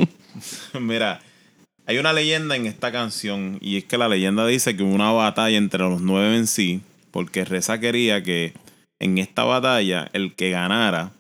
Mira, 0.81 1.21
hay 1.87 1.99
una 1.99 2.13
leyenda 2.13 2.57
en 2.57 2.67
esta 2.67 2.91
canción 2.91 3.59
y 3.61 3.77
es 3.77 3.85
que 3.85 3.99
la 3.99 4.09
leyenda 4.09 4.47
dice 4.47 4.77
que 4.77 4.83
hubo 4.83 4.95
una 4.95 5.13
batalla 5.13 5.57
entre 5.57 5.81
los 5.81 6.01
nueve 6.01 6.37
en 6.37 6.49
sí, 6.49 6.81
porque 7.13 7.45
Reza 7.45 7.79
quería 7.79 8.23
que 8.23 8.55
en 8.99 9.19
esta 9.19 9.45
batalla 9.45 10.09
el 10.13 10.35
que 10.35 10.51
ganara 10.51 11.13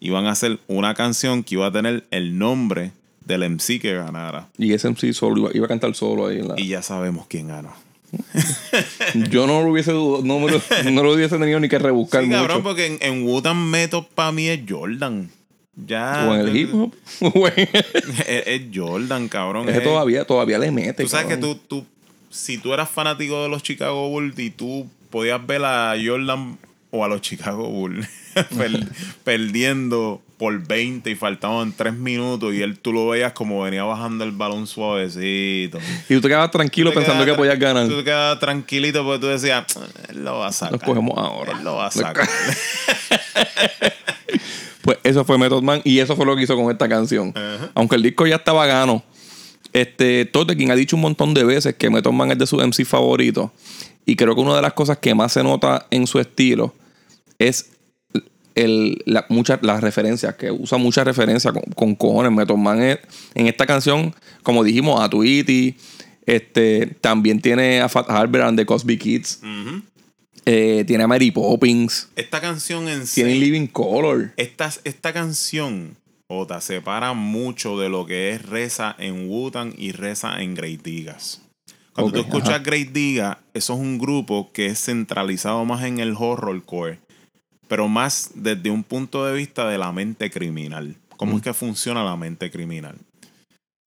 iban 0.00 0.26
a 0.26 0.32
hacer 0.32 0.58
una 0.66 0.94
canción 0.94 1.44
que 1.44 1.56
iba 1.56 1.66
a 1.66 1.72
tener 1.72 2.06
el 2.10 2.38
nombre 2.38 2.92
del 3.24 3.48
MC 3.48 3.80
que 3.80 3.94
ganara. 3.94 4.48
Y 4.58 4.72
ese 4.72 4.88
MC 4.88 5.12
solo 5.12 5.38
iba, 5.40 5.50
iba 5.54 5.66
a 5.66 5.68
cantar 5.68 5.94
solo 5.94 6.26
ahí. 6.26 6.38
En 6.38 6.48
la... 6.48 6.54
Y 6.58 6.68
ya 6.68 6.82
sabemos 6.82 7.26
quién 7.26 7.48
ganó. 7.48 7.72
Yo 9.30 9.46
no 9.46 9.62
lo 9.62 9.70
hubiese 9.70 9.92
dudado- 9.92 10.22
no, 10.24 10.38
no 10.90 11.02
lo 11.02 11.12
hubiese 11.14 11.38
tenido 11.38 11.60
ni 11.60 11.68
que 11.68 11.78
rebuscar 11.78 12.22
Sí, 12.22 12.28
mucho. 12.28 12.40
cabrón, 12.40 12.62
porque 12.62 12.86
en, 12.86 12.98
en 13.00 13.24
Wu-Tang 13.26 13.56
Method 13.70 14.04
para 14.14 14.32
mí 14.32 14.46
es 14.48 14.60
Jordan. 14.68 15.30
ya. 15.86 16.26
o 16.28 16.34
en 16.34 16.40
el 16.40 16.56
hip 16.56 16.70
hop. 16.74 16.94
Es, 18.26 18.42
es 18.46 18.62
Jordan, 18.74 19.28
cabrón. 19.28 19.68
Ese 19.68 19.78
es- 19.78 19.84
todavía, 19.84 20.24
todavía 20.24 20.58
le 20.58 20.70
mete. 20.70 21.02
Tú 21.02 21.08
sabes 21.08 21.26
que 21.26 21.36
tú, 21.36 21.54
tú, 21.56 21.84
si 22.30 22.58
tú 22.58 22.72
eras 22.72 22.88
fanático 22.90 23.42
de 23.42 23.48
los 23.48 23.62
Chicago 23.62 24.08
Bulls 24.08 24.38
y 24.38 24.50
tú 24.50 24.86
podías 25.10 25.44
ver 25.46 25.64
a 25.64 25.94
Jordan 26.04 26.58
o 26.90 27.04
a 27.04 27.08
los 27.08 27.20
Chicago 27.20 27.68
Bulls 27.68 28.06
per- 28.56 28.86
perdiendo 29.24 30.22
por 30.44 30.66
20 30.66 31.10
y 31.10 31.14
faltaban 31.14 31.72
3 31.72 31.94
minutos 31.94 32.52
y 32.52 32.60
él 32.60 32.78
tú 32.78 32.92
lo 32.92 33.08
veías 33.08 33.32
como 33.32 33.62
venía 33.62 33.82
bajando 33.82 34.24
el 34.24 34.32
balón 34.32 34.66
suavecito. 34.66 35.78
Y 36.06 36.16
tú 36.16 36.20
te 36.20 36.28
quedabas 36.28 36.50
tranquilo 36.50 36.90
Te 36.90 36.96
pensando 36.96 37.24
que 37.24 37.32
podías 37.32 37.58
ganar. 37.58 37.88
Tú 37.88 37.96
te 37.96 38.04
quedabas 38.04 38.38
tranquilito 38.40 39.02
porque 39.02 39.20
tú 39.20 39.26
decías, 39.28 39.64
él 40.10 40.22
lo 40.22 40.40
va 40.40 40.48
a 40.48 40.52
sacar. 40.52 40.72
Nos 40.72 40.82
cogemos 40.82 41.16
ahora. 41.16 41.52
Él 41.52 41.64
lo 41.64 41.76
va 41.76 41.86
a 41.86 41.90
sacar. 41.90 42.28
Pues 44.82 44.98
eso 45.02 45.24
fue 45.24 45.38
Method 45.38 45.62
Man 45.62 45.80
y 45.82 46.00
eso 46.00 46.14
fue 46.14 46.26
lo 46.26 46.36
que 46.36 46.42
hizo 46.42 46.54
con 46.56 46.70
esta 46.70 46.86
canción. 46.86 47.32
Aunque 47.72 47.96
el 47.96 48.02
disco 48.02 48.26
ya 48.26 48.36
estaba 48.36 48.66
gano, 48.66 49.02
este, 49.72 50.26
Tote, 50.26 50.56
quien 50.56 50.70
ha 50.70 50.74
dicho 50.74 50.94
un 50.96 51.00
montón 51.00 51.32
de 51.32 51.42
veces 51.42 51.74
que 51.74 51.88
Method 51.88 52.12
Man 52.12 52.32
es 52.32 52.36
de 52.38 52.46
sus 52.46 52.62
MC 52.62 52.84
favoritos, 52.84 53.50
y 54.04 54.14
creo 54.14 54.34
que 54.34 54.42
una 54.42 54.56
de 54.56 54.60
las 54.60 54.74
cosas 54.74 54.98
que 54.98 55.14
más 55.14 55.32
se 55.32 55.42
nota 55.42 55.86
en 55.90 56.06
su 56.06 56.20
estilo 56.20 56.74
es 57.38 57.70
el, 58.54 59.02
la, 59.06 59.26
muchas, 59.28 59.60
las 59.62 59.80
referencias, 59.80 60.34
que 60.36 60.50
usa 60.50 60.78
muchas 60.78 61.04
referencias 61.04 61.52
con, 61.52 61.62
con 61.74 61.94
cojones. 61.94 62.32
Method 62.32 62.56
Man 62.56 62.82
es- 62.82 62.98
en 63.34 63.46
esta 63.46 63.66
canción, 63.66 64.14
como 64.42 64.62
dijimos, 64.64 65.00
a 65.02 65.08
Tweety, 65.08 65.74
este, 66.26 66.86
también 67.00 67.40
tiene 67.40 67.80
a 67.80 67.88
Fat 67.88 68.08
Albert 68.10 68.44
and 68.46 68.58
the 68.58 68.64
Cosby 68.66 68.96
Kids, 68.98 69.40
eh, 70.46 70.84
tiene 70.86 71.04
a 71.04 71.06
Mary 71.06 71.30
Poppins, 71.30 72.08
Esta 72.16 72.40
canción 72.40 72.88
en 72.88 73.06
sí. 73.06 73.16
tiene 73.22 73.34
Living 73.36 73.66
Color. 73.66 74.32
Esta, 74.36 74.70
esta 74.84 75.12
canción, 75.12 75.96
Ota, 76.26 76.60
separa 76.60 77.12
mucho 77.12 77.78
de 77.78 77.88
lo 77.88 78.06
que 78.06 78.30
es 78.30 78.42
Reza 78.46 78.94
en 78.98 79.28
Wutan 79.28 79.72
y 79.76 79.92
Reza 79.92 80.40
en 80.42 80.54
Great 80.54 80.82
Digas. 80.82 81.40
Cuando 81.92 82.12
tú 82.12 82.20
escuchas 82.20 82.48
ajá. 82.50 82.58
Great 82.58 82.88
Diga, 82.88 83.38
eso 83.54 83.74
es 83.74 83.78
un 83.80 83.98
grupo 83.98 84.50
que 84.52 84.66
es 84.66 84.80
centralizado 84.84 85.64
más 85.64 85.84
en 85.84 86.00
el 86.00 86.14
horrorcore, 86.18 86.98
pero 87.68 87.88
más 87.88 88.30
desde 88.34 88.70
un 88.70 88.82
punto 88.84 89.24
de 89.26 89.34
vista 89.34 89.68
de 89.68 89.78
la 89.78 89.92
mente 89.92 90.30
criminal. 90.30 90.96
¿Cómo 91.16 91.32
Mm. 91.34 91.36
es 91.36 91.42
que 91.42 91.54
funciona 91.54 92.02
la 92.04 92.16
mente 92.16 92.50
criminal? 92.50 92.96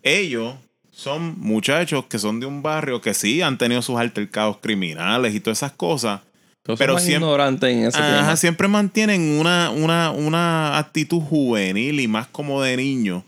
Ellos 0.02 0.56
son 0.92 1.36
muchachos 1.40 2.06
que 2.06 2.18
son 2.20 2.40
de 2.40 2.46
un 2.46 2.64
barrio 2.64 3.02
que 3.02 3.14
sí 3.14 3.42
han 3.42 3.58
tenido 3.58 3.82
sus 3.82 3.98
altercados 3.98 4.58
criminales 4.62 5.36
y 5.36 5.40
todas 5.40 5.60
esas 5.60 5.72
cosas, 5.74 6.22
Pero, 6.64 7.00
siempre- 7.00 7.72
en 7.72 7.84
ese 7.86 7.98
Ajá, 7.98 8.18
tema. 8.22 8.36
siempre 8.36 8.68
mantienen 8.68 9.40
una, 9.40 9.70
una, 9.70 10.12
una 10.12 10.78
actitud 10.78 11.22
juvenil 11.22 12.00
y 12.00 12.08
más 12.08 12.28
como 12.28 12.62
de 12.62 12.76
niño 12.78 13.24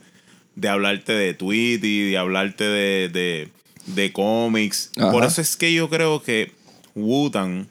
de 0.56 0.68
hablarte 0.68 1.14
de 1.14 1.34
Tweety, 1.34 2.10
de 2.10 2.18
hablarte 2.18 2.66
de, 2.66 3.08
de, 3.10 3.50
de 3.86 4.12
cómics. 4.12 4.92
Ajá. 4.98 5.12
Por 5.12 5.24
eso 5.24 5.40
es 5.42 5.56
que 5.56 5.72
yo 5.74 5.90
creo 5.90 6.22
que 6.22 6.52
Wutan 6.96 7.70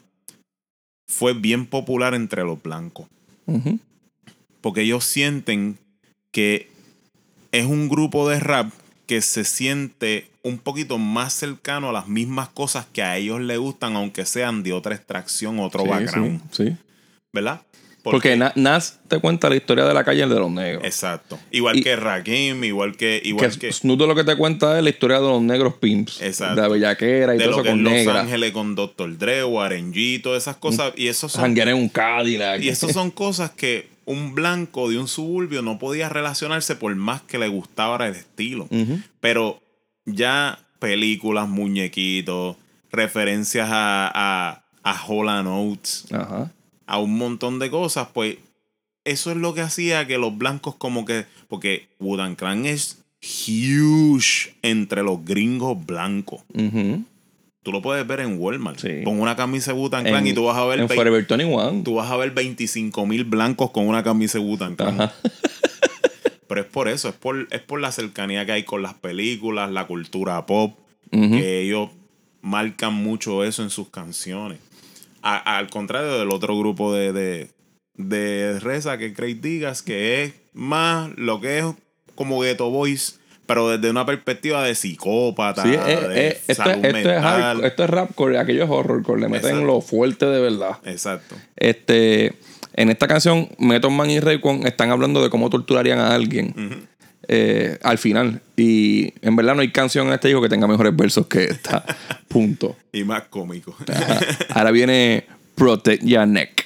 fue 1.09 1.33
bien 1.33 1.65
popular 1.65 2.13
entre 2.13 2.43
los 2.45 2.61
blancos. 2.63 3.07
Porque 4.61 4.81
ellos 4.83 5.03
sienten 5.03 5.77
que 6.31 6.69
es 7.51 7.65
un 7.65 7.89
grupo 7.89 8.29
de 8.29 8.39
rap 8.39 8.71
que 9.07 9.21
se 9.21 9.43
siente 9.43 10.29
un 10.43 10.59
poquito 10.59 10.99
más 10.99 11.33
cercano 11.33 11.89
a 11.89 11.93
las 11.93 12.07
mismas 12.07 12.47
cosas 12.49 12.85
que 12.93 13.01
a 13.01 13.17
ellos 13.17 13.41
les 13.41 13.57
gustan, 13.57 13.95
aunque 13.95 14.23
sean 14.25 14.61
de 14.61 14.71
otra 14.71 14.93
extracción, 14.95 15.59
otro 15.59 15.81
Sí, 15.83 15.89
background. 15.89 16.41
sí, 16.51 16.67
sí. 16.69 16.77
¿Verdad? 17.33 17.61
Porque, 18.11 18.35
Na- 18.35 18.51
Nas 18.55 18.99
te 19.07 19.19
cuenta 19.19 19.49
la 19.49 19.55
historia 19.55 19.85
de 19.85 19.93
la 19.93 20.03
calle 20.03 20.27
de 20.27 20.35
los 20.39 20.51
negros. 20.51 20.83
Exacto. 20.83 21.39
Igual 21.51 21.77
Y- 21.79 21.83
que 21.83 21.95
Rakim, 21.95 22.63
igual 22.63 22.91
que. 22.97 23.19
que 23.21 23.27
Igual 23.29 23.57
que, 23.57 23.71
Snoop 23.71 23.99
lo 24.01 24.15
que 24.15 24.23
te 24.23 24.35
cuenta 24.35 24.77
es 24.77 24.83
la 24.83 24.89
historia 24.89 25.19
de 25.19 25.27
los 25.27 25.41
negros 25.41 25.75
pimps. 25.75 26.21
Exacto. 26.21 26.55
De 26.55 26.61
la 26.61 26.67
bellaquera 26.67 27.35
y 27.35 27.37
de 27.37 27.43
todo 27.45 27.51
lo 27.51 27.55
eso 27.57 27.63
que 27.63 27.69
es 27.69 27.73
con 27.75 27.83
Los 27.83 27.93
negra. 27.93 28.19
Ángeles 28.21 28.51
con 28.51 28.75
Dr. 28.75 29.17
Dre, 29.17 29.43
Warren 29.43 29.93
todas 30.21 30.43
esas 30.43 30.57
cosas. 30.57 30.93
Y 30.95 31.07
esos 31.07 31.31
son, 31.31 31.57
en 31.57 31.73
un 31.73 31.89
Cadillac. 31.89 32.61
y 32.61 32.69
esos 32.69 32.91
son 32.91 33.11
cosas 33.11 33.51
que 33.51 33.87
un 34.05 34.33
blanco 34.33 34.89
de 34.89 34.97
un 34.97 35.07
suburbio 35.07 35.61
no 35.61 35.77
podía 35.77 36.09
relacionarse 36.09 36.75
por 36.75 36.95
más 36.95 37.21
que 37.21 37.37
le 37.37 37.47
gustaba 37.47 38.07
el 38.07 38.15
estilo. 38.15 38.67
Pero 39.19 39.61
ya 40.05 40.59
películas, 40.79 41.47
muñequitos, 41.47 42.55
referencias 42.91 43.67
a, 43.71 44.11
a, 44.13 44.63
a 44.83 44.93
Hall 45.05 45.29
and 45.29 45.47
Oates, 45.47 46.05
Ajá. 46.11 46.51
A 46.89 46.97
un 46.97 47.17
montón 47.17 47.59
de 47.59 47.69
cosas, 47.69 48.07
pues 48.13 48.37
eso 49.05 49.29
es 49.29 49.37
lo 49.37 49.53
que 49.53 49.61
hacía 49.61 50.07
que 50.07 50.17
los 50.17 50.35
blancos 50.35 50.75
como 50.75 51.05
que... 51.05 51.25
Porque 51.47 51.87
Wudan 51.99 52.35
Clan 52.35 52.65
es 52.65 53.03
huge 53.21 54.55
entre 54.63 55.03
los 55.03 55.23
gringos 55.23 55.85
blancos. 55.85 56.41
Ujú. 56.51 57.03
Tú 57.61 57.71
lo 57.71 57.83
puedes 57.83 58.07
ver 58.07 58.21
en 58.21 58.39
Walmart. 58.39 58.79
Sí. 58.79 59.03
Con 59.03 59.21
una 59.21 59.35
camisa 59.35 59.71
de 59.71 59.79
Wutan 59.79 60.03
Clan 60.03 60.25
y 60.25 60.33
tú 60.33 60.45
vas 60.45 60.57
a 60.57 60.65
ver... 60.65 60.79
en 60.79 60.87
Forever 60.87 61.27
21. 61.27 61.83
tú 61.83 61.95
vas 61.95 62.09
a 62.09 62.17
ver 62.17 62.31
25 62.31 63.05
mil 63.05 63.23
blancos 63.23 63.69
con 63.69 63.87
una 63.87 64.03
camisa 64.03 64.39
de 64.39 64.45
Wutan 64.45 64.75
Clan. 64.75 64.99
Ajá. 64.99 65.13
Pero 66.47 66.61
es 66.61 66.67
por 66.67 66.87
eso, 66.87 67.09
es 67.09 67.15
por, 67.15 67.47
es 67.51 67.61
por 67.61 67.79
la 67.79 67.91
cercanía 67.91 68.43
que 68.47 68.53
hay 68.53 68.63
con 68.63 68.81
las 68.81 68.95
películas, 68.95 69.69
la 69.69 69.85
cultura 69.85 70.43
pop, 70.47 70.75
que 71.11 71.61
ellos 71.61 71.89
marcan 72.41 72.95
mucho 72.95 73.43
eso 73.43 73.61
en 73.61 73.69
sus 73.69 73.89
canciones. 73.89 74.57
A- 75.21 75.57
al 75.57 75.69
contrario 75.69 76.17
del 76.19 76.29
otro 76.31 76.57
grupo 76.57 76.93
de, 76.93 77.11
de, 77.13 77.49
de 77.95 78.59
Reza, 78.59 78.97
que 78.97 79.07
es 79.07 79.15
Great 79.17 79.37
Digas, 79.37 79.81
que 79.81 80.23
es 80.23 80.33
más 80.53 81.09
lo 81.17 81.41
que 81.41 81.59
es 81.59 81.65
como 82.15 82.39
Ghetto 82.41 82.69
Boys, 82.69 83.19
pero 83.45 83.69
desde 83.69 83.89
una 83.89 84.05
perspectiva 84.05 84.63
de 84.63 84.75
psicópata, 84.75 85.63
Sí, 85.63 85.69
eh, 85.73 86.07
de 86.07 86.27
eh, 86.27 86.37
esto, 86.47 86.63
salud 86.63 86.85
esto 86.85 86.87
es 86.87 86.93
mental. 87.05 87.21
hardcore, 87.23 87.67
esto 87.67 87.83
es 87.83 87.89
rapcore, 87.89 88.37
aquello 88.37 88.63
es 88.63 88.69
horrorcore, 88.69 89.21
le 89.21 89.27
meten 89.27 89.49
Exacto. 89.49 89.65
lo 89.67 89.81
fuerte 89.81 90.25
de 90.27 90.39
verdad. 90.39 90.77
Exacto. 90.85 91.35
Este, 91.55 92.33
en 92.75 92.89
esta 92.89 93.07
canción, 93.07 93.49
Method 93.57 93.89
Man 93.89 94.09
y 94.11 94.19
Raycon 94.19 94.67
están 94.67 94.91
hablando 94.91 95.21
de 95.23 95.29
cómo 95.29 95.49
torturarían 95.49 95.99
a 95.99 96.13
alguien 96.13 96.87
eh, 97.31 97.77
al 97.83 97.99
final. 97.99 98.41
Y 98.57 99.13
en 99.21 99.35
verdad 99.35 99.53
no 99.53 99.61
hay 99.61 99.71
canción 99.71 100.07
en 100.07 100.13
este 100.13 100.29
disco 100.29 100.41
que 100.41 100.49
tenga 100.49 100.67
mejores 100.67 100.95
versos 100.95 101.27
que 101.27 101.43
esta. 101.43 101.85
Punto. 102.27 102.75
Y 102.91 103.03
más 103.03 103.23
cómico. 103.29 103.75
Ahora 104.53 104.71
viene 104.71 105.25
Protect 105.55 106.03
Your 106.03 106.27
Neck. 106.27 106.65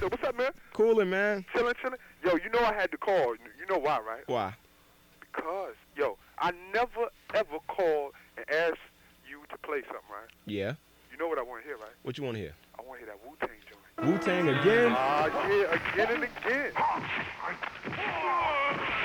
So 0.00 0.08
what's 0.08 0.24
up, 0.24 0.36
man? 0.36 0.52
Coolin', 0.72 1.08
man. 1.10 1.44
Chillin', 1.54 1.74
chillin'. 1.80 1.98
Yo, 2.24 2.32
you 2.32 2.50
know 2.50 2.60
I 2.60 2.72
had 2.72 2.90
to 2.90 2.96
call. 2.96 3.36
You 3.58 3.66
know 3.68 3.78
why, 3.78 3.98
right? 4.00 4.26
Why? 4.26 4.54
Because, 5.20 5.74
yo, 5.96 6.16
I 6.38 6.52
never 6.72 7.10
ever 7.34 7.58
called 7.68 8.12
and 8.36 8.46
asked 8.50 8.80
you 9.28 9.42
to 9.50 9.58
play 9.58 9.82
something, 9.82 10.10
right? 10.10 10.28
Yeah. 10.46 10.74
You 11.12 11.18
know 11.18 11.28
what 11.28 11.38
I 11.38 11.42
want 11.42 11.62
to 11.62 11.68
hear, 11.68 11.76
right? 11.76 11.94
What 12.02 12.18
you 12.18 12.24
want 12.24 12.36
to 12.36 12.40
hear? 12.42 12.54
I 12.78 12.82
want 12.82 13.00
to 13.00 13.06
hear 13.06 13.14
that 13.14 13.20
Wu 13.24 13.36
Tang 13.38 13.60
joint. 13.68 14.08
Wu 14.08 14.18
Tang 14.18 14.48
again? 14.48 14.92
Ah, 14.96 15.26
yeah, 15.48 15.78
again 15.92 16.14
and 16.14 16.24
again. 16.24 16.72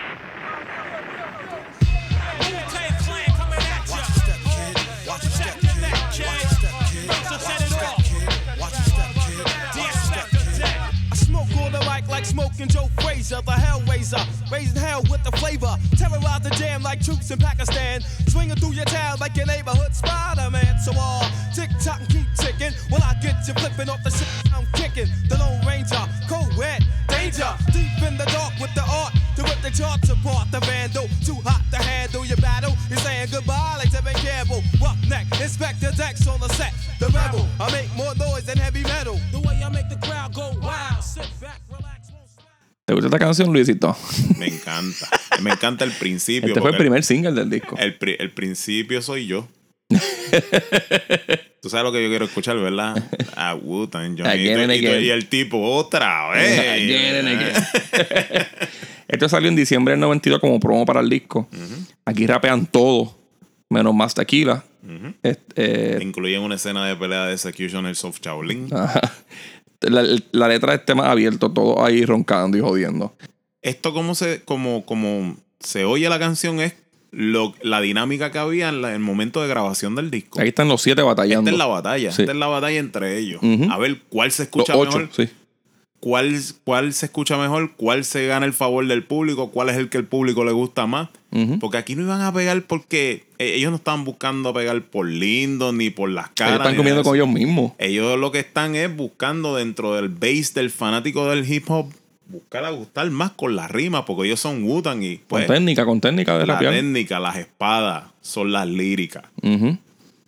like 12.16 12.24
smoking 12.24 12.70
Joe 12.70 12.88
Frazier, 13.02 13.42
the 13.42 13.52
Hellraiser, 13.52 14.24
raising 14.50 14.80
hell 14.80 15.04
with 15.12 15.22
the 15.26 15.32
flavor. 15.36 15.76
Terrorize 16.00 16.44
the 16.48 16.50
jam 16.52 16.82
like 16.82 17.04
troops 17.04 17.30
in 17.30 17.38
Pakistan, 17.38 18.00
swinging 18.32 18.56
through 18.56 18.72
your 18.72 18.86
town 18.86 19.18
like 19.20 19.36
your 19.36 19.46
neighborhood 19.46 19.94
Spider-Man. 19.94 20.80
So 20.80 20.94
uh, 20.96 21.30
tick 21.54 21.70
tock 21.84 22.00
and 22.00 22.08
keep 22.08 22.28
ticking. 22.40 22.72
When 22.88 23.04
I 23.04 23.20
get 23.22 23.36
you 23.46 23.54
flipping 23.56 23.90
off 23.90 24.02
the 24.02 24.12
shit 24.12 24.32
I'm 24.56 24.66
kicking, 24.80 25.12
the 25.28 25.36
Lone 25.36 25.60
Ranger, 25.68 26.04
co-ed, 26.32 26.88
danger, 27.10 27.52
deep 27.76 28.00
in 28.08 28.16
the 28.16 28.28
dark 28.32 28.54
with 28.64 28.74
the 28.80 28.86
art 28.88 29.12
to 29.36 29.44
rip 29.44 29.60
the 29.60 29.72
charts 29.76 30.08
apart. 30.08 30.48
The 30.56 30.62
vandal, 30.64 31.12
too 31.28 31.36
hot 31.44 31.68
to 31.76 31.84
handle 31.84 32.24
your 32.24 32.40
battle. 32.40 32.72
You're 32.88 33.04
saying 33.04 33.28
goodbye 33.30 33.76
like 33.84 33.92
Tevin 33.92 34.16
Campbell. 34.24 34.64
Roughneck, 34.80 35.28
inspector 35.42 35.92
Dex 35.92 36.26
on 36.32 36.40
the 36.40 36.48
set. 36.56 36.72
The 37.02 37.08
rebel, 37.12 37.46
I 37.60 37.70
make 37.76 37.92
more 38.00 38.16
noise 38.16 38.46
than 38.46 38.58
heavy 38.58 38.84
metal. 38.84 39.20
The 39.34 39.40
way 39.44 39.60
I 39.60 39.68
make 39.68 39.90
the 39.90 40.00
crowd 40.08 40.34
go 40.34 40.56
wild. 40.64 41.04
Sit 41.04 41.28
back. 41.42 41.65
¿Te 42.86 42.94
gusta 42.94 43.08
esta 43.08 43.20
canción, 43.20 43.52
Luisito? 43.52 43.98
Me 44.38 44.48
encanta. 44.48 45.10
Me 45.42 45.52
encanta 45.52 45.84
el 45.86 45.92
principio. 45.92 46.50
Este 46.50 46.62
fue 46.62 46.70
el 46.72 46.78
primer 46.78 47.04
single 47.04 47.32
del 47.32 47.50
disco. 47.50 47.76
El, 47.80 47.96
pri- 47.98 48.16
el 48.20 48.32
principio 48.32 49.02
soy 49.02 49.26
yo. 49.26 49.48
Tú 51.62 51.70
sabes 51.70 51.84
lo 51.84 51.92
que 51.92 52.04
yo 52.04 52.10
quiero 52.10 52.26
escuchar, 52.26 52.58
¿verdad? 52.58 52.96
A 53.36 53.56
Wu-Tang, 53.56 54.16
Johnny. 54.20 54.76
Y 54.76 55.10
el 55.10 55.26
tipo, 55.28 55.60
otra 55.60 56.30
vez. 56.30 56.60
Again 56.60 57.16
and 57.16 57.28
again. 57.28 58.48
Esto 59.08 59.30
salió 59.30 59.50
en 59.50 59.56
diciembre 59.56 59.94
del 59.94 60.00
92 60.02 60.40
como 60.40 60.60
promo 60.60 60.86
para 60.86 61.00
el 61.00 61.10
disco. 61.10 61.48
Aquí 62.06 62.28
rapean 62.28 62.66
todo, 62.68 63.18
menos 63.70 63.96
más 63.96 64.14
tequila. 64.14 64.64
Este, 65.24 65.96
eh, 65.98 66.00
Incluyen 66.02 66.42
una 66.42 66.54
escena 66.56 66.86
de 66.88 66.96
pelea 66.96 67.26
de 67.26 67.34
Executioners 67.34 68.04
of 68.06 68.20
Shaolin. 68.22 68.68
ajá. 68.72 69.02
La, 69.90 70.04
la 70.32 70.48
letra 70.48 70.72
de 70.74 70.78
este 70.80 70.96
más 70.96 71.08
abierto, 71.08 71.52
todo 71.52 71.84
ahí 71.84 72.06
roncando 72.06 72.58
y 72.58 72.62
jodiendo. 72.62 73.14
esto 73.62 73.94
como 73.94 74.14
se, 74.16 74.42
como, 74.44 74.86
como 74.86 75.38
se 75.60 75.86
oye 75.86 76.08
la 76.10 76.20
canción 76.20 76.60
es 76.60 76.74
lo, 77.12 77.54
la 77.62 77.80
dinámica 77.82 78.32
que 78.32 78.38
había 78.40 78.70
en 78.70 78.82
la- 78.82 78.94
el 78.94 79.00
momento 79.00 79.42
de 79.42 79.48
grabación 79.48 79.96
del 79.96 80.12
disco. 80.12 80.40
Ahí 80.42 80.50
están 80.50 80.68
los 80.68 80.82
siete 80.82 81.02
batallando. 81.02 81.50
Esta 81.50 81.52
es 81.52 81.58
la 81.58 81.66
batalla, 81.68 82.12
Sí. 82.12 82.22
esta 82.24 82.34
es 82.34 82.38
la 82.38 82.48
batalla 82.48 82.78
entre 82.80 83.18
ellos. 83.18 83.42
A 83.72 83.78
ver 83.78 84.02
cuál 84.10 84.32
se 84.32 84.44
escucha 84.44 84.76
ocho, 84.76 85.00
mejor, 85.00 85.10
sí. 85.16 85.30
cuál, 86.00 86.36
cuál 86.64 86.94
se 86.94 87.06
escucha 87.08 87.38
mejor, 87.38 87.72
cuál 87.78 88.04
se 88.06 88.28
gana 88.28 88.46
el 88.46 88.54
favor 88.54 88.86
del 88.88 89.04
público, 89.04 89.50
cuál 89.52 89.70
es 89.70 89.78
el 89.78 89.90
que 89.90 89.98
el 89.98 90.06
público 90.06 90.44
le 90.44 90.52
gusta 90.52 90.86
más. 90.88 91.10
Porque 91.60 91.78
aquí 91.78 91.96
no 91.96 92.04
iban 92.04 92.22
a 92.22 92.34
pegar 92.34 92.62
porque 92.62 93.24
eh, 93.40 93.56
ellos 93.56 93.70
no 93.70 93.78
estaban 93.78 94.06
buscando 94.06 94.54
pegar 94.54 94.82
por 94.84 95.08
lindo 95.08 95.74
ni 95.74 95.90
por 95.90 96.10
las 96.10 96.30
caras. 96.30 96.54
Ellos 96.54 96.66
están 96.66 96.78
comiendo 96.78 97.04
con 97.04 97.16
ellos 97.16 97.28
mismos. 97.28 97.74
Ellos 97.78 98.18
lo 98.18 98.32
que 98.32 98.40
están 98.40 98.76
es 98.76 98.96
buscando 98.96 99.56
dentro 99.56 99.96
del 99.96 100.10
base 100.10 100.52
del 100.54 100.70
fanático 100.70 101.30
del 101.30 101.52
hip 101.52 101.70
hop, 101.70 101.92
buscar 102.28 102.64
a 102.64 102.70
gustar 102.70 103.10
más 103.12 103.32
con 103.32 103.56
las 103.56 103.70
rimas, 103.70 104.04
porque 104.06 104.28
ellos 104.28 104.40
son 104.40 104.64
Wutan 104.64 105.04
y 105.04 105.18
pues, 105.18 105.46
con 105.46 105.56
técnica, 105.56 105.86
con 105.86 106.00
técnica 106.00 106.38
de 106.38 106.46
la 106.46 106.54
rapear. 106.54 106.74
técnica, 106.74 107.20
las 107.20 107.36
espadas, 107.38 108.06
son 108.22 108.52
las 108.52 108.68
líricas. 108.68 109.24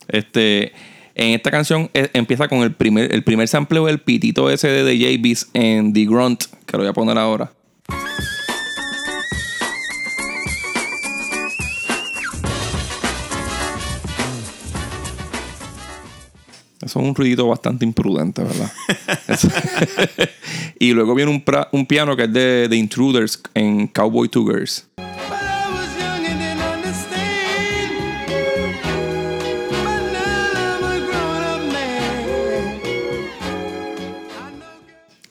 Este, 0.09 0.73
en 1.15 1.31
esta 1.31 1.51
canción 1.51 1.89
eh, 1.93 2.09
empieza 2.13 2.47
con 2.47 2.59
el 2.59 2.73
primer, 2.73 3.13
el 3.13 3.23
primer 3.23 3.47
sampleo 3.47 3.85
del 3.85 3.99
pitito 3.99 4.49
ese 4.49 4.67
de 4.67 4.83
The 4.83 4.97
JBs 5.17 5.49
en 5.53 5.93
The 5.93 6.05
Grunt, 6.05 6.43
que 6.65 6.73
lo 6.73 6.79
voy 6.79 6.89
a 6.89 6.93
poner 6.93 7.17
ahora. 7.17 7.51
Eso 16.87 16.99
es 17.01 17.05
un 17.05 17.13
ruidito 17.13 17.45
bastante 17.47 17.85
imprudente, 17.85 18.43
¿verdad? 18.43 18.71
Y 20.79 20.93
luego 20.93 21.15
viene 21.15 21.31
un, 21.31 21.43
pra- 21.43 21.67
un 21.71 21.85
piano 21.85 22.15
que 22.15 22.23
es 22.23 22.33
de 22.33 22.67
The 22.69 22.75
Intruders 22.75 23.41
en 23.55 23.87
Cowboy 23.87 24.29
man. 24.29 24.87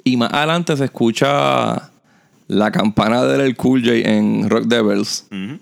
Y 0.05 0.17
más 0.17 0.33
adelante 0.33 0.77
se 0.77 0.85
escucha 0.85 1.91
la 2.49 2.71
campana 2.71 3.25
de 3.25 3.45
El 3.45 3.57
Cool 3.57 3.83
J 3.83 3.95
en 4.09 4.49
Rock 4.49 4.65
Devils. 4.67 5.27
Cool 5.31 5.61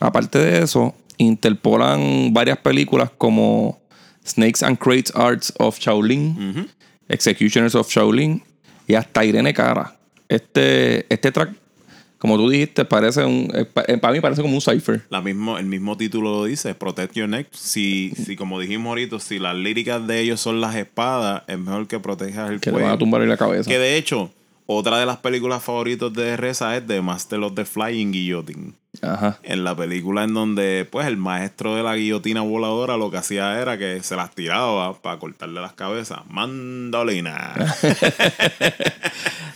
Aparte 0.00 0.38
de 0.38 0.62
eso, 0.62 0.94
interpolan 1.16 2.32
varias 2.32 2.58
películas 2.58 3.10
como 3.16 3.80
Snakes 4.26 4.64
and 4.64 4.78
Crates 4.78 5.12
Arts 5.14 5.52
of 5.58 5.78
Shaolin, 5.78 6.68
Executioners 7.08 7.74
of 7.74 7.88
Shaolin 7.90 8.42
y 8.86 8.94
hasta 8.94 9.24
Irene 9.24 9.52
Cara. 9.54 9.96
Este, 10.28 11.06
este 11.12 11.32
track, 11.32 11.52
como 12.18 12.36
tú 12.36 12.50
dijiste, 12.50 12.84
parece 12.84 13.24
un, 13.24 13.50
eh, 13.54 13.66
eh, 13.86 13.96
para 13.96 14.12
mí 14.12 14.20
parece 14.20 14.42
como 14.42 14.54
un 14.54 14.60
cipher. 14.60 15.02
La 15.08 15.22
mismo, 15.22 15.56
el 15.56 15.66
mismo 15.66 15.96
título 15.96 16.30
lo 16.32 16.44
dice, 16.44 16.74
Protect 16.74 17.14
Your 17.14 17.28
Neck. 17.28 17.48
Si, 17.52 18.12
si 18.14 18.36
como 18.36 18.60
dijimos 18.60 18.88
ahorita, 18.90 19.20
si 19.20 19.38
las 19.38 19.56
líricas 19.56 20.06
de 20.06 20.20
ellos 20.20 20.40
son 20.40 20.60
las 20.60 20.74
espadas, 20.76 21.44
es 21.46 21.58
mejor 21.58 21.86
que 21.88 21.98
protejas 21.98 22.50
el 22.50 22.60
Que 22.60 22.70
le 22.70 22.74
cuello. 22.74 22.86
van 22.88 22.94
a 22.96 22.98
tumbar 22.98 23.22
en 23.22 23.28
la 23.30 23.36
cabeza. 23.36 23.70
Que 23.70 23.78
de 23.78 23.96
hecho, 23.96 24.30
otra 24.70 24.98
de 24.98 25.06
las 25.06 25.16
películas 25.16 25.64
favoritas 25.64 26.12
de 26.12 26.36
Reza 26.36 26.76
es 26.76 26.86
The 26.86 27.00
Master 27.00 27.40
of 27.40 27.54
the 27.54 27.64
Flying 27.64 28.12
Guillotine. 28.12 28.74
Ajá. 29.00 29.38
En 29.42 29.64
la 29.64 29.74
película 29.74 30.24
en 30.24 30.34
donde 30.34 30.86
pues 30.90 31.06
el 31.06 31.16
maestro 31.16 31.74
de 31.74 31.82
la 31.82 31.96
guillotina 31.96 32.42
voladora 32.42 32.98
lo 32.98 33.10
que 33.10 33.16
hacía 33.16 33.58
era 33.58 33.78
que 33.78 34.02
se 34.02 34.14
las 34.14 34.34
tiraba 34.34 34.92
para 35.00 35.18
cortarle 35.18 35.62
las 35.62 35.72
cabezas. 35.72 36.20
Mandolina. 36.28 37.54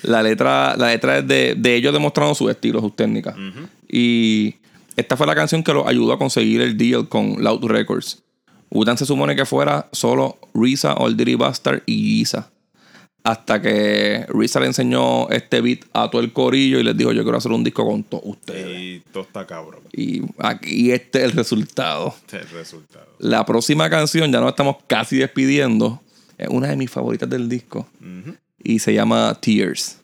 La 0.02 0.20
letra, 0.20 0.76
la 0.76 0.88
letra 0.88 1.18
es 1.18 1.28
de, 1.28 1.54
de 1.56 1.76
ellos 1.76 1.92
demostrando 1.92 2.34
sus 2.34 2.50
estilos, 2.50 2.82
sus 2.82 2.96
técnicas. 2.96 3.36
Y 3.88 4.56
esta 4.96 5.16
fue 5.16 5.28
la 5.28 5.34
canción 5.36 5.62
que 5.62 5.72
los 5.72 5.86
ayudó 5.86 6.12
a 6.12 6.18
conseguir 6.18 6.60
el 6.60 6.76
deal 6.76 7.08
con 7.08 7.36
Loud 7.40 7.66
Records. 7.66 8.20
Utan 8.68 8.98
se 8.98 9.06
supone 9.06 9.36
que 9.36 9.46
fuera 9.46 9.88
solo 9.92 10.38
Risa, 10.54 10.94
Old 10.94 11.16
Dirty 11.16 11.36
Bastard 11.36 11.82
y 11.86 12.02
Giza. 12.02 12.50
Hasta 13.24 13.62
que 13.62 14.26
Risa 14.28 14.58
le 14.58 14.66
enseñó 14.66 15.28
este 15.30 15.60
beat 15.60 15.80
a 15.92 16.10
todo 16.10 16.20
el 16.22 16.32
corillo 16.32 16.80
y 16.80 16.82
les 16.82 16.96
dijo: 16.96 17.12
Yo 17.12 17.22
quiero 17.22 17.38
hacer 17.38 17.52
un 17.52 17.62
disco 17.62 17.86
con 17.86 18.02
todos 18.02 18.24
ustedes. 18.26 18.80
y 18.80 19.02
todo 19.12 19.22
está 19.22 19.46
cabrón. 19.46 19.80
Y 19.92 20.22
aquí 20.38 20.90
este 20.90 21.20
es 21.20 21.24
el 21.26 21.32
resultado. 21.32 22.14
Este 22.26 22.38
es 22.38 22.42
el 22.42 22.48
resultado. 22.50 23.06
La 23.18 23.46
próxima 23.46 23.88
canción, 23.88 24.32
ya 24.32 24.40
nos 24.40 24.50
estamos 24.50 24.76
casi 24.88 25.18
despidiendo, 25.18 26.00
es 26.36 26.48
una 26.48 26.68
de 26.68 26.76
mis 26.76 26.90
favoritas 26.90 27.30
del 27.30 27.48
disco. 27.48 27.86
Y 28.64 28.78
se 28.80 28.92
llama 28.94 29.38
Tears. 29.40 29.98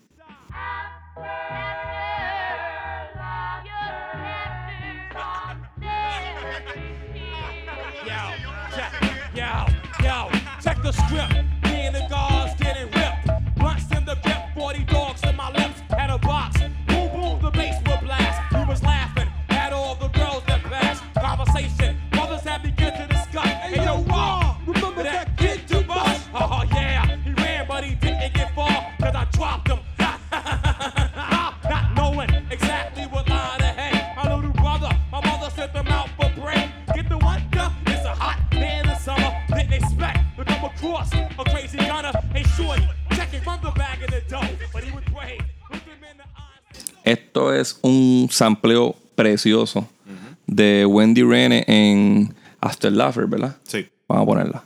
A 40.97 41.45
crazy 41.51 41.79
gunner. 41.79 42.13
Hey, 42.33 42.45
shorty, 42.57 42.83
check 43.13 43.33
it 43.33 43.43
from 43.43 43.61
the 43.63 43.71
bag 43.73 44.03
of 44.03 44.11
the 44.11 44.23
dough. 44.29 44.41
But 44.73 44.85
he 44.85 44.91
was 44.93 45.05
brave. 45.13 45.41
Looked 45.71 45.87
him 45.87 46.05
in 46.11 46.17
the 46.17 46.25
eye. 46.37 47.11
Esto 47.11 47.53
es 47.53 47.79
un 47.83 48.29
sampleo 48.31 48.97
precioso 49.15 49.87
de 50.47 50.87
Wendy 50.87 51.23
Rene 51.23 51.65
en 51.67 52.35
After 52.61 52.91
Laughter, 52.91 53.27
¿verdad? 53.27 53.57
Sí. 53.65 53.89
Vamos 54.09 54.23
a 54.23 54.27
ponerla. 54.27 54.63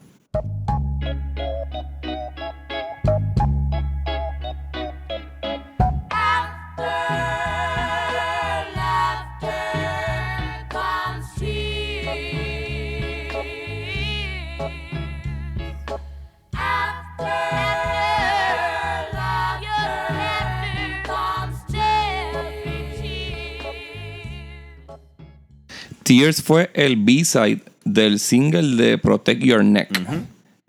Tears 26.13 26.43
fue 26.43 26.71
el 26.75 26.97
B-side 26.97 27.63
del 27.87 28.19
single 28.19 28.77
de 28.77 28.99
Protect 28.99 29.43
Your 29.43 29.65
Neck. 29.65 29.89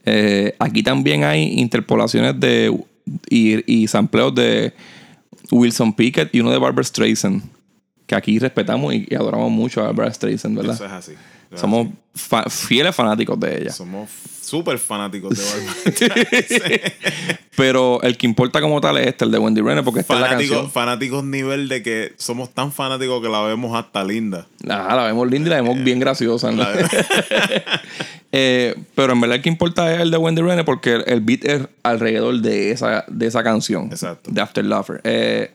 Eh, 0.06 0.56
aquí 0.58 0.84
también 0.84 1.26
hay 1.26 1.60
interpolaciones 1.60 2.40
de 2.40 2.74
y, 3.30 3.82
y 3.82 3.88
sampleos 3.90 4.34
de 4.34 4.74
Wilson 5.52 5.92
Pickett 5.92 6.34
y 6.34 6.40
uno 6.40 6.50
de 6.50 6.60
Barbara 6.60 6.86
Streisand. 6.86 7.44
Que 8.08 8.16
aquí 8.16 8.40
respetamos 8.40 8.94
y, 8.94 9.06
y 9.10 9.16
adoramos 9.16 9.52
mucho 9.52 9.82
a 9.82 9.88
Barbara 9.88 10.14
Streisand, 10.14 10.56
¿verdad? 10.56 10.76
Eso 10.76 10.86
es 10.86 10.92
así. 10.94 11.12
Somos 11.58 11.88
fa- 12.16 12.50
fieles 12.50 12.96
fanáticos 12.96 13.40
de 13.40 13.58
ella. 13.62 13.72
Somos 13.72 14.10
súper 14.42 14.78
fanáticos 14.78 15.36
de 15.38 15.44
Barbara. 16.02 16.94
Pero 17.56 18.02
el 18.02 18.18
que 18.18 18.26
importa 18.26 18.62
como 18.62 18.82
tal 18.82 18.98
es 18.98 19.08
este, 19.08 19.26
el 19.26 19.32
de 19.32 19.38
Wendy 19.38 19.62
Renner, 19.62 19.84
porque 19.84 20.00
esta 20.02 20.16
es 20.16 20.20
la 20.22 20.30
canción. 20.30 20.72
fanáticos 20.72 21.24
nivel 21.24 21.70
de 21.70 21.84
que 21.84 22.14
somos 22.18 22.50
tan 22.54 22.72
fanáticos 22.72 23.22
que 23.22 23.30
la 23.30 23.42
vemos 23.44 23.76
hasta 23.78 24.04
linda. 24.04 24.48
Ajá, 24.68 24.96
la 24.96 25.04
vemos 25.06 25.30
linda 25.30 25.48
y 25.48 25.50
la 25.52 25.62
vemos 25.62 25.84
bien 25.84 26.00
graciosa. 26.00 26.52
¿no? 26.52 26.64
Eh, 28.36 28.74
pero 28.96 29.14
en 29.14 29.22
verdad 29.22 29.36
el 29.36 29.44
que 29.44 29.50
importa 29.50 29.94
es 29.94 30.02
el 30.02 30.10
de 30.10 30.18
Wendy 30.18 30.42
Renner 30.42 30.66
porque 30.66 30.96
el, 31.06 31.22
beat 31.22 31.46
es 31.46 31.68
alrededor 31.84 32.40
de 32.42 32.72
esa, 32.72 33.06
de 33.08 33.28
esa 33.28 33.44
canción. 33.44 33.90
Exacto. 33.92 34.32
De 34.34 34.42
After 34.42 34.66
Laughter. 34.66 35.02
Eh, 35.04 35.52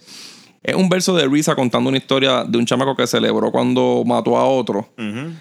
es 0.62 0.76
un 0.76 0.88
verso 0.88 1.16
de 1.16 1.26
Risa 1.26 1.56
contando 1.56 1.88
una 1.88 1.98
historia 1.98 2.44
de 2.44 2.56
un 2.56 2.66
chamaco 2.66 2.94
que 2.94 3.08
celebró 3.08 3.50
cuando 3.50 4.04
mató 4.06 4.36
a 4.36 4.44
otro, 4.46 4.88
Ujú. 4.96 5.32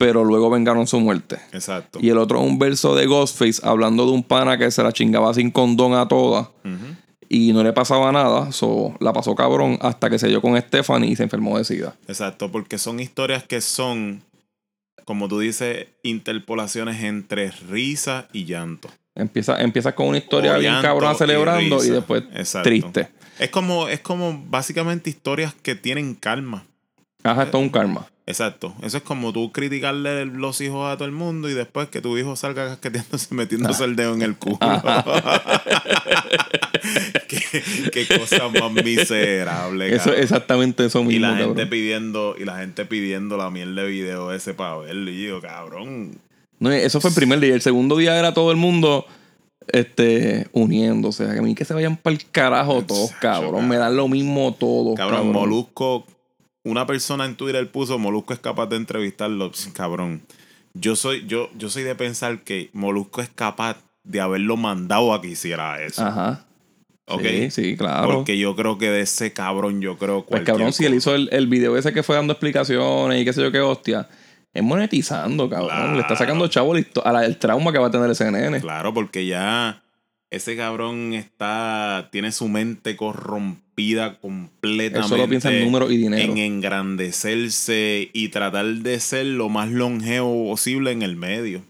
Pero 0.00 0.24
luego 0.24 0.48
vengaron 0.48 0.86
su 0.86 0.98
muerte. 0.98 1.36
Exacto. 1.52 1.98
Y 2.00 2.08
el 2.08 2.16
otro 2.16 2.40
es 2.40 2.46
un 2.46 2.58
verso 2.58 2.94
de 2.94 3.04
Ghostface 3.04 3.60
hablando 3.62 4.06
de 4.06 4.12
un 4.12 4.22
pana 4.22 4.56
que 4.56 4.70
se 4.70 4.82
la 4.82 4.92
chingaba 4.92 5.34
sin 5.34 5.50
condón 5.50 5.92
a 5.92 6.08
todas. 6.08 6.48
y 7.28 7.52
no 7.52 7.62
le 7.62 7.74
pasaba 7.74 8.10
nada. 8.10 8.50
So, 8.50 8.96
la 8.98 9.12
pasó 9.12 9.34
cabrón 9.34 9.78
hasta 9.82 10.08
que 10.08 10.18
se 10.18 10.28
dio 10.28 10.40
con 10.40 10.58
Stephanie 10.58 11.10
y 11.10 11.16
se 11.16 11.24
enfermó 11.24 11.58
de 11.58 11.64
sida. 11.64 11.96
Exacto, 12.08 12.50
porque 12.50 12.78
son 12.78 12.98
historias 12.98 13.44
que 13.44 13.60
son, 13.60 14.22
como 15.04 15.28
tú 15.28 15.38
dices, 15.38 15.88
interpolaciones 16.02 17.02
entre 17.04 17.50
risa 17.50 18.26
y 18.32 18.46
llanto. 18.46 18.88
Empieza, 19.14 19.60
empieza 19.60 19.94
con 19.94 20.06
una 20.06 20.16
historia 20.16 20.54
O 20.56 20.58
bien 20.60 20.80
cabrona 20.80 21.12
y 21.12 21.16
celebrando 21.16 21.76
y, 21.76 21.80
risa. 21.80 21.92
después 21.92 22.22
Exacto. 22.34 22.70
triste. 22.70 23.08
Es 23.38 23.50
como, 23.50 23.86
es 23.86 24.00
como 24.00 24.42
básicamente 24.48 25.10
historias 25.10 25.52
que 25.62 25.74
tienen 25.74 26.14
calma. 26.14 26.64
Ajá, 27.22 27.42
esto 27.42 27.58
es 27.58 27.64
un 27.64 27.68
karma. 27.70 28.06
Exacto. 28.30 28.74
Eso 28.82 28.96
es 28.96 29.02
como 29.02 29.32
tú 29.32 29.52
criticarle 29.52 30.24
los 30.26 30.60
hijos 30.60 30.90
a 30.90 30.96
todo 30.96 31.06
el 31.06 31.12
mundo 31.12 31.48
y 31.48 31.54
después 31.54 31.88
que 31.88 32.00
tu 32.00 32.16
hijo 32.16 32.36
salga 32.36 32.68
casqueteándose 32.68 33.34
metiéndose 33.34 33.84
el 33.84 33.96
dedo 33.96 34.14
en 34.14 34.22
el 34.22 34.36
culo. 34.36 34.58
qué, 37.28 37.62
qué 37.92 38.18
cosa 38.18 38.48
más 38.48 38.72
miserable. 38.72 39.94
Eso, 39.94 40.12
exactamente 40.12 40.84
eso 40.86 41.02
mismo, 41.02 41.12
y 41.12 41.18
la 41.18 41.30
cabrón. 41.30 41.48
gente 41.48 41.66
pidiendo 41.66 42.34
y 42.38 42.44
la 42.44 42.58
gente 42.58 42.84
pidiendo 42.84 43.36
la 43.36 43.50
miel 43.50 43.74
de 43.74 43.86
video 43.86 44.32
ese 44.32 44.54
para 44.54 44.76
verlo 44.78 45.10
y 45.10 45.26
yo 45.26 45.40
cabrón 45.40 46.12
No, 46.58 46.70
eso 46.70 47.00
fue 47.00 47.10
el 47.10 47.16
primer 47.16 47.40
día. 47.40 47.54
El 47.54 47.62
segundo 47.62 47.96
día 47.96 48.18
era 48.18 48.34
todo 48.34 48.50
el 48.50 48.56
mundo 48.56 49.06
este, 49.72 50.48
uniéndose. 50.52 51.24
A 51.24 51.42
mí 51.42 51.54
que 51.54 51.64
se 51.64 51.74
vayan 51.74 51.96
para 51.96 52.16
el 52.16 52.24
carajo 52.30 52.82
todos, 52.82 53.12
cabrón. 53.20 53.68
Me 53.68 53.76
dan 53.76 53.96
lo 53.96 54.08
mismo 54.08 54.54
todos, 54.58 54.96
cabrón, 54.96 55.18
cabrón. 55.18 55.32
Molusco 55.32 56.06
una 56.64 56.86
persona 56.86 57.24
en 57.24 57.36
Twitter 57.36 57.70
puso 57.70 57.98
Molusco 57.98 58.32
es 58.32 58.38
capaz 58.38 58.66
de 58.66 58.76
entrevistarlo 58.76 59.50
cabrón 59.72 60.22
yo 60.74 60.94
soy 60.96 61.26
yo 61.26 61.48
yo 61.56 61.68
soy 61.70 61.82
de 61.82 61.94
pensar 61.94 62.40
que 62.40 62.70
Molusco 62.72 63.20
es 63.22 63.28
capaz 63.28 63.78
de 64.04 64.20
haberlo 64.20 64.56
mandado 64.56 65.12
a 65.14 65.20
que 65.20 65.28
hiciera 65.28 65.82
eso 65.82 66.04
Ajá. 66.04 66.44
¿ok? 67.06 67.22
Sí, 67.22 67.50
sí, 67.50 67.76
claro. 67.76 68.08
porque 68.14 68.38
yo 68.38 68.54
creo 68.56 68.78
que 68.78 68.90
de 68.90 69.00
ese 69.00 69.32
cabrón 69.32 69.80
yo 69.80 69.96
creo 69.98 70.18
Pues 70.20 70.28
cualquier 70.28 70.56
cabrón, 70.56 70.72
si 70.72 70.84
él 70.84 70.94
hizo 70.94 71.14
el, 71.14 71.28
el 71.32 71.46
video 71.48 71.76
ese 71.76 71.92
que 71.92 72.02
fue 72.02 72.16
dando 72.16 72.32
explicaciones 72.34 73.20
y 73.20 73.24
qué 73.24 73.32
sé 73.32 73.42
yo 73.42 73.50
qué 73.50 73.60
hostia, 73.60 74.08
es 74.52 74.62
monetizando, 74.62 75.48
cabrón. 75.48 75.94
Le 75.94 76.00
está 76.02 76.14
sacando 76.16 76.46
chavo 76.48 76.74
la 76.74 76.80
histo- 76.80 77.02
a 77.04 77.12
la- 77.12 77.24
el 77.24 77.36
trauma 77.36 77.72
que 77.72 77.78
va 77.78 77.86
a 77.88 77.90
tener 77.90 78.10
ese 78.10 78.30
nene. 78.30 78.60
Claro, 78.60 78.92
porque 78.94 79.24
ya 79.26 79.82
ese 80.30 80.56
cabrón 80.56 81.12
está. 81.14 82.08
tiene 82.12 82.30
su 82.32 82.48
mente 82.48 82.96
corrompida 82.96 84.18
completamente. 84.20 84.98
Él 84.98 85.04
solo 85.04 85.28
piensa 85.28 85.52
en 85.52 85.64
números 85.64 85.90
y 85.90 85.96
dinero. 85.96 86.22
En 86.22 86.38
engrandecerse 86.38 88.10
y 88.12 88.28
tratar 88.28 88.66
de 88.66 89.00
ser 89.00 89.26
lo 89.26 89.48
más 89.48 89.70
longevo 89.70 90.50
posible 90.50 90.92
en 90.92 91.02
el 91.02 91.16
medio. 91.16 91.62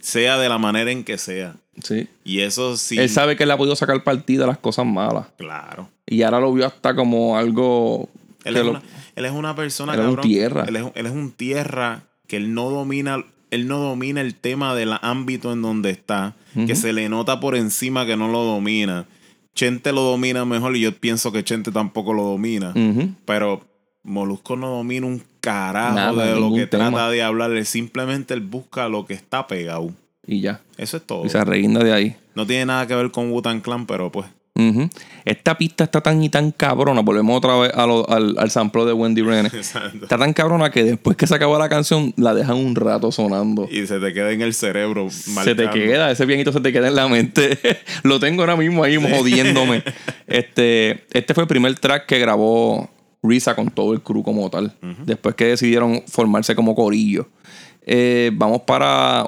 Sea 0.00 0.38
de 0.38 0.48
la 0.48 0.58
manera 0.58 0.90
en 0.90 1.04
que 1.04 1.18
sea. 1.18 1.56
Sí. 1.82 2.08
Y 2.24 2.40
eso 2.40 2.76
sí. 2.76 2.98
Él 2.98 3.08
sabe 3.08 3.36
que 3.36 3.44
él 3.44 3.50
ha 3.50 3.56
podido 3.56 3.76
sacar 3.76 4.02
partido 4.02 4.44
a 4.44 4.46
las 4.48 4.58
cosas 4.58 4.86
malas. 4.86 5.26
Claro. 5.36 5.88
Y 6.06 6.22
ahora 6.22 6.40
lo 6.40 6.52
vio 6.52 6.66
hasta 6.66 6.94
como 6.94 7.36
algo. 7.36 8.08
Él 8.44 8.56
es, 8.56 8.64
lo- 8.64 8.70
una, 8.70 8.82
él 9.16 9.24
es 9.24 9.32
una 9.32 9.54
persona, 9.54 9.94
él 9.94 10.00
es 10.00 10.06
un 10.06 10.14
cabrón. 10.14 10.28
tierra. 10.30 10.64
Él 10.68 10.76
es, 10.76 10.84
él 10.94 11.06
es 11.06 11.12
un 11.12 11.32
tierra 11.32 12.02
que 12.26 12.36
él 12.36 12.54
no 12.54 12.70
domina. 12.70 13.24
Él 13.50 13.66
no 13.66 13.78
domina 13.78 14.20
el 14.20 14.34
tema 14.34 14.74
del 14.74 14.92
ámbito 15.00 15.52
en 15.52 15.62
donde 15.62 15.90
está. 15.90 16.34
Que 16.54 16.74
se 16.74 16.92
le 16.92 17.08
nota 17.08 17.40
por 17.40 17.54
encima 17.56 18.04
que 18.06 18.16
no 18.16 18.28
lo 18.28 18.42
domina. 18.44 19.06
Chente 19.54 19.92
lo 19.92 20.02
domina 20.02 20.44
mejor 20.44 20.76
y 20.76 20.80
yo 20.80 20.92
pienso 20.94 21.32
que 21.32 21.44
Chente 21.44 21.72
tampoco 21.72 22.12
lo 22.12 22.24
domina. 22.24 22.74
Pero 23.24 23.62
Molusco 24.02 24.56
no 24.56 24.68
domina 24.70 25.06
un 25.06 25.22
carajo 25.40 25.94
Nada, 25.94 26.26
de 26.34 26.40
lo 26.40 26.52
que 26.54 26.66
tema. 26.66 26.90
trata 26.90 27.10
de 27.10 27.22
hablar. 27.22 27.52
Él 27.52 27.66
simplemente 27.66 28.34
él 28.34 28.40
busca 28.40 28.88
lo 28.88 29.06
que 29.06 29.14
está 29.14 29.46
pegado. 29.46 29.92
Y 30.26 30.40
ya. 30.40 30.60
Eso 30.76 30.96
es 30.98 31.06
todo. 31.06 31.24
Y 31.24 31.28
se 31.30 31.42
reguinda 31.44 31.82
de 31.82 31.92
ahí. 31.92 32.16
No 32.34 32.46
tiene 32.46 32.66
nada 32.66 32.86
que 32.86 32.94
ver 32.94 33.10
con 33.10 33.30
Wutan 33.30 33.60
Clan, 33.60 33.86
pero 33.86 34.12
pues. 34.12 34.26
Ujú. 34.58 34.90
Esta 35.24 35.56
pista 35.56 35.84
está 35.84 36.00
tan 36.00 36.22
y 36.22 36.28
tan 36.28 36.50
cabrona. 36.50 37.00
Volvemos 37.02 37.36
otra 37.36 37.56
vez 37.58 37.72
a 37.74 37.86
lo- 37.86 38.08
al, 38.10 38.34
al 38.38 38.50
sample 38.50 38.84
de 38.86 38.92
Wendy 38.92 39.22
Renner. 39.22 39.54
Está 39.54 40.18
tan 40.18 40.32
cabrona 40.32 40.70
que 40.70 40.82
después 40.84 41.16
que 41.16 41.26
se 41.26 41.34
acabó 41.34 41.58
la 41.58 41.68
canción, 41.68 42.12
la 42.16 42.34
dejan 42.34 42.56
un 42.56 42.74
rato 42.74 43.12
sonando. 43.12 43.68
Y 43.70 43.86
se 43.86 44.00
te 44.00 44.12
queda 44.12 44.32
en 44.32 44.42
el 44.42 44.54
cerebro. 44.54 45.10
Se 45.10 45.54
te 45.54 45.64
marcando. 45.64 45.72
queda, 45.72 46.10
ese 46.10 46.26
pianito 46.26 46.52
se 46.52 46.60
te 46.60 46.72
queda 46.72 46.88
en 46.88 46.94
la 46.96 47.06
mente. 47.08 47.58
Lo 48.02 48.18
tengo 48.18 48.42
ahora 48.42 48.56
mismo 48.56 48.82
ahí 48.84 48.96
jodiéndome. 48.96 49.82
Este, 50.26 51.04
este 51.12 51.32
fue 51.32 51.44
el 51.44 51.48
primer 51.48 51.74
track 51.78 52.04
que 52.06 52.18
grabó 52.18 52.90
Risa 53.22 53.54
con 53.56 53.70
todo 53.70 53.92
el 53.94 54.02
crew 54.02 54.22
como 54.22 54.50
tal. 54.50 54.74
Después 55.06 55.34
que 55.34 55.46
decidieron 55.46 56.02
formarse 56.06 56.54
como 56.54 56.74
corillo. 56.74 57.28
Eh, 57.86 58.30
vamos 58.34 58.60
para 58.62 59.26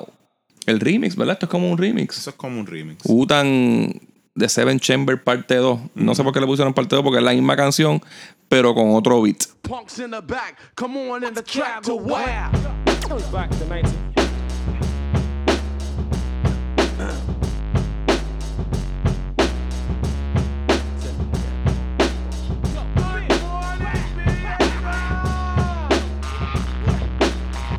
el 0.67 0.79
remix, 0.79 1.17
¿verdad? 1.17 1.33
Esto 1.35 1.47
es 1.47 1.51
como 1.51 1.71
un 1.71 1.79
remix. 1.79 2.19
Eso 2.19 2.31
es 2.31 2.37
como 2.37 2.61
un 2.61 2.67
remix. 2.67 2.99
Utan 3.07 3.95
de 4.35 4.49
Seven 4.49 4.79
Chamber 4.79 5.23
parte 5.23 5.57
2. 5.57 5.81
No 5.95 6.15
sé 6.15 6.23
por 6.23 6.33
qué 6.33 6.41
le 6.41 6.47
pusieron 6.47 6.75
parte 6.75 6.97
2 6.97 7.05
porque 7.05 7.19
es 7.19 7.25
la 7.25 7.33
misma 7.33 7.57
canción, 7.57 8.01
pero 8.49 8.75
con 8.75 8.95
otro 8.95 9.23
beat. 9.23 9.45
Punks 9.63 9.99
in 9.99 10.11
the 10.11 10.21
back, 10.21 10.57
come 10.75 11.11
on 11.11 11.25
in 11.25 11.35
the 11.35 11.43
trap 11.43 11.83
to 11.83 11.95
wow. 11.97 12.51
Back 13.33 13.51
to 13.51 13.65
19. 13.67 13.93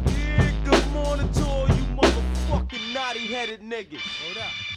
Yeah, 0.06 0.52
good 0.66 0.88
morning 0.92 1.32
to 1.32 1.46
all 1.46 1.68
you 1.70 1.86
motherfucking 1.96 2.94
naughty 2.94 3.28
headed 3.28 3.62
niggas. 3.62 4.02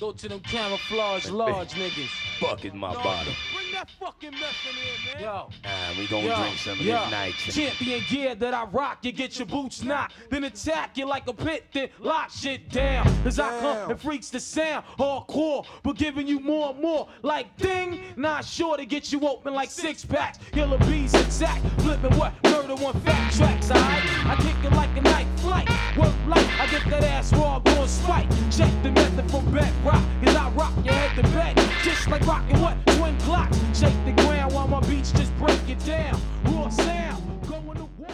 Go 0.05 0.13
to 0.13 0.29
them 0.29 0.41
camouflage 0.41 1.31
large 1.31 1.71
niggas. 1.71 2.11
Bucket 2.39 2.75
my 2.75 2.93
No, 2.93 3.03
bottle. 3.03 3.33
Bring 3.55 3.73
that 3.73 3.89
fucking 3.99 4.33
meth 4.33 4.67
in 4.69 4.75
here, 4.75 5.15
man. 5.15 5.23
Yo. 5.23 5.49
Nah, 5.65 5.99
we 5.99 6.07
gonna 6.07 6.27
Yo, 6.27 6.37
drink 6.37 6.59
some 6.59 6.73
of 6.79 6.85
yo, 6.85 7.01
this 7.01 7.11
night. 7.11 7.35
Champion 7.39 8.03
gear 8.11 8.35
that 8.35 8.53
I 8.53 8.65
rock, 8.65 8.99
you 9.01 9.13
get 9.13 9.39
your 9.39 9.47
boots 9.47 9.83
knocked, 9.83 10.17
then 10.29 10.45
attack 10.45 10.99
you 10.99 11.07
like 11.07 11.27
a 11.27 11.33
pit, 11.33 11.69
then 11.73 11.89
lock 12.01 12.31
shit 12.31 12.69
down. 12.69 13.07
As 13.25 13.41
I 13.41 13.49
come 13.61 13.93
and 13.93 13.99
freaks 13.99 14.29
the 14.29 14.41
sound, 14.41 14.85
hardcore, 14.99 15.65
but 15.83 15.97
giving 15.97 16.29
you 16.29 16.39
more 16.39 16.73
and 16.73 16.83
more. 16.83 17.09
Like 17.23 17.57
ding, 17.57 18.03
not 18.17 18.45
sure 18.45 18.77
to 18.77 18.85
get 18.85 19.11
you 19.11 19.27
open 19.27 19.55
like 19.55 19.71
six 19.71 20.05
packs. 20.05 20.39
Killer 20.53 20.77
bees 20.81 21.15
attack, 21.15 21.63
flipping 21.79 22.15
what? 22.19 22.35
Murder 22.45 22.75
one 22.75 23.01
fat 23.01 23.33
tracks, 23.33 23.71
alright? 23.71 24.03
I 24.27 24.37
kick 24.37 24.71
it 24.71 24.77
like 24.77 24.95
a 24.99 25.01
night 25.01 25.27
flight, 25.45 25.69
work 25.97 26.15
light, 26.27 26.61
I 26.61 26.67
get 26.67 26.85
that 26.91 27.05
ass 27.05 27.33
raw, 27.33 27.59
going 27.61 27.89
spike. 27.89 28.29
Check 28.51 28.73
the 28.83 28.91
method 28.91 29.31
from 29.31 29.45
back 29.53 29.73
rock, 29.95 30.05
cause 30.25 30.37
I 30.37 30.49
rock 30.57 30.73
your 30.85 30.95
head 30.95 31.17
to 31.17 31.23
bed, 31.31 31.57
just 31.83 32.09
like 32.09 32.27
rocking 32.27 32.61
what? 32.61 32.75
Twin 32.87 33.17
clocks, 33.21 33.59
shake 33.73 33.95
the 34.05 34.13
ground 34.23 34.53
while 34.53 34.69
my 34.69 34.81
beats 34.89 35.13
just 35.13 35.33
break 35.39 35.61
it 35.69 35.79
down. 35.87 36.19
Raw 36.45 36.69
sound, 36.69 37.23
going 37.49 37.77
to 37.77 37.89
war. 37.99 38.11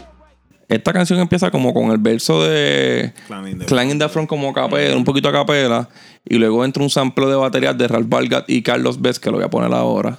Esta 0.68 0.92
canción 0.92 1.18
empieza 1.18 1.50
como 1.50 1.74
con 1.74 1.90
el 1.90 1.98
verso 1.98 2.44
de 2.44 3.12
Clan 3.26 3.48
in 3.48 3.58
the 3.58 3.64
Clan 3.66 3.90
in 3.90 3.98
the 3.98 4.08
Front 4.08 4.28
como 4.28 4.52
capela, 4.52 4.96
un 4.96 5.04
poquito 5.04 5.28
a 5.28 5.32
capela, 5.32 5.88
y 6.24 6.36
luego 6.36 6.64
entra 6.64 6.82
un 6.82 6.90
sample 6.90 7.26
de 7.26 7.34
baterías 7.34 7.76
de 7.76 7.88
Ralph 7.88 8.08
Vargas 8.08 8.44
y 8.46 8.62
Carlos 8.62 9.00
Bess, 9.00 9.18
que 9.18 9.30
lo 9.30 9.36
voy 9.36 9.46
a 9.46 9.50
poner 9.50 9.72
ahora. 9.72 10.18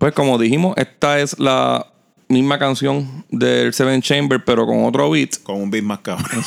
Pues 0.00 0.14
como 0.14 0.38
dijimos, 0.38 0.74
esta 0.78 1.20
es 1.20 1.38
la 1.38 1.86
misma 2.26 2.58
canción 2.58 3.26
del 3.28 3.74
Seven 3.74 4.00
Chamber, 4.00 4.42
pero 4.42 4.64
con 4.64 4.82
otro 4.86 5.10
beat. 5.10 5.36
Con 5.42 5.56
un 5.56 5.70
beat 5.70 5.84
más 5.84 5.98
cabrón. 5.98 6.42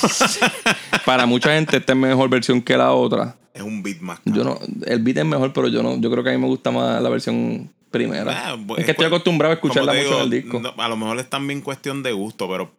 Para 1.06 1.28
mucha 1.28 1.54
gente 1.54 1.78
esta 1.78 1.94
es 1.94 2.00
mejor 2.00 2.32
versión 2.32 2.64
que 2.64 2.76
la 2.76 2.94
otra. 2.94 3.36
es 3.54 3.62
un 3.62 3.84
beat 3.84 4.00
más 4.00 4.20
Yo 4.26 4.44
no, 4.44 4.58
el 4.88 5.04
beat 5.04 5.18
es 5.18 5.26
mejor, 5.26 5.54
pero 5.54 5.68
yo 5.68 5.84
no, 5.84 6.02
yo 6.02 6.10
creo 6.10 6.24
que 6.24 6.32
a 6.32 6.34
mí 6.34 6.40
me 6.40 6.48
gusta 6.48 6.72
más 6.72 7.00
la 7.00 7.10
versión 7.10 7.70
primera. 7.92 8.54
Ah, 8.54 8.58
pues, 8.58 8.80
es 8.80 8.86
que 8.86 8.92
estoy 8.94 9.04
pues, 9.06 9.14
acostumbrado 9.14 9.52
a 9.52 9.54
escucharla 9.54 9.92
como 9.92 10.02
te 10.02 10.08
mucho 10.08 10.18
en 10.18 10.24
el 10.24 10.30
digo, 10.32 10.60
disco. 10.60 10.60
no, 10.76 10.84
a 10.84 10.90
lo 10.90 10.98
mejor 10.98 11.20
es 11.20 11.30
también 11.30 11.62
cuestión 11.62 12.02
de 12.02 12.12
gusto, 12.12 12.50
pero 12.50 12.72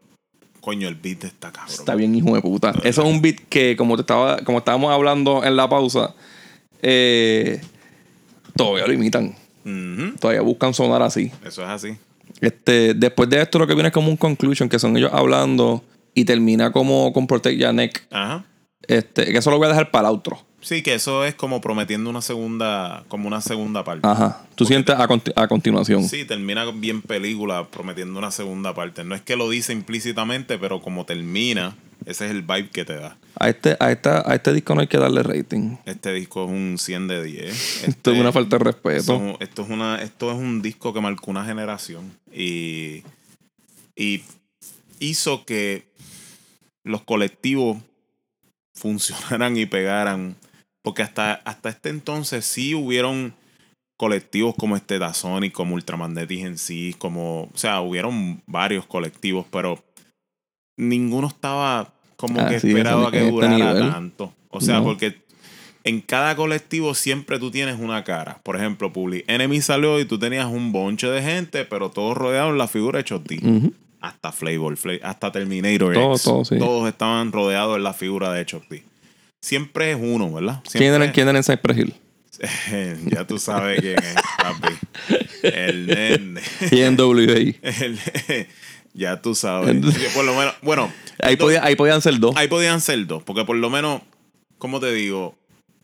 coño, 0.60 0.88
el 0.88 0.96
beat 0.96 1.22
está 1.22 1.52
cabrón. 1.52 1.72
Está 1.72 1.94
bien, 1.94 2.12
hijo 2.16 2.34
de 2.34 2.42
puta. 2.42 2.74
Eso 2.82 3.02
es 3.04 3.08
un 3.08 3.22
beat 3.22 3.36
que, 3.48 3.76
como 3.76 3.94
te 3.94 4.00
estaba, 4.00 4.38
como 4.38 4.58
estábamos 4.58 4.90
hablando 4.92 5.44
en 5.44 5.54
la 5.54 5.68
pausa, 5.68 6.16
eh, 6.82 7.60
todavía 8.56 8.88
lo 8.88 8.92
imitan. 8.92 9.36
Todavía 10.20 10.42
buscan 10.42 10.74
sonar 10.74 11.02
así. 11.02 11.30
Eso 11.44 11.62
es 11.62 11.68
así. 11.68 11.96
Este, 12.40 12.94
después 12.94 13.28
de 13.30 13.40
esto, 13.40 13.58
lo 13.58 13.66
que 13.66 13.74
viene 13.74 13.88
es 13.88 13.94
como 13.94 14.08
un 14.08 14.16
conclusion, 14.16 14.68
que 14.68 14.78
son 14.78 14.96
ellos 14.96 15.10
hablando 15.12 15.82
y 16.14 16.24
termina 16.24 16.72
como 16.72 17.12
con 17.12 17.26
Protect 17.26 17.60
Neck. 17.72 18.06
Ajá. 18.10 18.44
Este, 18.86 19.24
que 19.26 19.38
eso 19.38 19.50
lo 19.50 19.56
voy 19.56 19.66
a 19.66 19.70
dejar 19.70 19.90
para 19.90 20.08
el 20.08 20.14
outro. 20.14 20.38
Sí, 20.60 20.82
que 20.82 20.94
eso 20.94 21.24
es 21.24 21.34
como 21.34 21.60
prometiendo 21.60 22.08
una 22.08 22.22
segunda, 22.22 23.04
como 23.08 23.28
una 23.28 23.42
segunda 23.42 23.84
parte. 23.84 24.06
Ajá. 24.06 24.46
Tú 24.54 24.64
sientes 24.64 24.96
a, 24.96 25.06
a 25.36 25.48
continuación. 25.48 26.04
Sí, 26.08 26.24
termina 26.24 26.64
bien 26.70 27.02
película 27.02 27.66
prometiendo 27.68 28.18
una 28.18 28.30
segunda 28.30 28.74
parte. 28.74 29.04
No 29.04 29.14
es 29.14 29.20
que 29.20 29.36
lo 29.36 29.50
dice 29.50 29.74
implícitamente, 29.74 30.56
pero 30.56 30.80
como 30.80 31.04
termina, 31.04 31.76
ese 32.06 32.26
es 32.26 32.30
el 32.30 32.42
vibe 32.42 32.70
que 32.70 32.84
te 32.84 32.94
da. 32.94 33.16
A 33.38 33.48
este, 33.48 33.76
a, 33.80 33.90
esta, 33.90 34.28
a 34.30 34.34
este 34.34 34.52
disco 34.52 34.74
no 34.74 34.80
hay 34.82 34.86
que 34.86 34.98
darle 34.98 35.22
rating. 35.22 35.76
Este 35.84 36.12
disco 36.12 36.44
es 36.44 36.50
un 36.50 36.76
100 36.78 37.08
de 37.08 37.22
10. 37.24 37.46
Esto 37.76 37.90
Este- 37.90 38.12
es 38.12 38.18
una 38.18 38.32
falta 38.32 38.58
de 38.58 38.64
respeto. 38.64 38.96
Esto, 39.14 39.36
esto 39.40 39.62
es 39.62 39.70
una, 39.70 40.02
esto 40.02 40.30
es 40.30 40.36
un 40.36 40.62
disco 40.62 40.92
que 40.92 41.00
marcó 41.00 41.30
una 41.30 41.44
generación. 41.44 42.12
Y, 42.32 43.02
y 43.96 44.22
hizo 45.00 45.44
que 45.44 45.86
los 46.84 47.02
colectivos 47.02 47.78
funcionaran 48.74 49.56
y 49.56 49.66
pegaran. 49.66 50.36
Porque 50.82 51.02
hasta, 51.02 51.34
hasta 51.34 51.70
este 51.70 51.88
entonces 51.88 52.44
sí 52.44 52.74
hubieron 52.74 53.34
colectivos 53.96 54.54
como 54.56 54.76
este 54.76 54.98
Sonic, 55.14 55.52
como 55.52 55.74
Ultramagnetic 55.76 56.40
en 56.40 56.58
sí, 56.58 56.94
como, 56.98 57.44
o 57.44 57.56
sea, 57.56 57.80
hubieron 57.80 58.42
varios 58.46 58.86
colectivos, 58.86 59.46
pero 59.50 59.82
ninguno 60.76 61.28
estaba 61.28 61.93
como 62.26 62.40
Ah, 62.40 62.48
que 62.48 62.60
sí, 62.60 62.68
esperaba 62.68 63.10
que 63.10 63.18
este 63.18 63.30
durara 63.30 63.78
tanto. 63.92 64.32
O 64.50 64.60
sea, 64.60 64.76
No. 64.78 64.84
porque 64.84 65.16
en 65.84 66.00
cada 66.00 66.34
colectivo 66.36 66.94
siempre 66.94 67.38
tú 67.38 67.50
tienes 67.50 67.78
una 67.78 68.04
cara. 68.04 68.40
Por 68.42 68.56
ejemplo, 68.56 68.92
Public 68.92 69.24
Enemy 69.28 69.60
salió 69.60 70.00
y 70.00 70.04
tú 70.04 70.18
tenías 70.18 70.46
un 70.46 70.72
bonche 70.72 71.06
de 71.08 71.20
gente, 71.22 71.64
pero 71.64 71.90
todos 71.90 72.16
rodeados 72.16 72.52
en 72.52 72.58
la 72.58 72.68
figura 72.68 72.98
de 72.98 73.04
Choti. 73.04 73.38
Ujú. 73.42 73.72
Hasta 74.00 74.32
Flavor, 74.32 74.76
Fla- 74.76 75.00
hasta 75.02 75.32
Terminator 75.32 75.94
Todo, 75.94 76.12
X. 76.12 76.22
todo, 76.22 76.44
sí. 76.44 76.58
Todos 76.58 76.88
estaban 76.88 77.32
rodeados 77.32 77.76
en 77.78 77.84
la 77.84 77.94
figura 77.94 78.32
de 78.32 78.44
Choti. 78.46 78.82
Siempre 79.40 79.92
es 79.92 79.98
uno, 80.00 80.32
¿verdad? 80.32 80.60
¿Quién 80.70 80.82
Siempre 80.92 81.12
¿Quién 81.12 81.28
era 81.28 81.38
en 81.38 81.44
Cypress 81.44 81.78
Hill? 81.78 81.94
ya 83.12 83.26
tú 83.26 83.38
sabes 83.38 83.80
quién 83.80 83.96
es, 83.98 84.14
papi. 84.38 84.74
El 85.42 85.86
nene. 85.86 86.40
Y 86.70 86.80
en 86.80 86.96
WA. 86.98 87.34
El- 87.62 87.98
ya 88.94 89.20
tú 89.20 89.34
sabes. 89.34 89.68
Entonces- 89.70 90.12
por 90.14 90.24
lo 90.24 90.34
menos, 90.34 90.54
bueno, 90.62 90.90
Ahí, 91.22 91.36
do- 91.36 91.44
podía- 91.46 91.62
ahí 91.64 91.76
podían 91.76 92.00
ser 92.00 92.18
dos. 92.18 92.34
ahí 92.36 92.48
podían 92.48 92.80
ser 92.80 93.06
dos, 93.06 93.22
porque 93.22 93.44
por 93.44 93.56
lo 93.56 93.68
menos, 93.70 94.00
¿cómo 94.58 94.80
te 94.80 94.92
digo? 94.92 95.34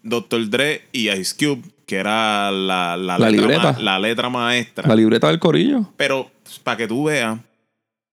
Dr. 0.02 0.48
Dre 0.48 0.82
y 0.92 1.10
Ice 1.10 1.34
Cube, 1.38 1.62
que 1.86 1.96
era 1.96 2.50
la, 2.50 2.96
la, 2.96 3.18
La 3.18 3.28
letra, 3.30 3.30
libreta. 3.48 3.72
ma- 3.74 3.78
la 3.80 3.98
letra 3.98 4.30
maestra. 4.30 4.88
La 4.88 4.94
libreta 4.96 5.28
del 5.28 5.38
corillo. 5.38 5.92
Pero 5.98 6.30
para 6.64 6.76
que 6.78 6.88
tú 6.88 7.04
veas, 7.04 7.38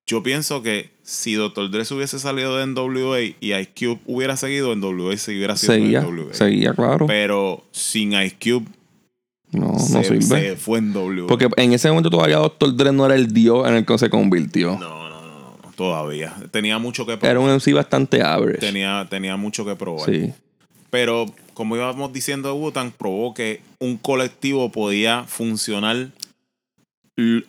yo 0.06 0.22
pienso 0.24 0.62
que 0.62 0.92
si 1.04 1.34
Dr. 1.36 1.70
Dre 1.72 1.86
se 1.86 1.94
hubiese 1.94 2.20
salido 2.20 2.58
de 2.58 2.66
NWA 2.66 3.22
y 3.22 3.54
Ice 3.54 3.70
Cube 3.78 4.00
hubiera 4.06 4.36
seguido, 4.36 4.76
NWA 4.76 5.16
se 5.18 5.32
hubiera 5.36 5.56
sido 5.56 5.74
Seguía, 5.74 6.02
NWA. 6.02 6.34
seguía, 6.34 6.74
claro. 6.74 7.06
Pero 7.08 7.64
sin 7.72 8.14
Ice 8.14 8.36
Cube 8.42 8.66
No, 9.52 9.68
no 9.72 9.80
sirve. 9.80 10.22
se 10.22 10.56
fue 10.58 10.82
NWA. 10.82 11.28
Porque 11.28 11.48
en 11.56 11.74
ese 11.74 11.90
momento 11.90 12.10
todavía 12.10 12.38
Dr. 12.38 12.76
Dre 12.76 12.92
no 12.92 13.06
era 13.06 13.16
el 13.16 13.34
dios 13.34 13.68
en 13.68 13.76
el 13.76 13.86
que 13.86 13.98
se 13.98 14.10
convirtió. 14.10 14.78
No, 14.78 15.10
no, 15.10 15.22
no, 15.22 15.58
no, 15.64 15.72
todavía. 15.76 16.36
Tenía 16.52 16.78
mucho 16.80 17.06
que 17.06 17.18
probar. 17.18 17.32
Era 17.32 17.40
un 17.40 17.50
MC 17.50 17.74
bastante 17.74 18.22
average. 18.22 18.60
Tenía, 18.60 19.08
tenía 19.10 19.38
mucho 19.38 19.66
que 19.66 19.76
probar. 19.76 20.06
Sí. 20.06 20.34
Pero 20.90 21.26
como 21.54 21.76
íbamos 21.76 22.12
diciendo 22.14 22.50
de 22.50 22.56
Wutan, 22.60 22.92
probó 22.92 23.34
que 23.34 23.62
un 23.80 23.98
colectivo 23.98 24.72
podía 24.72 25.24
funcionar 25.24 26.10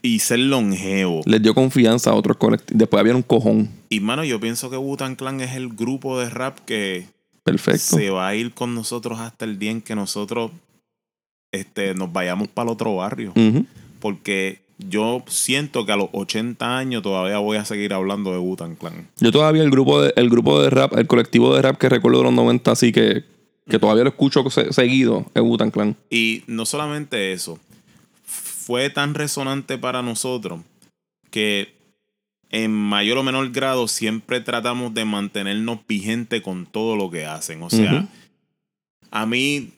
y 0.02 0.18
ser 0.20 0.38
longevo. 0.38 1.20
Les 1.26 1.42
dio 1.42 1.54
confianza 1.54 2.10
a 2.10 2.14
otros 2.14 2.36
colectivos. 2.38 2.78
Después 2.78 3.00
había 3.00 3.14
un 3.14 3.22
cojón. 3.22 3.68
Y 3.90 4.00
mano, 4.00 4.24
yo 4.24 4.40
pienso 4.40 4.70
que 4.70 4.76
Wutan 4.76 5.14
Clan 5.14 5.40
es 5.40 5.54
el 5.56 5.68
grupo 5.68 6.18
de 6.18 6.30
rap 6.30 6.58
que 6.60 7.06
Perfecto. 7.44 7.96
se 7.96 8.08
va 8.10 8.28
a 8.28 8.34
ir 8.34 8.54
con 8.54 8.74
nosotros 8.74 9.18
hasta 9.20 9.44
el 9.44 9.58
día 9.58 9.70
en 9.70 9.82
que 9.82 9.94
nosotros 9.94 10.52
este, 11.52 11.94
nos 11.94 12.12
vayamos 12.12 12.48
para 12.48 12.68
el 12.68 12.72
otro 12.74 12.96
barrio. 12.96 13.32
Porque 14.00 14.60
yo 14.78 15.24
siento 15.26 15.84
que 15.84 15.92
a 15.92 15.96
los 15.96 16.08
80 16.12 16.78
años 16.78 17.02
todavía 17.02 17.38
voy 17.38 17.56
a 17.56 17.64
seguir 17.64 17.92
hablando 17.92 18.32
de 18.32 18.38
Wutan 18.38 18.76
Clan. 18.76 19.08
Yo 19.18 19.32
todavía 19.32 19.62
el 19.62 19.70
grupo 19.70 20.00
de, 20.00 20.12
el 20.16 20.28
grupo 20.30 20.60
de 20.62 20.70
rap, 20.70 20.96
el 20.96 21.06
colectivo 21.06 21.54
de 21.54 21.62
rap 21.62 21.78
que 21.78 21.88
recuerdo 21.88 22.18
de 22.18 22.24
los 22.24 22.32
90, 22.32 22.70
así 22.70 22.92
que, 22.92 23.24
que 23.68 23.78
todavía 23.78 24.04
lo 24.04 24.10
escucho 24.10 24.48
se- 24.50 24.72
seguido, 24.72 25.26
es 25.34 25.42
Wu-Tang 25.42 25.70
Clan. 25.72 25.96
Y 26.10 26.44
no 26.46 26.64
solamente 26.64 27.32
eso, 27.32 27.58
fue 28.24 28.88
tan 28.90 29.14
resonante 29.14 29.78
para 29.78 30.02
nosotros 30.02 30.60
que 31.30 31.74
en 32.50 32.70
mayor 32.70 33.18
o 33.18 33.22
menor 33.22 33.50
grado 33.50 33.88
siempre 33.88 34.40
tratamos 34.40 34.94
de 34.94 35.04
mantenernos 35.04 35.80
vigentes 35.88 36.40
con 36.40 36.66
todo 36.66 36.96
lo 36.96 37.10
que 37.10 37.26
hacen. 37.26 37.62
O 37.62 37.68
sea, 37.68 38.06
a 39.10 39.26
mí 39.26 39.70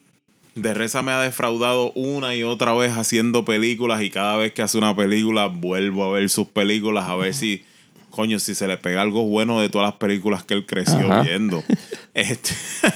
de 0.55 0.75
Reza 0.75 1.03
me 1.03 1.13
ha 1.13 1.21
defraudado 1.21 1.93
una 1.93 2.35
y 2.35 2.43
otra 2.43 2.73
vez 2.75 2.93
haciendo 2.93 3.45
películas 3.45 4.03
y 4.03 4.11
cada 4.11 4.37
vez 4.37 4.53
que 4.53 4.63
hace 4.63 4.79
una 4.79 4.95
película 4.95 5.47
vuelvo 5.47 6.05
a 6.05 6.13
ver 6.13 6.29
sus 6.29 6.49
películas 6.49 7.09
a 7.09 7.17
ver 7.17 7.35
si, 7.35 7.65
coño, 8.11 8.39
si 8.39 8.55
se 8.55 8.67
le 8.67 8.77
pega 8.77 9.03
algo 9.03 9.25
bueno 9.25 9.61
de 9.61 9.69
todas 9.69 9.89
las 9.89 9.99
películas 9.99 10.45
que 10.45 10.55
él 10.55 10.67
creció 10.67 11.13
Ajá. 11.13 11.23
viendo. 11.23 11.63
Este, 12.13 12.51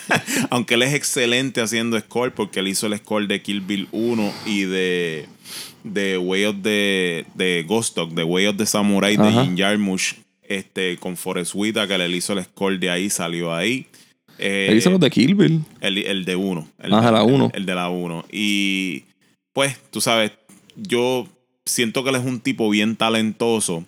aunque 0.51 0.75
él 0.75 0.83
es 0.83 0.93
excelente 0.93 1.61
haciendo 1.61 1.99
score 2.01 2.35
porque 2.35 2.61
él 2.61 2.69
hizo 2.69 2.89
el 2.89 2.99
score 2.99 3.29
de 3.29 3.41
Kill 3.41 3.61
Bill 3.61 3.89
1 3.93 4.33
y 4.45 4.63
de, 4.63 5.29
de 5.85 6.19
Way 6.19 6.45
of 6.47 6.57
the, 6.63 7.25
de 7.35 7.65
Ghost 7.67 7.95
Dog, 7.97 8.13
de 8.13 8.25
Way 8.25 8.47
of 8.49 8.57
the 8.57 8.67
Samurai 8.67 9.17
de. 9.17 9.31
Jim 9.31 9.57
Jarmusch 9.57 10.17
este, 10.49 10.97
con 10.99 11.17
Forrest 11.17 11.53
Whitaker, 11.55 12.01
él 12.01 12.15
hizo 12.15 12.33
el 12.33 12.45
score 12.45 12.79
de 12.79 12.91
ahí, 12.91 13.09
salió 13.09 13.55
ahí. 13.55 13.87
Eh, 14.39 14.67
Él 14.71 14.79
hizo 14.79 14.91
los 14.91 15.01
de 15.01 15.11
Kill 15.11 15.35
Bill. 15.35 15.63
el, 15.81 15.99
el 15.99 16.25
de 16.25 16.37
uno. 16.37 16.69
El 16.81 16.93
Ajá, 16.93 17.07
de, 17.07 17.13
la 17.13 17.23
uno. 17.23 17.51
El, 17.53 17.61
el 17.61 17.67
de 17.67 17.75
la 17.75 17.89
uno. 17.89 18.25
Y 18.31 19.05
pues, 19.53 19.79
tú 19.91 20.01
sabes, 20.01 20.33
yo 20.77 21.27
siento 21.65 22.03
que 22.03 22.11
él 22.11 22.17
es 22.17 22.25
un 22.25 22.41
tipo 22.41 22.69
bien 22.71 22.97
talentoso. 22.97 23.85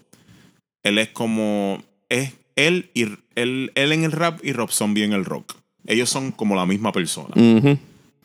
Él 0.83 0.99
es 0.99 1.09
como. 1.09 1.83
Es 2.09 2.33
él 2.55 2.91
y 2.95 3.03
él, 3.35 3.73
él 3.75 3.93
en 3.93 4.05
el 4.05 4.13
rap 4.13 4.41
y 4.45 4.53
Rob 4.53 4.71
Zombie 4.71 5.03
en 5.05 5.13
el 5.13 5.25
rock. 5.25 5.55
Ellos 5.87 6.09
son 6.09 6.31
como 6.33 6.55
la 6.57 6.65
misma 6.67 6.93
persona. 6.93 7.35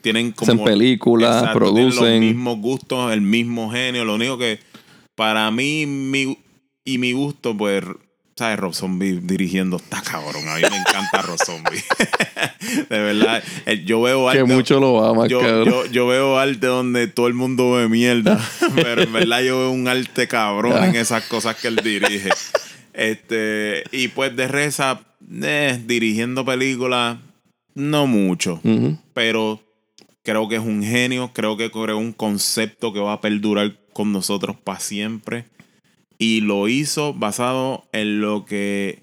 Tienen 0.02 0.31
como. 0.31 0.52
Hacen 0.52 0.64
películas, 0.64 1.38
Exacto, 1.43 1.60
tienen 1.73 1.85
los 1.88 1.95
producen. 1.95 2.19
mismos 2.22 2.57
gustos, 2.60 3.11
el 3.14 3.22
mismo 3.22 3.72
genio. 3.72 4.06
Lo 4.06 4.15
único 4.15 4.38
que 4.38 4.60
para 5.15 5.49
mí 5.52 5.85
mi, 5.85 6.38
y 6.85 6.98
mi 6.98 7.11
gusto, 7.14 7.56
pues, 7.57 7.84
¿sabes? 8.41 8.57
Rob 8.59 8.73
Zombie 8.73 9.19
dirigiendo 9.22 9.77
está 9.77 10.01
cabrón. 10.01 10.47
A 10.49 10.55
mí 10.55 10.61
me 10.69 10.77
encanta 10.77 11.22
Rob 11.22 11.38
Zombie. 11.45 11.84
de 12.89 12.99
verdad. 12.99 13.43
el- 13.65 13.85
Yo 13.85 14.01
veo 14.01 14.30
Que 14.31 14.39
arte. 14.39 14.53
mucho 14.53 14.80
lo 14.80 15.03
ama, 15.05 15.27
yo, 15.27 15.39
cabrón. 15.41 15.65
yo, 15.65 15.85
yo 15.85 16.07
veo 16.07 16.38
arte 16.39 16.65
donde 16.68 17.07
todo 17.07 17.27
el 17.27 17.34
mundo 17.35 17.72
ve 17.73 17.88
mierda. 17.88 18.39
pero 18.76 19.03
en 19.03 19.13
verdad 19.13 19.41
yo 19.41 19.59
veo 19.59 19.72
un 19.72 19.88
arte 19.88 20.27
cabrón 20.27 20.84
en 20.84 20.95
esas 20.95 21.23
cosas 21.26 21.55
que 21.55 21.68
él 21.68 21.76
dirige. 21.84 22.30
Este, 22.93 23.84
y 23.91 24.09
pues 24.09 24.35
de 24.35 24.47
Reza, 24.47 25.01
eh, 25.43 25.80
dirigiendo 25.85 26.43
películas, 26.45 27.18
no 27.73 28.05
mucho 28.05 28.59
pero 29.13 29.61
creo 30.23 30.49
que 30.49 30.55
es 30.55 30.61
un 30.61 30.84
genio, 30.84 31.31
creo 31.34 31.55
que 31.57 31.72
creó 31.72 31.97
un 31.97 32.11
concepto 32.11 32.91
que 32.91 32.99
va 32.99 33.13
a 33.13 33.22
perdurar 33.22 33.77
con 33.93 34.11
nosotros 34.11 34.55
para 34.61 34.80
siempre. 34.80 35.45
Y 36.22 36.41
lo 36.41 36.68
hizo 36.68 37.15
basado 37.15 37.85
en 37.93 38.22
lo 38.22 38.45
que 38.45 39.02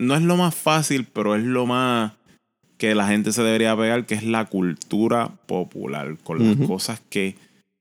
no 0.00 0.16
es 0.16 0.22
lo 0.22 0.36
más 0.36 0.52
fácil, 0.52 1.04
pero 1.04 1.36
es 1.36 1.44
lo 1.44 1.64
más 1.64 2.14
que 2.76 2.96
la 2.96 3.06
gente 3.06 3.30
se 3.30 3.44
debería 3.44 3.76
pegar, 3.76 4.04
que 4.04 4.16
es 4.16 4.24
la 4.24 4.46
cultura 4.46 5.28
popular, 5.46 6.16
con 6.24 6.44
las 6.44 6.66
cosas 6.66 7.00
que 7.08 7.36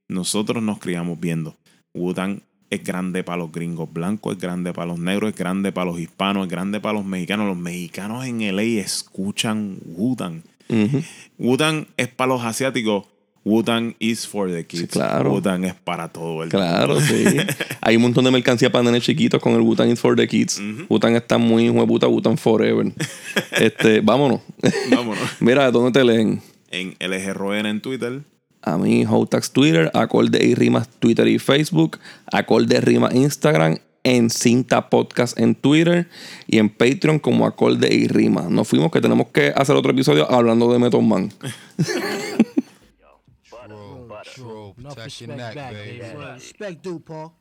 nosotros 0.08 0.62
nos 0.62 0.78
criamos 0.78 1.20
viendo. 1.20 1.58
Wu-Tang 1.96 2.41
es 2.70 2.84
grande 2.84 3.24
para 3.24 3.40
los 3.40 3.52
gringos 3.52 3.91
blancos, 3.91 4.36
es 4.36 4.40
grande 4.40 4.72
para 4.72 4.86
los 4.86 5.00
negros, 5.00 5.32
es 5.32 5.36
grande 5.36 5.72
para 5.72 5.90
los 5.90 6.00
hispanos, 6.00 6.46
es 6.46 6.52
grande 6.52 6.80
para 6.80 6.94
los 6.94 7.06
mexicanos. 7.06 7.48
Los 7.48 7.58
mexicanos 7.58 8.24
en 8.28 8.56
LA 8.56 8.82
escuchan 8.82 9.80
Wu-Tang. 9.84 10.44
Ujú. 10.70 11.02
Wu-Tang 11.40 11.88
es 11.98 12.10
para 12.10 12.34
los 12.34 12.44
asiáticos. 12.44 13.08
Wu-Tang 13.45 13.95
is 13.99 14.28
for 14.28 14.52
the 14.52 14.66
kids. 14.66 14.91
claro. 14.91 15.32
Wu-Tang 15.32 15.64
es 15.66 15.74
para 15.74 16.10
todo 16.10 16.44
el 16.44 16.49
Claro, 16.49 16.95
mundo. 16.95 17.07
sí. 17.07 17.38
Hay 17.82 17.95
un 17.95 18.02
montón 18.02 18.26
de 18.26 18.32
mercancía 18.32 18.72
para 18.72 18.84
nenes 18.84 19.03
chiquitos 19.03 19.41
con 19.41 19.53
el 19.53 19.61
Wu-Tang 19.61 19.90
is 19.90 19.99
for 19.99 20.16
the 20.16 20.28
kids. 20.28 20.61
Wu-Tang 20.90 21.16
está 21.16 21.38
muy 21.38 21.66
hijo 21.66 21.80
de 21.82 21.88
puta, 21.88 22.07
Wu-Tang 22.07 22.38
forever. 22.38 22.91
este, 23.52 24.02
vámonos. 24.02 24.41
Vámonos. 24.91 25.24
Mira, 25.40 25.72
¿dónde 25.72 25.91
te 25.98 26.03
leen? 26.06 26.41
En 26.72 26.95
LGRN 26.99 27.66
en 27.66 27.82
Twitter. 27.82 28.22
A 28.61 28.78
mí, 28.78 29.06
Hotax 29.10 29.52
Twitter, 29.52 29.90
Acorde 29.94 30.45
y 30.45 30.53
Rimas 30.53 30.90
Twitter 30.99 31.28
y 31.30 31.40
Facebook, 31.40 31.98
Acorde 32.32 32.82
Rimas 32.82 33.16
Instagram, 33.16 33.78
en 34.03 34.30
Cinta 34.30 34.90
Podcast 34.90 35.38
en 35.40 35.56
Twitter 35.56 36.07
y 36.48 36.57
en 36.57 36.70
Patreon 36.70 37.20
como 37.20 37.45
Acorde 37.45 37.94
y 37.94 38.07
Rimas. 38.07 38.49
Nos 38.49 38.68
fuimos 38.68 38.91
que 38.91 38.99
tenemos 39.02 39.28
que 39.28 39.53
hacer 39.56 39.76
otro 39.76 39.91
episodio 39.91 40.30
hablando 40.30 40.72
de 40.74 40.80
Method 40.80 41.02
Man. 41.02 41.32
True, 44.80 44.86
Enough 44.86 44.96
protect 44.96 45.22
your 45.22 45.30
respect 45.30 45.38
neck, 45.38 45.56
back, 45.56 45.74
baby. 45.74 46.00
baby. 46.00 46.18
Respect 46.18 46.82
due, 46.82 47.00
Paul. 47.00 47.36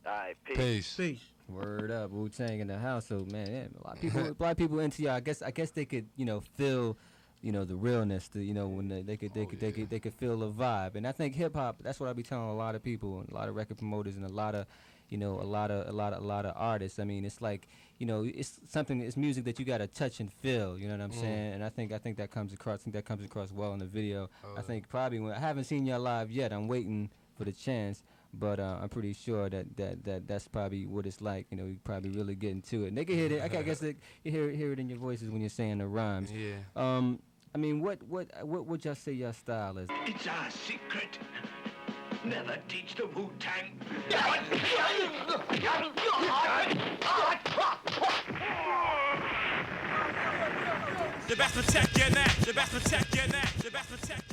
Peace. 0.45 0.95
Peace. 0.95 1.21
Word 1.47 1.89
up, 1.89 2.11
Wu 2.11 2.29
Tang 2.29 2.59
in 2.59 2.67
the 2.67 2.77
house. 2.77 3.07
So 3.07 3.25
man, 3.31 3.51
yeah, 3.51 3.81
a 3.83 3.87
lot 3.87 3.95
of 3.95 4.01
people, 4.01 4.21
a 4.21 4.35
lot 4.43 4.51
of 4.51 4.57
people 4.57 4.79
into 4.79 5.01
y'all. 5.01 5.13
I 5.13 5.19
guess, 5.19 5.41
I 5.41 5.51
guess 5.51 5.71
they 5.71 5.85
could, 5.85 6.05
you 6.15 6.25
know, 6.25 6.41
feel, 6.41 6.95
you 7.41 7.51
know, 7.51 7.65
the 7.65 7.75
realness. 7.75 8.27
The, 8.27 8.43
you 8.43 8.53
know, 8.53 8.67
when 8.67 8.87
they, 8.87 9.01
they 9.01 9.17
could, 9.17 9.33
they 9.33 9.45
could, 9.47 9.59
they 9.59 9.71
could, 9.71 9.89
they 9.89 9.99
could 9.99 10.13
feel 10.13 10.37
the 10.37 10.49
vibe. 10.49 10.95
And 10.95 11.07
I 11.07 11.11
think 11.11 11.33
hip 11.35 11.55
hop. 11.55 11.77
That's 11.81 11.99
what 11.99 12.07
I 12.09 12.13
be 12.13 12.21
telling 12.23 12.49
a 12.49 12.55
lot 12.55 12.75
of 12.75 12.83
people, 12.83 13.19
and 13.21 13.29
a 13.29 13.33
lot 13.33 13.49
of 13.49 13.55
record 13.55 13.77
promoters, 13.79 14.15
and 14.15 14.25
a 14.25 14.29
lot 14.31 14.53
of, 14.53 14.67
you 15.09 15.17
know, 15.17 15.39
a 15.39 15.43
lot 15.43 15.71
of, 15.71 15.87
a 15.87 15.91
lot 15.91 16.13
of, 16.13 16.21
a 16.21 16.25
lot 16.25 16.45
of 16.45 16.53
artists. 16.55 16.99
I 16.99 17.03
mean, 17.03 17.25
it's 17.25 17.41
like, 17.41 17.67
you 17.97 18.05
know, 18.05 18.23
it's 18.23 18.59
something. 18.69 19.01
It's 19.01 19.17
music 19.17 19.43
that 19.45 19.57
you 19.57 19.65
gotta 19.65 19.87
touch 19.87 20.19
and 20.19 20.31
feel. 20.31 20.77
You 20.77 20.87
know 20.87 20.97
what 20.97 21.03
I'm 21.03 21.11
Mm. 21.11 21.19
saying? 21.21 21.53
And 21.53 21.63
I 21.63 21.69
think, 21.69 21.91
I 21.91 21.97
think 21.97 22.17
that 22.17 22.29
comes 22.29 22.53
across. 22.53 22.81
I 22.81 22.83
think 22.83 22.93
that 22.93 23.05
comes 23.05 23.25
across 23.25 23.51
well 23.51 23.73
in 23.73 23.79
the 23.79 23.87
video. 23.87 24.29
I 24.55 24.61
think 24.61 24.87
probably 24.87 25.19
when 25.19 25.33
I 25.33 25.39
haven't 25.39 25.63
seen 25.63 25.87
y'all 25.87 25.99
live 25.99 26.29
yet. 26.29 26.53
I'm 26.53 26.67
waiting 26.67 27.09
for 27.39 27.45
the 27.45 27.51
chance. 27.53 28.03
But 28.31 28.59
uh, 28.59 28.77
I'm 28.79 28.89
pretty 28.89 29.13
sure 29.13 29.49
that, 29.49 29.75
that, 29.77 30.03
that 30.03 30.27
that's 30.27 30.47
probably 30.47 30.85
what 30.85 31.07
it's 31.07 31.19
like. 31.19 31.47
You 31.49 31.57
know, 31.57 31.65
you 31.65 31.79
probably 31.83 32.11
really 32.11 32.35
get 32.35 32.51
into 32.51 32.83
it. 32.83 32.89
And 32.89 32.97
they 32.97 33.05
can 33.05 33.15
hear 33.15 33.31
it. 33.31 33.41
I 33.41 33.47
guess 33.63 33.79
they, 33.79 33.95
you 34.23 34.31
hear 34.31 34.51
hear 34.51 34.71
it 34.71 34.79
in 34.79 34.87
your 34.87 34.99
voices 34.99 35.31
when 35.31 35.41
you're 35.41 35.49
saying 35.49 35.79
the 35.79 35.87
rhymes. 35.87 36.31
Yeah. 36.31 36.57
Um, 36.75 37.19
I 37.55 37.57
mean, 37.57 37.81
what 37.81 38.03
what 38.03 38.27
what 38.43 38.67
would 38.67 38.85
y'all 38.85 38.93
say 38.93 39.13
your 39.13 39.33
style 39.33 39.79
is? 39.79 39.89
It's 40.05 40.27
our 40.27 40.51
secret. 40.51 41.17
Never 42.23 42.57
teach 42.67 42.93
the 42.95 43.07
Wu 43.07 43.31
Tang. 43.39 43.79
The 51.27 51.35
best 51.35 51.55
protect 51.55 51.97
your 51.97 52.09
neck. 52.11 52.35
The 52.41 52.53
best 52.53 52.71
protect 52.71 53.15
your 53.15 53.27
neck. 53.27 53.53
The 53.63 53.71
best 53.71 53.89
protect. 53.89 54.29